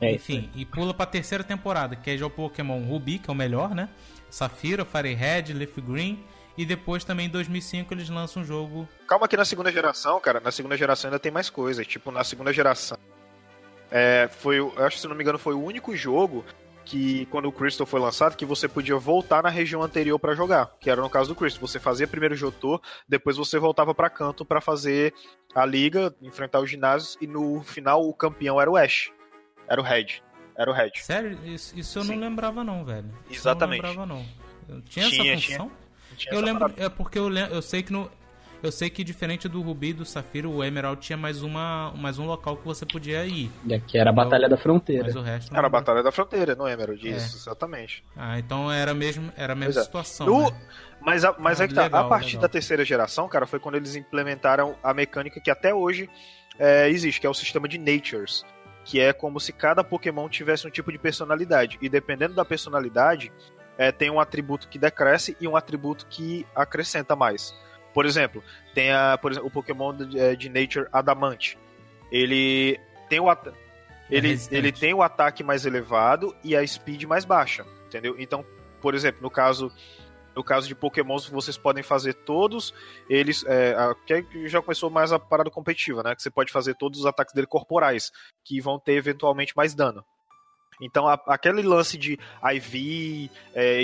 É, 0.00 0.12
Enfim, 0.14 0.50
e 0.54 0.64
pula 0.64 0.94
pra 0.94 1.04
terceira 1.04 1.44
temporada, 1.44 1.94
que 1.94 2.10
é 2.10 2.16
já 2.16 2.24
o 2.26 2.30
Pokémon 2.30 2.80
Ruby, 2.84 3.18
que 3.18 3.28
é 3.28 3.32
o 3.32 3.36
melhor, 3.36 3.74
né? 3.74 3.88
Safira, 4.30 4.84
Fire 4.84 5.12
Red, 5.14 5.52
Leaf 5.52 5.76
Green. 5.80 6.24
E 6.56 6.64
depois 6.64 7.04
também 7.04 7.26
em 7.26 7.30
2005 7.30 7.94
eles 7.94 8.08
lançam 8.10 8.42
um 8.42 8.44
jogo. 8.44 8.88
Calma 9.06 9.26
que 9.28 9.36
na 9.36 9.44
segunda 9.44 9.70
geração, 9.70 10.18
cara, 10.20 10.40
na 10.40 10.50
segunda 10.50 10.76
geração 10.76 11.08
ainda 11.08 11.18
tem 11.18 11.30
mais 11.32 11.48
coisa. 11.48 11.84
Tipo, 11.84 12.10
na 12.10 12.24
segunda 12.24 12.52
geração. 12.52 12.98
É, 13.90 14.28
foi, 14.40 14.60
o- 14.60 14.72
eu 14.76 14.84
acho 14.86 14.96
que 14.96 15.02
se 15.02 15.08
não 15.08 15.14
me 15.16 15.22
engano, 15.22 15.38
foi 15.38 15.54
o 15.54 15.62
único 15.62 15.94
jogo 15.96 16.44
que, 16.84 17.26
quando 17.26 17.46
o 17.46 17.52
Crystal 17.52 17.86
foi 17.86 18.00
lançado, 18.00 18.36
que 18.36 18.44
você 18.44 18.66
podia 18.68 18.96
voltar 18.96 19.42
na 19.42 19.48
região 19.48 19.82
anterior 19.82 20.18
pra 20.18 20.34
jogar. 20.34 20.70
Que 20.80 20.90
era 20.90 21.00
no 21.00 21.10
caso 21.10 21.28
do 21.28 21.34
Crystal. 21.34 21.66
Você 21.66 21.78
fazia 21.78 22.06
primeiro 22.08 22.34
o 22.34 22.38
Jotô, 22.38 22.80
depois 23.08 23.36
você 23.36 23.58
voltava 23.58 23.94
pra 23.94 24.10
canto 24.10 24.44
pra 24.44 24.60
fazer 24.60 25.14
a 25.54 25.64
liga, 25.64 26.14
enfrentar 26.20 26.60
os 26.60 26.70
ginásios, 26.70 27.16
e 27.20 27.26
no 27.26 27.62
final 27.62 28.06
o 28.08 28.14
campeão 28.14 28.60
era 28.60 28.70
o 28.70 28.76
Ash. 28.76 29.10
Era 29.68 29.80
o 29.80 29.84
Red. 29.84 30.06
Era 30.56 30.70
o 30.70 30.74
Red. 30.74 30.90
Sério? 30.96 31.38
Isso, 31.44 31.78
isso 31.78 31.98
eu 31.98 32.02
Sim. 32.04 32.12
não 32.16 32.20
lembrava 32.28 32.64
não, 32.64 32.84
velho. 32.84 33.08
Isso 33.30 33.40
Exatamente. 33.40 33.84
Eu 33.84 33.94
não 33.94 34.04
lembrava 34.06 34.24
não. 34.68 34.74
Eu- 34.76 34.82
Tinha, 34.82 35.08
Tinha, 35.08 35.32
essa 35.34 35.40
tinha. 35.42 35.58
função? 35.58 35.72
Tinha 36.16 36.32
Eu 36.34 36.38
essa 36.38 36.46
lembro, 36.46 36.60
parada. 36.60 36.82
é 36.84 36.88
porque 36.88 37.18
eu, 37.18 37.30
eu 37.32 37.62
sei 37.62 37.82
que 37.82 37.92
no 37.92 38.10
eu 38.62 38.70
sei 38.72 38.90
que 38.90 39.02
diferente 39.04 39.48
do 39.48 39.60
Rubi 39.62 39.88
e 39.88 39.92
do 39.92 40.04
Safira, 40.04 40.48
o 40.48 40.62
Emerald 40.62 41.00
tinha 41.00 41.16
mais 41.16 41.42
uma 41.42 41.92
mais 41.96 42.18
um 42.18 42.26
local 42.26 42.56
que 42.56 42.64
você 42.64 42.84
podia 42.84 43.24
ir, 43.26 43.50
E 43.64 43.74
aqui 43.74 43.96
era 43.98 44.10
a 44.10 44.12
Batalha 44.12 44.48
da 44.48 44.56
Fronteira. 44.56 45.04
mas 45.04 45.16
o 45.16 45.20
resto 45.22 45.56
Era 45.56 45.66
a 45.66 45.70
Batalha 45.70 46.02
da 46.02 46.12
Fronteira, 46.12 46.54
não 46.54 46.66
é, 46.68 46.72
Emerald? 46.72 47.06
É. 47.08 47.10
Isso, 47.16 47.36
exatamente. 47.36 48.04
Ah, 48.16 48.38
então 48.38 48.70
era 48.70 48.92
mesmo 48.94 49.32
era 49.36 49.52
a 49.52 49.56
mesma 49.56 49.74
Pois 49.74 49.82
é. 49.82 49.86
situação. 49.86 50.26
No- 50.26 50.50
né? 50.50 50.56
Mas, 51.02 51.24
a, 51.24 51.34
mas 51.38 51.60
Ah, 51.60 51.64
é 51.64 51.68
que 51.68 51.74
tá, 51.74 51.84
legal, 51.84 52.04
a 52.04 52.08
partir 52.08 52.26
legal. 52.36 52.42
da 52.42 52.48
terceira 52.48 52.84
geração, 52.84 53.26
cara, 53.26 53.46
foi 53.46 53.58
quando 53.58 53.76
eles 53.76 53.96
implementaram 53.96 54.76
a 54.82 54.92
mecânica 54.92 55.40
que 55.40 55.50
até 55.50 55.74
hoje 55.74 56.10
é, 56.58 56.90
existe, 56.90 57.18
que 57.20 57.26
é 57.26 57.30
o 57.30 57.34
sistema 57.34 57.66
de 57.66 57.78
Natures. 57.78 58.44
Que 58.84 59.00
é 59.00 59.12
como 59.12 59.40
se 59.40 59.50
cada 59.52 59.82
Pokémon 59.82 60.28
tivesse 60.28 60.66
um 60.66 60.70
tipo 60.70 60.92
de 60.92 60.98
personalidade. 60.98 61.78
E 61.80 61.88
dependendo 61.88 62.34
da 62.34 62.44
personalidade, 62.44 63.32
é, 63.78 63.90
tem 63.90 64.10
um 64.10 64.20
atributo 64.20 64.68
que 64.68 64.78
decresce 64.78 65.34
e 65.40 65.48
um 65.48 65.56
atributo 65.56 66.06
que 66.06 66.46
acrescenta 66.54 67.16
mais. 67.16 67.54
Por 67.92 68.06
exemplo, 68.06 68.42
tem 68.74 68.92
a, 68.92 69.18
por 69.18 69.32
exemplo, 69.32 69.48
o 69.48 69.52
Pokémon 69.52 69.94
de, 69.94 70.18
é, 70.18 70.34
de 70.36 70.48
Nature 70.48 70.88
Adamante. 70.92 71.58
Ele 72.10 72.78
tem 73.08 73.20
o 73.20 73.28
ata- 73.28 73.54
ele, 74.10 74.28
resistente. 74.28 74.56
ele 74.56 74.72
tem 74.72 74.94
o 74.94 75.02
ataque 75.02 75.42
mais 75.42 75.64
elevado 75.64 76.34
e 76.42 76.56
a 76.56 76.66
speed 76.66 77.04
mais 77.04 77.24
baixa, 77.24 77.64
entendeu? 77.86 78.16
Então, 78.18 78.44
por 78.80 78.94
exemplo, 78.94 79.22
no 79.22 79.30
caso 79.30 79.72
no 80.34 80.44
caso 80.44 80.68
de 80.68 80.74
Pokémons, 80.74 81.28
vocês 81.28 81.58
podem 81.58 81.82
fazer 81.82 82.14
todos 82.14 82.72
eles. 83.08 83.44
É, 83.46 83.74
que 84.06 84.48
já 84.48 84.62
começou 84.62 84.88
mais 84.88 85.12
a 85.12 85.18
parada 85.18 85.50
competitiva, 85.50 86.02
né? 86.02 86.14
Que 86.14 86.22
você 86.22 86.30
pode 86.30 86.52
fazer 86.52 86.74
todos 86.74 87.00
os 87.00 87.06
ataques 87.06 87.34
dele 87.34 87.48
corporais, 87.48 88.12
que 88.44 88.60
vão 88.60 88.78
ter 88.78 88.92
eventualmente 88.92 89.52
mais 89.56 89.74
dano. 89.74 90.04
Então, 90.80 91.06
a- 91.06 91.20
aquele 91.26 91.62
lance 91.62 91.98
de 91.98 92.18
IV, 92.42 93.30
é, 93.54 93.82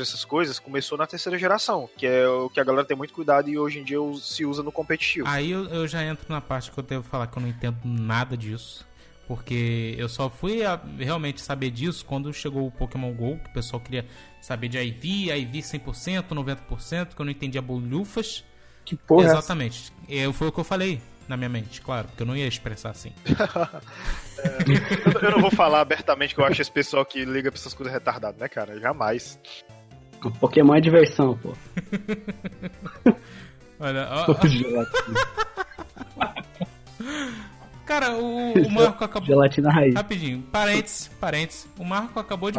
essas 0.00 0.24
coisas, 0.24 0.58
começou 0.58 0.98
na 0.98 1.06
terceira 1.06 1.38
geração, 1.38 1.88
que 1.96 2.06
é 2.06 2.28
o 2.28 2.48
que 2.50 2.60
a 2.60 2.64
galera 2.64 2.86
tem 2.86 2.96
muito 2.96 3.12
cuidado 3.14 3.48
e 3.48 3.58
hoje 3.58 3.78
em 3.78 3.84
dia 3.84 3.98
se 4.20 4.44
usa 4.44 4.62
no 4.62 4.70
competitivo. 4.72 5.26
Aí 5.28 5.50
eu, 5.50 5.64
eu 5.66 5.88
já 5.88 6.04
entro 6.04 6.26
na 6.28 6.40
parte 6.40 6.70
que 6.70 6.78
eu 6.78 6.82
devo 6.84 7.02
falar 7.04 7.26
que 7.26 7.36
eu 7.38 7.42
não 7.42 7.48
entendo 7.48 7.78
nada 7.84 8.36
disso. 8.36 8.86
Porque 9.26 9.96
eu 9.98 10.08
só 10.08 10.30
fui 10.30 10.64
a 10.64 10.80
realmente 10.98 11.40
saber 11.40 11.70
disso 11.72 12.04
quando 12.04 12.32
chegou 12.32 12.64
o 12.64 12.70
Pokémon 12.70 13.12
GO, 13.12 13.36
que 13.42 13.50
o 13.50 13.52
pessoal 13.52 13.80
queria 13.80 14.06
saber 14.40 14.68
de 14.68 14.78
IV, 14.78 15.30
IV 15.32 15.62
100%, 15.62 16.28
90%, 16.32 17.14
que 17.14 17.20
eu 17.20 17.24
não 17.24 17.32
entendia 17.32 17.60
bolhufas. 17.60 18.44
Que 18.84 18.94
porra 18.94 19.24
é? 19.26 19.30
Exatamente. 19.32 19.92
Eu, 20.08 20.32
foi 20.32 20.46
o 20.46 20.52
que 20.52 20.60
eu 20.60 20.64
falei 20.64 21.00
na 21.28 21.36
minha 21.36 21.48
mente, 21.48 21.80
claro, 21.80 22.08
porque 22.08 22.22
eu 22.22 22.26
não 22.26 22.36
ia 22.36 22.46
expressar 22.46 22.90
assim. 22.90 23.12
Eu, 23.24 25.20
eu 25.22 25.30
não 25.32 25.40
vou 25.40 25.50
falar 25.50 25.80
abertamente 25.80 26.34
que 26.34 26.40
eu 26.40 26.44
acho 26.44 26.62
esse 26.62 26.70
pessoal 26.70 27.04
que 27.04 27.24
liga 27.24 27.50
pra 27.50 27.58
essas 27.58 27.74
coisas 27.74 27.92
retardado, 27.92 28.38
né, 28.38 28.48
cara? 28.48 28.78
Jamais. 28.78 29.38
O 30.24 30.30
Pokémon 30.30 30.74
é 30.74 30.80
diversão, 30.80 31.36
pô. 31.38 31.52
Olha, 33.78 34.08
ó, 34.10 34.34
cara, 37.84 38.16
o, 38.16 38.54
o 38.54 38.70
Marco 38.70 39.04
acabou. 39.04 39.26
Gelatina 39.26 39.70
raiz. 39.70 39.94
Rapidinho, 39.94 40.42
parênteses, 40.50 41.08
parênteses. 41.20 41.68
O 41.78 41.84
Marco 41.84 42.18
acabou 42.18 42.50
de, 42.50 42.58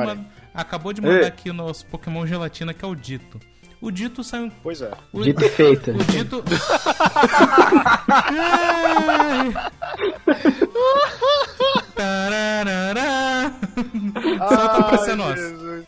acabou 0.53 0.93
de 0.93 1.01
mandar 1.01 1.21
Ei. 1.21 1.27
aqui 1.27 1.49
o 1.49 1.53
nosso 1.53 1.87
Pokémon 1.87 2.27
Gelatina, 2.27 2.71
que 2.71 2.85
é 2.85 2.87
o 2.87 2.93
Dito. 2.93 3.39
O 3.79 3.91
Dito 3.91 4.23
saiu. 4.23 4.51
Pois 4.63 4.81
é. 4.81 4.91
O, 5.13 5.21
Dito 5.23 5.43
e 5.45 5.49
feito. 5.49 5.91
o 5.91 6.03
Dito. 6.03 6.43
Tararara. 11.95 13.53
Solta 14.37 14.83
pra 14.83 14.97
ser 14.99 15.15
nosso. 15.15 15.85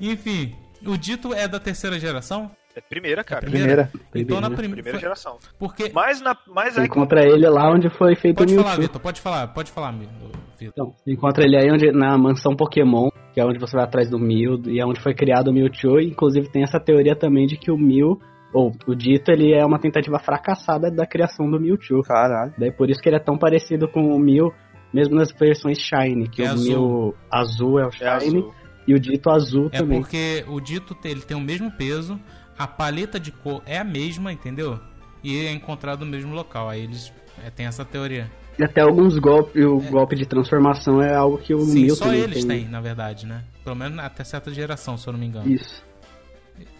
Enfim, 0.00 0.56
o 0.84 0.96
Dito 0.96 1.34
é 1.34 1.46
da 1.48 1.58
terceira 1.60 1.98
geração? 1.98 2.50
É 2.74 2.80
primeira, 2.80 3.24
cara. 3.24 3.40
Primeira? 3.42 3.86
Primeira. 3.86 4.10
Então 4.14 4.40
na 4.40 4.48
Primeira. 4.48 4.56
prim... 4.56 4.72
Primeira 4.74 4.98
geração. 4.98 5.36
Porque. 5.58 5.90
Mas, 5.92 6.20
na, 6.20 6.36
mas 6.48 6.74
Você 6.74 6.80
é 6.80 6.84
encontra 6.84 7.24
ele 7.24 7.48
lá 7.48 7.70
onde 7.70 7.88
foi 7.90 8.14
feito 8.14 8.36
Pode 8.38 8.54
o 8.54 8.56
falar, 8.58 8.68
Mewtwo. 8.70 8.82
Vitor, 8.82 9.00
pode 9.00 9.20
falar, 9.20 9.48
pode 9.48 9.70
falar, 9.70 9.90
Vitor. 9.92 10.30
Então, 10.60 10.92
você 10.96 11.12
encontra 11.12 11.44
ele 11.44 11.56
aí 11.56 11.70
onde, 11.70 11.90
na 11.90 12.16
mansão 12.18 12.54
Pokémon, 12.54 13.08
que 13.32 13.40
é 13.40 13.44
onde 13.44 13.58
você 13.58 13.74
vai 13.74 13.84
atrás 13.86 14.10
do 14.10 14.18
Mew, 14.18 14.60
e 14.66 14.78
é 14.78 14.84
onde 14.84 15.00
foi 15.00 15.14
criado 15.14 15.48
o 15.48 15.52
Mewtwo, 15.54 15.98
e 15.98 16.06
inclusive 16.08 16.50
tem 16.50 16.62
essa 16.62 16.78
teoria 16.78 17.16
também 17.16 17.46
de 17.46 17.56
que 17.56 17.70
o 17.70 17.78
Mew, 17.78 18.20
ou 18.52 18.70
o 18.86 18.94
Dito, 18.94 19.30
ele 19.32 19.54
é 19.54 19.64
uma 19.64 19.78
tentativa 19.78 20.18
fracassada 20.18 20.90
da 20.90 21.06
criação 21.06 21.50
do 21.50 21.58
Mewtwo. 21.58 22.02
Caralho. 22.02 22.52
Daí 22.58 22.70
por 22.70 22.90
isso 22.90 23.00
que 23.00 23.08
ele 23.08 23.16
é 23.16 23.20
tão 23.20 23.38
parecido 23.38 23.88
com 23.88 24.14
o 24.14 24.18
Mew, 24.18 24.52
mesmo 24.92 25.14
nas 25.14 25.32
versões 25.32 25.78
Shine, 25.78 26.28
que 26.28 26.42
É 26.42 26.46
o 26.50 26.52
azul. 26.52 26.66
Mew 26.68 27.14
azul 27.30 27.78
é 27.80 27.84
o 27.86 27.88
é 27.88 27.92
Shine, 28.20 28.38
azul. 28.40 28.54
e 28.86 28.94
o 28.94 29.00
Dito 29.00 29.30
azul 29.30 29.70
É 29.72 29.78
também. 29.78 29.98
porque 30.00 30.44
o 30.46 30.60
dito 30.60 30.94
ele 31.04 31.22
tem 31.22 31.36
o 31.36 31.40
mesmo 31.40 31.70
peso, 31.70 32.20
a 32.60 32.66
paleta 32.66 33.18
de 33.18 33.32
cor 33.32 33.62
é 33.64 33.78
a 33.78 33.84
mesma, 33.84 34.30
entendeu? 34.30 34.78
E 35.24 35.46
é 35.46 35.50
encontrado 35.50 36.04
no 36.04 36.10
mesmo 36.10 36.34
local. 36.34 36.68
Aí 36.68 36.82
eles 36.82 37.10
é, 37.42 37.48
tem 37.48 37.64
essa 37.64 37.86
teoria. 37.86 38.30
E 38.58 38.62
até 38.62 38.82
alguns 38.82 39.18
golpes, 39.18 39.64
o 39.64 39.80
golpe 39.80 40.14
de 40.14 40.26
transformação 40.26 41.00
é 41.00 41.14
algo 41.14 41.38
que 41.38 41.54
o 41.54 41.60
Sim, 41.60 41.86
Mew 41.86 41.96
só 41.96 42.12
eles 42.12 42.44
tem. 42.44 42.64
têm, 42.64 42.68
na 42.68 42.82
verdade, 42.82 43.24
né? 43.24 43.44
Pelo 43.64 43.76
menos 43.76 43.98
até 43.98 44.22
certa 44.24 44.52
geração, 44.52 44.98
se 44.98 45.08
eu 45.08 45.12
não 45.14 45.20
me 45.20 45.24
engano. 45.24 45.50
Isso. 45.50 45.82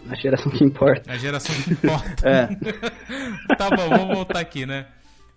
A 0.07 0.13
geração 0.13 0.51
que 0.51 0.63
importa. 0.63 1.11
A 1.11 1.17
geração 1.17 1.55
que 1.63 1.73
importa. 1.73 2.29
É. 2.29 2.47
tá 3.57 3.71
bom, 3.71 3.89
vamos 3.89 4.15
voltar 4.15 4.39
aqui, 4.39 4.67
né? 4.67 4.85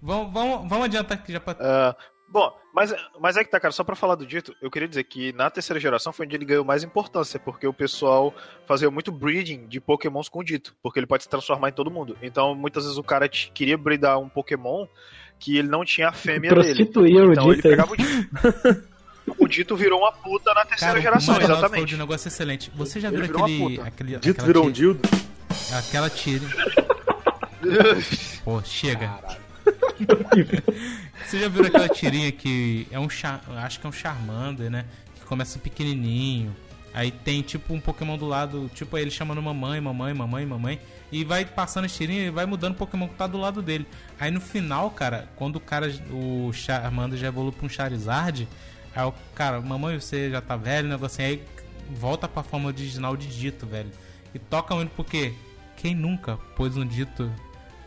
Vamos, 0.03 0.31
vamos, 0.31 0.69
vamos 0.69 0.85
adiantar 0.85 1.17
aqui 1.17 1.33
já 1.33 1.41
pra. 1.41 1.57
Ah, 1.59 1.97
bom, 2.31 2.53
mas, 2.75 2.93
mas 3.21 3.37
é 3.37 3.45
que 3.45 3.51
tá, 3.51 3.61
cara, 3.61 3.73
só 3.73 3.85
pra 3.85 3.95
falar 3.95 4.17
do 4.17 4.27
dito, 4.27 4.55
eu 4.61 4.71
queria 4.71 4.89
dizer 4.89 5.05
que 5.05 5.33
na 5.33 5.49
terceira 5.49 5.79
geração 5.79 6.13
foi 6.13 6.27
onde 6.27 6.35
ele 6.35 6.45
ganhou 6.45 6.65
mais 6.65 6.83
importância, 6.83 7.39
porque 7.39 7.67
o 7.67 7.73
pessoal 7.73 8.35
fazia 8.67 8.91
muito 8.91 9.13
breeding 9.13 9.67
de 9.69 9.81
pokémons 9.81 10.29
com 10.29 10.41
o 10.41 10.45
dito, 10.45 10.75
porque 10.83 10.99
ele 10.99 11.07
pode 11.07 11.23
se 11.23 11.29
transformar 11.29 11.69
em 11.69 11.73
todo 11.73 11.91
mundo. 11.91 12.17
Então, 12.21 12.55
muitas 12.55 12.83
vezes 12.85 12.99
o 12.99 13.03
cara 13.03 13.29
te- 13.29 13.51
queria 13.55 13.79
breedar 13.79 14.19
um 14.19 14.29
pokémon 14.29 14.87
que 15.39 15.57
ele 15.57 15.69
não 15.69 15.85
tinha 15.85 16.09
a 16.09 16.13
fêmea 16.13 16.51
dele. 16.55 16.65
Prostituía 16.75 17.25
o 17.25 17.33
Então 17.33 17.47
ele 17.47 17.57
Dito. 17.57 17.69
aí. 17.69 17.77
pegava 17.77 17.93
o 17.93 17.97
dito. 17.97 18.95
O 19.39 19.49
dito 19.49 19.77
virou 19.77 20.01
uma 20.01 20.13
puta 20.13 20.53
na 20.53 20.65
terceira 20.67 20.93
Cara, 20.95 21.01
geração, 21.03 21.35
o 21.35 21.41
falou 21.41 21.57
de 21.57 21.63
exatamente. 21.63 21.95
um 21.95 21.99
negócio 21.99 22.29
excelente. 22.29 22.71
Você 22.75 23.01
já 23.01 23.09
Ele 23.09 23.23
viu 23.23 23.39
aquele. 23.43 23.81
aquele 23.81 24.19
Dito 24.19 24.45
virou 24.45 24.67
um 24.67 24.71
dildo. 24.71 25.01
Aquela 25.73 26.11
tira. 26.11 26.45
Pô, 28.45 28.61
chega. 28.63 29.11
Você 31.25 31.41
já 31.41 31.49
viu 31.49 31.65
aquela 31.65 31.89
tirinha 31.89 32.31
que 32.33 32.87
é 32.91 32.99
um 32.99 33.09
char... 33.09 33.43
acho 33.59 33.81
que 33.81 33.87
é 33.87 33.89
um 33.89 33.93
Charmander, 33.93 34.71
né? 34.71 34.85
Que 35.15 35.25
começa 35.25 35.59
pequenininho. 35.59 36.55
Aí 36.93 37.11
tem 37.11 37.43
tipo 37.43 37.75
um 37.75 37.81
Pokémon 37.81 38.17
do 38.17 38.25
lado, 38.25 38.71
tipo 38.73 38.97
ele 38.97 39.11
chamando 39.11 39.43
mamãe, 39.43 39.81
mamãe, 39.81 40.15
mamãe, 40.15 40.47
mamãe. 40.47 40.81
E 41.11 41.25
vai 41.25 41.45
passando 41.45 41.87
as 41.87 41.93
tirinhas 41.93 42.29
e 42.29 42.31
vai 42.31 42.47
mudando 42.47 42.75
o 42.75 42.77
Pokémon 42.77 43.09
que 43.09 43.15
tá 43.15 43.27
do 43.27 43.37
lado 43.37 43.61
dele. 43.61 43.87
Aí 44.19 44.31
no 44.31 44.41
final, 44.41 44.91
cara, 44.91 45.29
quando 45.35 45.57
o 45.57 45.61
cara, 45.61 45.93
o 46.11 46.53
Charmander 46.53 47.19
já 47.19 47.27
evolui 47.27 47.51
pra 47.51 47.67
um 47.67 47.69
Charizard, 47.69 48.49
aí 48.95 49.05
o 49.05 49.13
cara, 49.35 49.61
mamãe, 49.61 49.99
você 49.99 50.31
já 50.31 50.41
tá 50.41 50.57
velho, 50.57 50.89
negócio 50.89 51.21
assim, 51.21 51.23
aí 51.25 51.43
volta 51.91 52.29
pra 52.29 52.43
forma 52.43 52.69
original 52.69 53.17
de 53.17 53.27
dito, 53.27 53.67
velho. 53.67 53.91
E 54.33 54.39
toca 54.39 54.75
muito 54.75 54.91
porque 54.91 55.33
quem 55.77 55.95
nunca 55.95 56.37
pôs 56.57 56.77
um 56.77 56.87
dito 56.87 57.31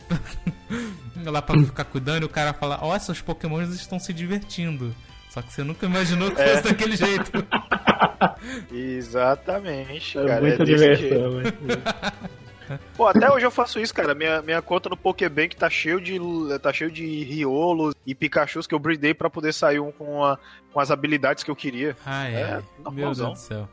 lá 1.24 1.42
pra 1.42 1.58
ficar 1.60 1.84
cuidando 1.84 2.22
e 2.22 2.26
o 2.26 2.28
cara 2.28 2.52
fala, 2.52 2.78
ó, 2.82 2.98
seus 2.98 3.20
pokémons 3.20 3.70
estão 3.74 3.98
se 3.98 4.12
divertindo. 4.12 4.94
Só 5.30 5.42
que 5.42 5.52
você 5.52 5.62
nunca 5.62 5.84
imaginou 5.86 6.30
que 6.30 6.40
É. 6.40 6.48
fosse 6.56 6.62
daquele 6.72 6.96
jeito. 6.96 7.30
Exatamente, 8.72 10.18
É 10.18 10.26
cara. 10.26 10.40
muita 10.40 10.62
é 10.62 10.66
desse 10.66 10.78
jeito. 10.78 11.14
diversão, 11.14 11.32
mas- 11.42 12.78
Pô, 12.98 13.06
até 13.06 13.30
hoje 13.32 13.46
eu 13.46 13.50
faço 13.50 13.80
isso, 13.80 13.94
cara. 13.94 14.14
Minha, 14.14 14.42
minha 14.42 14.60
conta 14.60 14.90
no 14.90 14.96
Pokébank 14.96 15.56
tá 15.56 15.70
cheio 15.70 15.98
de 16.02 16.18
tá 16.60 16.70
cheio 16.70 16.90
de 16.90 17.24
Riolos 17.24 17.94
e 18.06 18.14
Pikachus 18.14 18.66
que 18.66 18.74
eu 18.74 18.78
breedei 18.78 19.14
pra 19.14 19.30
poder 19.30 19.54
sair 19.54 19.80
um 19.80 19.90
com, 19.90 20.22
a, 20.22 20.38
com 20.70 20.78
as 20.78 20.90
habilidades 20.90 21.42
que 21.42 21.50
eu 21.50 21.56
queria. 21.56 21.96
Ah, 22.04 22.28
é. 22.28 22.34
É, 22.34 22.62
Meu. 22.90 23.06
Deus 23.14 23.18
do 23.18 23.34
céu. 23.36 23.66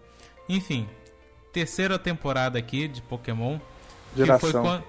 Enfim, 0.47 0.87
terceira 1.51 1.99
temporada 1.99 2.57
aqui 2.57 2.87
de 2.87 3.01
Pokémon. 3.01 3.59
Que 4.13 4.19
Geração. 4.19 4.49
foi 4.51 4.61
quando... 4.61 4.83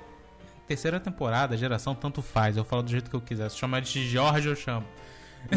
terceira 0.66 0.98
temporada, 1.00 1.56
geração, 1.56 1.94
tanto 1.94 2.20
faz. 2.22 2.56
Eu 2.56 2.64
falo 2.64 2.82
do 2.82 2.90
jeito 2.90 3.08
que 3.10 3.16
eu 3.16 3.20
quiser. 3.20 3.50
Se 3.50 3.56
chamar 3.56 3.80
de 3.80 4.08
Jorge, 4.08 4.48
eu 4.48 4.56
chamo. 4.56 4.84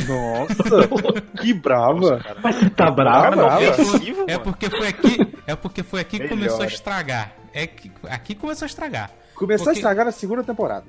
Nossa, 0.07 0.88
que 1.41 1.53
brava. 1.53 2.22
Mas 2.44 2.56
você 2.57 2.69
tá 2.69 2.91
Brava, 2.91 3.36
bravo? 3.36 3.36
brava. 3.38 3.64
É, 3.64 4.10
é 4.31 4.38
mano. 4.38 4.40
porque 4.44 4.69
foi 4.69 4.88
aqui, 4.88 5.18
é 5.48 5.56
porque 5.56 5.84
foi 5.84 5.99
aqui 6.02 6.19
que 6.19 6.27
começou 6.27 6.61
a 6.61 6.68
estragar. 6.68 7.31
É 7.53 7.65
que 7.65 7.91
aqui 8.07 8.36
começou 8.36 8.65
a 8.65 8.68
estragar. 8.68 9.10
Começou 9.34 9.65
Porque- 9.65 9.77
a 9.77 9.80
estragar 9.80 10.06
na 10.06 10.11
segunda 10.11 10.44
temporada. 10.44 10.86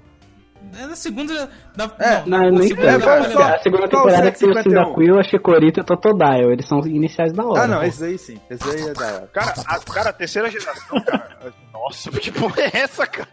É 0.78 0.86
na 0.86 0.96
segunda 0.96 1.50
da 1.76 1.84
É, 1.98 2.22
Não, 2.26 2.38
na 2.38 2.50
nem 2.50 2.68
segunda 2.68 3.00
só- 3.00 3.42
A 3.42 3.58
segunda 3.60 3.88
temporada 3.88 4.28
o 4.28 4.32
que 4.32 4.38
tem 4.38 4.48
o 4.50 4.54
151? 4.54 4.62
Cyndaquil, 4.62 5.18
a 5.18 5.22
Chikorita 5.22 5.80
e 5.80 5.82
o 5.82 5.84
Totodile. 5.84 6.52
Eles 6.52 6.66
são 6.66 6.80
iniciais 6.86 7.32
da 7.32 7.44
hora. 7.44 7.62
Ah, 7.62 7.66
não, 7.66 7.82
esse 7.82 8.04
aí 8.04 8.18
sim. 8.18 8.40
Esse 8.50 8.68
aí 8.68 8.88
é 8.88 8.92
da 8.92 9.06
hora. 9.06 9.30
Cara, 9.32 9.54
a, 9.66 9.78
cara, 9.80 10.10
a 10.10 10.12
terceira 10.12 10.50
geração, 10.50 11.00
cara. 11.02 11.30
Nossa, 11.72 12.10
que 12.10 12.30
porra 12.30 12.60
é 12.60 12.70
essa, 12.80 13.06
cara? 13.06 13.26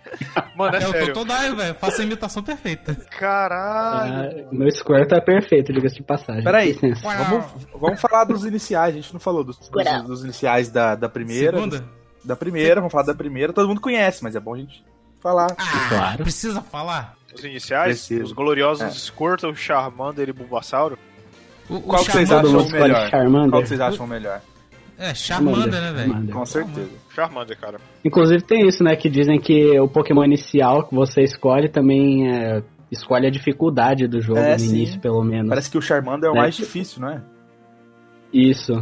Mano, 0.55 0.75
é, 0.77 0.83
É 0.83 0.87
o 0.87 0.91
sério. 0.91 1.13
Totodile, 1.13 1.55
velho. 1.55 1.75
Faça 1.75 2.01
a 2.01 2.05
imitação 2.05 2.41
perfeita. 2.41 2.95
Caralho. 3.19 4.45
Ah, 4.47 4.53
meu 4.53 4.71
Squirtle 4.71 5.17
é 5.17 5.21
perfeito, 5.21 5.73
diga-se 5.73 5.95
de 5.97 6.03
passagem. 6.03 6.43
Peraí. 6.43 6.73
Vamos, 7.03 7.45
vamos 7.75 7.99
falar 8.01 8.23
dos 8.23 8.45
iniciais. 8.45 8.93
A 8.95 8.97
gente 8.97 9.13
não 9.13 9.19
falou 9.19 9.43
dos, 9.43 9.57
dos, 9.57 10.03
dos 10.05 10.23
iniciais 10.23 10.69
da, 10.69 10.95
da 10.95 11.09
primeira. 11.09 11.57
Segunda? 11.57 11.79
dos- 11.79 11.97
da 12.23 12.35
primeira, 12.35 12.75
vamos 12.81 12.91
falar 12.91 13.05
da 13.05 13.13
primeira. 13.15 13.53
Todo 13.53 13.67
mundo 13.69 13.79
conhece, 13.79 14.21
mas 14.21 14.35
é 14.35 14.39
bom 14.39 14.53
a 14.53 14.57
gente 14.57 14.83
falar. 15.21 15.47
Ah, 15.57 15.85
Claro. 15.89 16.23
precisa 16.23 16.61
falar. 16.61 17.15
Os 17.37 17.43
iniciais, 17.45 17.85
Preciso. 18.07 18.23
os 18.23 18.31
gloriosos 18.31 18.83
É. 18.83 18.89
Squirtle, 18.91 19.55
Charmander 19.55 20.29
e 20.29 20.33
Bulbasauro. 20.33 20.97
O, 21.69 21.75
o 21.75 21.81
Qual 21.81 22.03
que 22.03 22.11
vocês 22.11 22.27
Charmander- 22.29 22.49
acham 22.55 22.65
escolhe 22.67 22.81
melhor? 22.83 23.09
Charmander. 23.09 23.49
Qual 23.51 23.61
que 23.61 23.67
vocês 23.67 23.81
acham 23.81 24.07
melhor? 24.07 24.41
É, 24.99 25.13
Charmander, 25.13 25.81
né, 25.81 25.91
velho? 25.93 26.07
Charmander. 26.09 26.35
Com 26.35 26.45
certeza. 26.45 26.89
Charmander, 27.13 27.59
cara. 27.59 27.77
Inclusive 28.03 28.41
tem 28.43 28.67
isso, 28.67 28.83
né? 28.83 28.95
Que 28.95 29.09
dizem 29.09 29.39
que 29.39 29.79
o 29.79 29.87
Pokémon 29.87 30.23
inicial 30.23 30.87
que 30.87 30.95
você 30.95 31.21
escolhe 31.21 31.69
também 31.69 32.31
é, 32.31 32.63
escolhe 32.91 33.27
a 33.27 33.29
dificuldade 33.29 34.07
do 34.07 34.19
jogo, 34.21 34.39
É, 34.39 34.53
no 34.53 34.59
sim. 34.59 34.69
início, 34.69 34.99
pelo 34.99 35.23
menos. 35.23 35.49
Parece 35.49 35.69
que 35.69 35.77
o 35.77 35.81
Charmander 35.81 36.29
é 36.29 36.31
o 36.31 36.35
Né? 36.35 36.41
mais 36.41 36.55
difícil, 36.55 37.01
não 37.01 37.09
é? 37.09 37.21
Isso. 38.33 38.73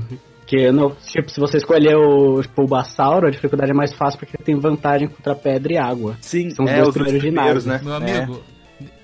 Que, 0.46 0.72
no, 0.72 0.92
tipo, 1.12 1.30
se 1.32 1.40
você 1.40 1.58
escolher 1.58 1.96
o 1.96 2.42
Bulbasauro, 2.56 3.26
a 3.28 3.32
dificuldade 3.32 3.72
é 3.72 3.74
mais 3.74 3.94
fácil 3.94 4.20
porque 4.20 4.38
tem 4.38 4.56
vantagem 4.60 5.08
contra 5.08 5.34
pedra 5.36 5.74
e 5.74 5.78
água. 5.78 6.16
Sim, 6.22 6.52
São 6.52 6.66
os 6.66 6.72
é 6.72 6.76
dois 6.76 6.88
os 6.90 6.94
primeiros 6.94 7.22
primeiros, 7.24 7.64
ginásios. 7.64 7.66
né? 7.66 8.00
Meu 8.00 8.08
É. 8.08 8.18
amigo, 8.20 8.44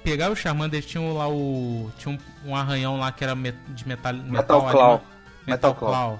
pegar 0.04 0.30
o 0.32 0.36
Charmander, 0.36 0.84
tinha 0.84 1.04
lá 1.12 1.28
o. 1.28 1.90
Tinha 1.98 2.16
um, 2.46 2.50
um 2.52 2.56
arranhão 2.56 3.00
lá 3.00 3.12
que 3.12 3.24
era 3.24 3.34
de 3.36 3.88
metal. 3.88 4.14
Metal 4.14 4.62
Claw. 4.70 4.94
né? 4.98 5.02
Metal 5.48 5.72
Metal 5.72 5.76
Claw. 5.76 5.92
Claw. 5.92 6.20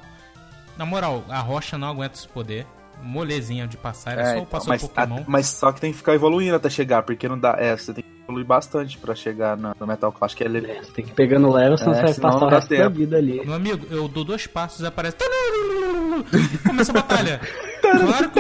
Na 0.78 0.86
moral, 0.86 1.24
a 1.30 1.40
rocha 1.40 1.78
não 1.78 1.88
aguenta 1.90 2.16
esse 2.16 2.28
poder. 2.28 2.66
Molezinha 3.04 3.68
de 3.68 3.78
passar, 3.78 4.12
era 4.14 4.22
É, 4.22 4.26
só 4.26 4.32
então, 4.34 4.46
passou 4.46 4.70
mas, 4.70 4.84
o 4.84 4.90
Pokémon. 4.90 5.18
a- 5.18 5.24
mas 5.28 5.48
só 5.48 5.72
que 5.72 5.82
tem 5.82 5.92
que 5.92 5.98
ficar 5.98 6.14
evoluindo 6.14 6.56
até 6.56 6.70
chegar, 6.70 7.02
porque 7.04 7.28
não 7.28 7.38
dá. 7.38 7.56
É, 7.60 7.76
você 7.76 7.94
tem 7.94 8.04
que 8.04 8.11
evoluir 8.32 8.46
bastante 8.46 8.98
pra 8.98 9.14
chegar 9.14 9.58
na- 9.58 9.76
no 9.80 9.86
Metal 9.88 10.12
que 10.12 10.44
ele. 10.44 10.62
Você 10.62 10.92
tem 10.92 11.06
que 11.06 11.12
ir 11.12 11.14
pegando 11.14 11.52
level, 11.52 11.78
senão 11.78 11.92
É, 11.92 11.96
você 11.98 12.02
vai 12.04 12.14
senão 12.14 12.30
passar 12.30 12.40
não 12.42 12.48
o 12.48 12.52
resto 12.52 12.70
da 12.70 12.76
tempo. 12.78 12.96
vida 12.98 13.18
ali. 13.18 13.46
Meu 13.46 13.54
amigo, 13.54 13.86
eu 13.92 14.08
dou 14.08 14.24
dois 14.24 14.48
passos 14.48 14.82
e 14.82 14.86
aparece. 14.86 15.18
E 16.54 16.58
começa 16.68 16.92
a 16.92 16.96
batalha. 16.96 17.42
Claro 17.82 18.30
que. 18.32 18.40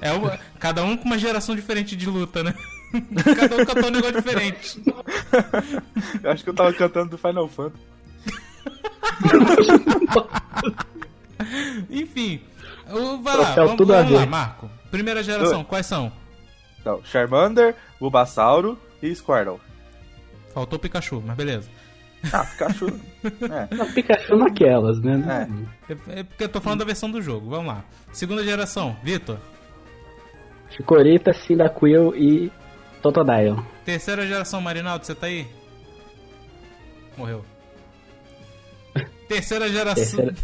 É 0.00 0.12
uma, 0.12 0.38
cada 0.58 0.84
um 0.84 0.96
com 0.96 1.04
uma 1.04 1.18
geração 1.18 1.54
diferente 1.56 1.96
de 1.96 2.08
luta, 2.08 2.42
né? 2.42 2.54
Cada 3.36 3.54
um 3.56 3.66
cantou 3.66 3.88
um 3.88 3.90
negócio 3.90 4.14
diferente. 4.16 4.82
Eu 6.22 6.30
acho 6.30 6.42
que 6.42 6.48
eu 6.48 6.54
tava 6.54 6.72
cantando 6.72 7.10
do 7.10 7.18
Final 7.18 7.46
Fantasy. 7.46 7.82
Enfim. 11.90 12.40
Vai 13.22 13.36
lá, 13.36 13.44
Troféu 13.44 13.64
vamos, 13.64 13.76
tudo 13.76 13.92
a 13.92 13.96
vamos 13.98 14.12
lá, 14.12 14.20
ver. 14.20 14.26
Marco. 14.26 14.70
Primeira 14.90 15.22
geração, 15.22 15.62
quais 15.64 15.84
são? 15.84 16.10
Então, 16.88 17.04
Charmander, 17.04 17.74
Bulbasauro 18.00 18.78
e 19.02 19.14
Squirtle. 19.14 19.60
Faltou 20.54 20.78
o 20.78 20.80
Pikachu, 20.80 21.22
mas 21.24 21.36
beleza. 21.36 21.68
Ah, 22.32 22.46
Pikachu. 22.46 22.86
é. 23.70 23.74
Não, 23.76 23.92
Pikachu 23.92 24.36
naquelas, 24.36 24.98
né? 25.02 25.46
É, 25.90 25.92
é 26.20 26.22
porque 26.22 26.44
eu 26.44 26.48
tô 26.48 26.62
falando 26.62 26.78
da 26.78 26.86
versão 26.86 27.10
do 27.10 27.20
jogo. 27.20 27.50
Vamos 27.50 27.66
lá. 27.66 27.84
Segunda 28.10 28.42
geração, 28.42 28.96
Vitor. 29.02 29.36
Chikorita, 30.70 31.34
Cyndaquil 31.34 32.14
e 32.16 32.50
Totodile. 33.02 33.62
Terceira 33.84 34.26
geração, 34.26 34.62
Marinaldo, 34.62 35.04
você 35.04 35.14
tá 35.14 35.26
aí? 35.26 35.46
Morreu. 37.18 37.44
Terceira 39.28 39.68
geração. 39.68 39.94
Terceira- 40.24 40.34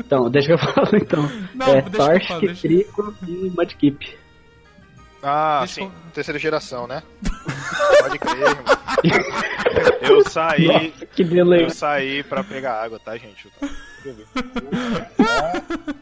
Então, 0.00 0.28
deixa 0.28 0.48
que 0.48 0.52
eu 0.54 0.58
falo 0.74 0.96
então. 0.96 1.22
Não, 1.54 1.66
é 1.68 1.82
deixa 1.82 2.18
que 2.18 2.32
eu 2.32 2.40
deixa- 2.40 2.62
Trico 2.62 3.14
e 3.28 3.52
Mudkip. 3.56 4.18
Ah, 5.22 5.58
Deixa 5.60 5.74
sim. 5.74 5.82
eu- 5.84 5.92
Terceira 6.12 6.38
geração, 6.38 6.86
né? 6.86 7.02
Pode 8.00 8.18
crer, 8.18 8.36
irmão. 8.38 8.64
Eu 10.00 10.24
saí. 10.28 10.66
Nossa, 10.66 11.06
que 11.06 11.22
Eu 11.22 11.26
beleza. 11.28 11.74
saí 11.74 12.22
pra 12.22 12.42
pegar 12.42 12.82
água, 12.82 12.98
tá, 12.98 13.16
gente? 13.16 13.48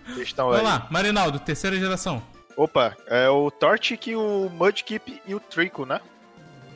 Vocês 0.07 0.29
estão 0.29 0.47
Vamos 0.47 0.61
aí. 0.61 0.65
lá, 0.67 0.87
Marinaldo, 0.91 1.39
terceira 1.41 1.77
geração. 1.77 2.23
Opa, 2.57 2.97
é 3.07 3.29
o 3.29 3.51
Torchic, 3.51 4.15
o 4.17 4.49
Mudkip 4.53 5.21
e 5.27 5.35
o 5.35 5.41
Trico, 5.41 5.85
né? 5.87 6.01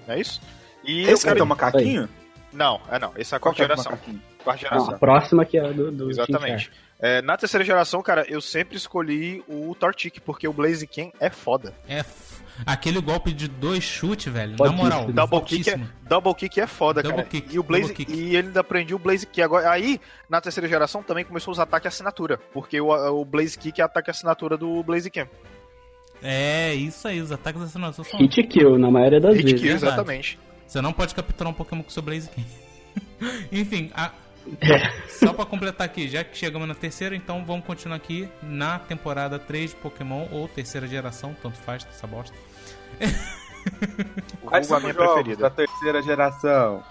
Não 0.06 0.14
é 0.14 0.20
isso? 0.20 0.40
E 0.84 1.02
Esse 1.02 1.12
eu 1.12 1.18
quero... 1.28 1.34
tem 1.36 1.42
um 1.42 1.46
macaquinho? 1.46 2.08
Não, 2.52 2.80
é 2.90 2.98
não. 2.98 3.12
Esse 3.16 3.34
é 3.34 3.36
a 3.36 3.40
Qual 3.40 3.54
quarta 3.54 3.62
é 3.62 3.64
o 3.64 3.68
geração. 3.68 3.92
macaquinho? 3.92 4.22
Quarta 4.44 4.62
Não, 4.64 4.70
geração. 4.70 4.94
a 4.94 4.98
próxima 4.98 5.44
que 5.44 5.58
é 5.58 5.72
do, 5.72 5.90
do 5.90 6.10
Exatamente. 6.10 6.70
É, 7.00 7.20
na 7.22 7.36
terceira 7.36 7.64
geração, 7.64 8.00
cara, 8.02 8.24
eu 8.28 8.40
sempre 8.40 8.76
escolhi 8.76 9.42
o 9.48 9.74
Torchic, 9.74 10.20
porque 10.20 10.46
o 10.46 10.52
Blaziken 10.52 11.12
é 11.18 11.30
foda. 11.30 11.74
É 11.88 11.98
f- 11.98 12.31
aquele 12.66 13.00
golpe 13.00 13.32
de 13.32 13.48
dois 13.48 13.82
chutes, 13.82 14.32
velho. 14.32 14.52
Na 14.52 14.56
Fortíssimo. 14.58 14.82
moral, 14.84 15.12
Double 15.12 15.40
kick, 15.42 15.70
é, 15.70 15.80
double 16.08 16.34
kick 16.34 16.60
é 16.60 16.66
foda, 16.66 17.02
Double 17.02 17.18
cara. 17.18 17.28
kick, 17.28 17.54
e, 17.54 17.58
o 17.58 17.62
Blaze, 17.62 17.92
kick. 17.94 18.12
e 18.12 18.36
ele 18.36 18.48
ainda 18.48 18.60
aprendia 18.60 18.94
o 18.94 18.98
Blaze 18.98 19.26
Kick. 19.26 19.40
Agora, 19.42 19.70
aí, 19.70 20.00
na 20.28 20.40
terceira 20.40 20.68
geração, 20.68 21.02
também 21.02 21.24
começou 21.24 21.52
os 21.52 21.58
ataques 21.58 21.88
assinatura. 21.88 22.38
Porque 22.52 22.80
o, 22.80 22.88
o 22.90 23.24
Blaze 23.24 23.58
Kick 23.58 23.80
é 23.80 23.84
ataque 23.84 24.10
assinatura 24.10 24.56
do 24.56 24.82
Blaziken. 24.82 25.26
É, 26.22 26.74
isso 26.74 27.08
aí, 27.08 27.20
os 27.20 27.32
ataques 27.32 27.60
assinatura 27.62 28.08
são. 28.08 28.18
Hit 28.20 28.42
kill, 28.44 28.78
na 28.78 28.90
maioria 28.90 29.20
das 29.20 29.34
Hit 29.34 29.44
vezes. 29.44 29.60
kill, 29.60 29.74
exatamente. 29.74 30.38
Você 30.66 30.80
não 30.80 30.92
pode 30.92 31.14
capturar 31.14 31.50
um 31.50 31.54
Pokémon 31.54 31.82
com 31.82 31.90
seu 31.90 32.02
Blaziken. 32.02 32.44
Enfim, 33.50 33.90
a- 33.94 34.12
É. 34.60 35.08
só 35.08 35.32
pra 35.32 35.44
completar 35.46 35.84
aqui, 35.84 36.08
já 36.08 36.22
que 36.24 36.36
chegamos 36.36 36.66
na 36.68 36.74
terceira, 36.74 37.14
então 37.14 37.44
vamos 37.44 37.64
continuar 37.64 37.96
aqui 37.96 38.28
na 38.42 38.78
temporada 38.78 39.38
3 39.38 39.70
de 39.70 39.76
Pokémon 39.76 40.26
ou 40.32 40.48
terceira 40.48 40.86
geração, 40.86 41.34
tanto 41.42 41.56
faz 41.58 41.86
essa 41.90 42.06
bosta. 42.06 42.34
Quais 44.44 44.66
são 44.66 44.76
a 44.76 44.78
os 44.78 44.82
minha 44.84 44.94
preferida. 44.94 45.42
da 45.42 45.50
terceira 45.50 46.02
geração? 46.02 46.82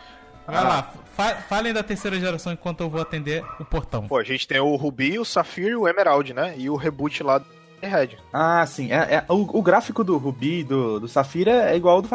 Vai 0.47 0.55
Ah. 0.57 0.61
lá, 0.63 0.93
fa- 1.15 1.35
falem 1.35 1.71
da 1.73 1.83
terceira 1.83 2.19
geração 2.19 2.51
enquanto 2.53 2.81
eu 2.81 2.89
vou 2.89 3.01
atender 3.01 3.43
o 3.59 3.65
portão. 3.65 4.07
Pô, 4.07 4.17
a 4.17 4.23
gente 4.23 4.47
tem 4.47 4.59
o 4.59 4.75
Ruby, 4.75 5.19
o 5.19 5.25
Safira 5.25 5.69
e 5.71 5.75
o 5.75 5.87
Emerald, 5.87 6.33
né? 6.33 6.55
E 6.57 6.69
o 6.69 6.75
reboot 6.75 7.21
lá 7.23 7.37
do 7.37 7.45
Red. 7.81 8.17
Ah, 8.33 8.65
sim. 8.65 8.91
É, 8.91 9.15
é- 9.15 9.25
o, 9.27 9.59
o 9.59 9.61
gráfico 9.61 10.03
do 10.03 10.17
Ruby 10.17 10.59
e 10.59 10.63
do, 10.63 10.99
do 11.01 11.07
Safira 11.07 11.71
é 11.71 11.75
igual 11.75 11.95
ao 11.97 12.01
do 12.01 12.09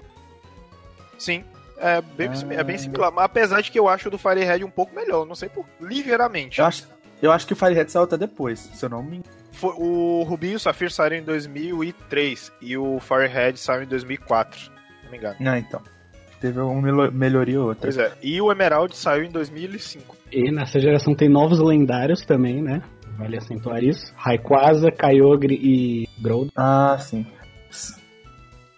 Sim. 1.18 1.44
É 1.78 2.00
bem, 2.00 2.28
Ah. 2.28 2.54
é 2.54 2.64
bem 2.64 2.78
similar. 2.78 3.12
Mas 3.12 3.24
apesar 3.24 3.60
de 3.60 3.70
que 3.70 3.78
eu 3.78 3.88
acho 3.88 4.08
o 4.08 4.10
do 4.10 4.18
Fire 4.18 4.42
Red 4.44 4.64
um 4.64 4.70
pouco 4.70 4.94
melhor. 4.94 5.26
Não 5.26 5.34
sei 5.34 5.48
por. 5.48 5.64
Ligeiramente. 5.80 6.58
Eu 6.58 6.66
acho, 6.66 6.88
eu 7.20 7.32
acho 7.32 7.46
que 7.46 7.52
o 7.52 7.56
Firehead 7.56 7.90
saiu 7.90 8.04
até 8.04 8.16
depois, 8.16 8.58
se 8.60 8.84
eu 8.84 8.88
não 8.88 9.02
me 9.02 9.18
engano. 9.18 9.36
O 9.78 10.22
Ruby 10.24 10.48
e 10.50 10.54
o 10.54 10.60
Safira 10.60 10.90
saíram 10.90 11.16
em 11.16 11.22
2003. 11.22 12.52
E 12.60 12.76
o 12.76 12.98
Firehead 13.00 13.58
saiu 13.58 13.84
em 13.84 13.86
2004. 13.86 14.58
Se 14.60 14.70
não 15.04 15.10
me 15.10 15.16
engano. 15.18 15.36
Ah, 15.40 15.58
então. 15.58 15.80
Teve 16.40 16.60
uma 16.60 17.10
melhoria 17.10 17.58
ou 17.60 17.68
outra. 17.68 17.82
Pois 17.82 17.96
é. 17.96 18.12
E 18.22 18.38
o 18.40 18.52
Emerald 18.52 18.94
saiu 18.94 19.24
em 19.24 19.30
2005. 19.30 20.14
E 20.30 20.50
nessa 20.52 20.78
geração 20.78 21.14
tem 21.14 21.28
novos 21.28 21.58
lendários 21.58 22.20
também, 22.26 22.60
né? 22.62 22.82
Vale 23.16 23.38
acentuar 23.38 23.82
isso. 23.82 24.12
Rayquaza, 24.16 24.90
Kyogre 24.92 25.54
e 25.54 26.06
Groudon. 26.20 26.50
Ah, 26.54 26.98
sim. 27.00 27.26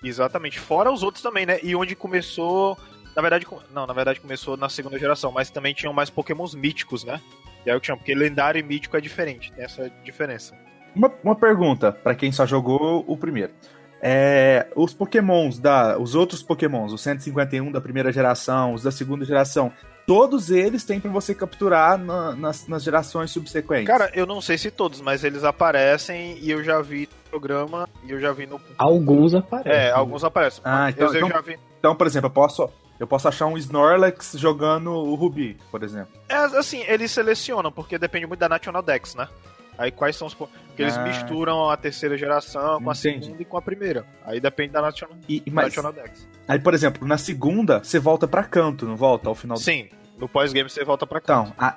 Exatamente. 0.03 0.59
Fora 0.59 0.93
os 0.93 1.03
outros 1.03 1.23
também, 1.23 1.47
né? 1.47 1.59
E 1.63 1.75
onde 1.75 1.95
começou. 1.95 2.79
Na 3.17 3.23
verdade, 3.23 3.47
não, 3.73 3.87
na 3.87 3.93
verdade 3.93 4.21
começou 4.21 4.57
na 4.57 4.69
segunda 4.69 4.99
geração, 4.99 5.33
mas 5.33 5.51
também 5.51 5.75
tinham 5.75 5.93
mais 5.93 6.09
pokémons 6.09 6.55
míticos, 6.55 7.03
né? 7.05 7.21
E 7.67 7.71
aí 7.71 7.77
eu 7.77 7.83
chamo, 7.83 7.99
porque 7.99 8.15
lendário 8.15 8.61
e 8.61 8.63
mítico 8.63 8.97
é 8.97 9.01
diferente, 9.01 9.53
tem 9.53 9.65
essa 9.65 9.91
diferença. 10.05 10.57
Uma, 10.95 11.13
uma 11.25 11.35
pergunta 11.35 11.91
pra 11.91 12.15
quem 12.15 12.31
só 12.31 12.47
jogou 12.47 13.05
o 13.07 13.17
primeiro. 13.17 13.53
É, 14.01 14.69
os 14.77 14.95
pokémons 14.95 15.59
da. 15.59 15.99
Os 15.99 16.15
outros 16.15 16.43
pokémons, 16.43 16.93
os 16.93 17.01
151 17.03 17.73
da 17.73 17.81
primeira 17.81 18.13
geração, 18.13 18.73
os 18.73 18.85
da 18.85 18.93
segunda 18.93 19.25
geração, 19.25 19.73
todos 20.09 20.51
eles 20.51 20.85
têm 20.85 20.99
pra 20.99 21.11
você 21.11 21.35
capturar 21.35 21.99
na- 21.99 22.35
nas, 22.35 22.67
nas 22.67 22.83
gerações 22.83 23.31
subsequentes. 23.31 23.87
Cara, 23.87 24.11
eu 24.15 24.25
não 24.27 24.41
sei 24.41 24.57
se 24.57 24.71
todos, 24.71 25.03
mas 25.03 25.23
eles 25.23 25.45
aparecem 25.45 26.39
e 26.41 26.51
eu 26.51 26.65
já 26.65 26.81
vi 26.81 27.03
no 27.25 27.31
programa 27.31 27.87
e 28.05 28.11
eu 28.11 28.19
já 28.19 28.33
vi 28.33 28.47
no. 28.47 28.59
Alguns 28.79 29.35
aparecem. 29.35 29.73
É, 29.73 29.91
alguns 29.91 30.25
aparecem. 30.25 30.63
Ah, 30.65 30.89
então- 30.89 31.09
eu, 31.09 31.15
então- 31.17 31.29
já 31.29 31.41
vi. 31.43 31.59
Então, 31.79 31.95
por 31.95 32.07
exemplo, 32.07 32.27
eu 32.29 32.33
posso, 32.33 32.69
eu 32.99 33.07
posso 33.07 33.29
achar 33.29 33.45
um 33.47 33.59
Snorlax 33.59 34.33
jogando 34.39 34.91
o 34.93 35.15
Ruby, 35.15 35.59
por 35.71 35.83
exemplo. 35.85 36.13
É, 36.29 36.37
assim, 36.37 36.83
eles 36.89 37.11
selecionam, 37.13 37.71
porque 37.71 37.99
depende 37.99 38.27
muito 38.27 38.41
da 38.41 38.49
National 38.49 38.83
Dex, 38.83 39.15
né? 39.15 39.29
Aí 39.77 39.93
quais 39.93 40.17
são 40.17 40.27
os. 40.27 40.35
po- 40.35 40.49
Porque 40.67 40.83
eles 40.83 40.97
Ah. 40.97 41.03
misturam 41.05 41.69
a 41.71 41.77
terceira 41.77 42.17
geração 42.17 42.81
com 42.83 42.91
a 42.91 42.93
Entendi. 42.95 43.27
segunda 43.27 43.43
e 43.43 43.45
com 43.45 43.57
a 43.59 43.63
primeira. 43.63 44.05
Aí 44.25 44.41
depende 44.41 44.73
da 44.73 44.81
National, 44.81 45.17
E, 45.29 45.39
da 45.41 45.53
mas, 45.53 45.65
National 45.67 45.93
Dex. 45.93 46.27
aí, 46.49 46.59
por 46.59 46.73
exemplo, 46.75 47.07
na 47.07 47.19
segunda, 47.19 47.79
você 47.85 47.99
volta 48.01 48.27
pra 48.27 48.43
canto, 48.45 48.87
não 48.87 48.97
volta 48.97 49.29
ao 49.29 49.35
final 49.37 49.57
do 49.57 49.63
Sim, 49.63 49.89
no 50.19 50.29
pós-game 50.29 50.69
você 50.69 50.85
volta 50.85 51.07
pra 51.07 51.21
cá. 51.21 51.43
Então, 51.43 51.55
a- 51.59 51.77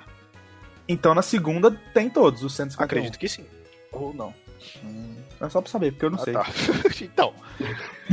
então 0.87 1.15
na 1.15 1.21
segunda 1.21 1.71
tem 1.93 2.09
todos 2.09 2.43
os 2.43 2.53
151. 2.53 2.83
Acredito 2.85 3.19
que 3.19 3.27
sim. 3.29 3.45
Ou 3.91 4.13
não. 4.13 4.33
Hum, 4.83 5.15
é 5.39 5.49
só 5.49 5.61
pra 5.61 5.69
saber, 5.71 5.91
porque 5.91 6.05
eu 6.05 6.09
não 6.11 6.19
Ah, 6.19 6.23
sei. 6.23 6.33
tá. 6.33 6.45
então. 7.01 7.33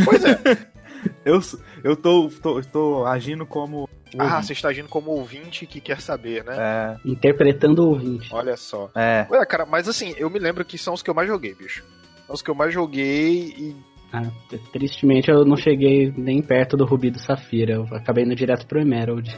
Pois 0.05 0.25
é. 0.25 0.39
Eu, 1.25 1.39
eu 1.85 1.95
tô, 1.95 2.29
tô, 2.43 2.61
tô 2.63 3.07
agindo 3.07 3.47
como. 3.47 3.89
Ah, 4.19 4.25
ouvinte. 4.25 4.47
você 4.47 4.53
está 4.53 4.69
agindo 4.71 4.89
como 4.89 5.13
ouvinte 5.13 5.65
que 5.65 5.81
quer 5.81 6.01
saber, 6.01 6.43
né? 6.43 6.57
É, 6.59 6.97
Interpretando 7.09 7.85
o 7.85 7.89
ouvinte. 7.91 8.29
Olha 8.35 8.57
só. 8.57 8.91
é. 8.97 9.25
Ué, 9.31 9.47
cara, 9.47 9.65
mas 9.65 9.89
assim, 9.89 10.13
eu 10.19 10.29
me 10.29 10.41
lembro 10.41 10.65
que 10.65 10.77
são 10.77 10.93
os 10.95 11.01
que 11.03 11.09
eu 11.09 11.15
mais 11.15 11.29
joguei, 11.29 11.55
bicho. 11.55 11.85
São 12.27 12.35
os 12.35 12.43
que 12.43 12.51
eu 12.51 12.55
mais 12.55 12.75
joguei 12.75 13.55
e. 13.57 13.77
Ah, 14.13 14.23
tristemente 14.73 15.31
eu 15.31 15.45
não 15.45 15.57
cheguei 15.57 16.13
nem 16.17 16.43
perto 16.43 16.77
do 16.77 16.85
Rubi 16.85 17.11
do 17.13 17.21
Safira. 17.21 17.75
Eu 17.75 17.89
acabei 17.93 18.25
indo 18.25 18.35
direto 18.35 18.67
pro 18.67 18.81
Emerald. 18.81 19.31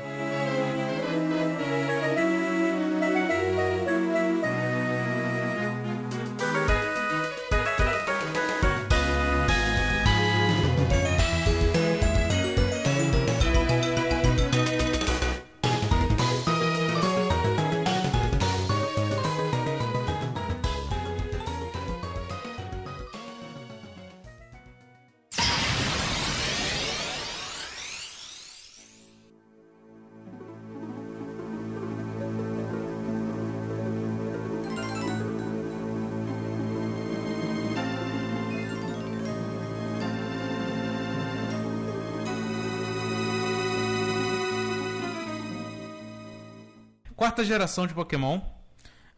Geração 47.51 47.87
de 47.87 47.93
Pokémon. 47.95 48.41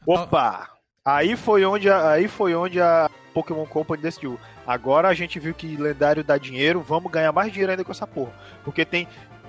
Opa! 0.06 0.70
Aí 1.04 1.36
foi 1.36 1.64
onde 1.64 1.90
a, 1.90 2.12
aí 2.12 2.28
foi 2.28 2.54
onde 2.54 2.80
a 2.80 3.10
Pokémon 3.34 3.66
Company 3.66 4.02
decidiu. 4.02 4.38
Agora 4.66 5.08
a 5.08 5.14
gente 5.14 5.38
viu 5.38 5.52
que 5.52 5.76
lendário 5.76 6.24
dá 6.24 6.38
dinheiro, 6.38 6.80
vamos 6.80 7.10
ganhar 7.12 7.30
mais 7.32 7.52
dinheiro 7.52 7.72
ainda 7.72 7.84
com 7.84 7.92
essa 7.92 8.06
porra. 8.06 8.32
Porque 8.64 8.84
tem 8.84 9.06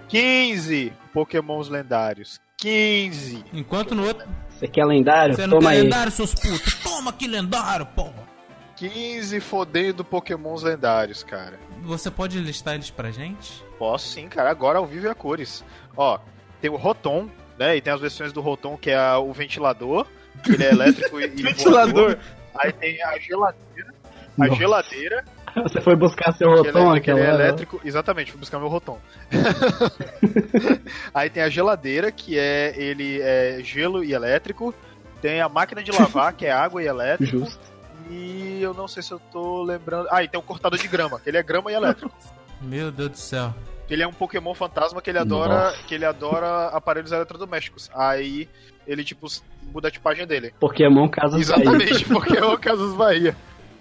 15 0.09 0.91
Pokémons 1.13 1.69
lendários. 1.69 2.39
15! 2.57 3.45
Enquanto 3.53 3.95
no 3.95 4.05
outro. 4.05 4.27
Você 4.49 4.67
quer 4.67 4.85
lendário? 4.85 5.35
Você 5.35 5.47
não 5.47 5.59
Toma 5.59 5.69
tem 5.69 5.79
aí. 5.79 5.83
lendário, 5.83 6.11
seus 6.11 6.33
putos. 6.33 6.75
Toma 6.83 7.13
que 7.13 7.27
lendário, 7.27 7.85
porra. 7.85 8.33
15 8.75 9.39
fodendo 9.39 10.03
Pokémons 10.03 10.63
lendários, 10.63 11.23
cara. 11.23 11.59
Você 11.83 12.09
pode 12.11 12.39
listar 12.39 12.73
eles 12.75 12.89
pra 12.89 13.11
gente? 13.11 13.63
Posso 13.77 14.07
sim, 14.07 14.27
cara. 14.27 14.49
Agora 14.49 14.79
ao 14.79 14.85
vivo 14.85 15.05
e 15.05 15.09
a 15.09 15.15
cores. 15.15 15.63
Ó, 15.95 16.19
tem 16.59 16.69
o 16.71 16.75
Rotom, 16.75 17.29
né? 17.57 17.75
E 17.77 17.81
tem 17.81 17.93
as 17.93 18.01
versões 18.01 18.31
do 18.33 18.41
Rotom 18.41 18.77
que 18.77 18.89
é 18.89 18.97
a- 18.97 19.19
o 19.19 19.31
ventilador. 19.33 20.05
que 20.43 20.51
Ele 20.53 20.63
é 20.63 20.71
elétrico 20.71 21.19
e, 21.21 21.27
Ventilador. 21.41 21.93
voador. 21.93 22.19
Aí 22.55 22.71
tem 22.73 23.01
a 23.03 23.17
geladeira. 23.19 23.93
A 24.39 24.45
Nossa. 24.47 24.55
geladeira. 24.59 25.25
Você 25.55 25.79
foi 25.81 25.95
buscar 25.95 26.31
seu 26.33 26.49
ele, 26.49 26.71
rotom 26.71 26.95
é, 26.95 26.99
que 26.99 27.11
aquela 27.11 27.19
ele 27.19 27.27
é 27.29 27.33
elétrico. 27.45 27.79
Exatamente, 27.85 28.31
fui 28.31 28.39
buscar 28.39 28.57
meu 28.57 28.67
Rotom. 28.67 28.97
Aí 31.13 31.29
tem 31.29 31.43
a 31.43 31.49
geladeira, 31.49 32.11
que 32.11 32.37
é 32.37 32.73
ele 32.75 33.21
é 33.21 33.59
gelo 33.63 34.03
e 34.03 34.13
elétrico. 34.13 34.73
Tem 35.21 35.39
a 35.41 35.47
máquina 35.47 35.83
de 35.83 35.91
lavar, 35.91 36.33
que 36.33 36.45
é 36.45 36.51
água 36.51 36.81
e 36.83 36.87
elétrico. 36.87 37.39
Justo. 37.39 37.59
E 38.09 38.59
eu 38.61 38.73
não 38.73 38.87
sei 38.87 39.01
se 39.03 39.11
eu 39.11 39.19
tô 39.31 39.63
lembrando. 39.63 40.07
Ah, 40.11 40.23
e 40.23 40.27
tem 40.27 40.39
o 40.39 40.43
cortador 40.43 40.77
de 40.79 40.87
grama, 40.87 41.19
que 41.19 41.29
ele 41.29 41.37
é 41.37 41.43
grama 41.43 41.71
e 41.71 41.75
elétrico. 41.75 42.11
Meu 42.61 42.91
Deus 42.91 43.09
do 43.11 43.17
céu. 43.17 43.53
Ele 43.93 44.01
é 44.01 44.07
um 44.07 44.11
Pokémon 44.11 44.55
fantasma 44.55 45.03
que 45.03 45.11
ele 45.11 45.19
adora, 45.19 45.65
Nossa. 45.65 45.83
que 45.83 45.93
ele 45.93 46.03
adora 46.03 46.69
aparelhos 46.69 47.11
eletrodomésticos. 47.11 47.91
Aí 47.93 48.49
ele 48.87 49.03
tipo 49.03 49.27
muda 49.71 49.87
a 49.87 49.91
tipagem 49.91 50.25
dele. 50.25 50.51
Pokémon 50.59 51.07
Casas 51.07 51.39
Exatamente, 51.39 52.03
Pokémon 52.05 52.57
Casas 52.57 52.95
Bahia. 52.95 53.35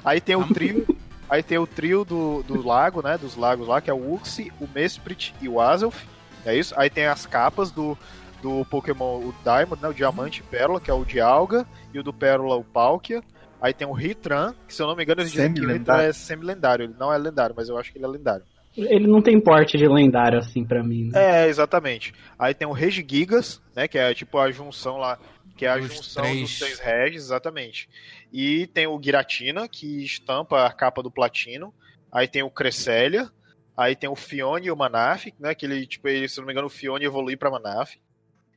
Aí 0.05 0.21
tem 0.21 0.37
o 0.37 0.47
trio, 0.47 0.87
aí 1.31 1.43
tem 1.43 1.57
o 1.57 1.67
trio 1.67 2.05
do, 2.05 2.43
do 2.43 2.63
lago, 2.63 3.03
né, 3.03 3.17
dos 3.17 3.37
lagos 3.37 3.67
lá, 3.67 3.81
que 3.81 3.89
é 3.89 3.95
o 3.95 4.13
Uxie, 4.13 4.53
o 4.61 4.69
Mesprit 4.75 5.35
e 5.41 5.49
o 5.49 5.59
Azelf. 5.59 6.07
É 6.45 6.55
isso? 6.55 6.75
Aí 6.77 6.91
tem 6.91 7.07
as 7.07 7.25
capas 7.25 7.71
do 7.71 7.97
do 8.43 8.67
Pokémon 8.67 9.19
o 9.21 9.35
Diamond, 9.43 9.81
né, 9.81 9.89
o 9.89 9.95
Diamante 9.95 10.41
e 10.41 10.43
Pérola, 10.43 10.81
que 10.81 10.91
é 10.91 10.95
o 10.95 11.05
Dialga, 11.07 11.65
e 11.95 11.99
o 11.99 12.03
do 12.03 12.13
Pérola 12.13 12.57
o 12.57 12.65
Palkia. 12.65 13.23
Aí 13.63 13.73
tem 13.73 13.87
o 13.87 13.99
Hitran, 13.99 14.53
que 14.67 14.75
se 14.75 14.83
eu 14.83 14.89
não 14.89 14.97
me 14.97 15.05
engano 15.05 15.23
eles 15.23 15.33
dizem 15.33 15.55
que 15.55 15.61
o 15.61 15.63
Semi-lendário. 15.63 16.09
é 16.09 16.13
semi-lendário. 16.13 16.83
Ele 16.85 16.95
não 16.99 17.13
é 17.13 17.17
lendário, 17.17 17.55
mas 17.57 17.69
eu 17.69 17.79
acho 17.79 17.93
que 17.93 17.99
ele 17.99 18.05
é 18.05 18.09
lendário. 18.09 18.45
Ele 18.77 19.07
não 19.07 19.21
tem 19.21 19.39
porte 19.41 19.77
de 19.77 19.87
lendário 19.87 20.39
assim 20.39 20.65
pra 20.65 20.83
mim. 20.83 21.11
Né? 21.13 21.45
É, 21.45 21.49
exatamente. 21.49 22.15
Aí 22.39 22.55
tem 22.55 22.67
o 22.67 22.73
Regigigas, 22.73 23.61
né? 23.75 23.87
Que 23.87 23.99
é 23.99 24.15
tipo 24.15 24.39
a 24.39 24.51
junção 24.51 24.97
lá. 24.97 25.19
Que 25.57 25.67
é 25.67 25.69
a 25.69 25.77
Dos 25.77 25.95
junção 25.95 26.23
três. 26.23 26.41
dos 26.41 26.59
três 26.59 26.79
Regis, 26.79 27.23
exatamente. 27.25 27.89
E 28.33 28.67
tem 28.69 28.87
o 28.87 29.01
Giratina, 29.03 29.69
que 29.69 30.03
estampa 30.03 30.65
a 30.65 30.73
capa 30.73 31.03
do 31.03 31.11
Platino. 31.11 31.73
Aí 32.11 32.27
tem 32.27 32.43
o 32.43 32.51
Cresselia. 32.51 33.29
Aí 33.77 33.95
tem 33.95 34.09
o 34.09 34.17
Fione 34.17 34.67
e 34.67 34.71
o 34.71 34.77
Manaf, 34.77 35.27
né? 35.39 35.55
Que 35.55 35.67
ele, 35.67 35.87
tipo, 35.87 36.09
ele, 36.09 36.29
se 36.29 36.39
não 36.39 36.47
me 36.47 36.53
engano, 36.53 36.67
o 36.67 36.71
Fione 36.71 37.05
evolui 37.05 37.37
pra 37.37 37.51
Manaf. 37.51 37.97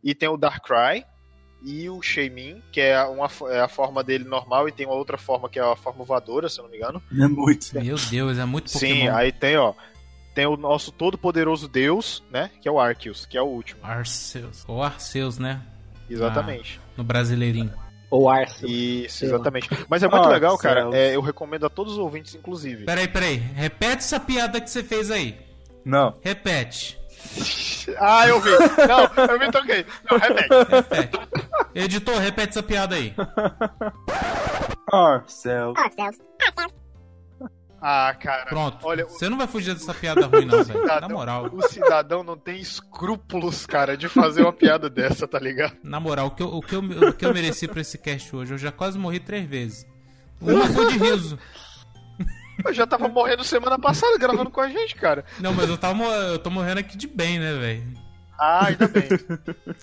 E 0.03 0.13
tem 0.15 0.29
o 0.29 0.37
Darkrai 0.37 1.05
e 1.63 1.89
o 1.89 2.01
Shaymin, 2.01 2.61
que 2.71 2.79
é, 2.79 3.01
uma, 3.05 3.27
é 3.49 3.59
a 3.61 3.67
forma 3.67 4.03
dele 4.03 4.23
normal, 4.23 4.67
e 4.67 4.71
tem 4.71 4.85
uma 4.85 4.95
outra 4.95 5.17
forma 5.17 5.49
que 5.49 5.57
é 5.57 5.63
a 5.63 5.75
forma 5.75 6.03
voadora, 6.03 6.47
se 6.47 6.59
eu 6.59 6.63
não 6.63 6.69
me 6.71 6.77
engano. 6.77 7.01
É 7.11 7.27
muito. 7.27 7.73
Meu 7.73 7.95
Deus, 7.95 8.37
é 8.37 8.45
muito 8.45 8.71
Pokémon. 8.71 8.93
Sim, 8.93 9.07
aí 9.07 9.31
tem, 9.31 9.57
ó. 9.57 9.73
Tem 10.35 10.45
o 10.45 10.57
nosso 10.57 10.91
todo-poderoso 10.91 11.67
Deus, 11.69 12.21
né? 12.29 12.51
Que 12.61 12.67
é 12.67 12.71
o 12.71 12.77
Arceus, 12.79 13.25
que 13.25 13.37
é 13.37 13.41
o 13.41 13.45
último. 13.45 13.79
Arceus. 13.81 14.65
Ou 14.67 14.83
Arceus, 14.83 15.39
né? 15.39 15.61
Exatamente. 16.09 16.79
No 16.97 17.03
Brasileirinho. 17.05 17.73
Ou 18.11 18.29
Arceus. 18.29 18.69
Isso, 18.69 19.25
exatamente. 19.25 19.69
Mas 19.89 20.03
é 20.03 20.09
muito 20.09 20.27
Ah, 20.27 20.29
legal, 20.29 20.57
cara. 20.57 20.89
É, 20.93 21.15
eu 21.15 21.21
recomendo 21.21 21.65
a 21.65 21.69
todos 21.69 21.93
os 21.93 21.99
ouvintes, 21.99 22.35
inclusive. 22.35 22.83
Peraí, 22.85 23.07
peraí. 23.07 23.37
Repete 23.37 23.97
essa 24.03 24.19
piada 24.19 24.59
que 24.59 24.69
você 24.69 24.83
fez 24.83 25.09
aí. 25.09 25.39
Não. 25.85 26.13
Repete. 26.21 26.99
Ah, 27.99 28.27
eu 28.27 28.41
vi. 28.41 28.49
Não, 28.49 29.25
eu 29.27 29.39
me 29.39 29.51
toquei. 29.51 29.85
Não, 30.09 30.17
repete. 30.17 30.49
Repete. 30.71 31.19
Editor, 31.75 32.17
repete 32.17 32.49
essa 32.49 32.63
piada 32.63 32.95
aí. 32.95 33.13
Arcel. 34.91 35.73
Ah, 37.87 38.15
cara. 38.19 38.45
Pronto. 38.45 38.79
Olha, 38.81 39.05
o 39.05 39.09
Você 39.09 39.29
não 39.29 39.37
vai 39.37 39.45
fugir 39.45 39.75
dessa 39.75 39.93
piada 39.93 40.25
ruim, 40.25 40.45
não, 40.45 40.63
velho. 40.63 40.83
Na 40.85 41.07
moral. 41.07 41.51
o 41.53 41.61
cidadão 41.67 42.23
não 42.23 42.35
tem 42.35 42.59
escrúpulos, 42.59 43.67
cara, 43.67 43.95
de 43.95 44.09
fazer 44.09 44.41
uma 44.41 44.51
piada 44.51 44.89
dessa, 44.89 45.27
tá 45.27 45.37
ligado? 45.37 45.77
Na 45.83 45.99
moral, 45.99 46.25
o 46.27 46.31
que, 46.31 46.41
eu, 46.41 46.47
o, 46.47 46.61
que 46.63 46.73
eu, 46.73 46.79
o 46.79 47.13
que 47.13 47.23
eu 47.23 47.31
mereci 47.31 47.67
pra 47.67 47.81
esse 47.81 47.99
cast 47.99 48.35
hoje, 48.35 48.55
eu 48.55 48.57
já 48.57 48.71
quase 48.71 48.97
morri 48.97 49.19
três 49.19 49.47
vezes. 49.47 49.85
Uma 50.41 50.65
foi 50.65 50.93
de 50.93 50.97
riso. 50.97 51.37
Eu 52.65 52.73
já 52.73 52.87
tava 52.87 53.07
morrendo 53.07 53.43
semana 53.43 53.77
passada 53.77 54.17
gravando 54.17 54.49
com 54.49 54.61
a 54.61 54.67
gente, 54.67 54.95
cara. 54.95 55.23
Não, 55.39 55.53
mas 55.53 55.69
eu, 55.69 55.77
tava, 55.77 56.03
eu 56.05 56.39
tô 56.39 56.49
morrendo 56.49 56.79
aqui 56.79 56.97
de 56.97 57.05
bem, 57.05 57.37
né, 57.37 57.53
velho? 57.53 57.83
Ah, 58.39 58.65
ainda 58.65 58.87
bem. 58.87 59.09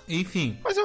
Enfim. 0.08 0.58
Mas 0.64 0.76
eu. 0.76 0.84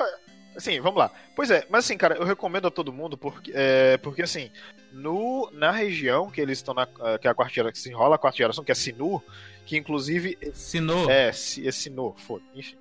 Assim, 0.57 0.81
vamos 0.81 0.97
lá. 0.97 1.11
Pois 1.35 1.51
é, 1.51 1.65
mas 1.69 1.85
assim, 1.85 1.95
cara, 1.95 2.15
eu 2.15 2.25
recomendo 2.25 2.67
a 2.67 2.71
todo 2.71 2.91
mundo 2.91 3.15
porque, 3.15 3.51
é, 3.53 3.95
porque 3.97 4.23
assim, 4.23 4.49
no, 4.91 5.49
na 5.53 5.69
região 5.69 6.31
que 6.31 6.41
eles 6.41 6.57
estão 6.57 6.73
na. 6.73 6.88
eh, 7.01 7.17
que 7.19 7.27
é 7.27 7.31
a 7.31 7.35
quarta 7.35 7.53
geração, 7.53 7.71
que 7.71 7.79
se 7.79 7.89
enrola 7.89 8.15
a 8.15 8.17
quarta 8.17 8.38
geração, 8.39 8.63
que 8.63 8.71
é 8.71 8.75
Sinu, 8.75 9.21
que 9.67 9.77
inclusive. 9.77 10.35
É, 11.09 11.31
Si- 11.31 11.67
é 11.67 11.71
Sinu, 11.71 12.15
foda, 12.17 12.43
enfim. 12.55 12.75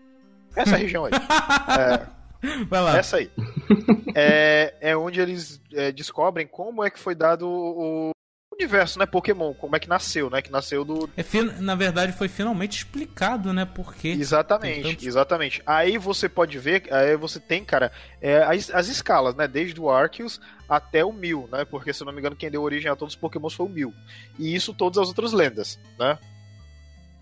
Essa 0.56 0.76
região 0.76 1.04
aí. 1.04 1.12
Vai 2.68 2.80
lá. 2.80 2.96
Essa 2.96 3.18
aí. 3.18 3.30
é, 4.14 4.74
é 4.80 4.96
onde 4.96 5.20
eles 5.20 5.60
é, 5.74 5.92
descobrem 5.92 6.46
como 6.46 6.82
é 6.82 6.88
que 6.90 6.98
foi 6.98 7.14
dado 7.14 7.46
o 7.46 8.10
universo, 8.58 8.98
né? 8.98 9.06
Pokémon, 9.06 9.52
como 9.54 9.76
é 9.76 9.78
que 9.78 9.88
nasceu, 9.88 10.28
né? 10.30 10.42
Que 10.42 10.50
nasceu 10.50 10.84
do, 10.84 11.08
É, 11.16 11.24
na 11.60 11.74
verdade, 11.74 12.12
foi 12.12 12.28
finalmente 12.28 12.78
explicado, 12.78 13.52
né? 13.52 13.64
Porque. 13.64 14.08
Exatamente, 14.08 14.82
tantos- 14.82 15.06
exatamente. 15.06 15.62
Aí 15.66 15.98
você 15.98 16.28
pode 16.28 16.58
ver, 16.58 16.92
aí 16.92 17.16
você 17.16 17.38
tem, 17.38 17.64
cara, 17.64 17.92
é, 18.20 18.42
as, 18.42 18.70
as 18.70 18.88
escalas, 18.88 19.34
né? 19.34 19.46
Desde 19.46 19.80
o 19.80 19.90
Arceus 19.90 20.40
até 20.68 21.04
o 21.04 21.12
Mil, 21.12 21.48
né? 21.52 21.64
Porque, 21.64 21.92
se 21.92 22.02
eu 22.02 22.06
não 22.06 22.12
me 22.12 22.18
engano, 22.20 22.34
quem 22.36 22.50
deu 22.50 22.62
origem 22.62 22.90
a 22.90 22.96
todos 22.96 23.14
os 23.14 23.20
Pokémons 23.20 23.54
foi 23.54 23.66
o 23.66 23.68
Mil. 23.70 23.94
E 24.38 24.54
isso 24.54 24.72
todas 24.74 24.98
as 24.98 25.08
outras 25.08 25.32
lendas, 25.32 25.78
né? 25.98 26.18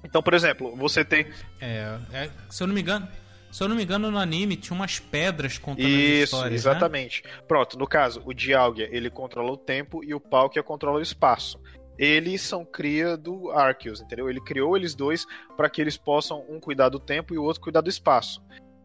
Então, 0.02 0.23
por 0.23 0.35
exemplo, 0.35 0.74
você 0.77 1.05
tem. 1.05 1.27
É, 1.61 1.98
é, 2.12 2.31
se 2.51 2.62
eu 2.62 2.66
não 2.66 2.74
me 2.74 2.81
engano. 2.81 3.09
Se 3.55 3.62
eu 3.62 3.68
não 3.68 3.76
me 3.76 3.85
engano, 3.85 4.10
no 4.10 4.18
anime 4.18 4.56
tinha 4.56 4.74
umas 4.74 4.98
pedras 4.98 5.59
contando 5.59 5.86
as 5.86 5.93
Isso, 5.93 6.24
histórias, 6.24 6.51
né? 6.51 6.56
exatamente. 6.56 7.22
Pronto, 7.47 7.78
no 7.78 7.86
caso, 7.86 8.20
o 8.26 8.35
Dialga, 8.35 8.89
ele 8.90 9.09
controla 9.09 9.52
o 9.52 9.56
tempo 9.56 10.02
e 10.02 10.12
o 10.12 10.18
Palkia 10.18 10.60
controla 10.60 10.98
o 10.98 11.02
espaço. 11.02 11.60
Eles 11.97 12.40
são 12.43 12.64
cria 12.64 13.16
do 13.16 13.52
Arceus, 13.52 14.01
entendeu? 14.01 14.28
Ele 14.28 14.40
criou 14.40 14.76
eles 14.76 14.93
dois 14.97 15.24
para 15.56 15.70
que 15.70 15.81
eles 15.81 15.97
possam 15.97 16.44
um 16.48 16.59
cuidar 16.59 16.89
do 16.89 16.98
tempo 16.98 17.32
e 17.32 17.39
o 17.39 17.44
outro 17.44 17.62
cuidar 17.62 17.81
do 17.81 17.89
espaço. 17.89 18.43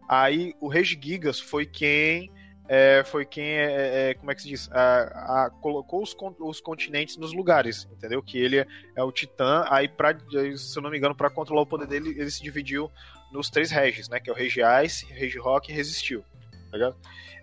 Aí 0.08 0.54
o 0.62 0.68
Regigigas 0.68 1.40
foi 1.40 1.66
quem 1.66 2.30
é, 2.68 3.04
foi 3.04 3.26
quem 3.26 3.44
é, 3.46 4.12
é, 4.12 4.14
como 4.14 4.30
é 4.30 4.36
que 4.36 4.44
se 4.44 4.48
diz 4.50 4.70
A- 4.72 5.46
a- 5.46 5.50
colocou 5.64 6.04
os, 6.04 6.16
os 6.40 6.62
continentes 6.62 7.18
nos 7.18 7.34
lugares, 7.34 7.88
entendeu? 7.92 8.22
Que 8.22 8.38
ele 8.38 8.60
é, 8.60 8.68
é 8.96 9.04
o 9.04 9.12
Titã. 9.12 9.66
Aí 9.68 9.88
pra, 9.90 10.16
se 10.56 10.78
eu 10.78 10.84
não 10.84 10.92
me 10.92 10.98
engano, 11.00 11.16
para 11.16 11.32
controlar 11.32 11.64
o 11.64 11.66
poder 11.66 11.88
dele, 11.88 12.12
ele 12.12 12.30
se 12.30 12.44
dividiu 12.44 12.92
nos 13.32 13.50
três 13.50 13.72
Regis, 13.72 14.08
né? 14.10 14.20
Que 14.20 14.30
é 14.30 14.34
o 14.34 14.36
Regi 14.36 14.62
Ice, 14.86 15.06
Regi 15.12 15.38
Rock 15.38 15.72
e 15.72 15.76
Resistiu. 15.76 16.24
Tá 16.72 16.78
ligado? 16.78 16.96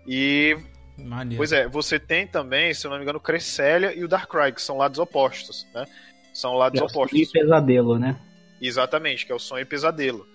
E 0.07 0.57
Maneiro. 0.97 1.37
Pois 1.37 1.51
é, 1.51 1.67
você 1.67 1.99
tem 1.99 2.25
também, 2.25 2.73
se 2.73 2.85
eu 2.87 2.89
não 2.89 2.97
me 2.97 3.03
engano, 3.03 3.19
Cresselia 3.19 3.93
e 3.95 4.03
o 4.03 4.07
Darkrai, 4.07 4.51
que 4.51 4.61
são 4.61 4.77
lados 4.77 4.97
opostos, 4.99 5.67
né? 5.73 5.85
São 6.33 6.55
lados 6.55 6.81
É 6.81 6.83
opostos. 6.83 7.11
sonho 7.11 7.23
e 7.23 7.31
pesadelo, 7.31 7.99
né? 7.99 8.19
Exatamente, 8.59 9.23
que 9.25 9.31
é 9.31 9.35
o 9.35 9.39
sonho 9.39 9.61
e 9.61 9.65
pesadelo. 9.65 10.25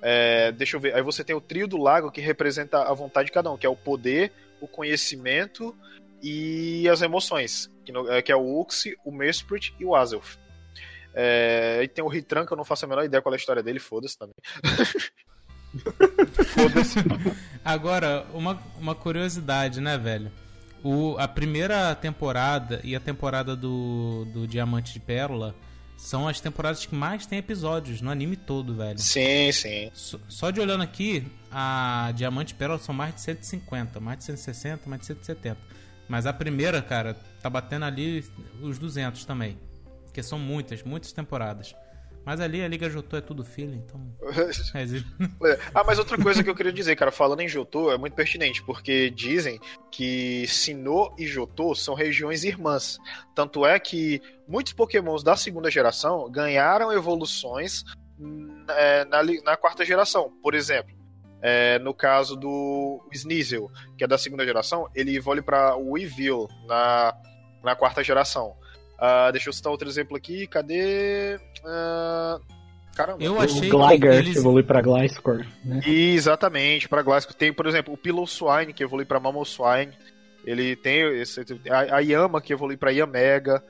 É, 0.00 0.52
deixa 0.52 0.76
eu 0.76 0.80
ver. 0.80 0.94
Aí 0.94 1.02
você 1.02 1.24
tem 1.24 1.34
o 1.34 1.40
trio 1.40 1.66
do 1.66 1.76
lago 1.76 2.10
que 2.10 2.20
representa 2.20 2.82
a 2.82 2.94
vontade 2.94 3.26
de 3.26 3.32
cada 3.32 3.50
um, 3.50 3.56
que 3.56 3.66
é 3.66 3.68
o 3.68 3.74
poder, 3.76 4.32
o 4.60 4.68
conhecimento 4.68 5.74
e 6.22 6.88
as 6.88 7.02
emoções. 7.02 7.68
Que, 7.84 7.90
no- 7.90 8.08
é, 8.10 8.22
que 8.22 8.30
é 8.30 8.36
o 8.36 8.60
Uxie, 8.60 8.96
o 9.04 9.10
Mesprit 9.10 9.74
e 9.80 9.84
o 9.84 9.94
Azelf. 9.96 10.38
É, 11.14 11.80
e 11.82 11.88
tem 11.88 12.04
o 12.04 12.12
Hitran, 12.12 12.46
que 12.46 12.52
eu 12.52 12.56
não 12.56 12.64
faço 12.64 12.84
a 12.84 12.88
menor 12.88 13.04
ideia 13.04 13.22
qual 13.22 13.32
é 13.32 13.36
a 13.36 13.38
história 13.38 13.62
dele, 13.62 13.78
foda-se 13.78 14.16
também. 14.18 14.34
foda-se. 16.44 16.98
Agora, 17.64 18.26
uma, 18.32 18.62
uma 18.78 18.94
curiosidade, 18.94 19.80
né, 19.80 19.98
velho? 19.98 20.30
O, 20.82 21.16
a 21.18 21.28
primeira 21.28 21.94
temporada 21.94 22.80
e 22.82 22.96
a 22.96 23.00
temporada 23.00 23.54
do, 23.54 24.26
do 24.32 24.46
Diamante 24.46 24.92
de 24.92 25.00
Pérola 25.00 25.54
são 25.96 26.26
as 26.26 26.40
temporadas 26.40 26.84
que 26.84 26.94
mais 26.94 27.26
tem 27.26 27.38
episódios 27.38 28.00
no 28.00 28.10
anime 28.10 28.34
todo, 28.34 28.74
velho. 28.74 28.98
Sim, 28.98 29.52
sim. 29.52 29.88
Só, 29.94 30.18
só 30.28 30.50
de 30.50 30.60
olhando 30.60 30.82
aqui, 30.82 31.24
a 31.50 32.12
Diamante 32.16 32.52
e 32.52 32.56
Pérola 32.56 32.80
são 32.80 32.92
mais 32.92 33.14
de 33.14 33.20
150, 33.20 34.00
mais 34.00 34.18
de 34.18 34.24
160, 34.24 34.88
mais 34.88 35.02
de 35.02 35.06
170. 35.06 35.56
Mas 36.08 36.26
a 36.26 36.32
primeira, 36.32 36.82
cara, 36.82 37.14
tá 37.40 37.48
batendo 37.48 37.84
ali 37.84 38.24
os 38.60 38.78
200 38.78 39.24
também. 39.24 39.56
Porque 40.12 40.22
são 40.22 40.38
muitas, 40.38 40.82
muitas 40.82 41.10
temporadas. 41.10 41.74
Mas 42.22 42.38
ali 42.38 42.62
a 42.62 42.68
Liga 42.68 42.88
Jotô 42.90 43.16
é 43.16 43.20
tudo 43.22 43.42
filho, 43.42 43.74
então. 43.74 43.98
É, 45.42 45.50
É. 45.54 45.58
Ah, 45.74 45.82
mas 45.84 45.98
outra 45.98 46.16
coisa 46.22 46.44
que 46.44 46.50
eu 46.50 46.54
queria 46.54 46.72
dizer, 46.72 46.94
cara, 46.96 47.10
falando 47.10 47.40
em 47.40 47.48
Jotô, 47.48 47.90
é 47.90 47.96
muito 47.96 48.12
pertinente, 48.14 48.62
porque 48.62 49.08
dizem 49.10 49.58
que 49.90 50.46
Sinnoh 50.46 51.14
e 51.18 51.26
Jotô 51.26 51.74
são 51.74 51.94
regiões 51.94 52.44
irmãs. 52.44 52.98
Tanto 53.34 53.64
é 53.64 53.80
que 53.80 54.20
muitos 54.46 54.74
pokémons 54.74 55.22
da 55.24 55.34
segunda 55.34 55.70
geração 55.70 56.30
ganharam 56.30 56.92
evoluções 56.92 57.82
é, 58.68 59.04
na, 59.06 59.22
li- 59.22 59.42
na 59.42 59.56
quarta 59.56 59.82
geração. 59.84 60.30
Por 60.42 60.54
exemplo, 60.54 60.94
é, 61.40 61.78
no 61.80 61.92
caso 61.94 62.36
do 62.36 63.02
Sneasel, 63.12 63.68
que 63.96 64.04
é 64.04 64.06
da 64.06 64.18
segunda 64.18 64.44
geração, 64.44 64.88
ele 64.94 65.16
evolui 65.16 65.42
para 65.42 65.74
o 65.76 65.92
Weavile 65.92 66.46
na, 66.68 67.14
na 67.64 67.74
quarta 67.74 68.04
geração. 68.04 68.54
Ah, 69.04 69.30
deixa 69.32 69.48
eu 69.48 69.52
citar 69.52 69.72
outro 69.72 69.88
exemplo 69.88 70.16
aqui, 70.16 70.46
cadê... 70.46 71.36
Ah, 71.64 72.38
caramba. 72.94 73.22
Eu 73.24 73.34
O 73.34 73.40
achei 73.40 73.68
Gligar 73.68 73.98
que 73.98 74.06
eles. 74.28 74.36
evolui 74.36 74.62
pra 74.62 74.80
Gliscor, 74.80 75.44
né? 75.64 75.80
Exatamente, 75.84 76.88
para 76.88 77.02
Glasgow. 77.02 77.34
Tem, 77.34 77.52
por 77.52 77.66
exemplo, 77.66 77.92
o 77.92 77.96
Piloswine, 77.96 78.72
que 78.72 78.82
evolui 78.84 79.04
para 79.04 79.18
Mamoswine. 79.18 79.92
Ele 80.44 80.76
tem 80.76 81.00
esse, 81.20 81.40
a, 81.70 81.96
a 81.96 81.98
Yama, 82.00 82.40
que 82.40 82.52
evolui 82.52 82.76
para 82.76 82.90
Yamega. 82.90 83.62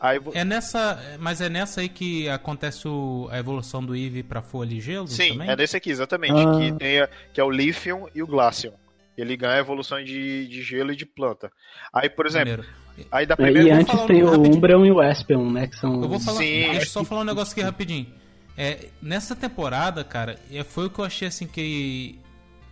Aí, 0.00 0.18
vo- 0.18 0.30
É 0.34 0.44
nessa. 0.44 0.98
Mas 1.18 1.40
é 1.40 1.48
nessa 1.48 1.80
aí 1.80 1.88
que 1.88 2.28
acontece 2.28 2.86
o- 2.86 3.28
a 3.30 3.38
evolução 3.38 3.84
do 3.84 3.96
Eevee 3.96 4.22
pra 4.22 4.40
folha 4.42 4.72
e 4.74 4.80
gelo 4.80 5.06
Sim, 5.08 5.32
também? 5.32 5.50
é 5.50 5.56
desse 5.56 5.76
aqui, 5.76 5.90
exatamente. 5.90 6.32
Ah. 6.34 6.58
Que, 6.58 6.72
tem 6.78 7.00
a- 7.00 7.08
que 7.32 7.40
é 7.40 7.44
o 7.44 7.50
Lithium 7.50 8.06
e 8.14 8.22
o 8.22 8.26
Glaceon. 8.26 8.72
Ele 9.16 9.36
ganha 9.36 9.58
evolução 9.58 10.02
de, 10.04 10.46
de 10.46 10.62
gelo 10.62 10.92
e 10.92 10.96
de 10.96 11.04
planta. 11.04 11.50
Aí, 11.92 12.08
por 12.08 12.24
exemplo, 12.26 12.58
Maneiro. 12.58 12.87
Aí 13.10 13.26
da 13.26 13.34
É, 13.34 13.36
primeira. 13.36 13.68
e 13.68 13.70
antes 13.70 13.92
falar 13.94 14.06
tem 14.06 14.22
um 14.22 14.26
o 14.26 14.30
rapidinho. 14.30 14.56
Umbreon 14.56 14.84
e 14.86 14.90
o 14.92 15.02
Espion, 15.02 15.50
né? 15.50 15.66
Que 15.66 15.76
são. 15.76 16.02
Eu 16.02 16.08
vou 16.08 16.20
falar. 16.20 16.38
Sim. 16.38 16.46
Deixa 16.70 16.80
eu 16.80 16.86
só 16.86 17.04
falar 17.04 17.20
um 17.22 17.24
negócio 17.24 17.52
aqui 17.52 17.62
rapidinho. 17.62 18.06
É, 18.56 18.86
nessa 19.00 19.36
temporada, 19.36 20.02
cara, 20.02 20.36
é, 20.52 20.64
foi 20.64 20.86
o 20.86 20.90
que 20.90 20.98
eu 20.98 21.04
achei 21.04 21.28
assim 21.28 21.46
que. 21.46 22.18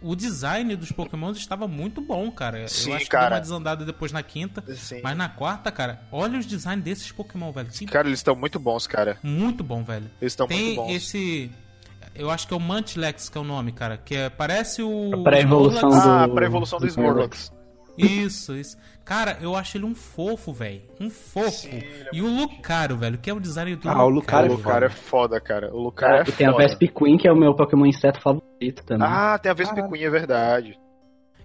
O 0.02 0.14
design 0.14 0.76
dos 0.76 0.92
Pokémons 0.92 1.38
estava 1.38 1.66
muito 1.66 2.00
bom, 2.02 2.30
cara. 2.30 2.68
Sim, 2.68 2.90
eu 2.90 2.96
acho 2.96 3.06
que 3.06 3.10
cara. 3.10 3.28
deu 3.28 3.34
uma 3.36 3.40
desandada 3.40 3.84
depois 3.84 4.12
na 4.12 4.22
quinta. 4.22 4.62
Sim. 4.74 5.00
Mas 5.02 5.16
na 5.16 5.28
quarta, 5.28 5.72
cara, 5.72 6.02
olha 6.12 6.38
os 6.38 6.44
designs 6.44 6.82
desses 6.84 7.10
Pokémon, 7.10 7.50
velho. 7.50 7.70
Que 7.70 7.86
Cara, 7.86 8.06
eles 8.06 8.18
estão 8.18 8.36
muito 8.36 8.58
bons, 8.60 8.86
cara. 8.86 9.18
muito 9.22 9.64
bom, 9.64 9.82
velho. 9.82 10.04
Eles 10.20 10.32
estão 10.32 10.46
muito 10.46 10.60
Tem 10.62 10.74
bons. 10.76 10.90
esse. 10.92 11.50
Eu 12.14 12.30
acho 12.30 12.46
que 12.46 12.52
é 12.52 12.56
o 12.56 12.60
Mantlex 12.60 13.28
que 13.30 13.38
é 13.38 13.40
o 13.40 13.44
nome, 13.44 13.72
cara. 13.72 13.96
Que 13.96 14.14
é, 14.16 14.28
parece 14.28 14.82
o. 14.82 15.10
A 15.14 15.22
pré-evolução 15.22 15.88
Snorlax. 15.88 16.06
Ah, 16.06 16.26
do- 16.26 16.34
para 16.34 16.46
evolução 16.46 16.78
do 16.78 16.82
do. 16.82 16.88
Snorlax. 16.88 17.52
Isso, 17.96 18.54
isso. 18.54 18.76
Cara, 19.06 19.38
eu 19.40 19.54
acho 19.54 19.76
ele 19.78 19.84
um 19.86 19.94
fofo, 19.94 20.52
velho. 20.52 20.82
Um 21.00 21.08
fofo. 21.08 21.50
Sim, 21.52 21.78
é 21.78 22.08
e 22.12 22.20
o 22.20 22.26
Lucario, 22.26 22.96
velho, 22.96 23.16
que 23.16 23.30
é 23.30 23.32
o 23.32 23.38
design 23.38 23.76
do 23.76 23.88
Ah, 23.88 24.04
o 24.04 24.08
Lucario 24.08 24.50
O 24.50 24.54
é 24.54 24.56
Lucario 24.56 24.86
é 24.86 24.90
foda, 24.90 25.40
cara. 25.40 25.72
O 25.72 25.78
Lucario 25.80 26.24
é 26.26 26.28
e 26.28 26.32
tem 26.32 26.46
a 26.48 26.50
foda. 26.50 26.64
Vespiquen, 26.64 27.16
que 27.16 27.28
é 27.28 27.32
o 27.32 27.36
meu 27.36 27.54
Pokémon 27.54 27.86
inseto 27.86 28.20
favorito 28.20 28.84
também. 28.84 29.06
Ah, 29.08 29.38
tem 29.38 29.48
a 29.50 29.54
Vespiquen, 29.54 30.02
é 30.04 30.10
verdade. 30.10 30.76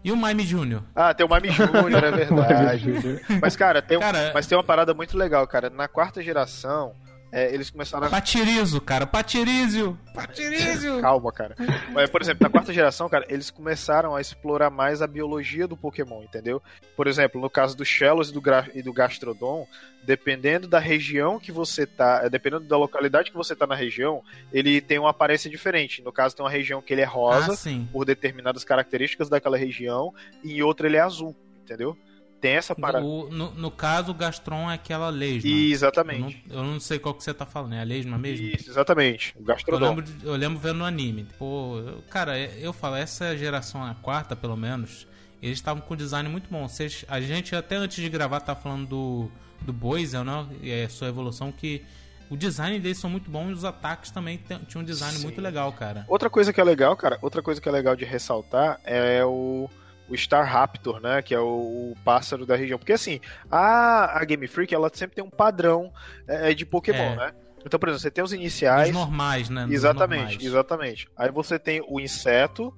E 0.03 0.11
o 0.11 0.17
Mime 0.17 0.43
Jr. 0.43 0.81
Ah, 0.95 1.13
tem 1.13 1.23
o 1.23 1.29
Mime 1.29 1.49
Júnior, 1.51 2.03
é 2.03 2.09
verdade. 2.11 3.21
Mas, 3.39 3.55
cara, 3.55 3.79
tem, 3.83 3.97
um- 3.97 4.01
Cara- 4.01 4.31
mas 4.33 4.47
tem 4.47 4.57
uma 4.57 4.63
parada 4.63 4.95
muito 4.95 5.15
legal, 5.15 5.45
cara. 5.47 5.69
Na 5.69 5.88
quarta 5.88 6.19
geração, 6.23 6.93
é, 7.32 7.53
eles 7.53 7.70
começaram 7.70 8.08
a. 8.08 8.10
Patirizo, 8.10 8.82
cara. 8.82 9.06
Patirizio. 9.08 9.98
Patirizio. 10.14 10.99
Calma, 11.02 11.32
cara. 11.32 11.56
Mas, 11.94 12.10
por 12.10 12.22
exemplo, 12.22 12.44
na 12.44 12.49
quarta 12.49 12.74
geração, 12.74 13.08
cara, 13.10 13.26
eles 13.30 13.49
começaram 13.49 14.16
a 14.16 14.22
explorar 14.22 14.70
mais 14.70 15.02
a 15.02 15.08
biologia 15.08 15.68
do 15.68 15.78
Pokémon, 15.78 16.24
entendeu? 16.24 16.62
Por 16.95 17.08
exemplo, 17.08 17.40
no 17.40 17.49
caso 17.49 17.76
do 17.78 17.86
Shellos 17.86 18.30
e 18.30 18.34
do, 18.34 18.41
Gra- 18.41 18.70
e 18.74 18.82
do 18.82 18.91
Gastrodon, 18.91 19.66
dependendo 20.03 20.68
da 20.68 20.80
região 20.80 21.40
que 21.40 21.52
você 21.52 21.86
tá, 21.86 22.22
eh, 22.24 22.30
dependendo 22.30 22.66
da 22.66 22.78
localidade 22.78 23.32
que 23.32 23.38
você 23.38 23.56
tá 23.56 23.66
na 23.68 23.76
região, 23.76 24.22
ele 24.52 24.82
tem 24.82 24.99
uma 24.99 25.10
aparência 25.12 25.49
diferente. 25.49 26.02
No 26.02 26.12
caso, 26.12 26.36
tem 26.36 26.44
uma 26.44 26.52
região 26.52 26.82
que 26.82 26.94
ele 26.94 27.02
é 27.02 27.06
rosa, 27.06 27.53
Ah, 27.53 27.56
sim. 27.56 27.88
por 27.91 28.03
determinadas 28.06 28.64
características 28.64 29.30
daquela 29.30 29.58
região, 29.58 30.14
e 30.44 30.58
em 30.58 30.62
outra 30.62 30.88
ele 30.88 30.98
é 30.98 31.02
azul, 31.02 31.36
entendeu? 31.64 31.95
Tem 32.41 32.53
essa 32.53 32.73
parada. 32.76 33.05
O- 33.05 33.30
no, 33.31 33.51
no 33.51 33.69
caso, 33.72 34.11
o 34.11 34.13
Gastron 34.15 34.69
é 34.69 34.73
aquela 34.73 35.09
lesma. 35.09 35.47
E, 35.49 35.68
Eu 35.69 35.72
exatamente. 35.73 36.43
não, 36.49 36.55
eu 36.57 36.63
não 36.63 36.80
sei 36.80 36.97
qual 36.99 37.13
que 37.13 37.23
você 37.23 37.34
tá 37.34 37.45
falando. 37.45 37.73
É 37.73 37.81
a 37.81 37.84
lesma 37.84 38.18
mesmo? 38.18 38.47
Isso, 38.47 38.69
exatamente. 38.69 39.34
O 39.38 39.41
Eu 39.41 39.45
Gastrodon. 39.45 39.88
lembro, 39.89 40.01
de- 40.03 40.26
eu 40.26 40.35
lembro 40.35 40.57
vendo 40.59 40.77
no 40.80 40.85
anime. 40.85 41.27
Pô, 41.38 41.77
eu- 41.77 42.01
cara, 42.09 42.38
é- 42.38 42.57
eu 42.59 42.73
falo, 42.73 42.95
essa 42.95 43.38
geração, 43.38 43.84
a 43.84 43.93
quarta 43.93 44.35
pelo 44.35 44.57
menos, 44.57 45.07
eles 45.41 45.57
estavam 45.59 45.81
com 45.81 45.95
design 45.95 46.27
muito 46.27 46.49
bom. 46.49 46.68
Vocês, 46.68 47.05
a 47.07 47.22
gente 47.22 47.55
até 47.55 47.76
antes 47.76 48.01
de 48.03 48.09
gravar 48.09 48.39
tá 48.41 48.55
falando 48.55 48.88
do, 48.88 49.31
do 49.61 49.72
Boizel, 49.72 50.23
né? 50.23 50.45
E 50.63 50.84
a 50.84 50.89
sua 50.89 51.07
evolução, 51.09 51.51
que 51.51 51.84
o 52.30 52.35
design 52.38 52.80
deles 52.80 52.97
são 52.97 53.09
muito 53.09 53.30
bons 53.30 53.49
e 53.49 53.53
os 53.53 53.65
ataques 53.65 54.09
também 54.09 54.39
tinham 54.68 54.81
um 54.81 54.85
design 54.85 55.15
Sim. 55.18 55.23
muito 55.23 55.39
legal, 55.41 55.72
cara. 55.73 56.05
Outra 56.07 56.30
coisa 56.30 56.51
que 56.53 56.59
é 56.61 56.63
legal, 56.63 56.95
cara, 56.95 57.19
outra 57.22 57.41
coisa 57.43 57.59
que 57.61 57.68
é 57.68 57.72
legal 57.72 57.95
de 57.95 58.05
ressaltar 58.05 58.80
é 58.85 59.23
o, 59.26 59.69
o 60.11 60.17
Star 60.17 60.45
Raptor, 60.45 60.99
né? 61.01 61.21
Que 61.21 61.33
é 61.33 61.39
o, 61.39 61.45
o 61.91 61.95
pássaro 62.03 62.45
da 62.45 62.55
região. 62.55 62.77
Porque 62.77 62.93
assim, 62.93 63.19
a, 63.49 64.19
a 64.19 64.25
Game 64.25 64.45
Freak, 64.47 64.73
ela 64.75 64.89
sempre 64.93 65.15
tem 65.15 65.23
um 65.23 65.29
padrão 65.29 65.91
é, 66.27 66.53
de 66.53 66.65
Pokémon, 66.65 67.13
É. 67.13 67.15
né? 67.15 67.31
Então, 67.65 67.79
por 67.79 67.89
exemplo, 67.89 68.01
você 68.01 68.09
tem 68.11 68.23
os 68.23 68.31
Os 68.31 68.33
iniciais. 68.38 68.91
normais, 68.91 69.49
né? 69.49 69.65
Dos 69.65 69.73
Exatamente, 69.73 70.21
normais. 70.21 70.45
exatamente. 70.45 71.07
Aí 71.15 71.31
você 71.31 71.59
tem 71.59 71.79
o 71.88 71.99
inseto, 71.99 72.73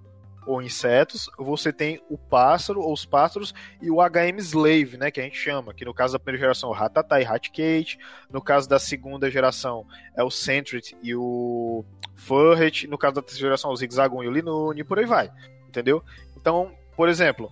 ou 0.45 0.61
insetos, 0.61 1.30
você 1.38 1.72
tem 1.72 2.01
o 2.10 2.18
pássaro, 2.18 2.81
ou 2.81 2.91
os 2.91 3.05
pássaros, 3.05 3.53
e 3.81 3.89
o 3.89 3.99
HM 4.01 4.38
Slave, 4.39 4.97
né, 4.97 5.10
que 5.10 5.22
a 5.22 5.23
gente 5.23 5.38
chama, 5.38 5.73
que 5.73 5.85
no 5.85 5.93
caso 5.93 6.11
da 6.11 6.19
primeira 6.19 6.41
geração 6.47 6.68
é 6.69 6.73
o 6.73 6.76
Rattata 6.76 7.22
e 7.22 7.23
Raticate, 7.23 7.97
no 8.30 8.41
caso 8.41 8.68
da 8.68 8.77
segunda 8.77 9.31
geração 9.31 9.85
é 10.18 10.22
o 10.23 10.30
Sentret 10.30 10.97
e 11.01 11.15
o 11.15 11.85
Furret, 12.14 12.85
no 12.88 12.97
caso 12.97 13.15
da 13.15 13.22
terceira 13.22 13.47
geração 13.47 13.72
é 13.72 13.73
o 13.73 13.77
Zigzagoon 13.77 14.23
e 14.23 14.27
o 14.27 14.31
Linune, 14.34 14.81
e 14.81 14.84
por 14.84 14.99
aí 14.99 15.05
vai, 15.05 15.31
entendeu? 15.65 16.03
Então, 16.35 16.73
por 16.95 17.10
exemplo, 17.10 17.52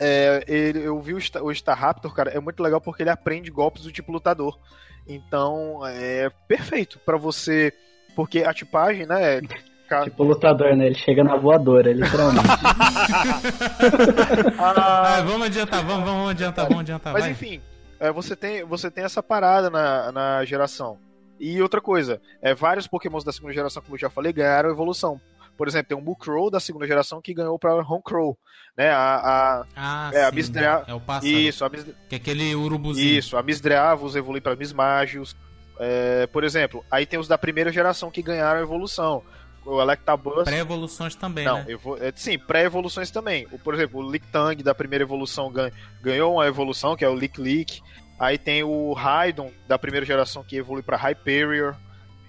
é, 0.00 0.44
ele- 0.46 0.82
eu 0.84 1.00
vi 1.00 1.14
o, 1.14 1.20
Star, 1.20 1.42
o 1.42 1.52
Staraptor, 1.52 2.12
cara, 2.14 2.30
é 2.30 2.40
muito 2.40 2.62
legal 2.62 2.80
porque 2.80 3.02
ele 3.02 3.10
aprende 3.10 3.50
golpes 3.50 3.82
do 3.84 3.92
tipo 3.92 4.12
lutador. 4.12 4.58
Então, 5.06 5.80
é 5.86 6.30
perfeito 6.48 6.98
pra 6.98 7.16
você, 7.16 7.72
porque 8.16 8.42
a 8.42 8.52
tipagem, 8.54 9.06
né, 9.06 9.40
ca- 9.88 10.04
Tipo 10.04 10.24
o 10.24 10.28
lutador, 10.28 10.74
né? 10.74 10.86
Ele 10.86 10.94
chega 10.94 11.22
na 11.22 11.36
voadora, 11.36 11.92
literalmente. 11.92 12.44
Ah, 14.58 15.18
Ah, 15.18 15.22
vamos 15.22 15.46
adiantar, 15.46 15.84
vamos, 15.84 16.04
vamos 16.04 16.30
adiantar, 16.30 16.64
vamos 16.66 16.80
adiantar. 16.80 17.12
mas 17.12 17.22
vai. 17.24 17.32
enfim, 17.32 17.60
é, 18.00 18.10
você, 18.10 18.34
tem, 18.34 18.64
você 18.64 18.90
tem 18.90 19.04
essa 19.04 19.22
parada 19.22 19.70
na, 19.70 20.10
na 20.12 20.44
geração. 20.44 20.98
E 21.38 21.60
outra 21.60 21.80
coisa, 21.80 22.20
é, 22.40 22.54
vários 22.54 22.86
pokémons 22.86 23.24
da 23.24 23.32
segunda 23.32 23.52
geração, 23.52 23.82
como 23.82 23.96
eu 23.96 24.00
já 24.00 24.08
falei, 24.08 24.32
ganharam 24.32 24.70
evolução. 24.70 25.20
Por 25.56 25.68
exemplo, 25.68 25.88
tem 25.88 25.96
um 25.96 26.00
Mukrow 26.00 26.50
da 26.50 26.58
segunda 26.60 26.86
geração 26.86 27.20
que 27.22 27.32
ganhou 27.32 27.58
pra 27.58 27.74
Honecrow, 27.76 28.36
né? 28.76 28.90
A, 28.90 29.16
a, 29.16 29.66
Ah, 29.76 30.10
é, 30.12 30.24
a 30.24 30.30
sim. 30.30 30.34
Misdrea... 30.36 30.84
É 30.86 30.94
o 30.94 31.00
pássaro. 31.00 31.26
Isso, 31.32 31.64
a 31.64 31.68
Mis... 31.68 31.84
Que 32.08 32.14
é 32.14 32.16
aquele 32.16 32.54
urubuzinho. 32.54 33.18
Isso, 33.18 33.36
a 33.36 33.42
Misdreavus 33.42 34.16
evolui 34.16 34.40
pra 34.40 34.56
Mismagius. 34.56 35.36
É, 35.78 36.26
por 36.28 36.44
exemplo, 36.44 36.84
aí 36.90 37.06
tem 37.06 37.18
os 37.18 37.28
da 37.28 37.38
primeira 37.38 37.72
geração 37.72 38.10
que 38.10 38.22
ganharam 38.22 38.60
a 38.60 38.62
evolução. 38.62 39.22
O 39.66 39.80
Electabuzz. 39.80 40.44
Pré-evoluções 40.44 41.14
também, 41.14 41.44
Não, 41.46 41.56
né? 41.58 41.64
evo- 41.68 41.96
é, 41.96 42.12
sim, 42.14 42.38
pré-evoluções 42.38 43.10
também. 43.10 43.46
O, 43.50 43.58
por 43.58 43.72
exemplo, 43.74 44.00
o 44.04 44.10
Lictang 44.12 44.62
da 44.62 44.74
primeira 44.74 45.04
evolução 45.04 45.50
gan- 45.50 45.70
ganhou 46.02 46.34
uma 46.34 46.46
evolução, 46.46 46.94
que 46.96 47.04
é 47.04 47.08
o 47.08 47.14
Lick 47.14 47.40
Lick. 47.40 47.80
Aí 48.18 48.36
tem 48.36 48.62
o 48.62 48.92
Raidon 48.92 49.50
da 49.66 49.78
primeira 49.78 50.04
geração 50.04 50.44
que 50.44 50.56
evolui 50.56 50.82
pra 50.82 50.96
Hyperior, 50.98 51.74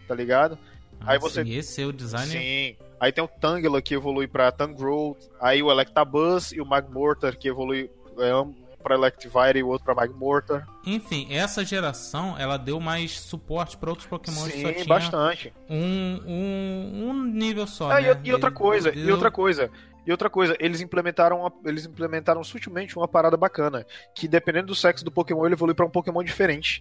tá 0.07 0.15
ligado? 0.15 0.57
Ah, 1.01 1.11
aí 1.11 1.19
você- 1.19 1.43
sim, 1.43 1.53
esse 1.55 1.81
é 1.81 1.85
o 1.85 1.91
design. 1.91 2.31
Sim. 2.31 2.75
Aí 2.99 3.11
tem 3.11 3.23
o 3.23 3.27
Tangela 3.27 3.81
que 3.81 3.93
evolui 3.93 4.27
pra 4.27 4.51
Tangrowth. 4.51 5.17
Aí 5.41 5.61
o 5.61 5.69
Electabuzz 5.71 6.51
e 6.51 6.61
o 6.61 6.65
Magmortar 6.65 7.37
que 7.37 7.47
evolui 7.47 7.89
é, 8.19 8.35
um 8.35 8.53
pra 8.81 8.95
Electivire 8.95 9.57
e 9.59 9.63
o 9.63 9.67
outro 9.67 9.83
pra 9.85 9.95
Magmortar. 9.95 10.67
Enfim, 10.85 11.27
essa 11.33 11.65
geração, 11.65 12.37
ela 12.37 12.55
deu 12.57 12.79
mais 12.79 13.19
suporte 13.19 13.75
pra 13.77 13.89
outros 13.89 14.07
Pokémon 14.07 14.43
que 14.45 14.51
Sim, 14.51 14.73
tinha 14.73 14.85
bastante. 14.85 15.51
um, 15.69 16.21
um, 16.25 17.09
um 17.09 17.23
nível 17.23 17.65
só, 17.65 17.91
Ah, 17.91 17.99
né? 17.99 18.19
e, 18.23 18.29
e 18.29 18.33
outra 18.33 18.51
coisa, 18.51 18.89
e 18.89 19.03
deu- 19.03 19.15
outra 19.15 19.31
coisa. 19.31 19.71
E 20.05 20.11
outra 20.11 20.29
coisa, 20.29 20.55
eles 20.59 20.81
implementaram, 20.81 21.39
uma- 21.41 21.51
eles 21.65 21.87
implementaram 21.87 22.43
sutilmente 22.43 22.95
uma 22.95 23.07
parada 23.07 23.35
bacana, 23.35 23.83
que 24.13 24.27
dependendo 24.27 24.67
do 24.67 24.75
sexo 24.75 25.03
do 25.03 25.09
Pokémon, 25.11 25.45
ele 25.45 25.55
evolui 25.55 25.73
pra 25.73 25.83
um 25.85 25.89
Pokémon 25.89 26.23
diferente. 26.23 26.79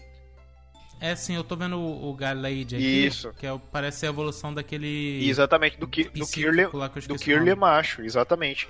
É, 1.01 1.15
sim, 1.15 1.35
eu 1.35 1.45
tô 1.45 1.55
vendo 1.57 1.77
o, 1.79 2.11
o 2.11 2.15
Galade 2.15 2.77
aqui. 2.77 3.07
Isso. 3.07 3.33
Que 3.35 3.47
é, 3.47 3.61
parece 3.71 3.99
ser 4.01 4.07
a 4.07 4.09
evolução 4.11 4.55
daquele... 4.55 5.29
Exatamente, 5.29 5.77
do, 5.79 5.87
Ki, 5.87 6.05
do 6.05 6.27
Kirlia, 6.27 6.69
que 6.69 7.09
do 7.09 7.17
Kirlia 7.17 7.55
macho, 7.55 8.03
exatamente. 8.03 8.69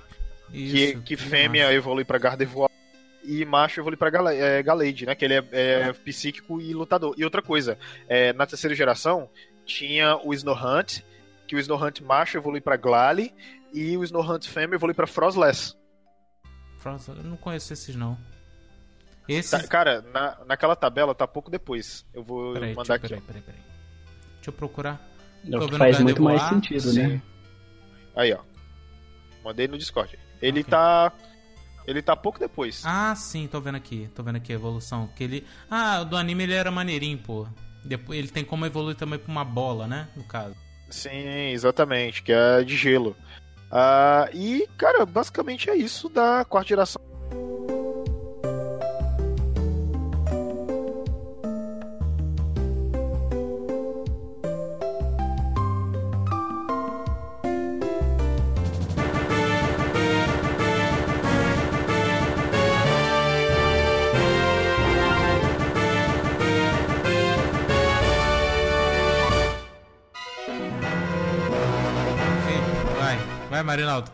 que, 0.51 0.57
Isso, 0.57 1.01
que 1.01 1.15
Kirlia 1.15 1.29
fêmea 1.29 1.63
macho. 1.65 1.75
evolui 1.77 2.03
pra 2.03 2.17
Gardevoir 2.17 2.69
e 3.23 3.43
macho 3.45 3.79
evolui 3.79 3.97
pra 3.97 4.09
é, 4.33 4.61
Galade, 4.61 5.05
né? 5.05 5.15
Que 5.15 5.25
ele 5.25 5.35
é, 5.35 5.43
é 5.51 5.93
psíquico 5.93 6.59
e 6.61 6.73
lutador. 6.73 7.15
E 7.17 7.23
outra 7.23 7.41
coisa, 7.41 7.77
é, 8.07 8.33
na 8.33 8.45
terceira 8.45 8.75
geração 8.75 9.29
tinha 9.65 10.17
o 10.17 10.33
Snorunt, 10.33 10.99
que 11.47 11.55
o 11.55 11.59
Snorunt 11.59 12.01
macho 12.01 12.37
evolui 12.37 12.59
pra 12.61 12.75
Glalie 12.75 13.33
e 13.73 13.95
o 13.97 14.03
Snorunt 14.03 14.45
fêmea 14.47 14.75
evolui 14.75 14.93
pra 14.93 15.07
Frostless. 15.07 15.73
Frost- 16.79 17.07
Eu 17.07 17.23
não 17.23 17.37
conheço 17.37 17.71
esses, 17.73 17.95
não. 17.95 18.17
Esses... 19.27 19.51
Tá, 19.51 19.67
cara, 19.67 20.03
na, 20.13 20.37
naquela 20.45 20.75
tabela 20.75 21.15
tá 21.15 21.27
pouco 21.27 21.49
depois. 21.49 22.05
Eu 22.13 22.23
vou 22.23 22.53
Peraí, 22.53 22.75
mandar 22.75 22.97
deixa, 22.99 23.15
aqui. 23.15 23.25
peraí, 23.25 23.41
peraí, 23.41 23.41
peraí. 23.41 23.61
Deixa 24.35 24.49
eu 24.49 24.53
procurar. 24.53 25.01
O 25.43 25.51
Tô 25.51 25.59
que 25.59 25.65
vendo 25.65 25.77
faz 25.77 25.99
muito 25.99 26.21
mais 26.23 26.41
sentido, 26.43 26.81
sim. 26.91 27.07
né? 27.07 27.21
Aí, 28.15 28.33
ó. 28.33 28.39
Mandei 29.43 29.67
no 29.67 29.77
Discord. 29.77 30.17
Ele 30.41 30.61
Ok. 30.61 30.69
tá. 30.71 31.11
Ele 31.87 32.01
tá 32.01 32.15
pouco 32.15 32.39
depois. 32.39 32.81
Ah, 32.85 33.13
sim, 33.15 33.47
tô 33.47 33.61
vendo 33.61 33.75
aqui. 33.75 34.09
Tô 34.15 34.23
vendo 34.23 34.37
aqui 34.37 34.51
a 34.51 34.55
evolução. 34.55 35.07
Que 35.15 35.23
ele... 35.23 35.47
Ah, 35.69 36.03
do 36.03 36.17
anime 36.17 36.43
ele 36.43 36.53
era 36.53 36.71
maneirinho, 36.71 37.17
pô. 37.19 37.47
Depois, 37.83 38.17
ele 38.17 38.27
tem 38.29 38.43
como 38.43 38.65
evoluir 38.65 38.95
também 38.95 39.19
pra 39.19 39.31
uma 39.31 39.45
bola, 39.45 39.87
né? 39.87 40.07
No 40.15 40.23
caso. 40.23 40.55
Sim, 40.89 41.49
exatamente, 41.51 42.23
que 42.23 42.31
é 42.31 42.63
de 42.63 42.75
gelo. 42.75 43.15
Ah, 43.71 44.27
e, 44.33 44.67
cara, 44.77 45.05
basicamente 45.05 45.69
é 45.69 45.75
isso 45.75 46.09
da 46.09 46.43
quarta 46.45 46.69
geração. 46.69 47.01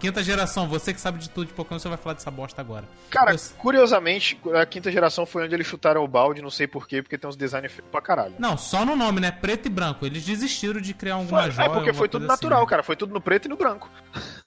Quinta 0.01 0.23
geração, 0.23 0.67
você 0.67 0.93
que 0.93 0.99
sabe 0.99 1.19
de 1.19 1.29
tudo 1.29 1.45
de 1.47 1.53
Pokémon, 1.53 1.77
você 1.77 1.87
vai 1.87 1.97
falar 1.97 2.15
dessa 2.15 2.31
bosta 2.31 2.59
agora. 2.59 2.85
Cara, 3.11 3.37
Você- 3.37 3.53
curiosamente, 3.53 4.35
a 4.59 4.65
quinta 4.65 4.91
geração 4.91 5.27
foi 5.27 5.45
onde 5.45 5.53
eles 5.53 5.67
chutaram 5.67 6.03
o 6.03 6.07
balde, 6.07 6.41
não 6.41 6.49
sei 6.49 6.65
porquê, 6.65 7.03
porque 7.03 7.19
tem 7.19 7.29
uns 7.29 7.35
designs 7.35 7.71
feios 7.71 7.87
pra 7.91 8.01
caralho. 8.01 8.33
Não, 8.39 8.57
só 8.57 8.83
no 8.83 8.95
nome, 8.95 9.19
né? 9.21 9.31
Preto 9.31 9.67
e 9.67 9.69
branco. 9.69 10.03
Eles 10.03 10.25
desistiram 10.25 10.81
de 10.81 10.95
criar 10.95 11.13
alguma 11.15 11.43
Foi, 11.43 11.51
joia. 11.51 11.65
é 11.65 11.69
porque 11.69 11.93
foi 11.93 12.09
tudo 12.09 12.23
assim, 12.23 12.31
natural, 12.31 12.61
né? 12.61 12.67
cara. 12.67 12.81
Foi 12.81 12.95
tudo 12.95 13.13
no 13.13 13.21
preto 13.21 13.45
e 13.45 13.49
no 13.49 13.55
branco. 13.55 13.87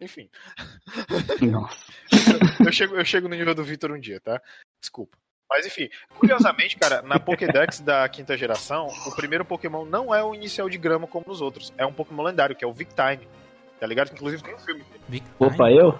Enfim, 0.00 0.28
Nossa. 1.40 1.76
eu 2.66 2.72
chego, 2.72 2.96
eu 2.96 3.04
chego 3.04 3.28
no 3.28 3.36
nível 3.36 3.54
do 3.54 3.62
Victor 3.64 3.92
um 3.92 4.00
dia, 4.00 4.20
tá? 4.20 4.42
Desculpa. 4.80 5.16
Mas 5.48 5.64
enfim, 5.66 5.88
curiosamente, 6.18 6.76
cara, 6.76 7.02
na 7.02 7.20
Pokédex 7.20 7.78
da 7.80 8.08
quinta 8.08 8.36
geração, 8.36 8.88
o 9.06 9.14
primeiro 9.14 9.44
Pokémon 9.44 9.84
não 9.84 10.12
é 10.14 10.22
o 10.22 10.34
inicial 10.34 10.68
de 10.68 10.76
grama 10.76 11.06
como 11.06 11.26
nos 11.28 11.40
outros. 11.40 11.72
É 11.78 11.86
um 11.86 11.92
Pokémon 11.92 12.22
lendário, 12.24 12.56
que 12.56 12.64
é 12.64 12.66
o 12.68 12.72
Victime. 12.72 13.28
Tá 13.82 13.88
ligado? 13.88 14.10
Que 14.10 14.14
inclusive 14.14 14.40
tem 14.44 14.54
um 14.54 14.58
filme. 14.60 14.84
Opa, 15.40 15.68
eu? 15.72 15.98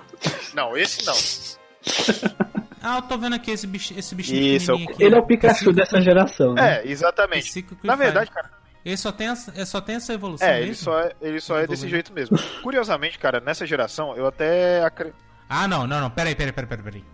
Não, 0.55 0.77
esse 0.77 1.05
não. 1.05 1.15
Ah, 2.85 2.97
eu 2.99 3.03
tô 3.03 3.17
vendo 3.17 3.35
aqui 3.37 3.53
esse, 3.53 3.65
bicho, 3.65 3.95
esse 3.97 4.13
bichinho 4.13 4.57
Isso, 4.57 4.73
é 4.73 4.75
aqui. 4.75 5.05
Ele 5.05 5.15
é 5.15 5.19
o 5.19 5.23
Pikachu 5.25 5.73
dessa 5.73 6.01
geração, 6.01 6.55
né? 6.55 6.79
É, 6.79 6.89
exatamente. 6.89 7.65
Na 7.85 7.95
verdade, 7.95 8.29
cara, 8.29 8.51
Ele 8.85 8.97
só 8.97 9.13
tem, 9.13 9.29
essa, 9.29 9.53
ele 9.55 9.67
só 9.67 9.81
tem 9.81 9.95
essa 9.95 10.13
evolução 10.13 10.49
é, 10.49 10.55
mesmo? 10.55 10.67
ele 10.67 10.75
só 10.75 10.99
é, 10.99 11.13
ele 11.23 11.41
só 11.41 11.59
é 11.59 11.67
desse 11.69 11.89
jeito 11.89 12.13
mesmo. 12.13 12.37
Curiosamente, 12.61 13.21
cara, 13.21 13.39
nessa 13.39 13.65
geração, 13.65 14.17
eu 14.17 14.27
até 14.27 14.83
acre- 14.85 15.13
Ah, 15.49 15.69
não, 15.69 15.87
não, 15.87 16.01
não. 16.01 16.11
Peraí, 16.11 16.35
peraí, 16.35 16.53
peraí, 16.53 16.69
peraí, 16.69 16.85
peraí. 16.85 17.05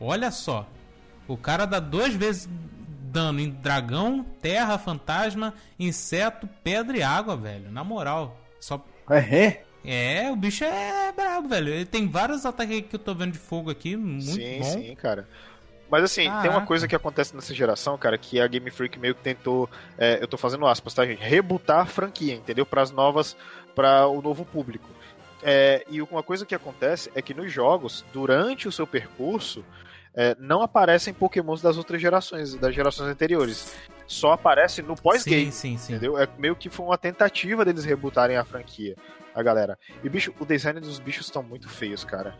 Olha 0.00 0.30
só. 0.30 0.66
O 1.28 1.36
cara 1.36 1.66
dá 1.66 1.78
duas 1.80 2.14
vezes 2.14 2.48
dano 3.02 3.40
em 3.40 3.50
dragão, 3.50 4.24
terra, 4.40 4.78
fantasma, 4.78 5.52
inseto, 5.78 6.48
pedra 6.64 6.96
e 6.96 7.02
água, 7.02 7.36
velho. 7.36 7.70
Na 7.70 7.84
moral. 7.84 8.38
Só. 8.58 8.82
É, 9.10 9.64
É, 9.84 10.30
o 10.30 10.36
bicho 10.36 10.64
é 10.64 11.12
brabo, 11.12 11.48
velho. 11.48 11.72
Ele 11.72 11.84
tem 11.84 12.06
vários 12.06 12.44
ataques 12.44 12.84
que 12.88 12.96
eu 12.96 13.00
tô 13.00 13.14
vendo 13.14 13.32
de 13.32 13.38
fogo 13.38 13.70
aqui. 13.70 13.96
Muito 13.96 14.24
sim, 14.24 14.58
bom. 14.58 14.64
sim, 14.64 14.94
cara. 14.94 15.26
Mas 15.90 16.04
assim, 16.04 16.22
tem 16.22 16.30
uma 16.30 16.42
Caraca. 16.42 16.66
coisa 16.66 16.86
que 16.86 16.94
acontece 16.94 17.34
nessa 17.34 17.52
geração, 17.52 17.98
cara, 17.98 18.16
que 18.16 18.40
a 18.40 18.46
Game 18.46 18.70
Freak 18.70 18.96
meio 18.98 19.14
que 19.14 19.22
tentou, 19.22 19.68
é, 19.98 20.22
eu 20.22 20.28
tô 20.28 20.36
fazendo 20.36 20.64
aspas, 20.66 20.94
tá, 20.94 21.04
gente? 21.04 21.20
Rebutar 21.20 21.80
a 21.80 21.86
franquia, 21.86 22.34
entendeu? 22.34 22.64
Para 22.64 22.82
as 22.82 22.92
novas, 22.92 23.36
para 23.74 24.06
o 24.06 24.22
novo 24.22 24.44
público. 24.44 24.88
É, 25.42 25.84
e 25.88 26.00
uma 26.00 26.22
coisa 26.22 26.46
que 26.46 26.54
acontece 26.54 27.10
é 27.14 27.20
que 27.20 27.34
nos 27.34 27.52
jogos, 27.52 28.04
durante 28.12 28.68
o 28.68 28.72
seu 28.72 28.86
percurso, 28.86 29.64
é, 30.14 30.36
não 30.38 30.62
aparecem 30.62 31.12
pokémons 31.12 31.60
das 31.60 31.76
outras 31.76 32.00
gerações, 32.00 32.54
das 32.54 32.72
gerações 32.72 33.10
anteriores. 33.10 33.74
Só 34.06 34.32
aparece 34.32 34.82
no 34.82 34.94
pós-game. 34.94 35.46
Sim, 35.46 35.50
sim, 35.50 35.78
sim. 35.78 35.92
Entendeu? 35.94 36.18
É 36.18 36.28
meio 36.38 36.54
que 36.54 36.68
foi 36.68 36.86
uma 36.86 36.98
tentativa 36.98 37.64
deles 37.64 37.84
rebutarem 37.84 38.36
a 38.36 38.44
franquia, 38.44 38.96
a 39.34 39.42
galera. 39.42 39.78
E, 40.02 40.08
bicho, 40.08 40.32
o 40.40 40.44
design 40.44 40.80
dos 40.80 40.98
bichos 40.98 41.26
estão 41.26 41.42
muito 41.42 41.68
feios, 41.68 42.04
cara. 42.04 42.34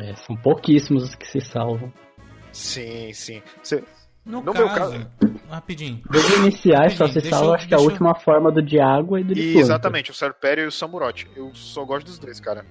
É, 0.00 0.14
são 0.16 0.36
pouquíssimos 0.36 1.04
os 1.04 1.14
que 1.14 1.26
se 1.26 1.40
salvam. 1.40 1.92
Sim, 2.52 3.12
sim. 3.12 3.42
Cê- 3.62 3.82
No, 4.24 4.42
No 4.42 4.52
caso, 4.52 4.58
meu 4.66 4.74
caso- 4.74 5.06
rapidinho. 5.48 6.02
Dos 6.10 6.28
iniciais 6.36 6.92
só 6.94 7.06
se 7.08 7.16
eu- 7.18 7.24
salva, 7.24 7.54
acho 7.54 7.66
que 7.66 7.74
a 7.74 7.78
eu- 7.78 7.82
última 7.84 8.14
forma 8.14 8.52
do 8.52 8.60
de 8.60 8.78
água 8.78 9.18
e 9.20 9.24
do 9.24 9.34
de 9.34 9.42
planta. 9.44 9.58
exatamente, 9.58 10.10
o 10.10 10.14
Serpério 10.14 10.64
e 10.64 10.66
o 10.66 10.72
Samurote. 10.72 11.26
Eu 11.34 11.54
só 11.54 11.82
gosto 11.84 12.06
dos 12.06 12.18
dois, 12.18 12.38
cara. 12.38 12.66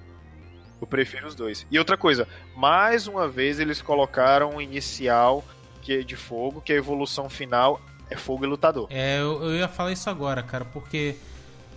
Eu 0.80 0.86
prefiro 0.86 1.26
os 1.26 1.34
dois. 1.34 1.66
E 1.68 1.76
outra 1.76 1.96
coisa, 1.96 2.28
mais 2.56 3.08
uma 3.08 3.26
vez 3.26 3.58
eles 3.58 3.82
colocaram 3.82 4.54
o 4.56 4.62
inicial 4.62 5.44
que 5.82 5.94
é 5.94 6.02
de 6.02 6.14
fogo, 6.14 6.60
que 6.60 6.72
a 6.72 6.76
evolução 6.76 7.28
final 7.28 7.80
é 8.08 8.16
fogo 8.16 8.44
e 8.44 8.46
lutador. 8.46 8.86
É, 8.90 9.18
eu, 9.20 9.42
eu 9.42 9.56
ia 9.56 9.66
falar 9.66 9.90
isso 9.90 10.08
agora, 10.08 10.40
cara, 10.44 10.64
porque 10.66 11.16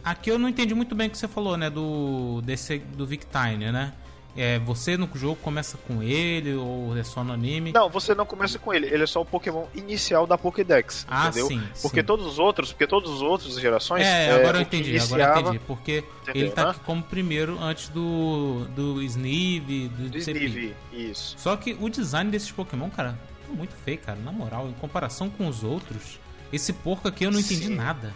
aqui 0.04 0.30
eu 0.30 0.40
não 0.40 0.50
entendi 0.50 0.74
muito 0.74 0.96
bem 0.96 1.08
o 1.08 1.12
que 1.12 1.18
você 1.18 1.28
falou, 1.28 1.58
né, 1.58 1.70
do 1.70 2.42
desse 2.44 2.80
do 2.80 3.06
Victine, 3.06 3.72
né? 3.72 3.94
É, 4.36 4.60
você 4.60 4.96
no 4.96 5.10
jogo 5.14 5.36
começa 5.42 5.78
com 5.78 6.02
ele 6.02 6.54
ou 6.54 6.96
é 6.98 7.04
só 7.04 7.22
no 7.22 7.34
anime? 7.34 7.74
Não, 7.74 7.90
você 7.90 8.16
não 8.16 8.26
começa 8.26 8.58
com 8.58 8.74
ele, 8.74 8.88
ele 8.88 9.04
é 9.04 9.06
só 9.06 9.20
o 9.22 9.26
Pokémon 9.26 9.66
inicial 9.76 10.26
da 10.26 10.38
Pokédex, 10.38 11.06
ah, 11.10 11.28
entendeu? 11.28 11.48
sim. 11.48 11.62
Porque 11.82 12.00
sim. 12.00 12.06
todos 12.06 12.26
os 12.26 12.40
outros, 12.40 12.72
porque 12.72 12.88
todos 12.88 13.12
os 13.12 13.22
outros 13.22 13.60
gerações. 13.60 14.06
É, 14.06 14.32
agora 14.32 14.60
eu 14.60 14.62
o 14.62 14.66
que 14.66 14.78
entendi, 14.78 14.98
agora 14.98 15.24
eu 15.24 15.28
iniciava- 15.28 15.40
entendi. 15.42 15.60
Porque 15.68 16.04
Entendeu, 16.22 16.42
ele 16.44 16.52
tá 16.52 16.64
né? 16.64 16.70
aqui 16.72 16.80
como 16.80 17.04
primeiro 17.04 17.60
antes 17.60 17.90
do 17.90 18.66
do 18.74 19.02
Sneeve, 19.02 19.90
do, 19.90 20.10
Do. 20.10 20.18
Sneeve, 20.18 20.74
isso. 20.94 21.36
Só 21.38 21.58
que 21.58 21.76
o 21.80 21.90
design 21.90 22.32
desses 22.32 22.52
Pokémon, 22.52 22.90
cara, 22.90 23.20
é 23.52 23.54
muito 23.54 23.76
feio, 23.84 23.98
cara, 23.98 24.18
na 24.24 24.32
moral, 24.32 24.70
em 24.70 24.74
comparação 24.74 25.30
com 25.30 25.46
os 25.48 25.62
outros. 25.62 26.20
Esse 26.54 26.72
porco 26.72 27.06
aqui 27.08 27.26
eu 27.26 27.32
não 27.32 27.40
entendi 27.40 27.68
Sim. 27.68 27.76
nada. 27.76 28.14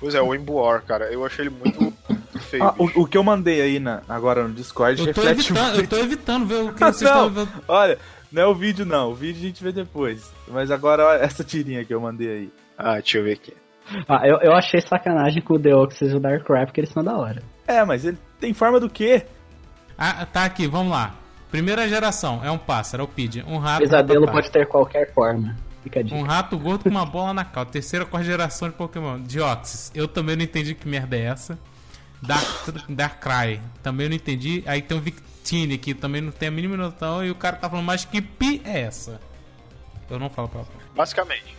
Pois 0.00 0.14
é, 0.14 0.20
o 0.22 0.34
Emboar, 0.34 0.82
cara, 0.82 1.12
eu 1.12 1.24
achei 1.24 1.44
ele 1.46 1.54
muito, 1.54 1.92
feio. 2.40 2.64
Ah, 2.64 2.74
o, 2.78 3.02
o 3.02 3.06
que 3.06 3.16
eu 3.18 3.22
mandei 3.22 3.60
aí 3.60 3.78
na- 3.78 4.00
agora 4.08 4.42
no 4.48 4.54
Discord 4.54 4.98
Eu 5.06 5.12
tô, 5.14 5.20
reflete 5.20 5.40
evitando, 5.50 5.68
eu 5.68 5.74
muito. 5.76 5.90
tô 5.90 5.96
evitando 5.98 6.46
ver 6.46 6.54
o 6.62 6.72
que 6.74 6.78
vocês 6.80 7.02
estão 7.02 7.30
vendo. 7.30 7.48
Olha, 7.68 7.98
não 8.32 8.42
é 8.42 8.46
o 8.46 8.54
vídeo 8.54 8.86
não, 8.86 9.10
o 9.10 9.14
vídeo 9.14 9.40
a 9.42 9.46
gente 9.46 9.62
vê 9.62 9.72
depois. 9.72 10.32
Mas 10.48 10.70
agora 10.70 11.04
olha 11.06 11.18
essa 11.22 11.44
tirinha 11.44 11.84
que 11.84 11.92
eu 11.92 12.00
mandei 12.00 12.28
aí. 12.28 12.50
Ah, 12.78 12.94
deixa 12.94 13.18
eu 13.18 13.24
ver 13.24 13.32
aqui. 13.34 13.52
Ah, 14.08 14.26
eu, 14.26 14.38
eu 14.38 14.52
achei 14.52 14.80
sacanagem 14.80 15.42
com 15.42 15.54
o 15.54 15.58
Deoxys 15.58 16.12
e 16.12 16.14
o 16.16 16.20
Darkrai, 16.20 16.64
porque 16.64 16.80
eles 16.80 16.90
são 16.90 17.04
da 17.04 17.16
hora. 17.16 17.42
É, 17.66 17.84
mas 17.84 18.04
ele 18.04 18.18
tem 18.38 18.54
forma 18.54 18.80
do 18.80 18.88
quê? 18.88 19.26
Ah, 19.98 20.24
tá 20.24 20.44
aqui, 20.44 20.66
vamos 20.66 20.92
lá. 20.92 21.14
Primeira 21.50 21.86
geração, 21.88 22.40
é 22.44 22.50
um 22.50 22.56
pássaro, 22.56 23.02
é 23.02 23.04
o 23.04 23.08
Pidge. 23.08 23.44
Um 23.46 23.58
rato. 23.58 23.80
Pesadelo 23.80 24.30
pode 24.30 24.50
ter 24.50 24.66
qualquer 24.66 25.12
forma. 25.12 25.56
Um 26.12 26.22
rato 26.22 26.58
gordo 26.58 26.82
com 26.84 26.90
uma 26.90 27.06
bola 27.06 27.32
na 27.32 27.44
cauda. 27.44 27.70
Terceira 27.70 28.04
quarta 28.04 28.26
geração 28.26 28.68
de 28.68 28.74
Pokémon. 28.74 29.18
Deoxys. 29.20 29.90
Eu 29.94 30.06
também 30.06 30.36
não 30.36 30.42
entendi 30.44 30.74
que 30.74 30.86
merda 30.86 31.16
é 31.16 31.22
essa. 31.22 31.58
Dark, 32.22 32.68
Darkrai. 32.88 33.60
Também 33.82 34.08
não 34.08 34.16
entendi. 34.16 34.62
Aí 34.66 34.82
tem 34.82 34.96
o 34.96 35.00
Victini 35.00 35.78
que 35.78 35.94
também 35.94 36.20
não 36.20 36.30
tem 36.30 36.48
a 36.48 36.52
mínima 36.52 36.76
noção. 36.76 37.24
E 37.24 37.30
o 37.30 37.34
cara 37.34 37.56
tá 37.56 37.68
falando, 37.70 37.86
mas 37.86 38.04
que 38.04 38.20
pi 38.20 38.60
é 38.64 38.80
essa? 38.82 39.20
Eu 40.10 40.18
não 40.18 40.28
falo 40.28 40.48
pra 40.48 40.62
Basicamente. 40.94 41.56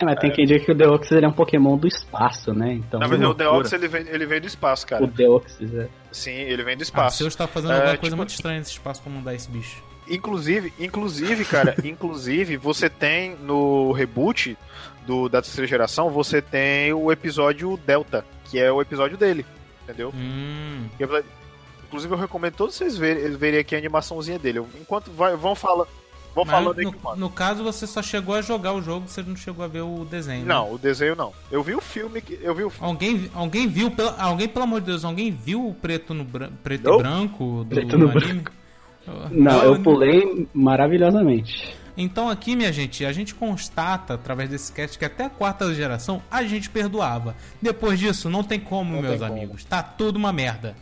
É, 0.00 0.04
mas 0.04 0.18
tem 0.18 0.30
quem 0.32 0.44
diga 0.44 0.64
que 0.64 0.70
o 0.72 0.74
Deoxys 0.74 1.12
ele 1.12 1.24
é 1.24 1.28
um 1.28 1.32
Pokémon 1.32 1.76
do 1.78 1.86
espaço, 1.86 2.52
né? 2.52 2.72
Então, 2.74 2.98
Na 2.98 3.06
verdade, 3.06 3.24
o 3.24 3.28
loucura. 3.28 3.50
Deoxys 3.52 3.72
ele 3.72 3.88
vem, 3.88 4.06
ele 4.08 4.26
vem 4.26 4.40
do 4.40 4.46
espaço, 4.48 4.86
cara. 4.86 5.04
o 5.04 5.06
Deoxys 5.06 5.72
é. 5.74 5.88
Sim, 6.10 6.32
ele 6.32 6.64
vem 6.64 6.76
do 6.76 6.80
Ah, 6.80 6.82
espaço. 6.82 7.16
se 7.18 7.22
eu 7.22 7.28
está 7.28 7.46
fazendo 7.46 7.70
É, 7.70 7.74
alguma 7.76 7.90
tipo- 7.92 8.00
coisa 8.00 8.16
muito 8.16 8.30
estranha 8.30 8.58
nesse 8.58 8.72
espaço 8.72 9.00
pra 9.00 9.12
mandar 9.12 9.32
esse 9.34 9.48
bicho. 9.48 9.82
Inclusive, 10.12 10.72
inclusive, 10.78 11.44
cara, 11.46 11.74
inclusive, 11.82 12.58
você 12.58 12.90
tem 12.90 13.34
no 13.36 13.92
reboot 13.92 14.56
do, 15.06 15.26
da 15.28 15.40
terceira 15.40 15.66
geração, 15.66 16.10
você 16.10 16.42
tem 16.42 16.92
o 16.92 17.10
episódio 17.10 17.78
Delta, 17.86 18.24
que 18.44 18.58
é 18.58 18.70
o 18.70 18.82
episódio 18.82 19.16
dele, 19.16 19.46
entendeu? 19.82 20.12
Hum. 20.14 20.86
Inclusive, 21.86 22.12
eu 22.12 22.18
recomendo 22.18 22.54
todos 22.54 22.74
vocês 22.74 22.96
verem, 22.96 23.36
verem 23.36 23.60
aqui 23.60 23.74
a 23.74 23.78
animaçãozinha 23.78 24.38
dele. 24.38 24.62
Enquanto 24.80 25.10
vai, 25.10 25.34
vão 25.34 25.54
falando. 25.54 25.88
Mas 26.34 26.48
falando 26.48 26.78
aí 26.78 26.84
no, 26.86 26.92
que 26.92 27.18
no 27.18 27.28
caso, 27.28 27.62
você 27.62 27.86
só 27.86 28.02
chegou 28.02 28.34
a 28.34 28.40
jogar 28.40 28.72
o 28.72 28.80
jogo, 28.80 29.06
você 29.06 29.22
não 29.22 29.36
chegou 29.36 29.62
a 29.62 29.68
ver 29.68 29.82
o 29.82 30.04
desenho. 30.04 30.46
né? 30.46 30.54
Não, 30.54 30.72
o 30.72 30.78
desenho 30.78 31.14
não. 31.14 31.32
Eu 31.50 31.62
vi 31.62 31.74
o 31.74 31.80
filme 31.80 32.22
que. 32.22 32.38
Eu 32.40 32.54
vi 32.54 32.64
o 32.64 32.70
filme. 32.70 32.86
Alguém, 32.86 33.30
alguém 33.34 33.68
viu, 33.68 33.90
pela, 33.90 34.18
alguém, 34.18 34.48
pelo 34.48 34.64
amor 34.64 34.80
de 34.80 34.86
Deus, 34.86 35.04
alguém 35.04 35.30
viu 35.30 35.68
o 35.68 35.74
preto 35.74 36.14
no 36.14 36.24
preto 36.24 36.84
Não. 36.84 36.94
e 36.94 37.02
branco 37.02 37.64
do 37.64 37.74
Preto 37.74 37.98
no 37.98 38.10
anime? 38.10 38.44
Não, 39.30 39.62
eu 39.62 39.82
pulei 39.82 40.46
maravilhosamente. 40.54 41.76
Então 41.96 42.28
aqui, 42.28 42.56
minha 42.56 42.72
gente, 42.72 43.04
a 43.04 43.12
gente 43.12 43.34
constata 43.34 44.14
através 44.14 44.48
desse 44.48 44.72
cast 44.72 44.98
que 44.98 45.04
até 45.04 45.24
a 45.24 45.30
quarta 45.30 45.72
geração 45.74 46.22
a 46.30 46.42
gente 46.42 46.70
perdoava. 46.70 47.34
Depois 47.60 47.98
disso, 47.98 48.30
não 48.30 48.42
tem 48.42 48.58
como, 48.58 48.94
Não 48.94 49.02
meus 49.02 49.18
tem 49.18 49.28
como. 49.28 49.32
amigos. 49.32 49.64
Tá 49.64 49.82
tudo 49.82 50.16
uma 50.16 50.32
merda. 50.32 50.74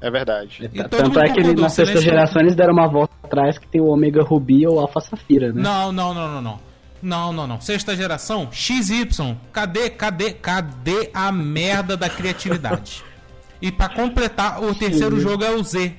É 0.00 0.10
verdade. 0.10 0.70
E 0.72 0.78
todo 0.82 0.88
Tanto 0.90 1.08
mundo 1.08 1.20
é 1.20 1.28
que 1.28 1.34
concordou, 1.36 1.62
na 1.62 1.68
sexta 1.70 2.00
geração 2.02 2.42
eles 2.42 2.54
deram 2.54 2.74
uma 2.74 2.86
volta 2.86 3.14
atrás 3.22 3.56
que 3.58 3.66
tem 3.66 3.80
o 3.80 3.86
Omega 3.86 4.22
Ruby 4.22 4.66
ou 4.66 4.76
o 4.76 4.80
Alpha 4.80 5.00
Safira, 5.00 5.52
né? 5.52 5.62
Não, 5.62 5.90
não, 5.90 6.12
não, 6.12 6.28
não, 6.34 6.42
não. 6.42 6.60
Não, 7.02 7.32
não, 7.32 7.46
não. 7.46 7.60
Sexta 7.60 7.96
geração, 7.96 8.48
XY. 8.52 9.36
Cadê, 9.52 9.88
cadê, 9.90 10.32
cadê 10.32 11.10
a 11.14 11.30
merda 11.32 11.96
da 11.96 12.08
criatividade? 12.08 13.02
E 13.58 13.72
pra 13.72 13.88
completar, 13.88 14.62
o 14.62 14.74
terceiro 14.74 15.18
jogo 15.18 15.42
é 15.42 15.50
o 15.50 15.64
Z. 15.64 15.94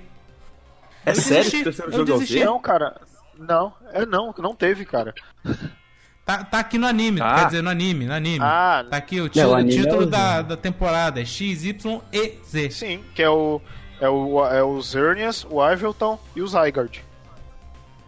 É 1.08 1.12
Eu 1.12 1.16
sério 1.16 1.44
desisti, 1.44 1.56
que 1.58 1.62
o 1.62 1.64
terceiro 1.66 1.92
eu 1.92 1.98
jogo 1.98 2.12
é 2.12 2.14
o 2.16 2.18
desisti. 2.20 2.40
Z? 2.40 2.46
Não, 2.46 2.60
cara. 2.60 3.02
Não, 3.38 3.74
é 3.94 4.06
não, 4.06 4.34
não 4.38 4.56
teve, 4.56 4.84
cara. 4.86 5.14
Tá, 6.26 6.44
tá 6.44 6.60
aqui 6.60 6.78
no 6.78 6.86
anime, 6.88 7.22
Ah. 7.22 7.36
quer 7.36 7.46
dizer, 7.46 7.62
no 7.64 7.70
anime, 7.70 8.06
no 8.06 8.14
anime. 8.14 8.40
Ah, 8.44 8.84
Tá 8.90 8.98
aqui 8.98 9.20
o, 9.22 9.24
Não, 9.24 9.30
ti- 9.30 9.40
o 9.42 9.50
o 9.52 9.58
é 9.60 9.64
título 9.64 10.02
o 10.04 10.06
da, 10.06 10.42
da 10.42 10.58
temporada, 10.58 11.22
é 11.22 11.26
X, 11.26 11.64
Y 11.64 12.02
e 12.12 12.34
Z. 12.46 12.70
sim, 12.72 13.04
que 13.16 13.24
é 13.24 13.30
o. 13.30 13.62
É 14.02 14.08
o, 14.10 14.46
é 14.46 14.62
o 14.64 14.80
Zernias, 14.82 15.46
o 15.50 15.66
Ivelton 15.72 16.20
e 16.36 16.42
o 16.42 16.48
Zygarde. 16.48 17.04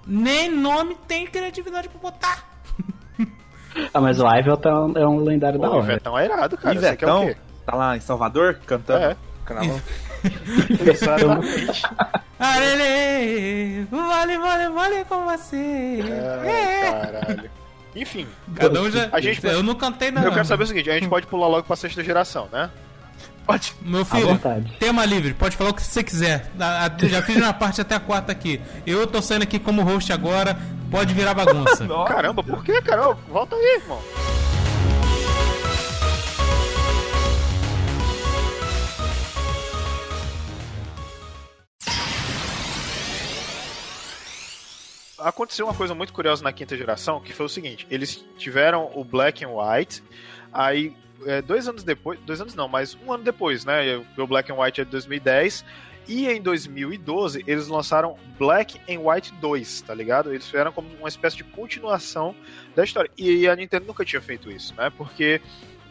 Nem 0.05 0.49
nome 0.51 0.95
tem 1.07 1.25
criatividade 1.25 1.87
pra 1.89 1.99
botar. 1.99 2.43
Ah, 3.93 4.01
mas 4.01 4.19
o 4.19 4.27
Ivelton 4.27 4.93
é 4.97 5.07
um 5.07 5.19
lendário 5.23 5.57
da 5.59 5.67
Pô, 5.67 5.75
o 5.75 5.77
hora. 5.77 5.91
Ivetão 5.93 6.17
é 6.17 6.25
irado, 6.25 6.57
cara. 6.57 6.73
Você 6.73 6.95
quer 6.97 7.05
o 7.05 7.09
Ivetão 7.09 7.27
quê? 7.27 7.37
tá 7.65 7.75
lá 7.75 7.95
em 7.95 7.99
Salvador 7.99 8.55
cantando. 8.65 9.05
É. 9.05 9.15
Carnaval. 9.45 9.79
Exatamente. 10.85 11.83
Arele, 12.39 13.85
vale, 13.91 14.37
vale, 14.37 14.69
vale 14.69 15.05
com 15.05 15.25
você. 15.25 15.99
Ai, 16.45 16.91
caralho. 17.01 17.49
Enfim, 17.95 18.27
Cada 18.55 18.81
um 18.81 18.89
já. 18.89 19.09
A 19.11 19.19
gente- 19.19 19.45
eu 19.45 19.63
não 19.63 19.75
cantei 19.75 20.11
nada. 20.11 20.27
eu 20.27 20.31
quero 20.31 20.45
saber 20.45 20.63
o 20.63 20.67
seguinte: 20.67 20.89
a 20.89 20.93
gente 20.93 21.09
pode 21.09 21.27
pular 21.27 21.47
logo 21.47 21.63
pra 21.63 21.75
sexta 21.75 22.03
geração, 22.03 22.47
né? 22.51 22.69
Pode. 23.45 23.73
Meu 23.81 24.05
filho, 24.05 24.39
tema 24.79 25.03
livre, 25.05 25.33
pode 25.33 25.57
falar 25.57 25.71
o 25.71 25.73
que 25.73 25.81
você 25.81 26.03
quiser. 26.03 26.51
Já 27.09 27.21
fiz 27.23 27.35
uma 27.37 27.51
parte 27.53 27.81
até 27.81 27.95
a 27.95 27.99
quarta 27.99 28.31
aqui. 28.31 28.61
Eu 28.85 29.07
tô 29.07 29.21
saindo 29.21 29.41
aqui 29.43 29.57
como 29.57 29.81
host 29.81 30.13
agora, 30.13 30.55
pode 30.91 31.13
virar 31.15 31.33
bagunça. 31.33 31.87
Caramba, 32.07 32.43
por 32.43 32.63
que, 32.63 32.79
cara? 32.81 33.09
Ô, 33.09 33.15
Volta 33.27 33.55
aí, 33.55 33.79
irmão. 33.81 33.99
Aconteceu 45.21 45.65
uma 45.65 45.75
coisa 45.75 45.93
muito 45.93 46.13
curiosa 46.13 46.43
na 46.43 46.53
quinta 46.53 46.75
geração, 46.77 47.19
que 47.19 47.33
foi 47.33 47.45
o 47.45 47.49
seguinte: 47.49 47.87
eles 47.89 48.25
tiveram 48.37 48.91
o 48.95 49.03
Black 49.03 49.43
and 49.43 49.49
White, 49.49 50.03
aí 50.51 50.95
é, 51.25 51.41
dois 51.41 51.67
anos 51.67 51.83
depois, 51.83 52.19
dois 52.21 52.39
anos 52.41 52.55
não, 52.55 52.67
mas 52.67 52.97
um 53.05 53.11
ano 53.11 53.23
depois, 53.23 53.65
né? 53.65 53.97
O 54.17 54.27
Black 54.27 54.51
and 54.51 54.55
White 54.55 54.81
é 54.81 54.85
de 54.85 54.91
2010, 54.91 55.65
e 56.07 56.27
em 56.27 56.41
2012 56.41 57.43
eles 57.45 57.67
lançaram 57.67 58.17
Black 58.37 58.79
and 58.91 58.99
White 58.99 59.33
2, 59.35 59.81
tá 59.81 59.93
ligado? 59.93 60.33
Eles 60.33 60.45
fizeram 60.45 60.71
como 60.71 60.89
uma 60.97 61.07
espécie 61.07 61.37
de 61.37 61.43
continuação 61.43 62.35
da 62.75 62.83
história. 62.83 63.11
E 63.17 63.47
a 63.47 63.55
Nintendo 63.55 63.85
nunca 63.85 64.03
tinha 64.03 64.21
feito 64.21 64.49
isso, 64.49 64.73
né? 64.75 64.91
Porque 64.97 65.39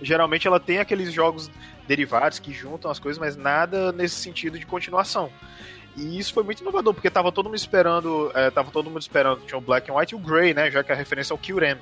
geralmente 0.03 0.47
ela 0.47 0.59
tem 0.59 0.79
aqueles 0.79 1.13
jogos 1.13 1.51
derivados 1.87 2.39
que 2.39 2.53
juntam 2.53 2.91
as 2.91 2.99
coisas, 2.99 3.19
mas 3.19 3.37
nada 3.37 3.93
nesse 3.93 4.17
sentido 4.17 4.59
de 4.59 4.67
continuação. 4.67 5.31
E 5.99 6.17
isso 6.17 6.33
foi 6.33 6.45
muito 6.45 6.61
inovador, 6.61 6.95
porque 6.95 7.11
tava 7.11 7.33
todo 7.33 7.47
mundo 7.47 7.57
esperando, 7.57 8.31
é, 8.33 8.51
tava 8.51 8.71
todo 8.71 8.89
mundo 8.89 9.01
esperando, 9.01 9.41
tinha 9.45 9.59
o 9.59 9.61
Black 9.61 9.91
and 9.91 9.95
White 9.95 10.15
e 10.15 10.17
o 10.17 10.21
Grey, 10.21 10.55
né? 10.55 10.71
Já 10.71 10.85
que 10.85 10.93
a 10.93 10.95
referência 10.95 11.33
é 11.33 11.35
o 11.35 11.39
Kyurem, 11.39 11.77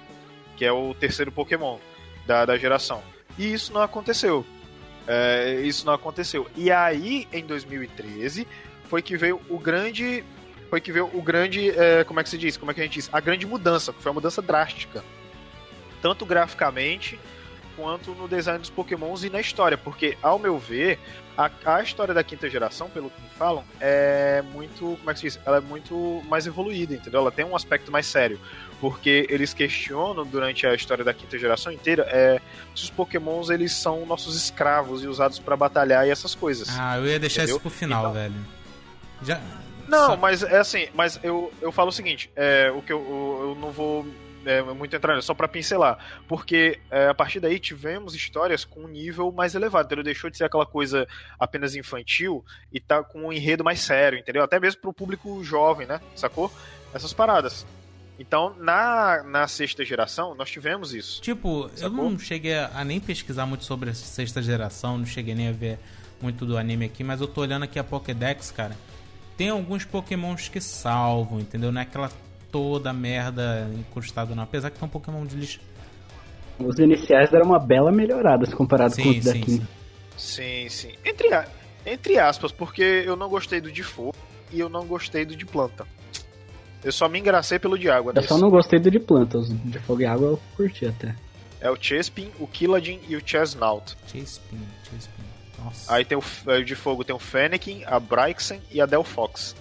que 0.56 0.64
é 0.64 0.72
o 0.72 0.94
terceiro 0.94 1.30
Pokémon 1.30 1.78
da, 2.26 2.46
da 2.46 2.56
geração. 2.56 3.02
E 3.38 3.52
isso 3.52 3.74
não 3.74 3.82
aconteceu. 3.82 4.44
É, 5.06 5.60
isso 5.62 5.84
não 5.84 5.92
aconteceu. 5.92 6.46
E 6.56 6.70
aí, 6.70 7.28
em 7.30 7.44
2013, 7.44 8.48
foi 8.84 9.02
que 9.02 9.18
veio 9.18 9.38
o 9.50 9.58
grande. 9.58 10.24
Foi 10.70 10.80
que 10.80 10.90
veio 10.90 11.10
o 11.12 11.20
grande. 11.20 11.70
é, 11.78 12.02
como 12.04 12.18
é 12.18 12.22
que 12.22 12.30
se 12.30 12.38
diz? 12.38 12.56
Como 12.56 12.70
é 12.70 12.74
que 12.74 12.80
a 12.80 12.84
gente 12.84 12.94
diz? 12.94 13.10
A 13.12 13.20
grande 13.20 13.46
mudança. 13.46 13.92
Foi 13.92 14.10
uma 14.10 14.14
mudança 14.14 14.40
drástica. 14.40 15.04
Tanto 16.00 16.24
graficamente 16.24 17.18
quanto 17.76 18.12
no 18.12 18.26
design 18.26 18.58
dos 18.60 18.70
Pokémons 18.70 19.22
e 19.24 19.30
na 19.30 19.40
história. 19.40 19.76
Porque, 19.76 20.16
ao 20.22 20.38
meu 20.38 20.58
ver, 20.58 20.98
a, 21.36 21.50
a 21.64 21.82
história 21.82 22.12
da 22.14 22.24
quinta 22.24 22.48
geração, 22.48 22.88
pelo 22.90 23.10
que 23.10 23.20
me 23.20 23.28
falam, 23.30 23.62
é 23.80 24.42
muito. 24.52 24.96
Como 24.98 25.10
é 25.10 25.12
que 25.14 25.20
se 25.20 25.26
diz? 25.26 25.40
Ela 25.44 25.58
é 25.58 25.60
muito 25.60 26.22
mais 26.28 26.46
evoluída, 26.46 26.94
entendeu? 26.94 27.20
Ela 27.20 27.30
tem 27.30 27.44
um 27.44 27.54
aspecto 27.54 27.92
mais 27.92 28.06
sério. 28.06 28.40
Porque 28.80 29.26
eles 29.30 29.54
questionam 29.54 30.26
durante 30.26 30.66
a 30.66 30.74
história 30.74 31.02
da 31.02 31.14
quinta 31.14 31.38
geração 31.38 31.72
inteira 31.72 32.06
é, 32.10 32.40
se 32.74 32.84
os 32.84 32.90
Pokémons 32.90 33.48
eles 33.48 33.72
são 33.72 34.04
nossos 34.04 34.36
escravos 34.36 35.02
e 35.02 35.06
usados 35.06 35.38
pra 35.38 35.56
batalhar 35.56 36.06
e 36.06 36.10
essas 36.10 36.34
coisas. 36.34 36.68
Ah, 36.78 36.98
eu 36.98 37.06
ia 37.06 37.18
deixar 37.18 37.42
Entendeu? 37.44 37.56
isso 37.56 37.62
pro 37.62 37.70
final, 37.70 38.02
Então- 38.02 38.12
velho. 38.12 38.34
Já. 39.22 39.40
Não, 39.88 40.06
Só- 40.08 40.16
mas 40.16 40.42
é 40.42 40.58
assim, 40.58 40.88
mas 40.94 41.18
eu, 41.22 41.50
eu 41.62 41.72
falo 41.72 41.88
o 41.88 41.92
seguinte, 41.92 42.28
é, 42.36 42.70
o 42.74 42.82
que 42.82 42.92
eu, 42.92 42.98
eu, 42.98 43.48
eu 43.50 43.58
não 43.58 43.70
vou 43.70 44.04
é, 44.46 44.62
muito 44.62 44.94
entrar 44.94 45.20
só 45.22 45.34
pra 45.34 45.48
pincelar, 45.48 45.98
porque 46.26 46.78
é, 46.90 47.08
a 47.08 47.14
partir 47.14 47.40
daí 47.40 47.58
tivemos 47.58 48.14
histórias 48.14 48.64
com 48.64 48.84
um 48.84 48.88
nível 48.88 49.30
mais 49.32 49.54
elevado, 49.54 49.86
entendeu? 49.86 50.04
Deixou 50.04 50.30
de 50.30 50.36
ser 50.36 50.44
aquela 50.44 50.64
coisa 50.64 51.06
apenas 51.38 51.74
infantil 51.74 52.44
e 52.72 52.80
tá 52.80 53.02
com 53.02 53.26
um 53.26 53.32
enredo 53.32 53.64
mais 53.64 53.80
sério, 53.80 54.18
entendeu? 54.18 54.42
Até 54.42 54.58
mesmo 54.58 54.80
pro 54.80 54.92
público 54.92 55.42
jovem, 55.44 55.86
né? 55.86 56.00
Sacou? 56.14 56.50
Essas 56.94 57.12
paradas. 57.12 57.66
Então, 58.18 58.54
na, 58.58 59.22
na 59.24 59.46
sexta 59.46 59.84
geração, 59.84 60.34
nós 60.34 60.50
tivemos 60.50 60.94
isso. 60.94 61.20
Tipo, 61.20 61.64
eu 61.72 61.76
Sacou? 61.76 62.10
não 62.10 62.18
cheguei 62.18 62.54
a, 62.54 62.70
a 62.74 62.84
nem 62.84 62.98
pesquisar 62.98 63.44
muito 63.44 63.64
sobre 63.64 63.90
a 63.90 63.94
sexta 63.94 64.40
geração, 64.40 64.96
não 64.96 65.06
cheguei 65.06 65.34
nem 65.34 65.48
a 65.48 65.52
ver 65.52 65.78
muito 66.20 66.46
do 66.46 66.56
anime 66.56 66.86
aqui, 66.86 67.04
mas 67.04 67.20
eu 67.20 67.28
tô 67.28 67.42
olhando 67.42 67.64
aqui 67.64 67.78
a 67.78 67.84
Pokédex, 67.84 68.50
cara. 68.50 68.76
Tem 69.36 69.50
alguns 69.50 69.84
Pokémons 69.84 70.48
que 70.48 70.60
salvam, 70.62 71.40
entendeu? 71.40 71.70
Não 71.70 71.80
é 71.80 71.84
aquela 71.84 72.10
toda 72.50 72.92
merda 72.92 73.68
encrustada 73.78 74.34
não. 74.34 74.42
Apesar 74.42 74.70
que 74.70 74.78
tem 74.78 74.86
um 74.86 74.90
Pokémon 74.90 75.24
de 75.26 75.36
lixo. 75.36 75.60
Os 76.58 76.78
iniciais 76.78 77.30
deram 77.30 77.46
uma 77.46 77.58
bela 77.58 77.92
melhorada 77.92 78.46
se 78.46 78.54
comparado 78.54 78.96
com 78.96 79.02
Sim, 79.02 79.18
os 79.18 79.24
da 79.24 79.32
sim, 79.32 79.42
sim. 79.46 79.66
Sim, 80.16 80.68
sim. 80.70 80.92
Entre, 81.04 81.32
a- 81.34 81.46
entre 81.84 82.18
aspas, 82.18 82.50
porque 82.50 82.82
eu 82.82 83.14
não 83.16 83.28
gostei 83.28 83.60
do 83.60 83.70
de 83.70 83.82
fogo 83.82 84.14
e 84.50 84.58
eu 84.58 84.68
não 84.68 84.86
gostei 84.86 85.24
do 85.26 85.36
de 85.36 85.44
planta. 85.44 85.86
Eu 86.82 86.92
só 86.92 87.08
me 87.08 87.18
engracei 87.18 87.58
pelo 87.58 87.78
de 87.78 87.90
água. 87.90 88.10
Eu 88.10 88.14
desse. 88.14 88.28
só 88.28 88.38
não 88.38 88.48
gostei 88.48 88.78
do 88.78 88.90
de 88.90 88.98
planta, 89.00 89.36
os 89.38 89.48
de 89.48 89.78
fogo 89.80 90.00
e 90.02 90.06
água 90.06 90.28
eu 90.28 90.40
curti 90.56 90.86
até. 90.86 91.14
É 91.60 91.70
o 91.70 91.76
Chespin, 91.78 92.30
o 92.38 92.46
Killadin 92.46 93.00
e 93.08 93.16
o 93.16 93.22
Chesnaut. 93.26 93.94
Chespin, 94.06 94.58
Chespin. 94.90 95.22
Nossa. 95.62 95.92
Aí 95.92 96.04
tem 96.04 96.16
o, 96.16 96.22
aí 96.46 96.62
o 96.62 96.64
de 96.64 96.74
fogo 96.74 97.02
tem 97.02 97.14
o 97.16 97.18
Fennekin, 97.18 97.82
a 97.86 97.98
Bryxen 97.98 98.60
e 98.70 98.80
a 98.80 98.86
Delphox. 98.86 99.56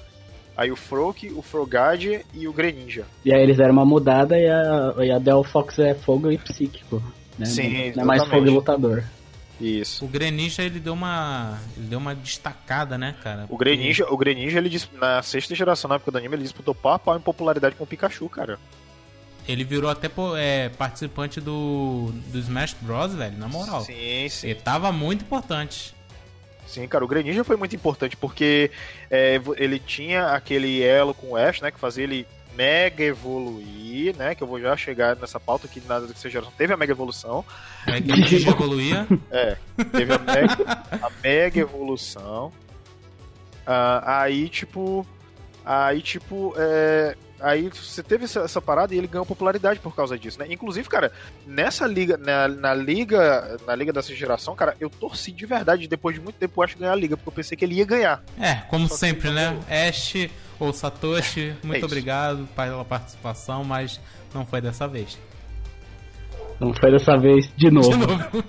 Aí 0.58 0.72
o 0.72 0.76
Froak, 0.76 1.32
o 1.34 1.42
Frogadier 1.42 2.26
e 2.34 2.48
o 2.48 2.54
Greninja. 2.54 3.06
E 3.24 3.34
aí 3.34 3.42
eles 3.42 3.58
deram 3.58 3.74
uma 3.74 3.86
mudada 3.86 4.40
e 4.40 4.48
a, 4.48 4.96
e 5.04 5.12
a 5.12 5.20
Delphox 5.20 5.80
é 5.80 5.94
fogo 5.94 6.32
e 6.32 6.38
psíquico. 6.38 7.04
Né? 7.38 7.46
Sim, 7.46 7.92
não 7.96 8.04
é 8.04 8.06
mais 8.06 8.22
exatamente. 8.22 8.30
fogo 8.30 8.48
e 8.48 8.50
lutador. 8.50 9.04
Isso. 9.60 10.04
O 10.04 10.08
Greninja 10.08 10.64
ele 10.64 10.80
deu 10.80 10.94
uma. 10.94 11.60
Ele 11.78 11.88
deu 11.88 12.00
uma 12.00 12.14
destacada, 12.14 12.98
né, 12.98 13.16
cara? 13.24 13.46
O 13.50 13.58
Greninja, 13.58 14.06
o 14.10 14.18
Greninja 14.18 14.58
ele 14.58 14.82
na 15.00 15.22
sexta 15.22 15.56
geração, 15.56 15.88
na 15.88 15.96
época 15.96 16.12
do 16.12 16.18
anime, 16.18 16.36
ele 16.36 16.44
disputou 16.44 16.76
pau 16.76 16.94
a 16.94 17.00
pau 17.00 17.18
em 17.18 17.22
popularidade 17.22 17.76
com 17.76 17.84
o 17.84 17.88
Pikachu, 17.88 18.28
cara. 18.28 18.60
Ele 19.48 19.64
virou 19.64 19.90
até 19.90 20.10
é, 20.38 20.70
participante 20.70 21.40
do, 21.40 22.12
do 22.28 22.40
Smash 22.40 22.76
Bros, 22.82 23.14
velho, 23.14 23.38
na 23.38 23.48
moral. 23.48 23.82
Sim, 23.82 24.28
sim. 24.28 24.48
Ele 24.48 24.60
tava 24.60 24.92
muito 24.92 25.24
importante. 25.24 25.95
Sim, 26.68 26.88
cara, 26.88 27.06
o 27.06 27.08
Greninja 27.08 27.44
foi 27.44 27.56
muito 27.56 27.76
importante 27.76 28.18
porque 28.18 28.72
é, 29.10 29.40
ele 29.58 29.80
tinha 29.80 30.28
aquele 30.28 30.82
elo 30.82 31.14
com 31.14 31.32
o 31.32 31.36
Ash, 31.36 31.62
né, 31.62 31.72
que 31.72 31.80
fazia 31.80 32.04
ele 32.04 32.28
mega 32.56 33.04
evoluir, 33.04 34.16
né, 34.16 34.34
que 34.34 34.42
eu 34.42 34.48
vou 34.48 34.60
já 34.60 34.76
chegar 34.76 35.16
nessa 35.16 35.40
pauta 35.40 35.68
que 35.68 35.82
nada 35.88 36.08
do 36.08 36.14
que 36.14 36.20
seja 36.20 36.42
teve 36.58 36.74
a 36.74 36.78
mega 36.78 36.92
evolução. 36.92 37.46
É 37.86 38.02
já 38.40 38.50
evoluía. 38.50 39.08
É, 39.30 39.58
teve 39.92 40.14
a 40.14 40.18
mega, 40.18 40.84
a 41.02 41.12
mega 41.22 41.60
evolução. 41.60 42.52
Ah, 43.66 44.22
aí, 44.22 44.48
tipo. 44.48 45.06
Aí, 45.66 46.02
tipo, 46.02 46.54
é, 46.58 47.16
Aí 47.40 47.70
você 47.70 48.02
teve 48.02 48.26
essa, 48.26 48.42
essa 48.42 48.62
parada 48.62 48.94
e 48.94 48.98
ele 48.98 49.08
ganhou 49.08 49.26
popularidade 49.26 49.80
por 49.80 49.94
causa 49.96 50.18
disso, 50.18 50.40
né? 50.40 50.48
Inclusive, 50.50 50.88
cara, 50.88 51.12
nessa 51.46 51.86
liga, 51.86 52.18
na, 52.18 52.48
na 52.48 52.74
liga, 52.74 53.58
na 53.68 53.76
liga 53.76 53.92
dessa 53.92 54.16
geração, 54.16 54.56
cara, 54.56 54.76
eu 54.80 54.90
torci 54.90 55.32
de 55.32 55.46
verdade, 55.46 55.88
depois 55.88 56.16
de 56.16 56.22
muito 56.22 56.38
tempo, 56.38 56.54
eu 56.60 56.64
acho 56.64 56.78
ganhar 56.78 56.94
a 56.94 56.96
liga, 56.96 57.18
porque 57.18 57.30
eu 57.30 57.34
pensei 57.34 57.58
que 57.58 57.66
ele 57.66 57.76
ia 57.76 57.86
ganhar. 57.86 58.24
É, 58.40 58.56
como 58.70 58.88
Só 58.88 58.96
sempre, 58.96 59.30
né? 59.32 59.60
Ash 59.70 60.30
ou 60.60 60.72
Satoshi, 60.72 61.56
muito 61.64 61.78
isso. 61.78 61.86
obrigado 61.86 62.48
pela 62.56 62.86
participação, 62.86 63.64
mas 63.64 64.00
não 64.34 64.46
foi 64.46 64.62
dessa 64.62 64.88
vez. 64.88 65.18
Não 66.60 66.74
foi 66.74 66.92
dessa 66.92 67.18
vez 67.18 67.52
de 67.56 67.70
novo. 67.70 67.90
De 67.90 67.98
novo. 67.98 68.44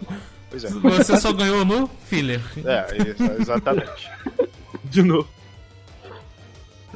Pois 0.48 0.64
é. 0.64 0.68
Você 0.68 1.16
só 1.16 1.32
ganhou 1.32 1.64
no 1.64 1.88
filler. 2.06 2.40
É, 2.64 3.10
isso, 3.10 3.32
exatamente. 3.40 4.10
De 4.84 5.02
novo. 5.02 5.28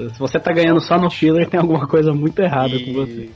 Se 0.08 0.18
você 0.18 0.38
tá 0.40 0.52
ganhando 0.52 0.80
só 0.80 0.98
no 0.98 1.10
filler, 1.10 1.48
tem 1.48 1.60
alguma 1.60 1.86
coisa 1.86 2.12
muito 2.12 2.38
errada 2.40 2.78
com 2.78 2.92
você. 2.92 3.24
E... 3.24 3.30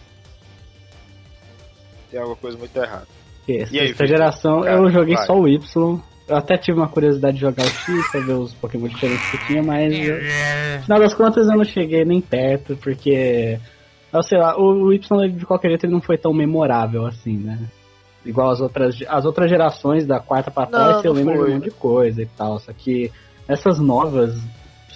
Tem 2.10 2.20
alguma 2.20 2.36
coisa 2.36 2.56
muito 2.56 2.76
errada. 2.76 3.06
Porque 3.38 3.66
E 3.70 3.78
aí, 3.80 3.90
Essa 3.90 4.06
geração 4.06 4.62
Cara, 4.62 4.76
eu 4.76 4.90
joguei 4.90 5.16
vai. 5.16 5.26
só 5.26 5.34
o 5.38 5.48
Y. 5.48 5.98
Eu 6.26 6.36
até 6.36 6.56
tive 6.56 6.78
uma 6.78 6.88
curiosidade 6.88 7.34
de 7.36 7.42
jogar 7.42 7.64
o 7.64 7.68
X 7.68 8.10
pra 8.10 8.20
ver 8.20 8.32
os 8.32 8.54
Pokémon 8.54 8.88
diferentes 8.88 9.30
que 9.30 9.46
tinha, 9.46 9.62
mas 9.62 9.92
eu- 9.92 10.14
no 10.76 10.82
final 10.84 10.98
das 11.00 11.12
contas 11.12 11.46
eu 11.46 11.56
não 11.56 11.64
cheguei 11.64 12.04
nem 12.04 12.20
perto, 12.20 12.76
porque. 12.76 13.58
Eu 14.10 14.22
sei 14.22 14.38
lá, 14.38 14.56
o 14.58 14.90
Y 14.92 15.28
de 15.36 15.44
qualquer 15.44 15.68
jeito 15.70 15.84
ele 15.84 15.92
não 15.92 16.00
foi 16.00 16.16
tão 16.16 16.32
memorável 16.32 17.04
assim, 17.04 17.36
né? 17.36 17.58
Igual 18.24 18.48
as 18.52 18.60
outras, 18.60 18.96
as 19.06 19.24
outras 19.26 19.50
gerações 19.50 20.06
da 20.06 20.18
quarta 20.18 20.50
pra 20.50 20.64
trás, 20.66 20.94
Não, 20.94 21.00
você 21.02 21.08
não 21.08 21.14
lembra 21.14 21.32
de 21.34 21.38
foi. 21.40 21.50
um 21.50 21.54
monte 21.56 21.64
de 21.64 21.70
coisa 21.72 22.22
e 22.22 22.26
tal. 22.26 22.58
Só 22.60 22.72
que 22.72 23.10
essas 23.46 23.78
novas, 23.78 24.40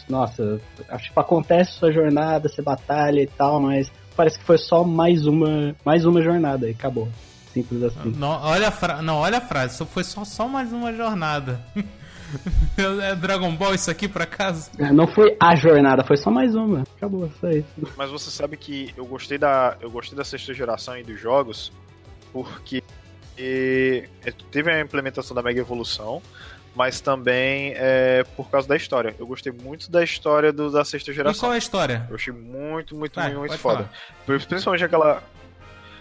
nossa, 0.09 0.61
acho 0.89 1.13
que 1.13 1.19
acontece 1.19 1.73
sua 1.73 1.93
jornada, 1.93 2.49
você 2.49 2.63
batalha 2.63 3.21
e 3.21 3.27
tal, 3.27 3.61
mas 3.61 3.91
parece 4.17 4.39
que 4.39 4.45
foi 4.45 4.59
só 4.59 4.83
mais 4.85 5.27
uma, 5.27 5.75
mais 5.85 6.05
uma 6.05 6.23
jornada 6.23 6.69
e 6.69 6.73
acabou. 6.73 7.09
Simples 7.53 7.83
assim. 7.83 8.15
Não, 8.17 8.29
olha 8.43 8.69
a 8.69 8.71
fra... 8.71 9.03
não, 9.03 9.17
olha 9.17 9.39
a 9.39 9.41
frase, 9.41 9.77
só 9.77 9.87
foi 9.87 10.05
só, 10.05 10.25
só 10.25 10.49
mais 10.49 10.73
uma 10.73 10.93
jornada. 10.93 11.61
é 13.03 13.15
Dragon 13.15 13.55
Ball 13.55 13.75
isso 13.75 13.91
aqui 13.91 14.07
por 14.07 14.23
acaso? 14.23 14.71
Não 14.93 15.07
foi 15.07 15.37
a 15.41 15.57
jornada, 15.57 16.05
foi 16.05 16.17
só 16.17 16.31
mais 16.31 16.55
uma. 16.55 16.85
Acabou, 16.97 17.31
só 17.41 17.49
isso. 17.51 17.69
Mas 17.97 18.11
você 18.11 18.31
sabe 18.31 18.57
que 18.57 18.93
eu 18.97 19.07
gostei 19.07 19.39
da, 19.39 19.77
eu 19.81 19.91
gostei 19.91 20.17
da 20.17 20.25
sexta 20.25 20.53
geração 20.53 20.97
e 20.99 21.03
dos 21.03 21.21
jogos 21.21 21.73
porque 22.33 22.83
teve 24.51 24.71
a 24.71 24.81
implementação 24.81 25.35
da 25.35 25.43
Mega 25.43 25.61
Evolução, 25.61 26.21
mas 26.75 27.01
também 27.01 27.73
é, 27.77 28.25
por 28.37 28.49
causa 28.51 28.69
da 28.69 28.77
história. 28.77 29.15
Eu 29.19 29.27
gostei 29.27 29.53
muito 29.53 29.91
da 29.91 30.03
história 30.05 30.53
do- 30.53 30.71
da 30.71 30.85
sexta 30.85 31.11
E 31.11 31.15
geração. 31.15 31.41
qual 31.41 31.53
é 31.53 31.57
a 31.57 31.59
história? 31.59 32.07
Eu 32.09 32.17
achei 32.17 32.33
muito, 32.33 32.97
muito, 32.97 33.15
Vai, 33.17 33.35
muito, 33.35 33.59
foda. 33.59 33.91
Principalmente 34.27 34.85
aquela. 34.85 35.23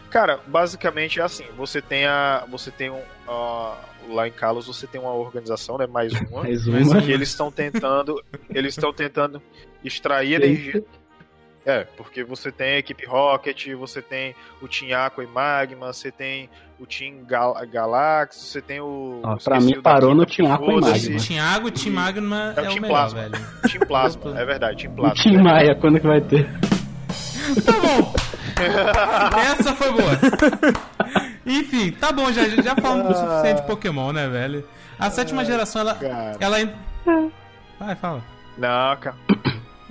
Cara, 0.09 0.39
basicamente 0.47 1.19
é 1.19 1.23
assim, 1.23 1.43
você 1.57 1.81
tem 1.81 2.05
a. 2.05 2.45
Você 2.49 2.71
tem 2.71 2.89
um. 2.89 3.01
a- 3.27 3.77
lá 4.09 4.25
em 4.27 4.31
Kalos 4.31 4.65
você 4.67 4.87
tem 4.87 5.01
uma 5.01 5.13
organização, 5.13 5.77
né? 5.77 5.85
Mais 5.85 6.13
uma. 6.13 6.43
Mais 6.43 6.65
uma. 6.67 7.01
Que 7.01 7.11
eles 7.11 7.29
estão 7.29 7.51
tentando. 7.51 8.23
Eles 8.49 8.73
estão 8.73 8.93
tentando 8.93 9.41
extrair 9.83 10.33
energia. 10.41 10.83
É, 11.67 11.83
porque 11.97 12.23
você 12.23 12.49
tem 12.49 12.75
a 12.75 12.77
equipe 12.79 13.05
Rocket, 13.05 13.67
você 13.77 14.01
tem 14.01 14.33
o 14.61 14.69
Team 14.69 14.97
Aqua 14.97 15.21
e 15.21 15.27
Magma, 15.27 15.91
você 15.91 16.09
tem 16.09 16.49
o 16.79 16.85
Team 16.85 17.25
Gal 17.27 17.57
Galax, 17.69 18.37
você 18.37 18.61
tem 18.61 18.79
o. 18.79 19.19
Eu 19.21 19.37
pra 19.43 19.59
mim 19.59 19.73
o 19.73 19.81
parou 19.81 20.15
no 20.15 20.25
Team 20.25 20.49
Aqua 20.49 20.71
e. 20.71 20.79
Magma. 20.79 21.19
Team 21.19 21.43
Água 21.43 21.67
e 21.67 21.71
Team 21.73 21.93
Magma 21.93 22.53
É 22.55 22.59
é, 22.59 22.63
o 22.63 22.65
o 22.65 22.67
Team 22.69 22.81
melhor, 22.81 22.87
Plasma. 22.87 23.19
velho. 23.19 23.45
Team 23.69 23.85
Plasma, 23.85 24.39
é 24.39 24.45
verdade, 24.45 24.77
Team 24.83 24.93
O 24.93 24.95
Plasma. 24.95 25.15
Tim 25.23 25.37
Maia, 25.39 25.75
quando 25.75 25.99
que 25.99 26.07
vai 26.07 26.21
ter? 26.21 26.49
Tá 27.65 27.73
bom. 27.73 28.13
Essa 29.51 29.75
foi 29.75 29.91
boa. 29.91 30.11
Enfim, 31.45 31.91
tá 31.91 32.13
bom, 32.13 32.31
já, 32.31 32.47
já 32.47 32.75
falamos 32.75 33.11
o 33.17 33.19
suficiente 33.19 33.61
de 33.61 33.67
Pokémon, 33.67 34.13
né, 34.13 34.29
velho? 34.29 34.65
A 34.97 35.09
sétima 35.09 35.43
geração, 35.43 35.81
ela. 35.81 35.95
Cara. 35.95 36.37
ela 36.39 36.57
Vai, 37.77 37.95
fala. 37.95 38.23
Não, 38.57 38.97
cara. 38.97 39.15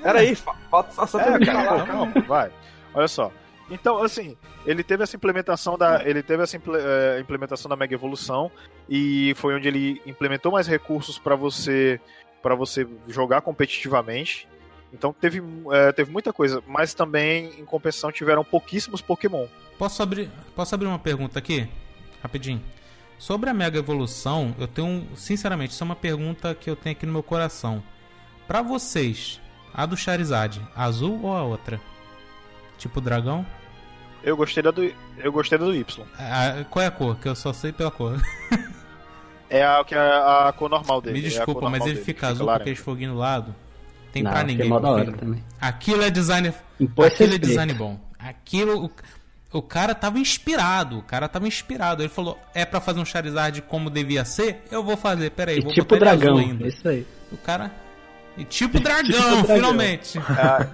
Peraí, 0.07 0.35
fa- 0.35 0.55
falta 0.70 0.93
só 0.93 1.07
só 1.07 1.20
É, 1.20 1.39
cara, 1.45 1.85
calma, 1.87 2.12
vai. 2.27 2.51
Olha 2.95 3.09
só. 3.09 3.31
Então, 3.70 4.03
assim, 4.03 4.37
ele 4.65 4.85
teve 4.85 5.03
essa 5.03 5.16
implementação 5.16 5.77
da, 5.77 6.03
ele 6.09 6.23
teve 6.23 6.43
essa 6.43 6.57
eh, 6.57 7.19
implementação 7.20 7.69
da 7.69 7.74
Mega 7.77 7.95
Evolução 7.95 8.51
e 8.89 9.35
foi 9.37 9.55
onde 9.57 9.66
ele 9.66 10.01
implementou 10.07 10.53
mais 10.53 10.66
recursos 10.69 11.19
para 11.19 11.35
você 11.35 12.01
para 12.43 12.55
você 12.55 12.87
jogar 13.09 13.41
competitivamente. 13.41 14.47
Então 14.93 15.12
teve, 15.12 15.43
eh, 15.73 15.91
teve 15.93 16.12
muita 16.12 16.33
coisa, 16.33 16.62
mas 16.66 16.95
também 16.95 17.51
em 17.59 17.65
compensação 17.65 18.12
tiveram 18.12 18.45
pouquíssimos 18.45 19.01
Pokémon. 19.03 19.47
Posso 19.77 20.01
abrir, 20.03 20.31
posso 20.55 20.73
abrir 20.74 20.87
uma 20.87 20.99
pergunta 20.99 21.39
aqui? 21.41 21.69
Rapidinho. 22.23 22.62
Sobre 23.19 23.51
a 23.51 23.55
Mega 23.55 23.78
Evolução, 23.78 24.55
eu 24.61 24.69
tenho, 24.69 24.87
um- 24.87 25.16
sinceramente, 25.16 25.73
isso 25.73 25.83
é 25.83 25.87
uma 25.87 25.97
pergunta 25.97 26.55
que 26.55 26.70
eu 26.70 26.77
tenho 26.77 26.95
aqui 26.95 27.05
no 27.05 27.12
meu 27.12 27.23
coração. 27.23 27.83
Pra 28.47 28.62
vocês, 28.62 29.41
a 29.77 29.85
do 29.86 29.97
Charizard, 29.97 30.61
azul 30.74 31.20
ou 31.23 31.36
a 31.36 31.43
outra? 31.43 31.78
Tipo 32.78 33.01
dragão? 33.01 33.44
Eu 34.24 34.36
gostei 34.36 34.62
da 34.62 34.70
do, 34.73 34.82
eu 35.19 35.31
gostei 35.31 35.57
da 35.59 35.65
do 35.66 35.74
Y. 35.74 36.05
A- 36.19 36.65
qual 36.70 36.82
é 36.82 36.86
a 36.86 36.90
cor? 36.90 37.16
Que 37.16 37.28
eu 37.28 37.35
só 37.36 37.53
sei 37.53 37.73
pela 37.73 37.90
cor. 37.90 38.20
É 39.48 39.65
a 39.65 39.85
que 39.85 39.94
é 39.94 39.98
a 39.98 40.53
cor 40.59 40.69
normal 40.69 41.01
dele. 41.01 41.20
Me 41.20 41.27
é 41.27 41.28
desculpa, 41.28 41.61
mas 41.70 41.70
normal 41.78 41.86
ele 41.86 41.94
dele, 41.94 42.05
fica 42.05 42.27
azul 42.27 42.40
com 42.40 42.47
laranja. 42.47 42.62
aqueles 42.62 42.78
foguinhos 42.81 43.12
do 43.15 43.19
lado. 43.20 43.55
Tem 44.12 44.20
Não, 44.20 44.31
pra 44.32 44.40
achei 44.40 44.57
ninguém. 44.57 45.44
Aquilo 45.61 46.03
é 46.03 46.11
design. 46.11 46.53
Impôs 46.81 47.12
Aquilo 47.12 47.35
é 47.35 47.39
design 47.39 47.73
bom. 47.73 47.97
Aquilo. 48.19 48.86
O, 49.53 49.59
o 49.59 49.62
cara 49.62 49.94
tava 49.94 50.19
inspirado. 50.19 50.98
O 50.98 51.03
cara 51.03 51.28
tava 51.28 51.47
inspirado. 51.47 52.03
Ele 52.03 52.09
falou: 52.09 52.36
é 52.53 52.65
pra 52.65 52.81
fazer 52.81 52.98
um 52.98 53.05
Charizard 53.05 53.62
como 53.62 53.89
devia 53.89 54.24
ser? 54.24 54.65
Eu 54.69 54.82
vou 54.82 54.97
fazer. 54.97 55.31
Peraí, 55.31 55.59
E 55.59 55.61
vou 55.61 55.73
tipo 55.73 55.94
botar 55.94 55.97
ele 55.97 56.09
azul 56.09 56.35
dragão, 56.35 56.39
ainda. 56.39 56.66
isso 56.66 56.89
aí. 56.89 57.07
O 57.31 57.36
cara. 57.36 57.70
E 58.36 58.44
tipo 58.48 58.78
dragão, 58.80 59.10
dragão. 59.10 59.44
finalmente. 59.44 60.18
Ah, 60.18 60.66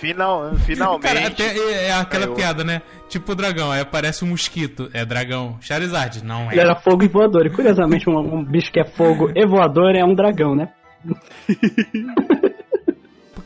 final, 0.00 0.54
finalmente. 0.56 1.02
Cara, 1.02 1.26
até 1.26 1.44
é, 1.58 1.86
é 1.88 1.92
aquela 1.92 2.26
eu- 2.26 2.34
piada, 2.34 2.62
né? 2.64 2.80
Tipo 3.08 3.34
dragão, 3.34 3.70
aí 3.72 3.80
aparece 3.80 4.24
um 4.24 4.28
mosquito. 4.28 4.88
É 4.92 5.04
dragão. 5.04 5.56
Charizard, 5.60 6.22
não 6.24 6.50
Ele 6.50 6.60
é. 6.60 6.64
era 6.64 6.74
fogo 6.76 7.02
e 7.04 7.08
voador. 7.08 7.46
E 7.46 7.50
curiosamente, 7.50 8.08
um, 8.08 8.18
um 8.18 8.44
bicho 8.44 8.70
que 8.70 8.78
é 8.80 8.84
fogo 8.84 9.30
e 9.34 9.46
voador 9.46 9.94
é 9.96 10.04
um 10.04 10.14
dragão, 10.14 10.54
né? 10.54 10.68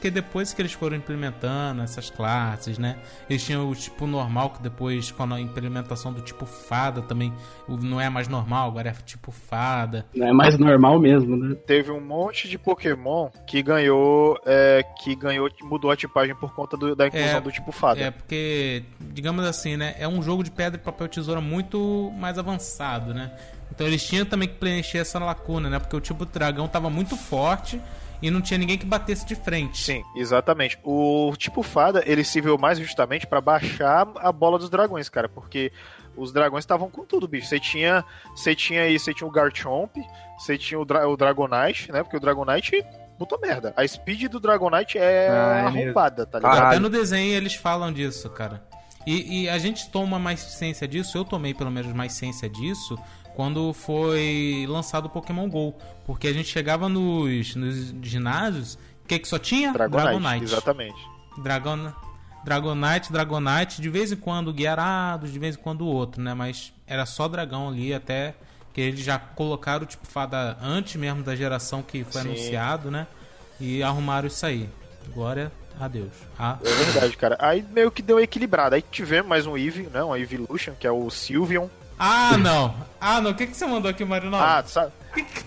Porque 0.02 0.10
depois 0.10 0.52
que 0.52 0.60
eles 0.60 0.72
foram 0.72 0.96
implementando 0.96 1.80
essas 1.80 2.10
classes, 2.10 2.76
né? 2.76 2.96
Eles 3.30 3.44
tinham 3.44 3.70
o 3.70 3.72
tipo 3.72 4.04
normal, 4.04 4.50
que 4.50 4.60
depois, 4.60 5.12
com 5.12 5.22
a 5.32 5.40
implementação 5.40 6.12
do 6.12 6.20
tipo 6.20 6.44
fada 6.44 7.00
também, 7.02 7.32
não 7.68 8.00
é 8.00 8.08
mais 8.10 8.26
normal, 8.26 8.70
agora 8.70 8.88
é 8.88 8.92
tipo 9.06 9.30
fada. 9.30 10.04
Não 10.12 10.26
é 10.26 10.32
mais 10.32 10.58
normal 10.58 10.98
mesmo, 10.98 11.36
né? 11.36 11.54
teve 11.64 11.92
um 11.92 12.00
monte 12.00 12.48
de 12.48 12.58
Pokémon 12.58 13.30
que 13.46 13.62
ganhou, 13.62 14.36
é, 14.44 14.84
que 15.04 15.14
ganhou, 15.14 15.48
mudou 15.62 15.88
a 15.92 15.96
tipagem 15.96 16.34
por 16.34 16.52
conta 16.52 16.76
do- 16.76 16.96
da 16.96 17.06
inclusão 17.06 17.36
É, 17.36 17.40
do 17.40 17.52
tipo 17.52 17.70
fada. 17.70 18.00
É 18.00 18.10
porque, 18.10 18.82
digamos 18.98 19.44
assim, 19.44 19.76
né? 19.76 19.94
É 20.00 20.08
um 20.08 20.20
jogo 20.20 20.42
de 20.42 20.50
pedra, 20.50 20.80
papel 20.80 21.06
e 21.06 21.10
tesoura 21.10 21.40
muito 21.40 22.10
mais 22.18 22.40
avançado, 22.40 23.14
né? 23.14 23.30
Então 23.70 23.86
eles 23.86 24.04
tinham 24.04 24.26
também 24.26 24.48
que 24.48 24.56
preencher 24.56 24.98
essa 24.98 25.20
lacuna, 25.20 25.70
né? 25.70 25.78
Porque 25.78 25.94
o 25.94 26.00
tipo 26.00 26.26
dragão 26.26 26.66
tava 26.66 26.90
muito 26.90 27.16
forte 27.16 27.80
e 28.22 28.30
não 28.30 28.40
tinha 28.40 28.56
ninguém 28.56 28.78
que 28.78 28.86
batesse 28.86 29.26
de 29.26 29.34
frente. 29.34 29.82
Sim, 29.82 30.02
exatamente. 30.14 30.78
O 30.84 31.34
tipo 31.36 31.62
fada, 31.62 32.02
ele 32.06 32.22
se 32.22 32.40
viu 32.40 32.56
mais 32.56 32.78
justamente 32.78 33.26
pra 33.26 33.40
baixar 33.40 34.06
a 34.16 34.30
bola 34.32 34.58
dos 34.58 34.70
dragões, 34.70 35.08
cara, 35.08 35.28
porque 35.28 35.72
os 36.16 36.32
dragões 36.32 36.62
estavam 36.62 36.88
com 36.88 37.04
tudo, 37.04 37.26
bicho. 37.26 37.48
Você 37.48 37.58
tinha, 37.58 38.04
você 38.34 38.54
tinha 38.54 38.82
aí, 38.82 38.98
você 38.98 39.12
tinha 39.12 39.26
o 39.26 39.30
Garchomp, 39.30 39.96
você 40.38 40.56
tinha 40.56 40.78
o, 40.78 40.84
Dra 40.84 41.08
o 41.08 41.16
Dragonite, 41.16 41.90
né? 41.90 42.02
Porque 42.02 42.16
o 42.16 42.20
Dragonite 42.20 42.84
puta 43.18 43.38
merda. 43.38 43.72
A 43.76 43.86
speed 43.86 44.24
do 44.24 44.40
Dragonite 44.40 44.98
é 44.98 45.28
Ah, 45.28 45.56
é 45.56 45.60
arrombada, 45.66 46.26
tá 46.26 46.38
ligado? 46.38 46.66
Até 46.66 46.78
no 46.78 46.88
desenho 46.88 47.34
eles 47.34 47.54
falam 47.54 47.92
disso, 47.92 48.28
cara. 48.30 48.62
E, 49.06 49.42
e 49.42 49.48
a 49.48 49.58
gente 49.58 49.88
toma 49.90 50.18
mais 50.18 50.40
ciência 50.40 50.86
disso, 50.86 51.18
eu 51.18 51.24
tomei 51.24 51.52
pelo 51.52 51.70
menos 51.70 51.92
mais 51.92 52.12
ciência 52.12 52.48
disso, 52.48 52.96
quando 53.34 53.72
foi 53.72 54.66
lançado 54.68 55.06
o 55.06 55.10
Pokémon 55.10 55.48
GO. 55.48 55.74
Porque 56.04 56.28
a 56.28 56.32
gente 56.32 56.48
chegava 56.48 56.88
nos, 56.88 57.54
nos 57.54 57.94
ginásios, 58.02 58.74
o 59.04 59.08
que, 59.08 59.18
que 59.18 59.28
só 59.28 59.38
tinha? 59.38 59.72
Dragonite, 59.72 60.44
exatamente. 60.44 60.98
Dragon, 61.38 61.92
Dragonite, 62.44 63.12
Dragonite, 63.12 63.80
de 63.80 63.88
vez 63.88 64.12
em 64.12 64.16
quando 64.16 64.52
Guiarados, 64.52 65.32
de 65.32 65.38
vez 65.38 65.56
em 65.56 65.58
quando 65.58 65.86
outro, 65.86 66.20
né? 66.20 66.34
Mas 66.34 66.72
era 66.86 67.06
só 67.06 67.28
dragão 67.28 67.68
ali, 67.68 67.94
até 67.94 68.34
que 68.72 68.80
eles 68.80 69.00
já 69.00 69.18
colocaram 69.18 69.84
tipo 69.86 70.06
fada 70.06 70.56
antes 70.62 70.96
mesmo 70.96 71.22
da 71.22 71.36
geração 71.36 71.82
que 71.82 72.04
foi 72.04 72.22
Sim. 72.22 72.28
anunciado, 72.28 72.90
né? 72.90 73.06
E 73.60 73.82
arrumaram 73.82 74.26
isso 74.26 74.44
aí. 74.44 74.68
Glória 75.14 75.52
a 75.80 75.88
Deus. 75.88 76.12
Ah, 76.38 76.58
É 76.64 76.84
verdade, 76.84 77.16
cara. 77.16 77.36
Aí 77.38 77.64
meio 77.70 77.90
que 77.90 78.02
deu 78.02 78.18
equilibrado. 78.20 78.74
Aí 78.74 78.82
tivemos 78.82 79.28
mais 79.28 79.46
um 79.46 79.56
Eevee, 79.56 79.88
né? 79.92 80.02
Um 80.02 80.16
Evolution, 80.16 80.72
que 80.78 80.86
é 80.86 80.90
o 80.90 81.08
Sylveon. 81.10 81.68
Ah 82.04 82.36
não! 82.38 82.74
Ah, 83.00 83.20
não! 83.20 83.30
O 83.30 83.34
que, 83.34 83.46
que 83.46 83.56
você 83.56 83.66
mandou 83.66 83.90
aqui, 83.90 84.04
Mario? 84.04 84.30
Não. 84.30 84.38
Ah, 84.40 84.62
sabe, 84.64 84.92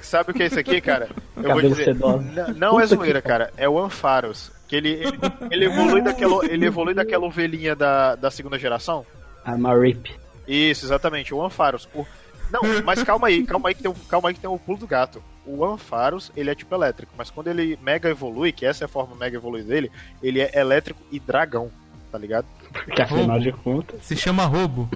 sabe 0.01 0.31
o 0.31 0.33
que 0.33 0.43
é 0.43 0.47
isso 0.47 0.59
aqui, 0.59 0.81
cara? 0.81 1.09
Eu 1.37 1.43
vou 1.43 1.49
Cabelo 1.51 1.69
dizer. 1.69 1.85
sedoso. 1.85 2.17
N- 2.19 2.53
Não 2.57 2.79
é 2.79 2.85
zoeira, 2.85 3.21
cara. 3.21 3.51
É 3.57 3.67
o 3.69 3.79
Ampharos. 3.79 4.51
Que 4.67 4.75
ele, 4.77 4.89
ele, 4.89 5.17
ele 5.51 5.65
evolui 5.65 6.01
daquela, 6.01 6.45
ele 6.45 6.65
evolui 6.65 6.93
daquela 6.93 7.25
ovelhinha 7.25 7.75
da, 7.75 8.15
da 8.15 8.31
segunda 8.31 8.57
geração. 8.57 9.05
A 9.45 9.55
Marip. 9.57 10.11
Isso, 10.47 10.85
exatamente, 10.85 11.33
o 11.33 11.43
Ampharos. 11.43 11.87
O... 11.93 12.05
Não, 12.51 12.61
mas 12.83 13.03
calma 13.03 13.27
aí, 13.27 13.43
calma 13.45 13.69
aí 13.69 13.75
que 13.75 13.81
tem 13.83 13.91
o, 13.91 13.95
calma 14.09 14.29
aí 14.29 14.33
que 14.35 14.39
tem 14.41 14.49
o 14.49 14.57
pulo 14.57 14.77
do 14.79 14.87
gato. 14.87 15.21
O 15.45 15.63
Ampharos, 15.63 16.31
ele 16.35 16.49
é 16.49 16.55
tipo 16.55 16.73
elétrico, 16.73 17.11
mas 17.17 17.29
quando 17.29 17.47
ele 17.47 17.77
mega 17.81 18.09
evolui, 18.09 18.51
que 18.51 18.65
essa 18.65 18.83
é 18.83 18.85
a 18.85 18.89
forma 18.89 19.15
mega 19.15 19.37
evolui 19.37 19.61
dele, 19.63 19.91
ele 20.21 20.41
é 20.41 20.51
elétrico 20.59 21.01
e 21.11 21.19
dragão, 21.19 21.69
tá 22.11 22.17
ligado? 22.17 22.45
Porque 22.71 23.01
afinal 23.01 23.39
de 23.39 23.51
contas. 23.51 24.03
Se 24.03 24.15
chama 24.15 24.45
roubo. 24.45 24.89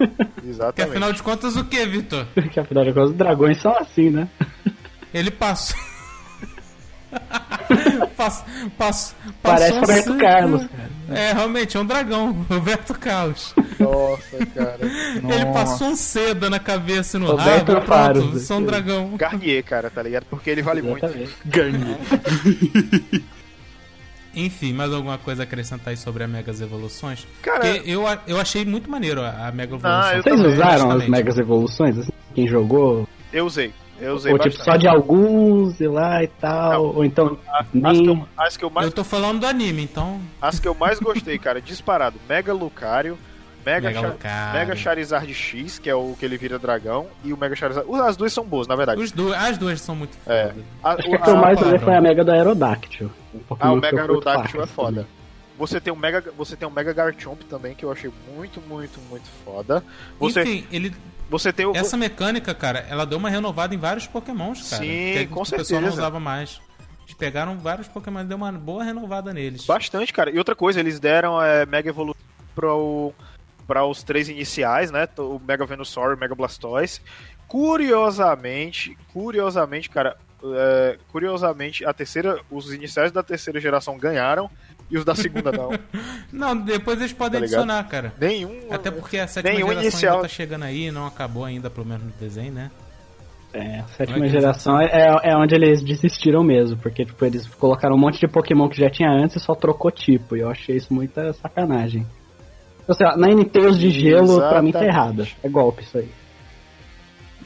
Que 0.40 0.48
Exatamente. 0.48 0.90
afinal 0.90 1.12
de 1.12 1.22
contas 1.22 1.56
o 1.56 1.64
que, 1.64 1.84
Vitor? 1.86 2.26
Porque 2.34 2.58
afinal 2.60 2.84
de 2.84 2.92
contas 2.92 3.10
os 3.10 3.16
dragões 3.16 3.60
são 3.60 3.76
assim, 3.78 4.08
né? 4.10 4.28
Ele 5.12 5.30
passou. 5.30 5.76
Pass- 8.16 8.44
pass- 8.78 9.16
Parece 9.42 9.72
um 9.72 9.80
Roberto. 9.80 10.16
Carlos, 10.18 10.66
cara. 10.66 10.90
É, 11.20 11.32
realmente, 11.32 11.76
é 11.76 11.80
um 11.80 11.86
dragão, 11.86 12.32
Roberto 12.48 12.94
Carlos. 12.98 13.54
Nossa, 13.78 14.46
cara. 14.54 14.78
Ele 14.82 15.46
passou 15.52 15.88
um 15.88 15.96
seda 15.96 16.48
na 16.50 16.58
cabeça 16.58 17.16
e 17.16 17.20
no 17.20 17.26
Roberto 17.32 17.72
rabo, 17.72 17.86
Faros, 17.86 18.22
pronto, 18.24 18.38
só 18.40 18.58
um 18.58 18.64
dragão. 18.64 19.16
Garnier, 19.16 19.64
cara, 19.64 19.90
tá 19.90 20.02
ligado? 20.02 20.24
Porque 20.30 20.50
ele 20.50 20.62
vale 20.62 20.82
muito. 20.82 21.04
Exatamente. 21.06 21.34
Enfim, 24.34 24.72
mais 24.72 24.92
alguma 24.92 25.18
coisa 25.18 25.42
a 25.42 25.44
acrescentar 25.44 25.88
aí 25.88 25.96
sobre 25.96 26.22
a 26.22 26.28
Megas 26.28 26.60
Evoluções? 26.60 27.26
Cara- 27.42 27.60
Porque 27.60 27.82
eu, 27.90 28.06
a- 28.06 28.18
eu 28.26 28.40
achei 28.40 28.64
muito 28.64 28.88
maneiro 28.90 29.20
a, 29.22 29.48
a 29.48 29.52
Mega 29.52 29.74
Evolução. 29.74 29.90
Ah, 29.90 30.16
eu 30.16 30.22
Vocês 30.22 30.36
também, 30.36 30.52
usaram 30.52 30.72
as 30.74 30.80
honestamente. 30.82 31.10
megas 31.10 31.38
evoluções? 31.38 31.98
assim? 31.98 32.12
Quem 32.34 32.46
jogou? 32.46 33.08
Eu 33.32 33.46
usei. 33.46 33.72
Eu 34.00 34.14
usei 34.14 34.32
Ou 34.32 34.38
tipo, 34.38 34.56
bastante. 34.56 34.64
só 34.72 34.76
de 34.78 34.88
alguns 34.88 35.78
e 35.80 35.86
lá 35.86 36.22
e 36.22 36.26
tal? 36.28 36.72
Não. 36.72 36.96
Ou 36.96 37.04
então 37.04 37.36
As 37.52 37.66
que, 37.68 37.78
nem. 37.80 38.06
eu, 38.06 38.28
as, 38.36 38.56
que 38.56 38.64
eu 38.64 38.70
mais, 38.70 38.86
Eu 38.86 38.92
tô 38.92 39.04
falando 39.04 39.40
do 39.40 39.46
anime, 39.46 39.82
então. 39.82 40.20
as 40.40 40.58
que 40.58 40.66
eu 40.66 40.74
mais 40.74 40.98
gostei, 40.98 41.38
cara, 41.38 41.60
disparado. 41.60 42.16
Mega 42.28 42.52
Lucario, 42.54 43.18
Mega, 43.64 43.88
Mega 43.90 44.16
Char-. 44.20 44.52
Mega 44.54 44.76
Charizard 44.76 45.34
X, 45.34 45.78
que 45.78 45.88
é 45.90 45.94
o 45.94 46.14
que 46.18 46.24
ele 46.24 46.36
vira 46.38 46.58
dragão, 46.58 47.06
e 47.24 47.32
o 47.32 47.36
Mega 47.36 47.54
Charizard. 47.54 47.88
As 48.02 48.16
duas 48.16 48.32
são 48.32 48.44
boas, 48.44 48.66
na 48.66 48.76
verdade. 48.76 49.00
Os 49.00 49.12
dois, 49.12 49.34
as 49.34 49.58
duas 49.58 49.80
são 49.80 49.94
muito 49.94 50.16
É. 50.26 50.48
fodas. 50.48 50.64
A- 50.82 50.92
Acho 50.94 51.02
que 51.02 51.08
o- 51.10 51.14
a 51.14 51.18
que 51.18 51.30
eu 51.30 51.36
mais 51.36 51.60
usei 51.60 51.78
foi 51.78 51.94
a 51.94 52.00
Mega 52.00 52.24
do 52.24 52.30
Aerodactyl. 52.32 53.10
Um 53.34 53.40
Ah, 53.58 53.72
o 53.72 53.76
Mega 53.76 54.00
Aerodactyl 54.00 54.62
é 54.62 54.66
foda. 54.66 54.90
também. 55.02 55.06
Você 55.58 55.78
tem 55.80 55.92
um 55.92 55.96
Mega, 55.96 56.24
você 56.36 56.56
tem 56.56 56.66
um 56.66 56.70
Mega 56.70 56.92
Garchomp 56.92 57.42
também 57.44 57.74
que 57.74 57.84
eu 57.84 57.92
achei 57.92 58.10
muito, 58.34 58.60
muito, 58.62 58.98
muito 59.10 59.28
foda. 59.44 59.84
Você, 60.18 60.40
Enfim, 60.40 60.66
ele, 60.72 60.94
você 61.28 61.52
tem 61.52 61.66
o 61.66 61.76
essa 61.76 61.98
mecânica, 61.98 62.54
cara, 62.54 62.86
ela 62.88 63.04
deu 63.04 63.18
uma 63.18 63.28
renovada 63.28 63.74
em 63.74 63.78
vários 63.78 64.06
Pokémons, 64.06 64.70
cara. 64.70 64.82
Sim, 64.82 65.12
que 65.12 65.26
com 65.26 65.40
o 65.42 65.44
pessoal 65.44 65.58
não 65.58 65.64
certeza. 65.64 65.92
usava 65.92 66.18
mais. 66.18 66.60
Eles 67.04 67.14
pegaram 67.14 67.58
vários 67.58 67.88
Pokémon 67.88 68.20
e 68.20 68.24
deu 68.24 68.38
uma 68.38 68.50
boa 68.52 68.82
renovada 68.82 69.34
neles. 69.34 69.66
bastante, 69.66 70.12
cara. 70.14 70.30
E 70.30 70.38
outra 70.38 70.54
coisa, 70.54 70.80
eles 70.80 70.98
deram 70.98 71.42
é, 71.42 71.66
Mega 71.66 71.90
Evolução 71.90 72.22
pro 72.54 73.12
para 73.70 73.86
os 73.86 74.02
três 74.02 74.28
iniciais, 74.28 74.90
né? 74.90 75.06
O 75.16 75.38
Mega 75.38 75.64
Venusaur 75.64 76.10
e 76.10 76.14
o 76.14 76.18
Mega 76.18 76.34
Blastoise. 76.34 77.00
Curiosamente, 77.46 78.98
curiosamente, 79.12 79.88
cara, 79.88 80.16
é, 80.42 80.98
curiosamente 81.12 81.84
a 81.84 81.92
terceira, 81.92 82.40
os 82.50 82.74
iniciais 82.74 83.12
da 83.12 83.22
terceira 83.22 83.60
geração 83.60 83.96
ganharam 83.96 84.50
e 84.90 84.98
os 84.98 85.04
da 85.04 85.14
segunda 85.14 85.52
não. 85.52 85.70
Não, 86.32 86.56
depois 86.56 86.98
eles 86.98 87.12
podem 87.12 87.40
Tá 87.40 87.46
ligado? 87.46 87.60
adicionar, 87.60 87.84
cara. 87.88 88.12
Nenhum. 88.20 88.72
Até 88.72 88.90
porque 88.90 89.18
a 89.18 89.28
sétima 89.28 89.54
geração 89.54 89.80
inicial. 89.80 90.16
ainda 90.16 90.28
tá 90.28 90.34
chegando 90.34 90.64
aí, 90.64 90.90
não 90.90 91.06
acabou 91.06 91.44
ainda, 91.44 91.70
pelo 91.70 91.86
menos 91.86 92.02
no 92.02 92.12
desenho, 92.18 92.52
né? 92.52 92.72
É, 93.52 93.60
a 93.60 93.62
é 93.62 93.84
sétima 93.96 94.20
que 94.20 94.28
geração 94.28 94.80
é, 94.80 95.20
é 95.22 95.36
onde 95.36 95.54
eles 95.54 95.80
desistiram 95.80 96.42
mesmo, 96.42 96.76
porque 96.76 97.04
tipo, 97.04 97.24
eles 97.24 97.46
colocaram 97.46 97.94
um 97.94 97.98
monte 97.98 98.18
de 98.18 98.26
Pokémon 98.26 98.68
que 98.68 98.80
já 98.80 98.90
tinha 98.90 99.10
antes 99.10 99.36
e 99.36 99.40
só 99.40 99.54
trocou 99.54 99.92
tipo, 99.92 100.36
e 100.36 100.40
eu 100.40 100.50
achei 100.50 100.76
isso 100.76 100.92
muita 100.92 101.32
sacanagem. 101.34 102.04
Então, 102.90 102.96
sei 102.96 103.06
lá, 103.06 103.16
na 103.16 103.28
Ninetales 103.28 103.78
de 103.78 103.88
gelo, 103.88 104.38
pra 104.40 104.60
mim 104.60 104.72
tá 104.72 104.80
Exatamente. 104.80 104.84
errado. 104.84 105.28
É 105.44 105.48
golpe 105.48 105.84
isso 105.84 105.96
aí. 105.98 106.08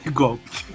Igual. 0.03 0.39
Enfim, 0.43 0.73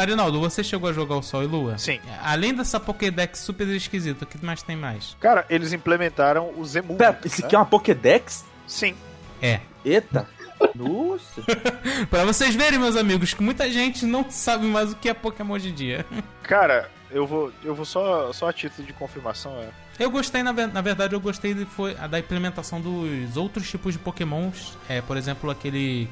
Marinaldo, 0.00 0.40
você 0.40 0.64
chegou 0.64 0.88
a 0.88 0.94
jogar 0.94 1.16
o 1.16 1.22
Sol 1.22 1.42
e 1.42 1.46
Lua? 1.46 1.76
Sim. 1.76 2.00
Além 2.22 2.54
dessa 2.54 2.80
Pokédex 2.80 3.40
super 3.40 3.68
esquisita, 3.68 4.24
o 4.24 4.26
que 4.26 4.42
mais 4.42 4.62
tem 4.62 4.74
mais? 4.74 5.14
Cara, 5.20 5.44
eles 5.50 5.74
implementaram 5.74 6.54
o 6.56 6.64
Zemu. 6.64 6.96
Pera, 6.96 7.20
esse 7.22 7.44
aqui 7.44 7.54
é 7.54 7.58
uma 7.58 7.66
Pokédex? 7.66 8.46
Sim. 8.66 8.94
É. 9.42 9.60
Eita. 9.84 10.26
Nossa. 10.74 11.42
pra 12.08 12.24
vocês 12.24 12.54
verem, 12.54 12.78
meus 12.78 12.96
amigos, 12.96 13.34
que 13.34 13.42
muita 13.42 13.70
gente 13.70 14.06
não 14.06 14.24
sabe 14.30 14.64
mais 14.64 14.92
o 14.92 14.96
que 14.96 15.06
é 15.06 15.12
Pokémon 15.12 15.52
hoje 15.52 15.68
em 15.68 15.74
dia. 15.74 16.06
Cara, 16.44 16.88
eu 17.10 17.26
vou, 17.26 17.52
eu 17.62 17.74
vou 17.74 17.84
só, 17.84 18.32
só 18.32 18.48
a 18.48 18.54
título 18.54 18.86
de 18.86 18.94
confirmação. 18.94 19.52
É. 19.58 19.68
Eu 20.02 20.10
gostei, 20.10 20.42
na, 20.42 20.50
na 20.54 20.80
verdade, 20.80 21.14
eu 21.14 21.20
gostei 21.20 21.52
de, 21.52 21.66
foi, 21.66 21.92
da 21.92 22.18
implementação 22.18 22.80
dos 22.80 23.36
outros 23.36 23.68
tipos 23.68 23.92
de 23.92 23.98
Pokémons. 23.98 24.78
É, 24.88 25.02
por 25.02 25.18
exemplo, 25.18 25.50
aquele 25.50 26.08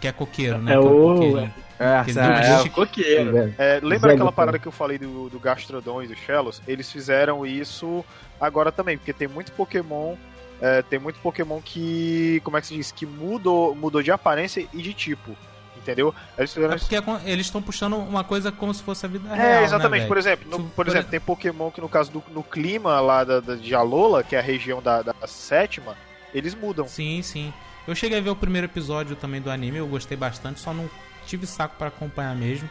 que 0.00 0.08
é 0.08 0.12
coqueiro, 0.12 0.58
né? 0.58 0.74
É 0.74 0.78
o- 0.78 1.14
coqueiro. 1.14 1.52
É, 1.78 1.84
é, 1.84 2.66
é 2.66 2.68
coqueiro. 2.68 3.32
Velho. 3.32 3.54
É, 3.58 3.80
lembra 3.82 4.12
aquela 4.12 4.32
parada 4.32 4.58
que 4.58 4.66
eu 4.68 4.72
falei 4.72 4.98
do, 4.98 5.28
do 5.30 5.38
Gastrodon 5.40 6.02
e 6.02 6.06
do 6.08 6.14
Shellos? 6.14 6.60
Eles 6.68 6.90
fizeram 6.92 7.46
isso 7.46 8.04
agora 8.40 8.70
também, 8.70 8.98
porque 8.98 9.12
tem 9.12 9.26
muito 9.28 9.50
Pokémon. 9.52 10.14
é, 10.60 10.82
tem 10.82 10.98
muito 10.98 11.18
Pokémon 11.20 11.60
que. 11.62 12.40
Como 12.44 12.56
é 12.56 12.60
que 12.60 12.66
se 12.66 12.74
diz? 12.74 12.92
Que 12.92 13.06
mudou, 13.06 13.74
mudou 13.74 14.02
de 14.02 14.10
aparência 14.12 14.66
e 14.74 14.82
de 14.82 14.92
tipo. 14.92 15.34
Entendeu? 15.78 16.14
Eles 16.36 16.52
fizeram 16.52 16.74
É 16.74 16.76
isso. 16.76 16.84
porque 16.86 16.96
é 17.26 17.32
eles 17.32 17.46
estão 17.46 17.62
puxando 17.62 17.96
uma 17.96 18.22
coisa 18.22 18.52
como 18.52 18.72
se 18.74 18.82
fosse 18.82 19.06
a 19.06 19.08
vida 19.08 19.34
real. 19.34 19.38
É, 19.48 19.60
né, 19.60 19.64
exatamente. 19.64 20.00
velho? 20.00 20.08
por 20.08 20.18
exemplo, 20.18 20.50
no- 20.50 20.56
Tipo, 20.58 20.68
por 20.70 20.86
exemplo, 20.86 21.10
tem 21.10 21.18
Pokémon 21.18 21.70
que 21.70 21.80
no 21.80 21.88
caso 21.88 22.10
do 22.12 22.22
no 22.30 22.42
clima 22.42 23.00
lá 23.00 23.24
da, 23.24 23.40
da- 23.40 23.54
de 23.54 23.74
Alola, 23.74 24.22
que 24.22 24.36
é 24.36 24.38
a 24.38 24.42
região 24.42 24.82
da, 24.82 25.00
da 25.00 25.14
sétima, 25.26 25.96
eles 26.34 26.54
mudam. 26.54 26.86
Sim, 26.86 27.22
sim. 27.22 27.50
Eu 27.90 27.94
cheguei 27.96 28.18
a 28.18 28.20
ver 28.20 28.30
o 28.30 28.36
primeiro 28.36 28.66
episódio 28.66 29.16
também 29.16 29.40
do 29.40 29.50
anime, 29.50 29.78
eu 29.78 29.86
gostei 29.88 30.16
bastante, 30.16 30.60
só 30.60 30.72
não 30.72 30.88
tive 31.26 31.46
saco 31.46 31.74
pra 31.76 31.88
acompanhar 31.88 32.34
mesmo, 32.36 32.68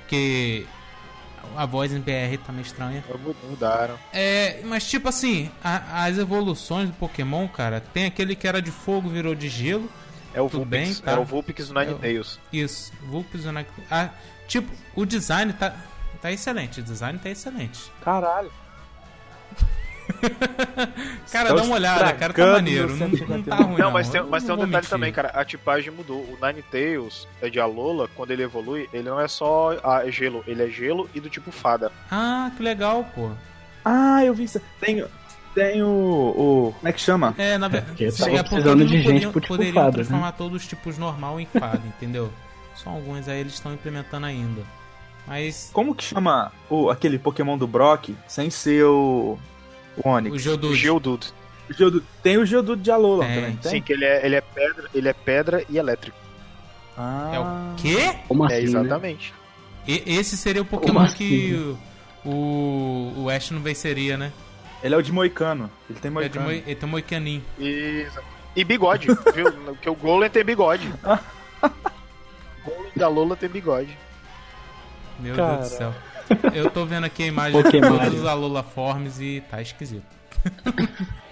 porque 0.00 0.66
a 1.56 1.66
voz 1.66 1.92
em 1.92 2.00
BR 2.00 2.38
tá 2.44 2.52
meio 2.52 2.62
estranha. 2.64 3.04
Mudaram. 3.48 3.98
É, 4.12 4.62
mas 4.64 4.88
tipo 4.88 5.08
assim, 5.08 5.50
a- 5.62 6.04
as 6.04 6.16
evoluções 6.18 6.88
do 6.88 6.94
Pokémon, 6.94 7.46
cara, 7.48 7.80
tem 7.80 8.06
aquele 8.06 8.34
que 8.34 8.46
era 8.48 8.62
de 8.62 8.70
fogo 8.70 9.08
virou 9.08 9.34
de 9.34 9.48
gelo. 9.48 9.90
É 10.34 10.40
o 10.40 10.48
Vulpix, 10.48 10.70
bem, 10.70 10.94
tá? 10.94 11.12
é 11.12 11.18
o 11.18 11.24
Vulpix 11.24 11.68
do 11.68 11.78
É 11.78 11.82
o- 11.82 11.86
Ninetales. 11.88 12.40
Isso, 12.50 12.92
Vulpix 13.02 13.44
e 13.44 13.50
Nac- 13.52 13.68
ah, 13.90 14.08
Tipo, 14.48 14.70
o 14.94 15.04
design 15.06 15.52
tá, 15.54 15.74
tá 16.20 16.30
excelente, 16.32 16.80
o 16.80 16.82
design 16.82 17.18
tá 17.18 17.28
excelente. 17.30 17.90
Caralho. 18.04 18.50
Cara, 21.30 21.48
Estão 21.48 21.56
dá 21.56 21.62
uma 21.62 21.74
olhada, 21.76 22.12
cara, 22.12 22.32
tá 22.32 22.52
maneiro. 22.52 22.88
Não, 22.88 23.08
não 23.08 23.42
tá 23.42 23.56
151. 23.56 23.56
ruim. 23.64 23.78
Não, 23.78 23.90
mas 23.90 24.08
tem, 24.10 24.22
mas 24.22 24.44
tem 24.44 24.54
um 24.54 24.58
detalhe 24.58 24.74
mentir. 24.74 24.90
também, 24.90 25.12
cara. 25.12 25.28
A 25.28 25.44
tipagem 25.44 25.90
mudou. 25.90 26.18
O 26.18 26.38
Ninetales 26.40 27.26
é 27.40 27.48
de 27.48 27.58
Alola, 27.58 28.08
quando 28.14 28.32
ele 28.32 28.42
evolui, 28.42 28.88
ele 28.92 29.08
não 29.08 29.18
é 29.18 29.26
só 29.26 29.78
ah, 29.82 30.06
é 30.06 30.10
gelo, 30.10 30.44
ele 30.46 30.62
é 30.62 30.68
gelo 30.68 31.08
e 31.14 31.20
do 31.20 31.30
tipo 31.30 31.50
fada. 31.50 31.90
Ah, 32.10 32.50
que 32.56 32.62
legal, 32.62 33.06
pô. 33.14 33.30
Ah, 33.84 34.22
eu 34.24 34.34
vi 34.34 34.44
isso. 34.44 34.60
Tem, 34.78 35.02
tem 35.54 35.82
o, 35.82 35.88
o. 35.88 36.74
Como 36.78 36.88
é 36.88 36.92
que 36.92 37.00
chama? 37.00 37.34
É, 37.38 37.56
na 37.56 37.68
verdade. 37.68 38.04
é 38.04 38.10
porque 38.10 38.42
precisando 38.42 38.84
de 38.84 38.96
não 38.96 39.02
gente 39.02 39.04
poderiam, 39.04 39.32
pro 39.32 39.40
tipo 39.40 39.54
poderiam 39.54 39.74
fada, 39.74 39.86
né? 39.86 39.92
transformar 39.94 40.32
todos 40.32 40.62
os 40.62 40.68
tipos 40.68 40.98
normal 40.98 41.40
em 41.40 41.46
fada, 41.46 41.82
entendeu? 41.86 42.30
Só 42.74 42.90
alguns 42.90 43.28
aí 43.28 43.40
eles 43.40 43.54
estão 43.54 43.72
implementando 43.72 44.26
ainda. 44.26 44.62
Mas 45.26 45.70
Como 45.72 45.94
que 45.94 46.04
chama 46.04 46.52
o, 46.68 46.90
aquele 46.90 47.18
Pokémon 47.18 47.56
do 47.56 47.66
Brock 47.66 48.10
sem 48.26 48.50
ser 48.50 48.84
o. 48.84 49.38
O 49.96 50.08
Onix? 50.08 50.32
o 50.32 50.36
O 50.36 50.38
Geodude. 50.38 50.76
Geodude. 50.76 51.32
O 51.70 51.72
Geodude- 51.74 52.06
Tem 52.22 52.38
o 52.38 52.44
Geodude 52.46 52.82
de 52.82 52.90
Alola 52.90 53.24
Tem. 53.24 53.34
também, 53.34 53.56
tem? 53.56 53.70
Sim, 53.72 53.82
que 53.82 53.92
ele 53.92 54.04
é, 54.04 54.24
ele 54.26 54.36
é 54.36 54.40
pedra, 54.40 54.88
ele 54.94 55.08
é 55.08 55.12
pedra 55.12 55.64
e 55.68 55.76
elétrico. 55.78 56.16
Ah, 56.96 57.30
É 57.34 57.38
o 57.38 57.74
quê? 57.76 58.16
Como 58.28 58.44
assim, 58.44 58.54
é 58.54 58.58
né? 58.58 58.64
exatamente. 58.64 59.34
E- 59.86 60.02
esse 60.06 60.36
seria 60.36 60.62
o 60.62 60.64
Pokémon 60.64 61.00
assim, 61.00 61.16
que 61.16 61.76
o, 62.24 63.12
o 63.16 63.30
Ash 63.30 63.50
não 63.50 63.60
venceria, 63.60 64.16
né? 64.16 64.32
Ele 64.82 64.94
é 64.94 64.98
o 64.98 65.02
de 65.02 65.12
Moicano. 65.12 65.70
Ele 65.88 65.98
tem 65.98 66.08
Ele, 66.10 66.18
é 66.18 66.20
Moicano. 66.20 66.44
Moi- 66.46 66.62
ele 66.66 66.74
tem 66.74 66.88
moicaninho. 66.88 67.42
E, 67.58 68.06
e 68.56 68.64
bigode, 68.64 69.06
viu? 69.34 69.50
Porque 69.52 69.88
o 69.88 69.94
Golem 69.94 70.28
tem 70.30 70.44
bigode. 70.44 70.92
O 72.64 72.70
Golem 72.70 72.92
da 72.96 73.08
Lola 73.08 73.36
tem 73.36 73.48
bigode. 73.48 73.96
Meu 75.18 75.34
Cara. 75.34 75.56
Deus 75.58 75.70
do 75.70 75.76
céu. 75.76 75.94
Eu 76.54 76.70
tô 76.70 76.84
vendo 76.84 77.04
aqui 77.04 77.22
a 77.22 77.26
imagem 77.26 77.62
de 77.62 77.80
todos 77.80 78.14
os 78.14 78.26
Alola 78.26 78.62
Forms 78.62 79.20
e 79.20 79.42
tá 79.50 79.60
esquisito. 79.60 80.04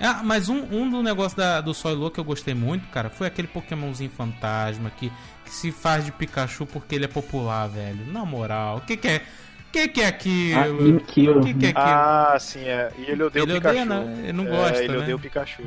Ah, 0.00 0.22
mas 0.22 0.48
um, 0.48 0.62
um 0.72 0.88
do 0.88 1.02
negócio 1.02 1.36
da, 1.36 1.60
do 1.60 1.74
Soilô 1.74 2.10
que 2.10 2.18
eu 2.18 2.24
gostei 2.24 2.54
muito, 2.54 2.86
cara, 2.88 3.10
foi 3.10 3.26
aquele 3.26 3.46
Pokémonzinho 3.46 4.10
fantasma 4.10 4.90
que, 4.90 5.12
que 5.44 5.50
se 5.50 5.70
faz 5.70 6.04
de 6.04 6.12
Pikachu 6.12 6.64
porque 6.64 6.94
ele 6.94 7.04
é 7.04 7.08
popular, 7.08 7.68
velho. 7.68 8.06
Na 8.10 8.24
moral, 8.24 8.78
o 8.78 8.80
que 8.80 8.96
que 8.96 9.08
é? 9.08 9.22
O 9.68 9.70
que 9.70 9.88
que 9.88 10.00
é 10.00 10.06
Ah, 10.06 10.08
aquilo? 10.08 10.88
Inkill. 10.88 11.38
O 11.38 11.44
que 11.44 11.54
que 11.54 11.66
é 11.66 11.68
aquilo? 11.70 11.86
Ah, 11.86 12.36
sim, 12.40 12.64
é. 12.64 12.90
E 12.98 13.02
ele 13.10 13.22
odeia 13.22 13.42
ele 13.42 13.52
o 13.52 13.56
Pikachu. 13.56 13.80
odeia, 13.80 13.84
né? 13.84 14.20
Ele 14.24 14.32
não 14.32 14.44
É, 14.46 14.50
gosta, 14.56 14.78
ele 14.78 14.92
né? 14.92 14.98
odeia 14.98 15.16
o 15.16 15.18
Pikachu. 15.18 15.62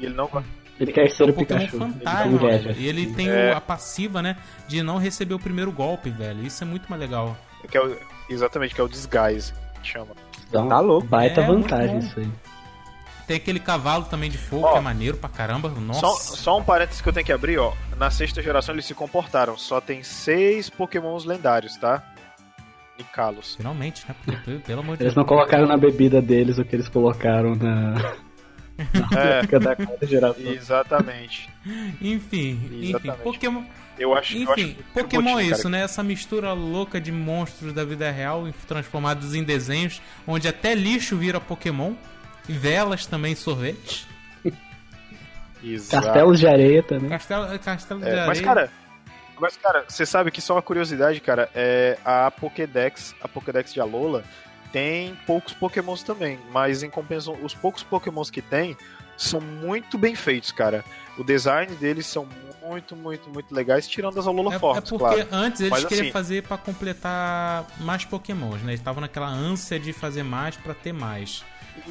E 0.00 0.06
ele 0.06 0.14
não 0.14 0.26
gosta. 0.26 0.48
Ele 0.80 0.92
quer 0.92 1.10
ser 1.10 1.24
É 1.24 1.26
um 1.26 1.28
o 1.30 1.32
Pokémon 1.34 1.58
Pikachu. 1.60 1.78
fantasma, 1.78 2.50
Ele. 2.50 2.74
E 2.78 2.86
ele 2.88 3.12
tem 3.14 3.28
É. 3.28 3.52
a 3.52 3.60
passiva, 3.60 4.22
né? 4.22 4.36
De 4.66 4.82
não 4.82 4.96
receber 4.96 5.34
o 5.34 5.38
primeiro 5.38 5.70
golpe, 5.72 6.08
velho. 6.08 6.44
Isso 6.46 6.62
é 6.62 6.66
muito 6.66 6.86
mais 6.88 7.00
legal. 7.00 7.36
Que 7.70 7.76
é 7.76 7.82
o, 7.84 7.96
exatamente, 8.30 8.74
que 8.74 8.80
é 8.80 8.84
o 8.84 8.88
Disguise, 8.88 9.52
que 9.82 9.88
chama. 9.88 10.12
Então, 10.48 10.68
Tá 10.68 10.80
louco. 10.80 11.06
Baita 11.06 11.40
É, 11.42 11.46
vantagem 11.46 11.98
isso 11.98 12.18
aí. 12.20 12.28
Tem 13.26 13.36
aquele 13.36 13.60
cavalo 13.60 14.04
também 14.04 14.30
de 14.30 14.38
fogo 14.38 14.66
Ó. 14.66 14.72
que 14.72 14.78
é 14.78 14.80
maneiro 14.80 15.18
pra 15.18 15.28
caramba. 15.28 15.68
Nossa. 15.68 16.00
Só, 16.00 16.14
só 16.14 16.58
um 16.58 16.62
parênteses 16.64 17.02
que 17.02 17.08
eu 17.08 17.12
tenho 17.12 17.26
que 17.26 17.32
abrir, 17.32 17.58
ó. 17.58 17.74
Na 17.98 18.10
sexta 18.10 18.40
geração 18.40 18.74
eles 18.74 18.86
se 18.86 18.94
comportaram. 18.94 19.58
Só 19.58 19.80
tem 19.82 20.02
seis 20.02 20.70
pokémons 20.70 21.24
lendários, 21.26 21.76
tá? 21.76 22.02
E 22.98 23.04
Kalos. 23.04 23.54
Finalmente, 23.56 24.04
né? 24.08 24.14
Porque, 24.24 24.40
pelo- 24.44 24.60
pelo 24.60 24.80
amor 24.80 24.96
de 24.96 25.04
Eles 25.04 25.14
Deus. 25.14 25.16
não 25.16 25.24
colocaram 25.24 25.66
na 25.66 25.76
bebida 25.76 26.20
deles 26.20 26.58
o 26.58 26.64
que 26.64 26.74
eles 26.74 26.88
colocaram 26.88 27.54
na. 27.54 27.92
na 27.92 28.18
É. 29.20 29.38
época 29.40 29.60
da 29.60 29.76
quarta 29.76 30.06
geração. 30.06 30.46
Exatamente. 30.52 31.48
Enfim, 32.00 32.50
enfim. 32.64 32.88
Exatamente. 32.90 33.22
Pokémon. 33.22 33.62
Eu 33.98 34.14
acho, 34.14 34.36
eu 34.36 34.52
acho 34.52 34.60
Enfim, 34.60 34.76
Pokémon 34.94 35.38
é 35.40 35.44
isso, 35.44 35.62
cara. 35.64 35.68
né? 35.70 35.82
Essa 35.82 36.02
mistura 36.04 36.52
louca 36.52 37.00
de 37.00 37.10
monstros 37.10 37.72
da 37.72 37.84
vida 37.84 38.08
real 38.10 38.46
transformados 38.68 39.34
em 39.34 39.42
desenhos, 39.42 40.00
onde 40.26 40.46
até 40.46 40.74
lixo 40.74 41.16
vira 41.16 41.40
Pokémon. 41.40 41.94
E 42.48 42.52
velas 42.52 43.04
também 43.06 43.34
sorvete. 43.34 44.06
Exato. 45.62 46.04
Castelos 46.06 46.38
de 46.38 46.46
areia 46.46 46.82
também. 46.82 47.10
Castelo, 47.10 47.58
castelo 47.58 48.00
de 48.00 48.06
É, 48.06 48.10
areia. 48.10 48.26
mas, 48.26 48.40
cara, 48.40 48.70
mas, 49.40 49.56
cara, 49.56 49.84
você 49.88 50.04
sabe 50.06 50.30
que 50.30 50.40
só 50.40 50.54
uma 50.54 50.62
curiosidade, 50.62 51.20
cara, 51.20 51.50
é 51.54 51.98
a 52.04 52.30
Pokédex, 52.30 53.14
a 53.20 53.28
Pokédex 53.28 53.72
de 53.72 53.80
Alola, 53.80 54.24
tem 54.72 55.14
poucos 55.26 55.52
Pokémons 55.54 56.02
também, 56.02 56.38
mas 56.50 56.82
em 56.82 56.90
compensação, 56.90 57.38
os 57.42 57.54
poucos 57.54 57.82
Pokémons 57.82 58.30
que 58.30 58.42
tem 58.42 58.76
são 59.16 59.40
muito 59.40 59.96
bem 59.98 60.14
feitos, 60.14 60.52
cara. 60.52 60.84
O 61.16 61.24
design 61.24 61.74
deles 61.76 62.06
são 62.06 62.28
muito, 62.62 62.94
muito, 62.94 63.28
muito 63.30 63.52
legais, 63.52 63.88
tirando 63.88 64.18
as 64.20 64.26
Alola 64.26 64.52
É, 64.52 64.56
é 64.56 64.58
Forms, 64.58 64.80
porque 64.90 64.98
claro. 64.98 65.28
antes 65.32 65.60
eles 65.60 65.70
Mas, 65.72 65.84
queriam 65.86 66.04
assim- 66.04 66.12
fazer 66.12 66.42
pra 66.44 66.56
completar 66.58 67.66
mais 67.80 68.04
pokémons, 68.04 68.60
né? 68.62 68.70
Eles 68.70 68.80
estavam 68.80 69.00
naquela 69.00 69.26
ânsia 69.26 69.80
de 69.80 69.92
fazer 69.92 70.22
mais 70.22 70.56
pra 70.56 70.74
ter 70.74 70.92
mais. 70.92 71.44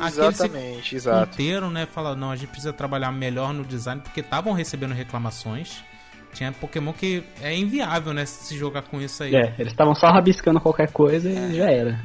Exatamente, 0.06 0.96
exato. 0.96 1.32
Conteram, 1.32 1.70
né? 1.70 1.86
Falaram, 1.86 2.16
não, 2.18 2.32
a 2.32 2.36
gente 2.36 2.50
precisa 2.50 2.72
trabalhar 2.74 3.12
melhor 3.12 3.54
no 3.54 3.64
design, 3.66 4.02
porque 4.02 4.20
estavam 4.20 4.54
recebendo 4.54 4.94
reclamações. 4.94 5.84
Tinha 6.38 6.52
Pokémon 6.52 6.94
que 6.94 7.24
é 7.42 7.56
inviável, 7.56 8.14
né? 8.14 8.24
Se 8.28 8.56
jogar 8.56 8.84
com 8.84 9.02
isso 9.02 9.24
aí. 9.24 9.36
É, 9.36 9.56
eles 9.58 9.74
estavam 9.74 9.96
só 9.96 10.08
rabiscando 10.08 10.62
qualquer 10.62 10.92
coisa 10.92 11.28
e 11.28 11.56
já 11.56 11.72
era. 11.72 12.00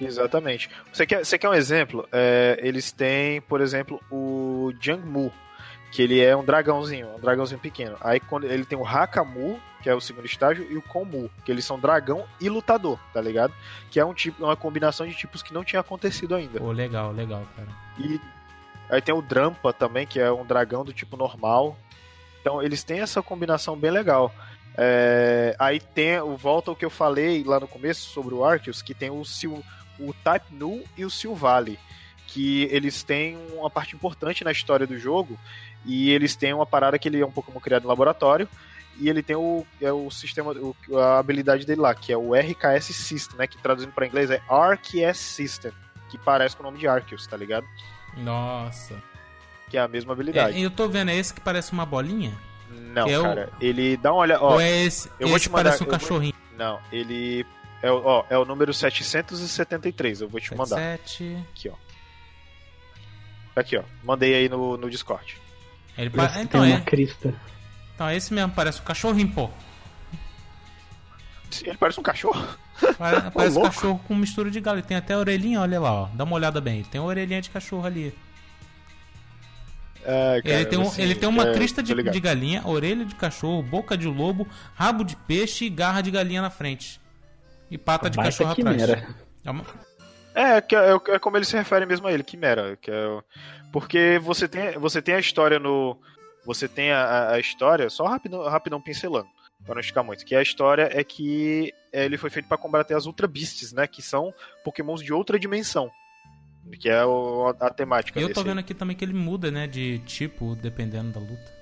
Exatamente. 0.00 0.68
Você 0.92 1.06
quer, 1.06 1.24
você 1.24 1.38
quer 1.38 1.48
um 1.48 1.54
exemplo? 1.54 2.06
É, 2.10 2.58
eles 2.60 2.90
têm, 2.90 3.40
por 3.42 3.60
exemplo, 3.60 4.00
o 4.10 4.72
Jangmu, 4.80 5.32
que 5.92 6.02
ele 6.02 6.20
é 6.20 6.36
um 6.36 6.44
dragãozinho, 6.44 7.14
um 7.16 7.20
dragãozinho 7.20 7.60
pequeno. 7.60 7.96
Aí 8.00 8.18
quando 8.18 8.44
ele 8.44 8.64
tem 8.64 8.76
o 8.76 8.84
Hakamu, 8.84 9.56
que 9.80 9.88
é 9.88 9.94
o 9.94 10.00
segundo 10.00 10.26
estágio, 10.26 10.66
e 10.68 10.76
o 10.76 10.82
Konmu, 10.82 11.30
que 11.44 11.52
eles 11.52 11.64
são 11.64 11.78
dragão 11.78 12.24
e 12.40 12.48
lutador, 12.48 12.98
tá 13.14 13.20
ligado? 13.20 13.54
Que 13.88 14.00
é 14.00 14.04
um 14.04 14.12
tipo, 14.12 14.42
uma 14.44 14.56
combinação 14.56 15.06
de 15.06 15.14
tipos 15.14 15.44
que 15.44 15.54
não 15.54 15.62
tinha 15.62 15.78
acontecido 15.78 16.34
ainda. 16.34 16.58
Pô, 16.58 16.72
legal, 16.72 17.12
legal, 17.12 17.46
cara. 17.54 17.68
E 18.00 18.20
aí 18.90 19.00
tem 19.00 19.14
o 19.14 19.22
Drampa 19.22 19.72
também, 19.72 20.04
que 20.04 20.18
é 20.18 20.30
um 20.30 20.44
dragão 20.44 20.84
do 20.84 20.92
tipo 20.92 21.16
normal. 21.16 21.78
Então 22.46 22.62
eles 22.62 22.84
têm 22.84 23.00
essa 23.00 23.20
combinação 23.20 23.76
bem 23.76 23.90
legal. 23.90 24.32
É, 24.78 25.56
aí 25.58 25.80
tem 25.80 26.20
volta 26.36 26.70
ao 26.70 26.76
que 26.76 26.84
eu 26.84 26.90
falei 26.90 27.42
lá 27.42 27.58
no 27.58 27.66
começo 27.66 28.08
sobre 28.10 28.36
o 28.36 28.44
Arceus, 28.44 28.80
que 28.82 28.94
tem 28.94 29.10
o, 29.10 29.24
Sil, 29.26 29.58
o 29.98 30.14
Type 30.22 30.46
Nu 30.54 30.84
e 30.96 31.04
o 31.04 31.10
Silvally, 31.10 31.76
que 32.28 32.68
eles 32.70 33.02
têm 33.02 33.36
uma 33.52 33.68
parte 33.68 33.96
importante 33.96 34.44
na 34.44 34.52
história 34.52 34.86
do 34.86 34.96
jogo 34.96 35.36
e 35.84 36.08
eles 36.12 36.36
têm 36.36 36.52
uma 36.52 36.64
parada 36.66 37.00
que 37.00 37.08
ele 37.08 37.20
é 37.20 37.26
um 37.26 37.32
Pokémon 37.32 37.58
criado 37.58 37.82
em 37.82 37.88
laboratório 37.88 38.48
e 38.96 39.08
ele 39.08 39.24
tem 39.24 39.34
o, 39.34 39.66
é 39.80 39.90
o 39.92 40.08
sistema, 40.08 40.52
o- 40.52 40.76
a 40.98 41.18
habilidade 41.18 41.66
dele 41.66 41.80
lá, 41.80 41.96
que 41.96 42.12
é 42.12 42.16
o 42.16 42.32
RKS 42.32 42.94
System, 42.94 43.38
né, 43.38 43.48
que 43.48 43.58
traduzindo 43.58 43.90
para 43.92 44.06
inglês 44.06 44.30
é 44.30 44.40
RKS 44.48 45.18
System, 45.18 45.72
que 46.10 46.16
parece 46.18 46.54
com 46.54 46.62
o 46.62 46.66
nome 46.66 46.78
de 46.78 46.86
Arceus, 46.86 47.26
tá 47.26 47.36
ligado? 47.36 47.66
Nossa. 48.16 48.94
Que 49.70 49.76
é 49.76 49.80
a 49.80 49.88
mesma 49.88 50.12
É, 50.12 50.14
habilidade. 50.14 50.60
eu 50.60 50.70
tô 50.70 50.88
vendo, 50.88 51.10
é 51.10 51.16
esse 51.16 51.34
que 51.34 51.40
parece 51.40 51.72
uma 51.72 51.84
bolinha? 51.84 52.32
Não, 52.70 53.06
é 53.08 53.18
o- 53.18 53.22
cara, 53.22 53.52
ele 53.60 53.96
dá 53.96 54.12
uma 54.12 54.20
olhada, 54.22 54.42
ó, 54.42 54.54
Ou 54.54 54.60
é 54.60 54.84
esse, 54.84 55.10
eu 55.20 55.28
vou 55.28 55.36
esse 55.36 55.46
te 55.46 55.50
mandar- 55.52 55.64
parece 55.64 55.82
um 55.82 55.86
eu 55.86 55.90
vou- 55.90 55.98
cachorrinho? 56.00 56.34
não, 56.56 56.80
ele 56.92 57.44
é, 57.82 57.90
o- 57.90 58.02
ó, 58.04 58.24
é 58.30 58.38
o 58.38 58.44
número 58.44 58.72
773, 58.72 60.20
eu 60.20 60.28
vou 60.28 60.40
te 60.40 60.54
mandar. 60.54 60.76
7. 60.76 61.36
Aqui, 61.50 61.68
ó. 61.68 61.74
Aqui, 63.56 63.76
ó. 63.76 63.82
Mandei 64.04 64.34
aí 64.34 64.48
no, 64.48 64.76
no 64.76 64.88
Discord. 64.90 65.36
Ele 65.96 66.10
pa- 66.10 66.26
Esse 66.26 66.38
Então 66.40 66.62
tem 66.62 66.72
é. 66.72 66.76
uma 66.76 66.84
crista. 66.84 67.34
Então 67.94 68.06
é 68.08 68.16
esse 68.16 68.32
mesmo, 68.32 68.52
parece 68.52 68.80
um 68.80 68.84
cachorrinho, 68.84 69.30
pô. 69.32 69.50
Ele 71.64 71.76
parece 71.76 71.98
um 71.98 72.02
cachorro. 72.02 72.46
Pare- 72.98 73.30
Parece 73.30 73.58
um 73.58 73.62
cachorro 73.62 74.00
com 74.06 74.14
mistura 74.14 74.50
de 74.50 74.60
galo. 74.60 74.78
Ele 74.78 74.86
tem 74.86 74.96
até 74.96 75.14
a 75.14 75.18
orelhinha, 75.18 75.60
olha 75.60 75.80
lá, 75.80 75.92
ó. 75.92 76.08
Dá 76.12 76.24
uma 76.24 76.34
olhada 76.36 76.60
bem. 76.60 76.82
Tem 76.84 77.00
uma 77.00 77.08
orelhinha 77.08 77.40
de 77.40 77.48
cachorro 77.48 77.86
ali. 77.86 78.14
É, 80.06 80.40
cara, 80.42 80.54
ele, 80.54 80.64
tem 80.66 80.78
um- 80.78 80.82
assim, 80.82 81.02
ele 81.02 81.14
tem 81.14 81.28
uma 81.28 81.48
é, 81.48 81.52
crista 81.52 81.82
de, 81.82 81.94
de 81.94 82.20
galinha, 82.20 82.62
orelha 82.64 83.04
de 83.04 83.14
cachorro, 83.14 83.62
boca 83.62 83.96
de 83.96 84.06
lobo, 84.06 84.46
rabo 84.74 85.02
de 85.04 85.16
peixe 85.16 85.64
e 85.64 85.70
garra 85.70 86.00
de 86.00 86.10
galinha 86.10 86.40
na 86.40 86.50
frente. 86.50 87.00
E 87.70 87.76
pata 87.76 88.08
de 88.08 88.16
cachorro 88.16 88.52
atrás. 88.52 88.76
quimera. 88.82 89.08
É 89.44 89.50
uma- 89.50 89.64
É, 90.34 90.60
que 90.60 90.76
é, 90.76 90.94
é 91.08 91.18
como 91.18 91.36
ele 91.36 91.44
se 91.44 91.56
refere 91.56 91.84
mesmo 91.86 92.06
a 92.06 92.12
ele, 92.12 92.22
Quimera. 92.22 92.76
Que 92.80 92.90
é, 92.90 93.22
porque 93.72 94.20
você 94.22 94.46
tem, 94.46 94.72
você 94.78 95.00
tem 95.02 95.14
a 95.14 95.18
história 95.20 95.58
no. 95.58 95.98
Você 96.44 96.68
tem 96.68 96.92
a, 96.92 97.30
a- 97.32 97.40
história, 97.40 97.90
só 97.90 98.04
rapidão, 98.06 98.42
rapidão 98.44 98.80
pincelando, 98.80 99.26
para 99.64 99.74
não 99.74 99.80
esticar 99.80 100.04
muito. 100.04 100.24
Que 100.24 100.36
a 100.36 100.42
história 100.42 100.88
é 100.92 101.02
que 101.02 101.72
é, 101.92 102.04
ele 102.04 102.16
foi 102.16 102.30
feito 102.30 102.46
para 102.48 102.56
combater 102.58 102.94
as 102.94 103.06
Ultra 103.06 103.26
Beasts, 103.26 103.72
né? 103.72 103.86
Que 103.88 104.00
são 104.00 104.32
pokémons 104.64 105.02
de 105.02 105.12
outra 105.12 105.38
dimensão. 105.38 105.90
Que 106.80 106.88
é 106.88 107.04
o- 107.04 107.54
a, 107.60 107.66
a 107.66 107.70
temática 107.70 108.18
E 108.18 108.22
eu 108.22 108.32
tô 108.32 108.40
aí. 108.40 108.46
vendo 108.46 108.58
aqui 108.58 108.74
também 108.74 108.96
que 108.96 109.04
ele 109.04 109.14
muda, 109.14 109.50
né, 109.50 109.66
de 109.66 109.98
tipo, 110.00 110.54
dependendo 110.56 111.12
da 111.12 111.20
luta. 111.20 111.52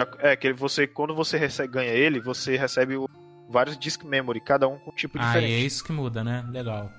Ac- 0.00 0.18
É, 0.20 0.36
que 0.36 0.52
você, 0.52 0.86
quando 0.86 1.14
você 1.14 1.36
recebe, 1.38 1.72
ganha 1.72 1.90
ele, 1.90 2.20
você 2.20 2.56
recebe 2.56 2.96
o- 2.96 3.08
vários 3.48 3.76
Disc 3.78 4.02
Memory, 4.04 4.40
cada 4.40 4.66
um 4.68 4.78
com 4.78 4.90
um 4.90 4.94
tipo 4.94 5.18
Ah, 5.18 5.22
é 5.22 5.40
diferente. 5.40 5.66
isso 5.66 5.84
que 5.84 5.92
muda, 5.92 6.22
né? 6.24 6.44
Legal. 6.50 6.90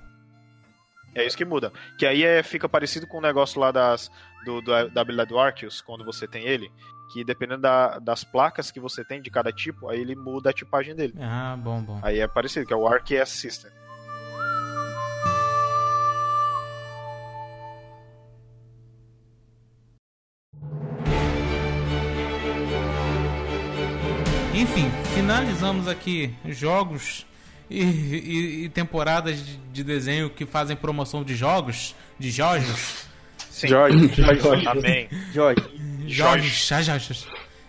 É 1.16 1.26
isso 1.26 1.38
que 1.38 1.46
muda. 1.46 1.72
Que 1.98 2.06
aí 2.06 2.24
é, 2.24 2.42
fica 2.44 2.68
parecido 2.68 3.06
com 3.08 3.18
o 3.18 3.22
negócio 3.22 3.60
lá 3.60 3.72
das, 3.72 4.10
do, 4.46 4.62
do- 4.62 4.90
da 4.90 5.02
habilidade 5.02 5.30
do 5.30 5.40
Arceus, 5.40 5.82
quando 5.82 6.04
você 6.04 6.28
tem 6.28 6.44
ele. 6.46 6.72
Que 7.12 7.24
dependendo 7.24 7.62
da- 7.62 8.00
das 8.00 8.24
placas 8.24 8.72
que 8.72 8.80
você 8.80 9.04
tem 9.04 9.22
de 9.22 9.30
cada 9.30 9.52
tipo, 9.52 9.88
aí 9.90 10.00
ele 10.00 10.16
muda 10.16 10.50
a 10.50 10.54
tipagem 10.54 10.96
dele. 10.96 11.14
Ah, 11.20 11.56
bom, 11.58 11.82
bom. 11.84 12.00
Aí 12.02 12.20
é 12.20 12.28
parecido, 12.28 12.66
que 12.66 12.74
é 12.74 12.76
o 12.76 12.88
Arceus 12.88 13.30
System. 13.30 13.72
Enfim, 24.64 24.90
finalizamos 25.14 25.88
aqui 25.90 26.34
jogos 26.48 27.26
e, 27.70 27.82
e- 27.84 28.64
e 28.66 28.70
temporadas 28.70 29.46
de, 29.46 29.58
de 29.74 29.84
desenho 29.84 30.30
que 30.30 30.46
fazem 30.46 30.74
promoção 30.76 31.22
de 31.22 31.36
jogos, 31.36 31.94
de 32.18 32.32
jogos. 32.32 33.06
Sim. 33.50 33.68
Jorge, 33.68 34.08
Jorge. 34.40 34.68
Amém. 34.68 35.10
Jorge. 35.34 35.62
Jogos, 36.08 36.68
já, 36.68 36.82
já, 36.82 36.98
já. 36.98 37.14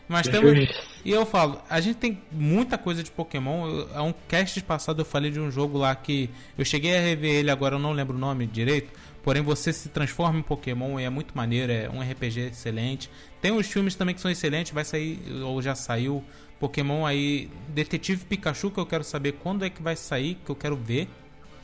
Mas 0.08 0.28
temos. 0.28 0.68
E 1.04 1.10
eu 1.10 1.26
falo, 1.26 1.60
a 1.68 1.80
gente 1.80 1.96
tem 1.96 2.22
muita 2.30 2.78
coisa 2.78 3.02
de 3.02 3.10
Pokémon. 3.10 3.86
Há 3.92 4.02
um 4.02 4.14
cast 4.28 4.62
passado 4.62 5.00
eu 5.00 5.04
falei 5.04 5.30
de 5.30 5.40
um 5.40 5.50
jogo 5.50 5.76
lá 5.78 5.94
que 5.96 6.30
eu 6.56 6.64
cheguei 6.64 6.96
a 6.96 7.00
rever 7.00 7.30
ele, 7.34 7.50
agora 7.50 7.74
eu 7.74 7.78
não 7.78 7.92
lembro 7.92 8.16
o 8.16 8.18
nome 8.20 8.46
direito. 8.46 8.92
Porém, 9.22 9.42
você 9.42 9.72
se 9.72 9.88
transforma 9.88 10.38
em 10.38 10.42
Pokémon 10.42 11.00
e 11.00 11.04
é 11.04 11.08
muito 11.10 11.34
maneiro, 11.34 11.72
é 11.72 11.88
um 11.90 12.00
RPG 12.02 12.40
excelente. 12.52 13.10
Tem 13.40 13.50
os 13.52 13.66
filmes 13.66 13.94
também 13.94 14.14
que 14.14 14.20
são 14.20 14.30
excelentes, 14.30 14.72
vai 14.72 14.84
sair, 14.84 15.18
ou 15.42 15.62
já 15.62 15.74
saiu, 15.74 16.22
Pokémon 16.68 17.04
aí, 17.04 17.50
Detetive 17.68 18.24
Pikachu, 18.24 18.70
que 18.70 18.78
eu 18.78 18.86
quero 18.86 19.04
saber 19.04 19.32
quando 19.32 19.64
é 19.64 19.70
que 19.70 19.82
vai 19.82 19.96
sair, 19.96 20.36
que 20.44 20.50
eu 20.50 20.56
quero 20.56 20.76
ver. 20.76 21.08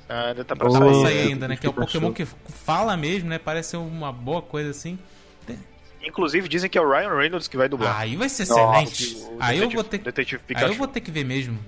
Ah, 0.08 0.28
ainda 0.28 0.44
tá 0.44 0.54
pra 0.54 0.68
Oh, 0.68 0.72
sair. 0.72 1.02
sair 1.02 1.18
ainda, 1.28 1.48
né? 1.48 1.56
Que 1.56 1.66
é 1.66 1.70
o. 1.70 1.72
Pokémon 1.72 2.12
que 2.12 2.24
fala 2.26 2.96
mesmo, 2.96 3.28
né? 3.28 3.38
Parece 3.38 3.70
ser 3.70 3.76
uma 3.78 4.12
boa 4.12 4.42
coisa 4.42 4.70
assim. 4.70 4.98
Inclusive 6.02 6.48
dizem 6.48 6.68
que 6.70 6.78
é 6.78 6.80
o 6.80 6.88
Ryan 6.90 7.14
Reynolds 7.14 7.46
que 7.48 7.56
vai 7.56 7.68
dublar. 7.68 7.98
Aí 7.98 8.16
vai 8.16 8.28
ser 8.28 8.46
Nossa, 8.48 8.82
excelente. 8.82 9.16
o 9.30 9.36
Aí 9.38 9.58
eu 9.58 9.68
vou 9.70 9.84
ter 9.84 9.98
que 9.98 10.04
Detetive 10.04 10.40
Aí 10.42 10.46
Pikachu. 10.48 10.72
eu 10.72 10.74
vou 10.74 10.88
ter 10.88 11.00
que 11.00 11.10
ver 11.10 11.24
mesmo. 11.24 11.58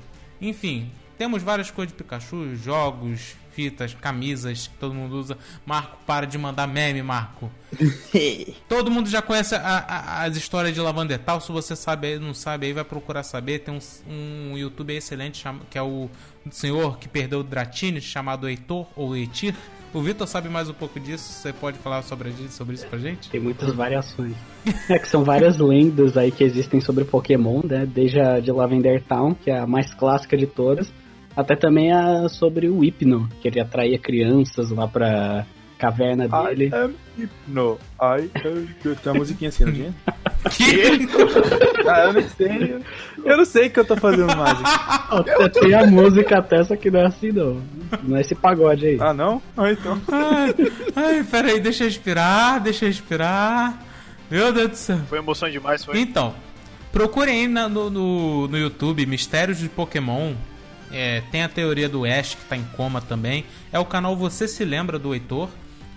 Enfim, 0.40 0.90
temos 1.18 1.42
várias 1.42 1.70
coisas 1.70 1.92
de 1.92 2.02
Pikachu, 2.02 2.54
jogos, 2.56 3.36
fitas, 3.54 3.94
camisas 3.94 4.66
que 4.68 4.76
todo 4.78 4.94
mundo 4.94 5.16
usa. 5.18 5.36
Marco, 5.66 5.96
para 6.06 6.26
de 6.26 6.36
mandar 6.38 6.66
meme, 6.66 7.02
Marco. 7.02 7.50
todo 8.68 8.90
mundo 8.90 9.08
já 9.08 9.22
conhece 9.22 9.54
a- 9.54 9.60
a- 9.60 10.22
as 10.24 10.36
histórias 10.36 10.74
de 10.74 10.80
Lavandetal. 10.80 11.40
Se 11.40 11.50
você 11.52 11.74
sabe, 11.76 12.18
não 12.18 12.34
sabe, 12.34 12.66
aí 12.66 12.72
vai 12.72 12.84
procurar 12.84 13.22
saber. 13.22 13.60
Tem 13.60 13.74
um, 13.74 14.52
um 14.52 14.58
YouTube 14.58 14.94
excelente 14.94 15.44
que 15.70 15.78
é 15.78 15.82
o 15.82 16.08
senhor 16.50 16.98
que 16.98 17.08
perdeu 17.08 17.40
o 17.40 17.44
Dratini, 17.44 18.00
chamado 18.00 18.48
Heitor 18.48 18.86
ou 18.96 19.16
Eitir. 19.16 19.54
O 19.94 20.00
Vitor 20.00 20.26
sabe 20.26 20.48
mais 20.48 20.70
um 20.70 20.72
pouco 20.72 20.98
disso. 20.98 21.30
Você 21.30 21.52
pode 21.52 21.76
falar 21.78 22.00
sobre, 22.02 22.32
sobre 22.48 22.74
isso 22.76 22.86
pra 22.86 22.98
gente? 22.98 23.28
Tem 23.28 23.38
muitas 23.38 23.74
variações. 23.74 24.32
É 24.88 24.98
que 24.98 25.06
são 25.06 25.22
várias 25.22 25.58
lendas 25.58 26.16
aí 26.16 26.30
que 26.32 26.42
existem 26.42 26.80
sobre 26.80 27.04
Pokémon, 27.04 27.60
né? 27.62 27.84
Desde 27.84 28.18
a 28.18 28.40
de 28.40 28.50
Lavender 28.50 29.02
Town, 29.06 29.34
que 29.34 29.50
é 29.50 29.58
a 29.58 29.66
mais 29.66 29.92
clássica 29.92 30.34
de 30.34 30.46
todas, 30.46 30.90
até 31.36 31.56
também 31.56 31.92
a 31.92 32.28
sobre 32.28 32.68
o 32.68 32.80
Hypno, 32.84 33.28
que 33.40 33.48
ele 33.48 33.60
atraía 33.60 33.98
crianças 33.98 34.70
lá 34.70 34.86
pra 34.88 35.44
caverna 35.78 36.26
I 36.26 36.54
dele. 36.54 36.70
am 36.74 36.94
Hypno. 37.18 37.78
I 38.00 38.30
am... 38.46 38.66
Tem 38.94 39.12
uma 39.12 39.14
musiquinha 39.14 39.48
assim, 39.48 39.64
não 39.64 39.72
tinha? 39.72 39.94
Que? 40.50 41.08
Ah, 41.88 42.06
eu 42.06 42.12
nem 42.14 42.28
sei. 42.28 42.76
Eu 43.24 43.36
não 43.36 43.44
sei 43.44 43.68
o 43.68 43.70
que 43.70 43.78
eu 43.78 43.84
tô 43.84 43.96
fazendo 43.96 44.36
mais 44.36 44.58
aqui. 44.60 45.50
Tem 45.60 45.72
a 45.72 45.86
música 45.86 46.38
até, 46.38 46.64
só 46.64 46.74
que 46.74 46.90
não 46.90 46.98
é 46.98 47.06
assim 47.06 47.30
não. 47.30 47.62
Não 48.02 48.16
é 48.16 48.22
esse 48.22 48.34
pagode 48.34 48.84
aí. 48.86 48.96
Ah, 49.00 49.14
não? 49.14 49.40
Ah, 49.56 49.70
então. 49.70 50.00
Ai, 50.10 50.54
ai, 50.96 51.22
peraí, 51.30 51.60
deixa 51.60 51.84
eu 51.84 51.88
respirar, 51.88 52.60
deixa 52.60 52.84
eu 52.84 52.88
respirar. 52.88 53.78
Meu 54.28 54.52
Deus 54.52 54.70
do 54.70 54.76
céu. 54.76 54.98
Foi 55.08 55.18
emoção 55.18 55.48
demais, 55.48 55.84
foi? 55.84 56.00
Então, 56.00 56.34
procurem 56.90 57.42
aí 57.42 57.48
na- 57.48 57.68
no, 57.68 57.88
no, 57.88 58.48
no 58.48 58.58
YouTube 58.58 59.06
Mistérios 59.06 59.58
de 59.60 59.68
Pokémon. 59.68 60.32
É, 60.92 61.22
tem 61.30 61.42
a 61.42 61.48
teoria 61.48 61.88
do 61.88 62.04
Ash 62.04 62.34
que 62.34 62.44
tá 62.44 62.56
em 62.56 62.64
coma 62.76 63.00
também. 63.00 63.44
É 63.72 63.78
o 63.78 63.84
canal 63.84 64.16
Você 64.16 64.46
Se 64.46 64.64
Lembra 64.64 64.98
do 64.98 65.14
Heitor. 65.14 65.48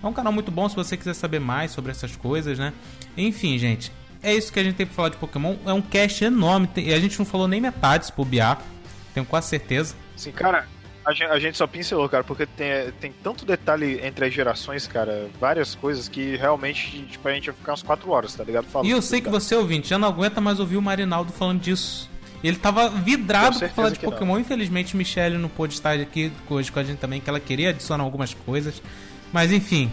É 0.02 0.06
um 0.06 0.12
canal 0.12 0.32
muito 0.32 0.50
bom 0.50 0.68
se 0.68 0.76
você 0.76 0.96
quiser 0.96 1.14
saber 1.14 1.40
mais 1.40 1.70
sobre 1.70 1.90
essas 1.90 2.16
coisas, 2.16 2.58
né? 2.58 2.72
Enfim, 3.16 3.58
gente. 3.58 3.92
É 4.22 4.34
isso 4.34 4.52
que 4.52 4.58
a 4.58 4.64
gente 4.64 4.76
tem 4.76 4.86
pra 4.86 4.94
falar 4.94 5.08
de 5.10 5.16
Pokémon. 5.16 5.56
É 5.64 5.72
um 5.72 5.82
cast 5.82 6.24
enorme. 6.24 6.68
E 6.76 6.92
a 6.92 6.98
gente 6.98 7.18
não 7.18 7.26
falou 7.26 7.46
nem 7.46 7.60
metade, 7.60 8.06
se 8.06 8.12
bobear. 8.12 8.60
Tenho 9.14 9.26
quase 9.26 9.48
certeza. 9.48 9.94
Sim, 10.16 10.32
cara, 10.32 10.66
a 11.06 11.38
gente, 11.38 11.56
só 11.56 11.68
pincelou, 11.68 12.08
cara, 12.08 12.24
porque 12.24 12.46
tem, 12.46 12.90
tem 13.00 13.14
tanto 13.22 13.46
detalhe 13.46 14.04
entre 14.04 14.24
as 14.24 14.34
gerações, 14.34 14.88
cara, 14.88 15.28
várias 15.38 15.74
coisas 15.76 16.08
que 16.08 16.36
realmente, 16.36 17.02
tipo, 17.02 17.28
a 17.28 17.32
gente 17.32 17.46
vai 17.46 17.54
ficar 17.54 17.72
umas 17.72 17.82
4 17.82 18.10
horas, 18.10 18.34
tá 18.34 18.42
ligado? 18.42 18.66
Falando 18.66 18.88
E 18.88 18.90
eu 18.90 19.00
sei 19.00 19.20
que 19.20 19.28
você, 19.28 19.54
ouvinte, 19.54 19.88
já 19.88 19.98
não 19.98 20.08
aguenta 20.08 20.40
mais 20.40 20.58
ouvir 20.58 20.76
o 20.76 20.82
Marinaldo 20.82 21.32
falando 21.32 21.60
disso. 21.60 22.10
Ele 22.46 22.56
tava 22.56 22.88
vidrado 22.88 23.58
pra 23.58 23.68
falar 23.68 23.90
de. 23.90 23.98
Pokémon. 23.98 24.38
Infelizmente, 24.38 24.96
Michelle 24.96 25.36
não 25.38 25.48
pôde 25.48 25.74
estar 25.74 25.92
aqui 25.94 26.32
hoje 26.48 26.70
com 26.70 26.78
a 26.78 26.84
gente 26.84 26.98
também, 26.98 27.20
que 27.20 27.28
ela 27.28 27.40
queria 27.40 27.70
adicionar 27.70 28.04
algumas 28.04 28.32
coisas. 28.34 28.80
Mas 29.32 29.50
enfim, 29.52 29.90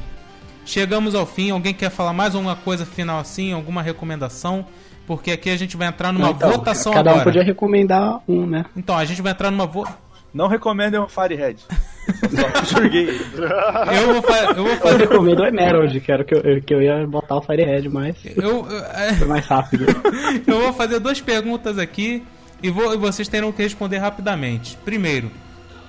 chegamos 0.66 1.16
ao 1.16 1.26
fim. 1.26 1.52
Alguém 1.52 1.74
quer 1.74 1.90
falar 1.90 2.14
mais 2.14 2.36
alguma 2.36 2.56
coisa 2.56 2.86
final 2.86 3.20
assim? 3.20 3.54
Alguma 3.54 3.82
recomendação? 3.82 4.66
Porque 5.06 5.32
aqui 5.32 5.50
a 5.50 5.58
gente 5.58 5.76
vai 5.76 5.88
entrar 5.90 6.14
numa 6.14 6.30
Então, 6.30 6.50
votação 6.52 6.94
cada 6.94 7.10
um 7.10 7.14
agora. 7.14 7.26
podia 7.26 7.44
recomendar 7.44 8.22
um, 8.28 8.46
né? 8.46 8.66
Então, 8.78 8.98
a 8.98 9.04
gente 9.04 9.22
vai 9.22 9.32
entrar 9.34 9.52
numa 9.52 9.66
votação. 9.66 10.02
Não 10.34 10.48
recomendo 10.48 11.00
um 11.04 11.08
Firehead. 11.08 11.60
Eu 12.24 12.66
só 12.66 12.82
joguei. 12.82 13.08
Eu 13.10 14.14
vou, 14.14 14.22
fa- 14.24 14.44
eu 14.58 14.64
vou 14.64 14.68
Eu 14.74 14.78
fazer. 14.78 14.98
recomendo 15.08 15.40
o 15.42 15.46
Emerald, 15.46 16.00
que 16.02 16.12
era 16.12 16.22
o 16.22 16.26
que 16.26 16.34
eu, 16.36 16.62
que 16.62 16.74
eu 16.74 16.82
ia 16.82 17.06
botar 17.08 17.36
o 17.38 17.42
Firehead, 17.42 17.88
mas 17.88 18.16
Eu, 18.36 18.66
eu- 18.70 18.84
é- 18.94 19.14
foi 19.14 19.28
mais 19.28 19.46
rápido. 19.46 19.86
Eu 20.48 20.62
vou 20.64 20.74
fazer 20.74 21.00
duas 21.00 21.22
perguntas 21.22 21.78
aqui 21.78 22.24
e, 22.64 22.70
vou, 22.72 22.94
e 22.94 22.98
vocês 22.98 23.28
terão 23.28 23.52
que 23.52 23.62
responder 23.62 23.98
rapidamente. 23.98 24.78
Primeiro, 24.86 25.30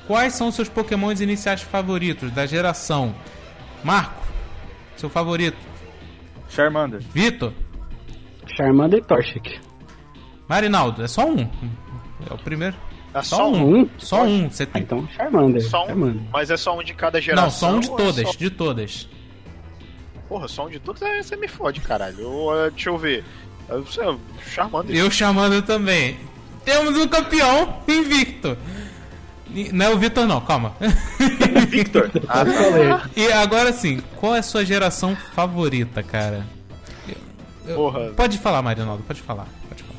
quais 0.06 0.34
são 0.34 0.50
seus 0.50 0.68
pokémons 0.68 1.20
iniciais 1.20 1.62
favoritos 1.62 2.30
da 2.32 2.44
geração? 2.44 3.14
Marco, 3.82 4.22
seu 4.96 5.08
favorito. 5.08 5.56
Charmander. 6.48 7.00
Vitor, 7.12 7.52
Charmander 8.56 8.98
e 9.00 9.02
Torchic. 9.02 9.60
Marinaldo, 10.48 11.02
é 11.02 11.08
só 11.08 11.26
um. 11.26 11.48
É 12.28 12.34
o 12.34 12.38
primeiro. 12.38 12.76
É 13.14 13.22
Só, 13.22 13.36
só 13.36 13.50
um. 13.52 13.80
um? 13.82 13.88
Só 13.96 14.24
um. 14.24 14.50
Você 14.50 14.64
Ah, 14.64 14.66
tem. 14.66 14.82
então 14.82 15.08
Charmander. 15.16 15.62
Só 15.62 15.84
um, 15.84 15.86
Charmander. 15.86 16.22
mas 16.32 16.50
é 16.50 16.56
só 16.56 16.76
um 16.76 16.82
de 16.82 16.92
cada 16.94 17.20
geração. 17.20 17.44
Não, 17.44 17.50
só 17.50 17.76
um 17.76 17.80
de 17.80 17.86
é 18.02 18.04
todas, 18.04 18.26
só- 18.28 18.36
de 18.36 18.50
todas. 18.50 19.08
Porra, 20.28 20.48
só 20.48 20.66
um 20.66 20.70
de 20.70 20.80
todas, 20.80 21.24
você 21.26 21.36
me 21.36 21.46
fode, 21.46 21.80
caralho. 21.80 22.18
Eu, 22.20 22.64
eh, 22.66 22.70
deixa 22.70 22.90
eu 22.90 22.98
ver. 22.98 23.24
Eu, 23.68 23.84
Charmander. 24.46 24.96
Eu 24.96 25.10
chamando 25.10 25.62
também. 25.62 26.16
Temos 26.64 26.96
um 26.98 27.06
campeão 27.08 27.80
invicto. 27.86 28.56
Não 29.72 29.86
é 29.86 29.90
o 29.90 29.98
Vitor 29.98 30.26
não, 30.26 30.40
calma. 30.40 30.74
Victor. 31.68 32.10
Ah, 32.28 32.44
E 33.16 33.30
agora 33.32 33.72
sim, 33.72 34.00
qual 34.16 34.34
é 34.34 34.38
a 34.40 34.42
sua 34.42 34.64
geração 34.64 35.16
favorita, 35.34 36.02
cara? 36.02 36.44
Porra. 37.74 38.10
Pode 38.16 38.38
falar, 38.38 38.60
Marinaldo, 38.62 39.02
pode 39.04 39.20
falar. 39.22 39.46
Pode 39.68 39.82
falar. 39.84 39.94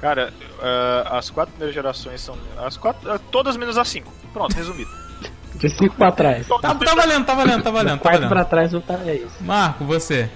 Cara, 0.00 0.32
eh, 0.62 1.04
as 1.10 1.28
quatro 1.28 1.52
primeiras 1.52 1.74
gerações 1.74 2.20
são. 2.20 2.36
As 2.56 2.76
quatro. 2.76 3.10
eh, 3.10 3.18
todas 3.30 3.56
menos 3.56 3.76
as 3.76 3.88
cinco. 3.88 4.12
Pronto, 4.32 4.54
resumido. 4.54 4.90
De 5.56 5.68
5 5.68 5.94
pra 5.96 6.10
trás. 6.10 6.46
Tá, 6.48 6.74
tá 6.74 6.94
valendo, 6.94 7.24
tá 7.26 7.34
valendo, 7.34 7.62
tá 7.62 7.70
valendo, 7.70 7.98
tá 8.00 8.10
valendo. 8.10 8.28
pra 8.28 8.44
trás, 8.44 8.72
tá, 8.86 8.94
é 9.06 9.16
isso. 9.16 9.34
Marco, 9.42 9.84
você. 9.84 10.30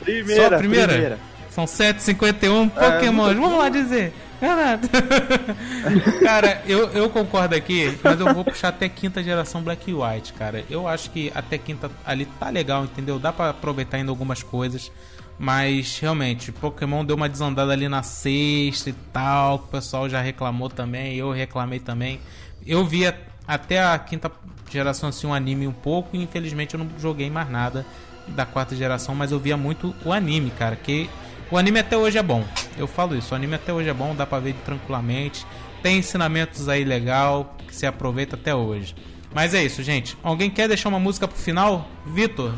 primeira, 0.00 0.48
Só 0.50 0.54
a 0.54 0.58
primeira? 0.58 0.88
primeira. 0.92 1.18
São 1.58 1.66
151 1.66 2.68
Pokémon. 2.68 3.34
Vamos 3.34 3.58
lá 3.58 3.68
dizer. 3.68 4.12
Caraca. 4.38 4.86
cara, 6.22 6.62
eu, 6.68 6.88
eu 6.90 7.10
concordo 7.10 7.56
aqui, 7.56 7.98
mas 8.00 8.20
eu 8.20 8.32
vou 8.32 8.44
puxar 8.44 8.68
até 8.68 8.88
quinta 8.88 9.20
geração 9.24 9.60
Black 9.60 9.90
e 9.90 9.94
White, 9.94 10.34
cara. 10.34 10.64
Eu 10.70 10.86
acho 10.86 11.10
que 11.10 11.32
até 11.34 11.58
quinta 11.58 11.90
ali 12.06 12.26
tá 12.38 12.48
legal, 12.48 12.84
entendeu? 12.84 13.18
Dá 13.18 13.32
pra 13.32 13.50
aproveitar 13.50 13.96
ainda 13.96 14.12
algumas 14.12 14.40
coisas. 14.40 14.92
Mas 15.36 15.98
realmente, 15.98 16.52
Pokémon 16.52 17.04
deu 17.04 17.16
uma 17.16 17.28
desandada 17.28 17.72
ali 17.72 17.88
na 17.88 18.04
sexta 18.04 18.90
e 18.90 18.92
tal. 19.12 19.56
O 19.56 19.58
pessoal 19.58 20.08
já 20.08 20.20
reclamou 20.20 20.68
também, 20.68 21.16
eu 21.16 21.32
reclamei 21.32 21.80
também. 21.80 22.20
Eu 22.64 22.84
vi 22.84 23.04
a- 23.04 23.14
até 23.48 23.82
a 23.82 23.98
quinta 23.98 24.30
geração 24.70 25.08
assim 25.08 25.26
um 25.26 25.34
anime 25.34 25.66
um 25.66 25.72
pouco, 25.72 26.10
e 26.16 26.22
infelizmente 26.22 26.74
eu 26.74 26.78
não 26.78 26.88
joguei 27.00 27.28
mais 27.28 27.50
nada 27.50 27.84
da 28.28 28.46
quarta 28.46 28.76
geração, 28.76 29.14
mas 29.16 29.32
eu 29.32 29.40
via 29.40 29.56
muito 29.56 29.92
o 30.04 30.12
anime, 30.12 30.50
cara, 30.50 30.76
que 30.76 31.10
o 31.50 31.56
anime 31.56 31.80
até 31.80 31.96
hoje 31.96 32.18
é 32.18 32.22
bom. 32.22 32.44
Eu 32.76 32.86
falo 32.86 33.16
isso, 33.16 33.34
o 33.34 33.36
anime 33.36 33.54
até 33.54 33.72
hoje 33.72 33.88
é 33.88 33.94
bom, 33.94 34.14
dá 34.14 34.26
pra 34.26 34.38
ver 34.38 34.54
tranquilamente. 34.64 35.46
Tem 35.82 35.98
ensinamentos 35.98 36.68
aí 36.68 36.84
legal 36.84 37.56
que 37.66 37.74
se 37.74 37.86
aproveita 37.86 38.36
até 38.36 38.54
hoje. 38.54 38.94
Mas 39.34 39.54
é 39.54 39.62
isso, 39.62 39.82
gente. 39.82 40.16
Alguém 40.22 40.50
quer 40.50 40.68
deixar 40.68 40.88
uma 40.88 40.98
música 40.98 41.28
pro 41.28 41.36
final? 41.36 41.86
Vitor? 42.06 42.52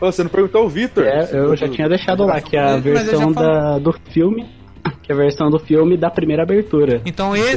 Você 0.00 0.22
não 0.22 0.30
perguntou 0.30 0.64
o 0.64 0.68
Victor? 0.68 1.04
É, 1.04 1.28
eu 1.32 1.56
já 1.56 1.68
tinha 1.68 1.88
deixado 1.88 2.24
lá, 2.24 2.40
que 2.40 2.56
é 2.56 2.60
a 2.60 2.76
versão 2.76 3.32
da, 3.32 3.78
do 3.78 3.92
filme. 4.10 4.46
Que 5.02 5.10
é 5.10 5.14
a 5.16 5.18
versão 5.18 5.50
do 5.50 5.58
filme 5.58 5.96
da 5.96 6.08
primeira 6.10 6.44
abertura. 6.44 7.00
Então 7.04 7.30
O 7.30 7.36
esse. 7.36 7.56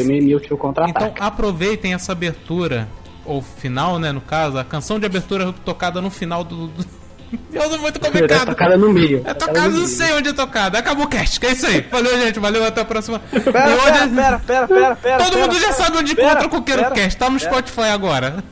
Então 0.90 1.14
aproveitem 1.20 1.94
essa 1.94 2.11
abertura 2.11 2.88
ou 3.24 3.40
final, 3.40 3.99
né, 3.99 4.11
no 4.11 4.22
caso, 4.22 4.57
a 4.57 4.64
canção 4.64 4.99
de 4.99 5.06
abertura 5.06 5.53
tocada 5.64 6.02
no 6.02 6.10
final 6.10 6.44
do. 6.44 6.68
do... 6.68 6.86
Eu 7.54 7.70
não 7.70 7.80
muito 7.80 8.00
complicado. 8.00 8.42
É 8.42 8.46
tocada 8.46 8.78
no 8.78 8.90
meio. 8.92 9.22
É 9.26 9.34
tocada, 9.34 9.70
não 9.70 9.86
sei 9.86 10.14
onde 10.14 10.30
é 10.30 10.34
tocada. 10.34 10.78
Acabou 10.80 11.06
o 11.06 11.08
cast, 11.08 11.40
que 11.40 11.46
é 11.48 11.52
isso 11.52 11.68
aí. 11.68 11.82
Valeu, 11.82 12.18
gente. 12.20 12.40
Valeu, 12.40 12.66
até 12.66 12.82
a 12.82 12.86
próxima. 12.86 13.20
Pera, 13.30 13.42
pera, 13.52 13.74
onde- 14.06 14.16
pera, 14.16 14.40
pera, 14.40 14.68
pera, 14.68 14.96
pera. 14.96 15.18
Todo 15.24 15.34
pera, 15.34 15.42
mundo 15.48 15.54
já 15.60 15.68
pera, 15.68 15.74
sabe 15.74 15.98
onde 15.98 16.16
pera, 16.16 16.28
encontra 16.32 16.48
o 16.48 16.50
Coqueiro 16.50 16.82
pera, 16.84 16.96
Cast. 16.96 17.18
Tá 17.20 17.30
no 17.30 17.40
pera. 17.40 17.52
Spotify 17.52 17.90
agora. 17.90 18.44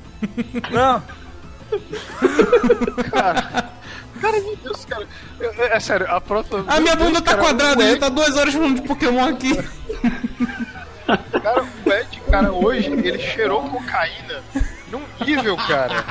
Não, 0.71 1.01
Cara, 4.21 4.41
meu 4.41 4.55
Deus, 4.63 4.85
cara. 4.85 5.05
Eu- 5.39 5.53
eu- 5.53 5.65
É 5.65 5.79
sério, 5.79 6.07
a 6.09 6.19
prota. 6.19 6.63
A 6.67 6.79
minha 6.79 6.95
bunda 6.95 7.21
tá 7.21 7.35
quadrada, 7.37 7.83
a 7.83 7.85
o 7.85 7.89
gente 7.89 7.99
tá 7.99 8.09
duas 8.09 8.35
horas 8.35 8.53
falando 8.53 8.81
de 8.81 8.87
Pokémon 8.87 9.25
aqui. 9.27 9.55
Cara, 11.41 11.63
o 11.85 11.91
Ed, 11.93 12.21
cara, 12.29 12.51
hoje 12.51 12.91
ele 12.91 13.19
cheirou 13.19 13.61
cocaína 13.69 14.41
num 14.91 15.01
nível, 15.25 15.55
cara. 15.57 16.03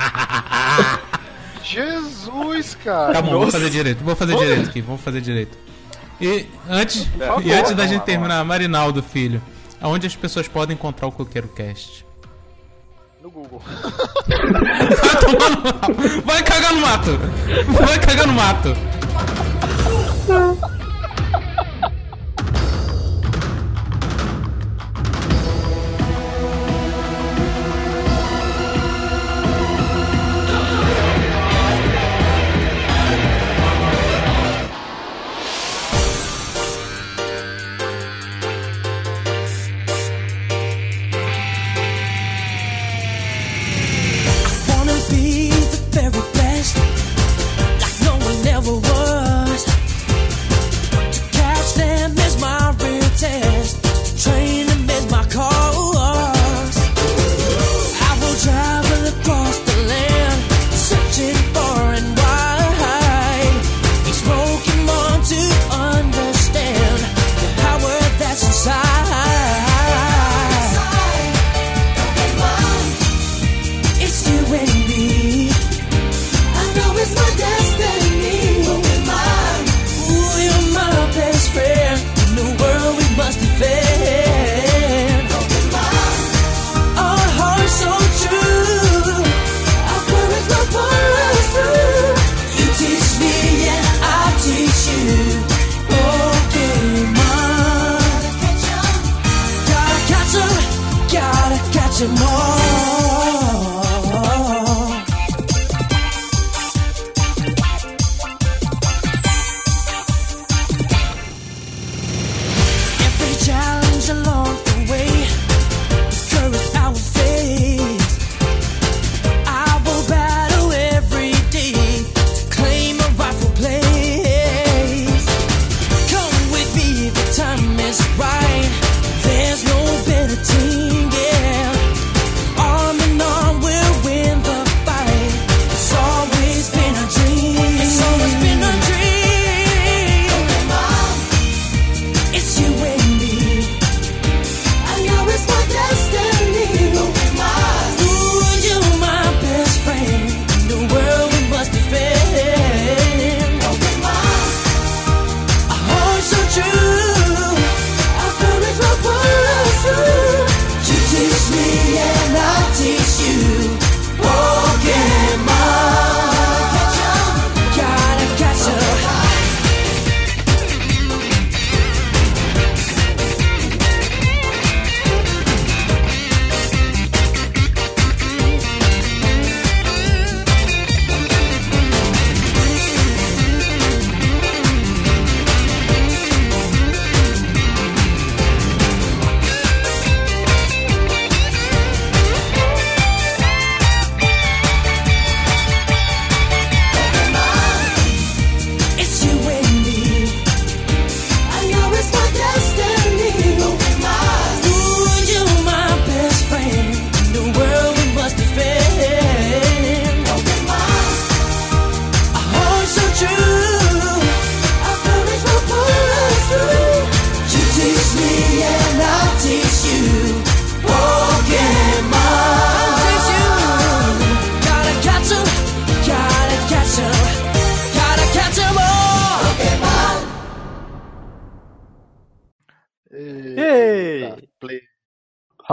Jesus, 1.67 2.75
cara. 2.75 3.13
Tá 3.13 3.21
bom, 3.21 3.31
vou 3.31 3.51
fazer 3.51 3.69
direito, 3.69 4.03
vou 4.03 4.15
fazer 4.15 4.35
direito 4.37 4.69
aqui, 4.69 4.81
vamos 4.81 5.01
fazer 5.01 5.21
direito. 5.21 5.57
E 6.19 6.45
antes, 6.69 7.05
favor, 7.05 7.45
e 7.45 7.51
antes 7.51 7.75
da 7.75 7.85
gente 7.85 7.99
lá, 7.99 8.05
terminar, 8.05 8.43
Marinaldo, 8.43 9.03
filho, 9.03 9.41
aonde 9.81 10.07
as 10.07 10.15
pessoas 10.15 10.47
podem 10.47 10.75
encontrar 10.75 11.07
o 11.07 11.11
Coqueiro 11.11 11.47
Cast? 11.49 12.05
No 13.21 13.29
Google. 13.29 13.61
Vai 14.27 15.15
tomar 15.19 15.49
no 15.49 15.61
mato. 15.61 16.21
Vai 16.25 16.43
cagar 16.43 16.73
no 16.73 16.81
mato! 16.81 17.19
Vai 17.85 17.99
cagar 17.99 18.27
no 18.27 18.33
mato! 18.33 18.73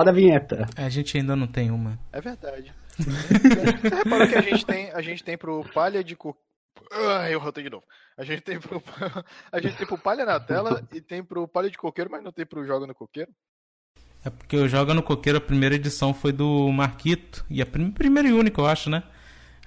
Roda 0.05 0.11
a 0.11 0.15
vinheta. 0.15 0.67
A 0.77 0.89
gente 0.89 1.17
ainda 1.17 1.35
não 1.35 1.47
tem 1.47 1.71
uma. 1.71 1.99
É 2.13 2.21
verdade. 2.21 2.73
Você 2.97 3.95
reparou 3.97 4.29
que 4.29 4.37
a 4.37 4.41
gente 4.43 4.65
tem, 4.65 4.91
a 4.93 5.03
gente 5.03 5.25
tem 5.25 5.37
pro 5.37 5.65
palha 5.75 6.05
de 6.05 6.15
co... 6.15 6.37
Ah, 6.93 7.31
eu 7.31 7.39
rotei 7.41 7.65
de 7.65 7.71
novo. 7.71 7.85
A 8.17 8.25
gente 8.25 8.43
tem 8.43 8.61
pro 8.61 8.83
a 9.51 9.61
gente 9.61 9.77
tem 9.77 9.87
pro 9.87 9.99
palha 9.99 10.25
na 10.25 10.39
tela 10.39 10.87
e 10.93 11.01
tem 11.01 11.23
pro 11.25 11.49
palha 11.49 11.71
de 11.71 11.77
coqueiro, 11.79 12.11
mas 12.11 12.23
não 12.23 12.31
tem 12.33 12.47
pro 12.47 12.65
joga 12.65 12.87
no 12.87 12.95
coqueiro. 12.95 13.31
É 14.25 14.31
porque 14.31 14.57
o 14.57 14.67
Joga 14.67 14.95
no 14.95 15.03
Coqueiro, 15.03 15.37
a 15.37 15.41
primeira 15.41 15.75
edição 15.75 16.15
foi 16.15 16.33
do 16.33 16.73
Marquito. 16.73 17.45
E 17.51 17.61
a 17.61 17.67
prim- 17.67 17.91
primeira 17.91 18.27
e 18.27 18.33
única, 18.33 18.59
eu 18.59 18.65
acho, 18.65 18.89
né? 18.89 19.03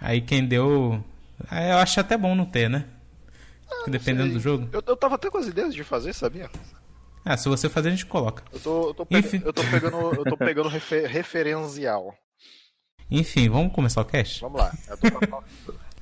Aí 0.02 0.20
quem 0.20 0.44
deu. 0.44 1.04
Aí 1.48 1.70
eu 1.70 1.78
acho 1.78 2.00
até 2.00 2.18
bom 2.18 2.34
não 2.34 2.46
ter, 2.46 2.68
né? 2.68 2.86
Porque 3.70 3.92
dependendo 3.92 4.34
do 4.34 4.40
jogo. 4.40 4.68
Eu, 4.74 4.82
eu 4.88 4.98
tava 4.98 5.14
até 5.14 5.30
com 5.30 5.38
as 5.38 5.46
ideias 5.48 5.76
de 5.76 5.84
fazer, 5.84 6.12
sabia? 6.12 6.50
Ah, 7.30 7.36
se 7.36 7.50
você 7.50 7.68
fazer, 7.68 7.90
a 7.90 7.92
gente 7.92 8.06
coloca. 8.06 8.44
Eu 8.54 8.60
tô, 8.60 8.88
eu 8.90 8.94
tô, 8.94 9.06
pega- 9.06 9.28
Enfim. 9.28 9.42
eu 9.44 9.52
tô 9.52 9.62
pegando, 9.64 9.98
eu 10.16 10.24
tô 10.24 10.38
pegando 10.38 10.70
refe- 10.70 11.08
referencial. 11.08 12.14
Enfim, 13.12 13.50
vamos 13.50 13.74
começar 13.74 14.00
o 14.02 14.06
cast? 14.06 14.40
Vamos 14.42 14.62
lá. 14.62 14.72
Eu 14.88 14.98
tô 14.98 15.12
com 15.12 15.26
a 15.26 15.28
pau- 15.28 15.44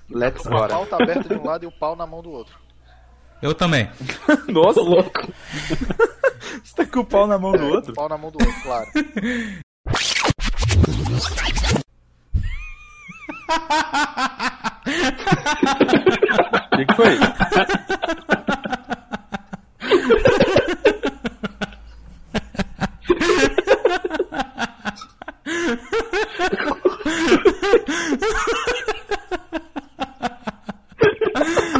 Let's 0.09 0.43
com 0.43 0.49
a 0.49 0.51
bora. 0.51 0.73
pauta 0.75 0.95
aberta 1.01 1.29
de 1.29 1.35
um 1.35 1.45
lado 1.45 1.63
e 1.63 1.67
o 1.67 1.71
pau 1.71 1.95
na 1.95 2.05
mão 2.05 2.21
do 2.21 2.29
outro. 2.31 2.59
Eu 3.41 3.55
também. 3.55 3.89
Nossa, 4.47 4.81
louco. 4.81 5.33
você 6.63 6.75
tá 6.75 6.85
com 6.85 6.99
o 6.99 7.05
pau 7.05 7.25
na 7.25 7.39
mão 7.39 7.53
do 7.53 7.65
outro? 7.69 7.91
O 7.91 7.95
pau 7.95 8.09
na 8.09 8.17
mão 8.17 8.29
do 8.31 8.37
outro, 8.45 8.61
claro. 8.61 8.87
O 8.87 10.75
que, 16.77 16.85
que 16.85 16.95
foi? 16.95 17.17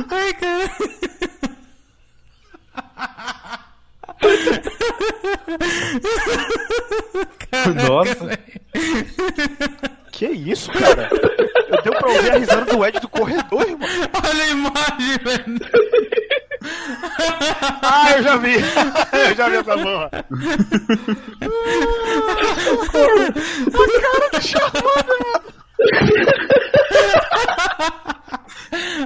Ai, 0.09 0.33
cara. 0.33 0.71
Nossa. 7.87 8.39
Que 10.11 10.27
isso, 10.27 10.71
cara? 10.71 11.09
Eu 11.67 11.81
deu 11.81 11.93
pra 11.93 12.09
ouvir 12.09 12.31
a 12.31 12.37
risada 12.37 12.65
do 12.65 12.85
Ed 12.85 12.99
do 12.99 13.09
corredor, 13.09 13.61
irmão. 13.67 13.89
Olha 14.23 14.43
a 14.43 14.47
imagem, 14.47 15.17
velho. 15.23 15.59
Ah, 17.81 18.11
eu 18.17 18.23
já 18.23 18.37
vi. 18.37 18.55
Eu 19.13 19.35
já 19.35 19.49
vi 19.49 19.55
essa 19.57 19.77
porra. 19.77 20.09
A 23.71 23.87
cara 24.01 24.29
do 24.31 24.41
chamando, 24.41 25.15
mano. 25.23 25.55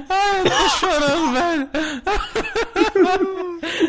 Ai, 0.08 0.40
eu 0.40 0.44
tô 0.44 0.68
chorando, 0.70 1.32
velho. 1.32 1.68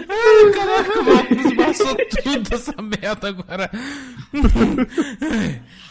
Ai, 0.10 0.52
caraca, 0.54 1.00
o 1.00 1.04
Marcos 1.04 1.46
esbaçou 1.46 1.96
tudo 1.96 2.50
dessa 2.50 2.74
merda 2.82 3.30
agora. 3.30 3.72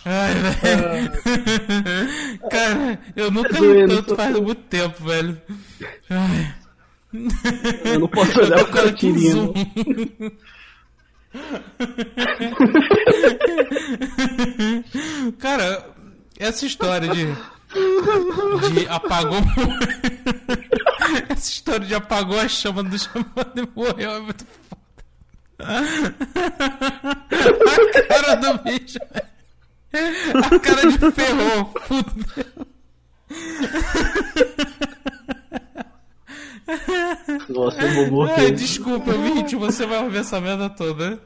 Ai, 0.04 0.34
velho. 0.34 1.12
Cara, 2.50 2.98
eu 3.16 3.30
nunca 3.30 3.52
doendo, 3.52 3.96
tanto 3.96 4.16
faz 4.16 4.38
muito 4.38 4.62
tempo, 4.62 5.04
velho. 5.04 5.40
Ai. 6.10 6.59
Eu 7.12 8.00
não 8.00 8.08
posso 8.08 8.38
olhar 8.40 8.64
pro 8.64 8.72
cara 8.72 8.94
zoom. 8.96 9.52
Cara, 15.38 15.90
essa 16.38 16.66
história 16.66 17.08
de. 17.08 17.26
De 18.72 18.88
apagou. 18.88 19.40
essa 21.28 21.50
história 21.50 21.86
de 21.86 21.94
apagou 21.94 22.38
a 22.38 22.48
chama 22.48 22.82
do 22.82 22.98
chamado 22.98 23.52
e 23.56 23.68
morreu 23.78 24.10
é 24.10 24.20
muito 24.20 24.44
foda. 24.46 24.70
A 27.96 28.02
cara 28.08 28.34
do 28.36 28.58
bicho. 28.64 28.98
A 29.92 30.58
cara 30.58 30.86
de 30.86 31.10
ferrou. 31.12 31.74
Fudeu. 31.82 32.66
Nossa, 37.48 37.80
eu 37.82 37.94
vou 37.94 38.04
Ai, 38.04 38.10
morrer. 38.10 38.50
desculpa, 38.52 39.12
Vinte, 39.12 39.56
você 39.56 39.86
vai 39.86 40.02
ouvir 40.02 40.18
essa 40.18 40.40
merda 40.40 40.68
toda. 40.70 41.18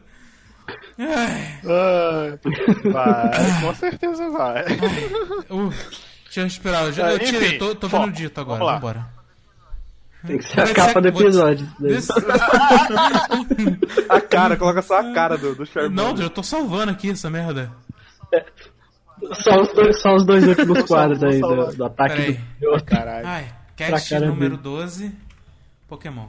Ai, 0.99 1.61
Ai, 1.65 2.39
Vai, 2.93 3.61
com 3.61 3.75
certeza 3.75 4.31
vai. 4.31 4.63
uh, 5.51 5.73
deixa 6.25 6.41
eu 6.41 6.47
já, 6.93 7.11
eu 7.11 7.17
Ah, 7.17 7.19
tirei, 7.19 7.49
enfim, 7.49 7.59
tô, 7.59 7.75
tô 7.75 7.89
vendo 7.89 8.07
o 8.07 8.13
dito 8.13 8.41
agora. 8.41 8.59
vamos. 8.61 8.75
Vambora. 8.75 9.15
Tem 10.27 10.39
que 10.39 10.45
ser 10.49 10.61
a 10.61 10.73
capa 10.73 11.03
do 11.03 11.09
episódio. 11.09 11.69
Desse- 11.79 12.11
A 14.09 14.21
cara, 14.23 14.57
coloca 14.57 14.81
só 14.81 14.99
a 15.01 15.13
cara 15.13 15.37
do, 15.37 15.55
do 15.55 15.67
Charmander. 15.67 16.15
Não, 16.15 16.23
eu 16.23 16.31
tô 16.31 16.43
salvando 16.43 16.93
aqui 16.93 17.11
essa 17.11 17.29
merda. 17.29 17.71
Só 19.35 19.61
os 19.61 19.73
dois, 19.75 20.01
só 20.01 20.15
os 20.15 20.25
dois 20.25 20.47
últimos 20.47 20.83
quadros 20.89 21.23
aí 21.23 21.41
do, 21.41 21.67
do 21.77 21.85
ataque 21.85 22.17
Peraí. 22.17 22.41
do. 22.61 22.85
Caralho. 22.85 23.27
Ai, 23.27 23.53
cast 23.77 24.09
cara 24.11 24.27
número 24.27 24.57
dele. 24.57 24.63
12, 24.63 25.13
Pokémon. 25.89 26.29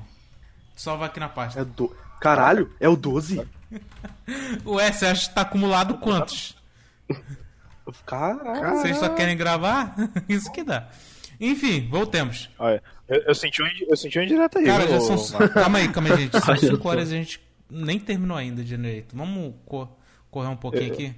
Salva 0.76 1.06
aqui 1.06 1.20
na 1.20 1.30
pasta. 1.30 1.62
É 1.62 1.66
do... 1.66 1.96
Caralho, 2.20 2.74
é 2.80 2.88
o 2.90 2.96
12? 2.96 3.46
O 4.66 4.80
S 4.80 5.06
acha 5.06 5.30
que 5.30 5.36
tá 5.36 5.42
acumulado 5.42 5.98
quantos? 5.98 6.56
Caralho. 8.06 8.78
Vocês 8.78 8.98
só 8.98 9.10
querem 9.10 9.38
gravar? 9.38 9.96
Isso 10.28 10.52
que 10.52 10.64
dá. 10.64 10.88
Enfim, 11.40 11.88
voltemos. 11.90 12.50
Olha, 12.58 12.82
eu, 13.08 13.22
eu 13.28 13.36
senti 13.36 13.62
um, 13.62 13.68
eu 13.88 13.96
senti 13.98 14.18
um 14.18 14.24
indireto 14.24 14.58
aí. 14.58 14.66
Cara, 14.66 14.88
já 14.88 15.00
são. 15.02 15.50
Calma 15.50 15.78
aí, 15.80 15.88
calma 15.90 16.10
aí, 16.10 16.18
gente. 16.22 16.40
São 16.40 16.50
Olha 16.54 16.60
5 16.60 16.82
só. 16.82 16.90
horas 16.90 17.12
e 17.12 17.14
a 17.14 17.18
gente 17.18 17.42
nem 17.70 18.00
terminou 18.00 18.38
ainda 18.38 18.64
direito. 18.64 19.16
Vamos 19.16 19.54
co- 19.66 19.90
correr 20.32 20.48
um 20.48 20.56
pouquinho 20.56 20.94
aqui. 20.94 21.14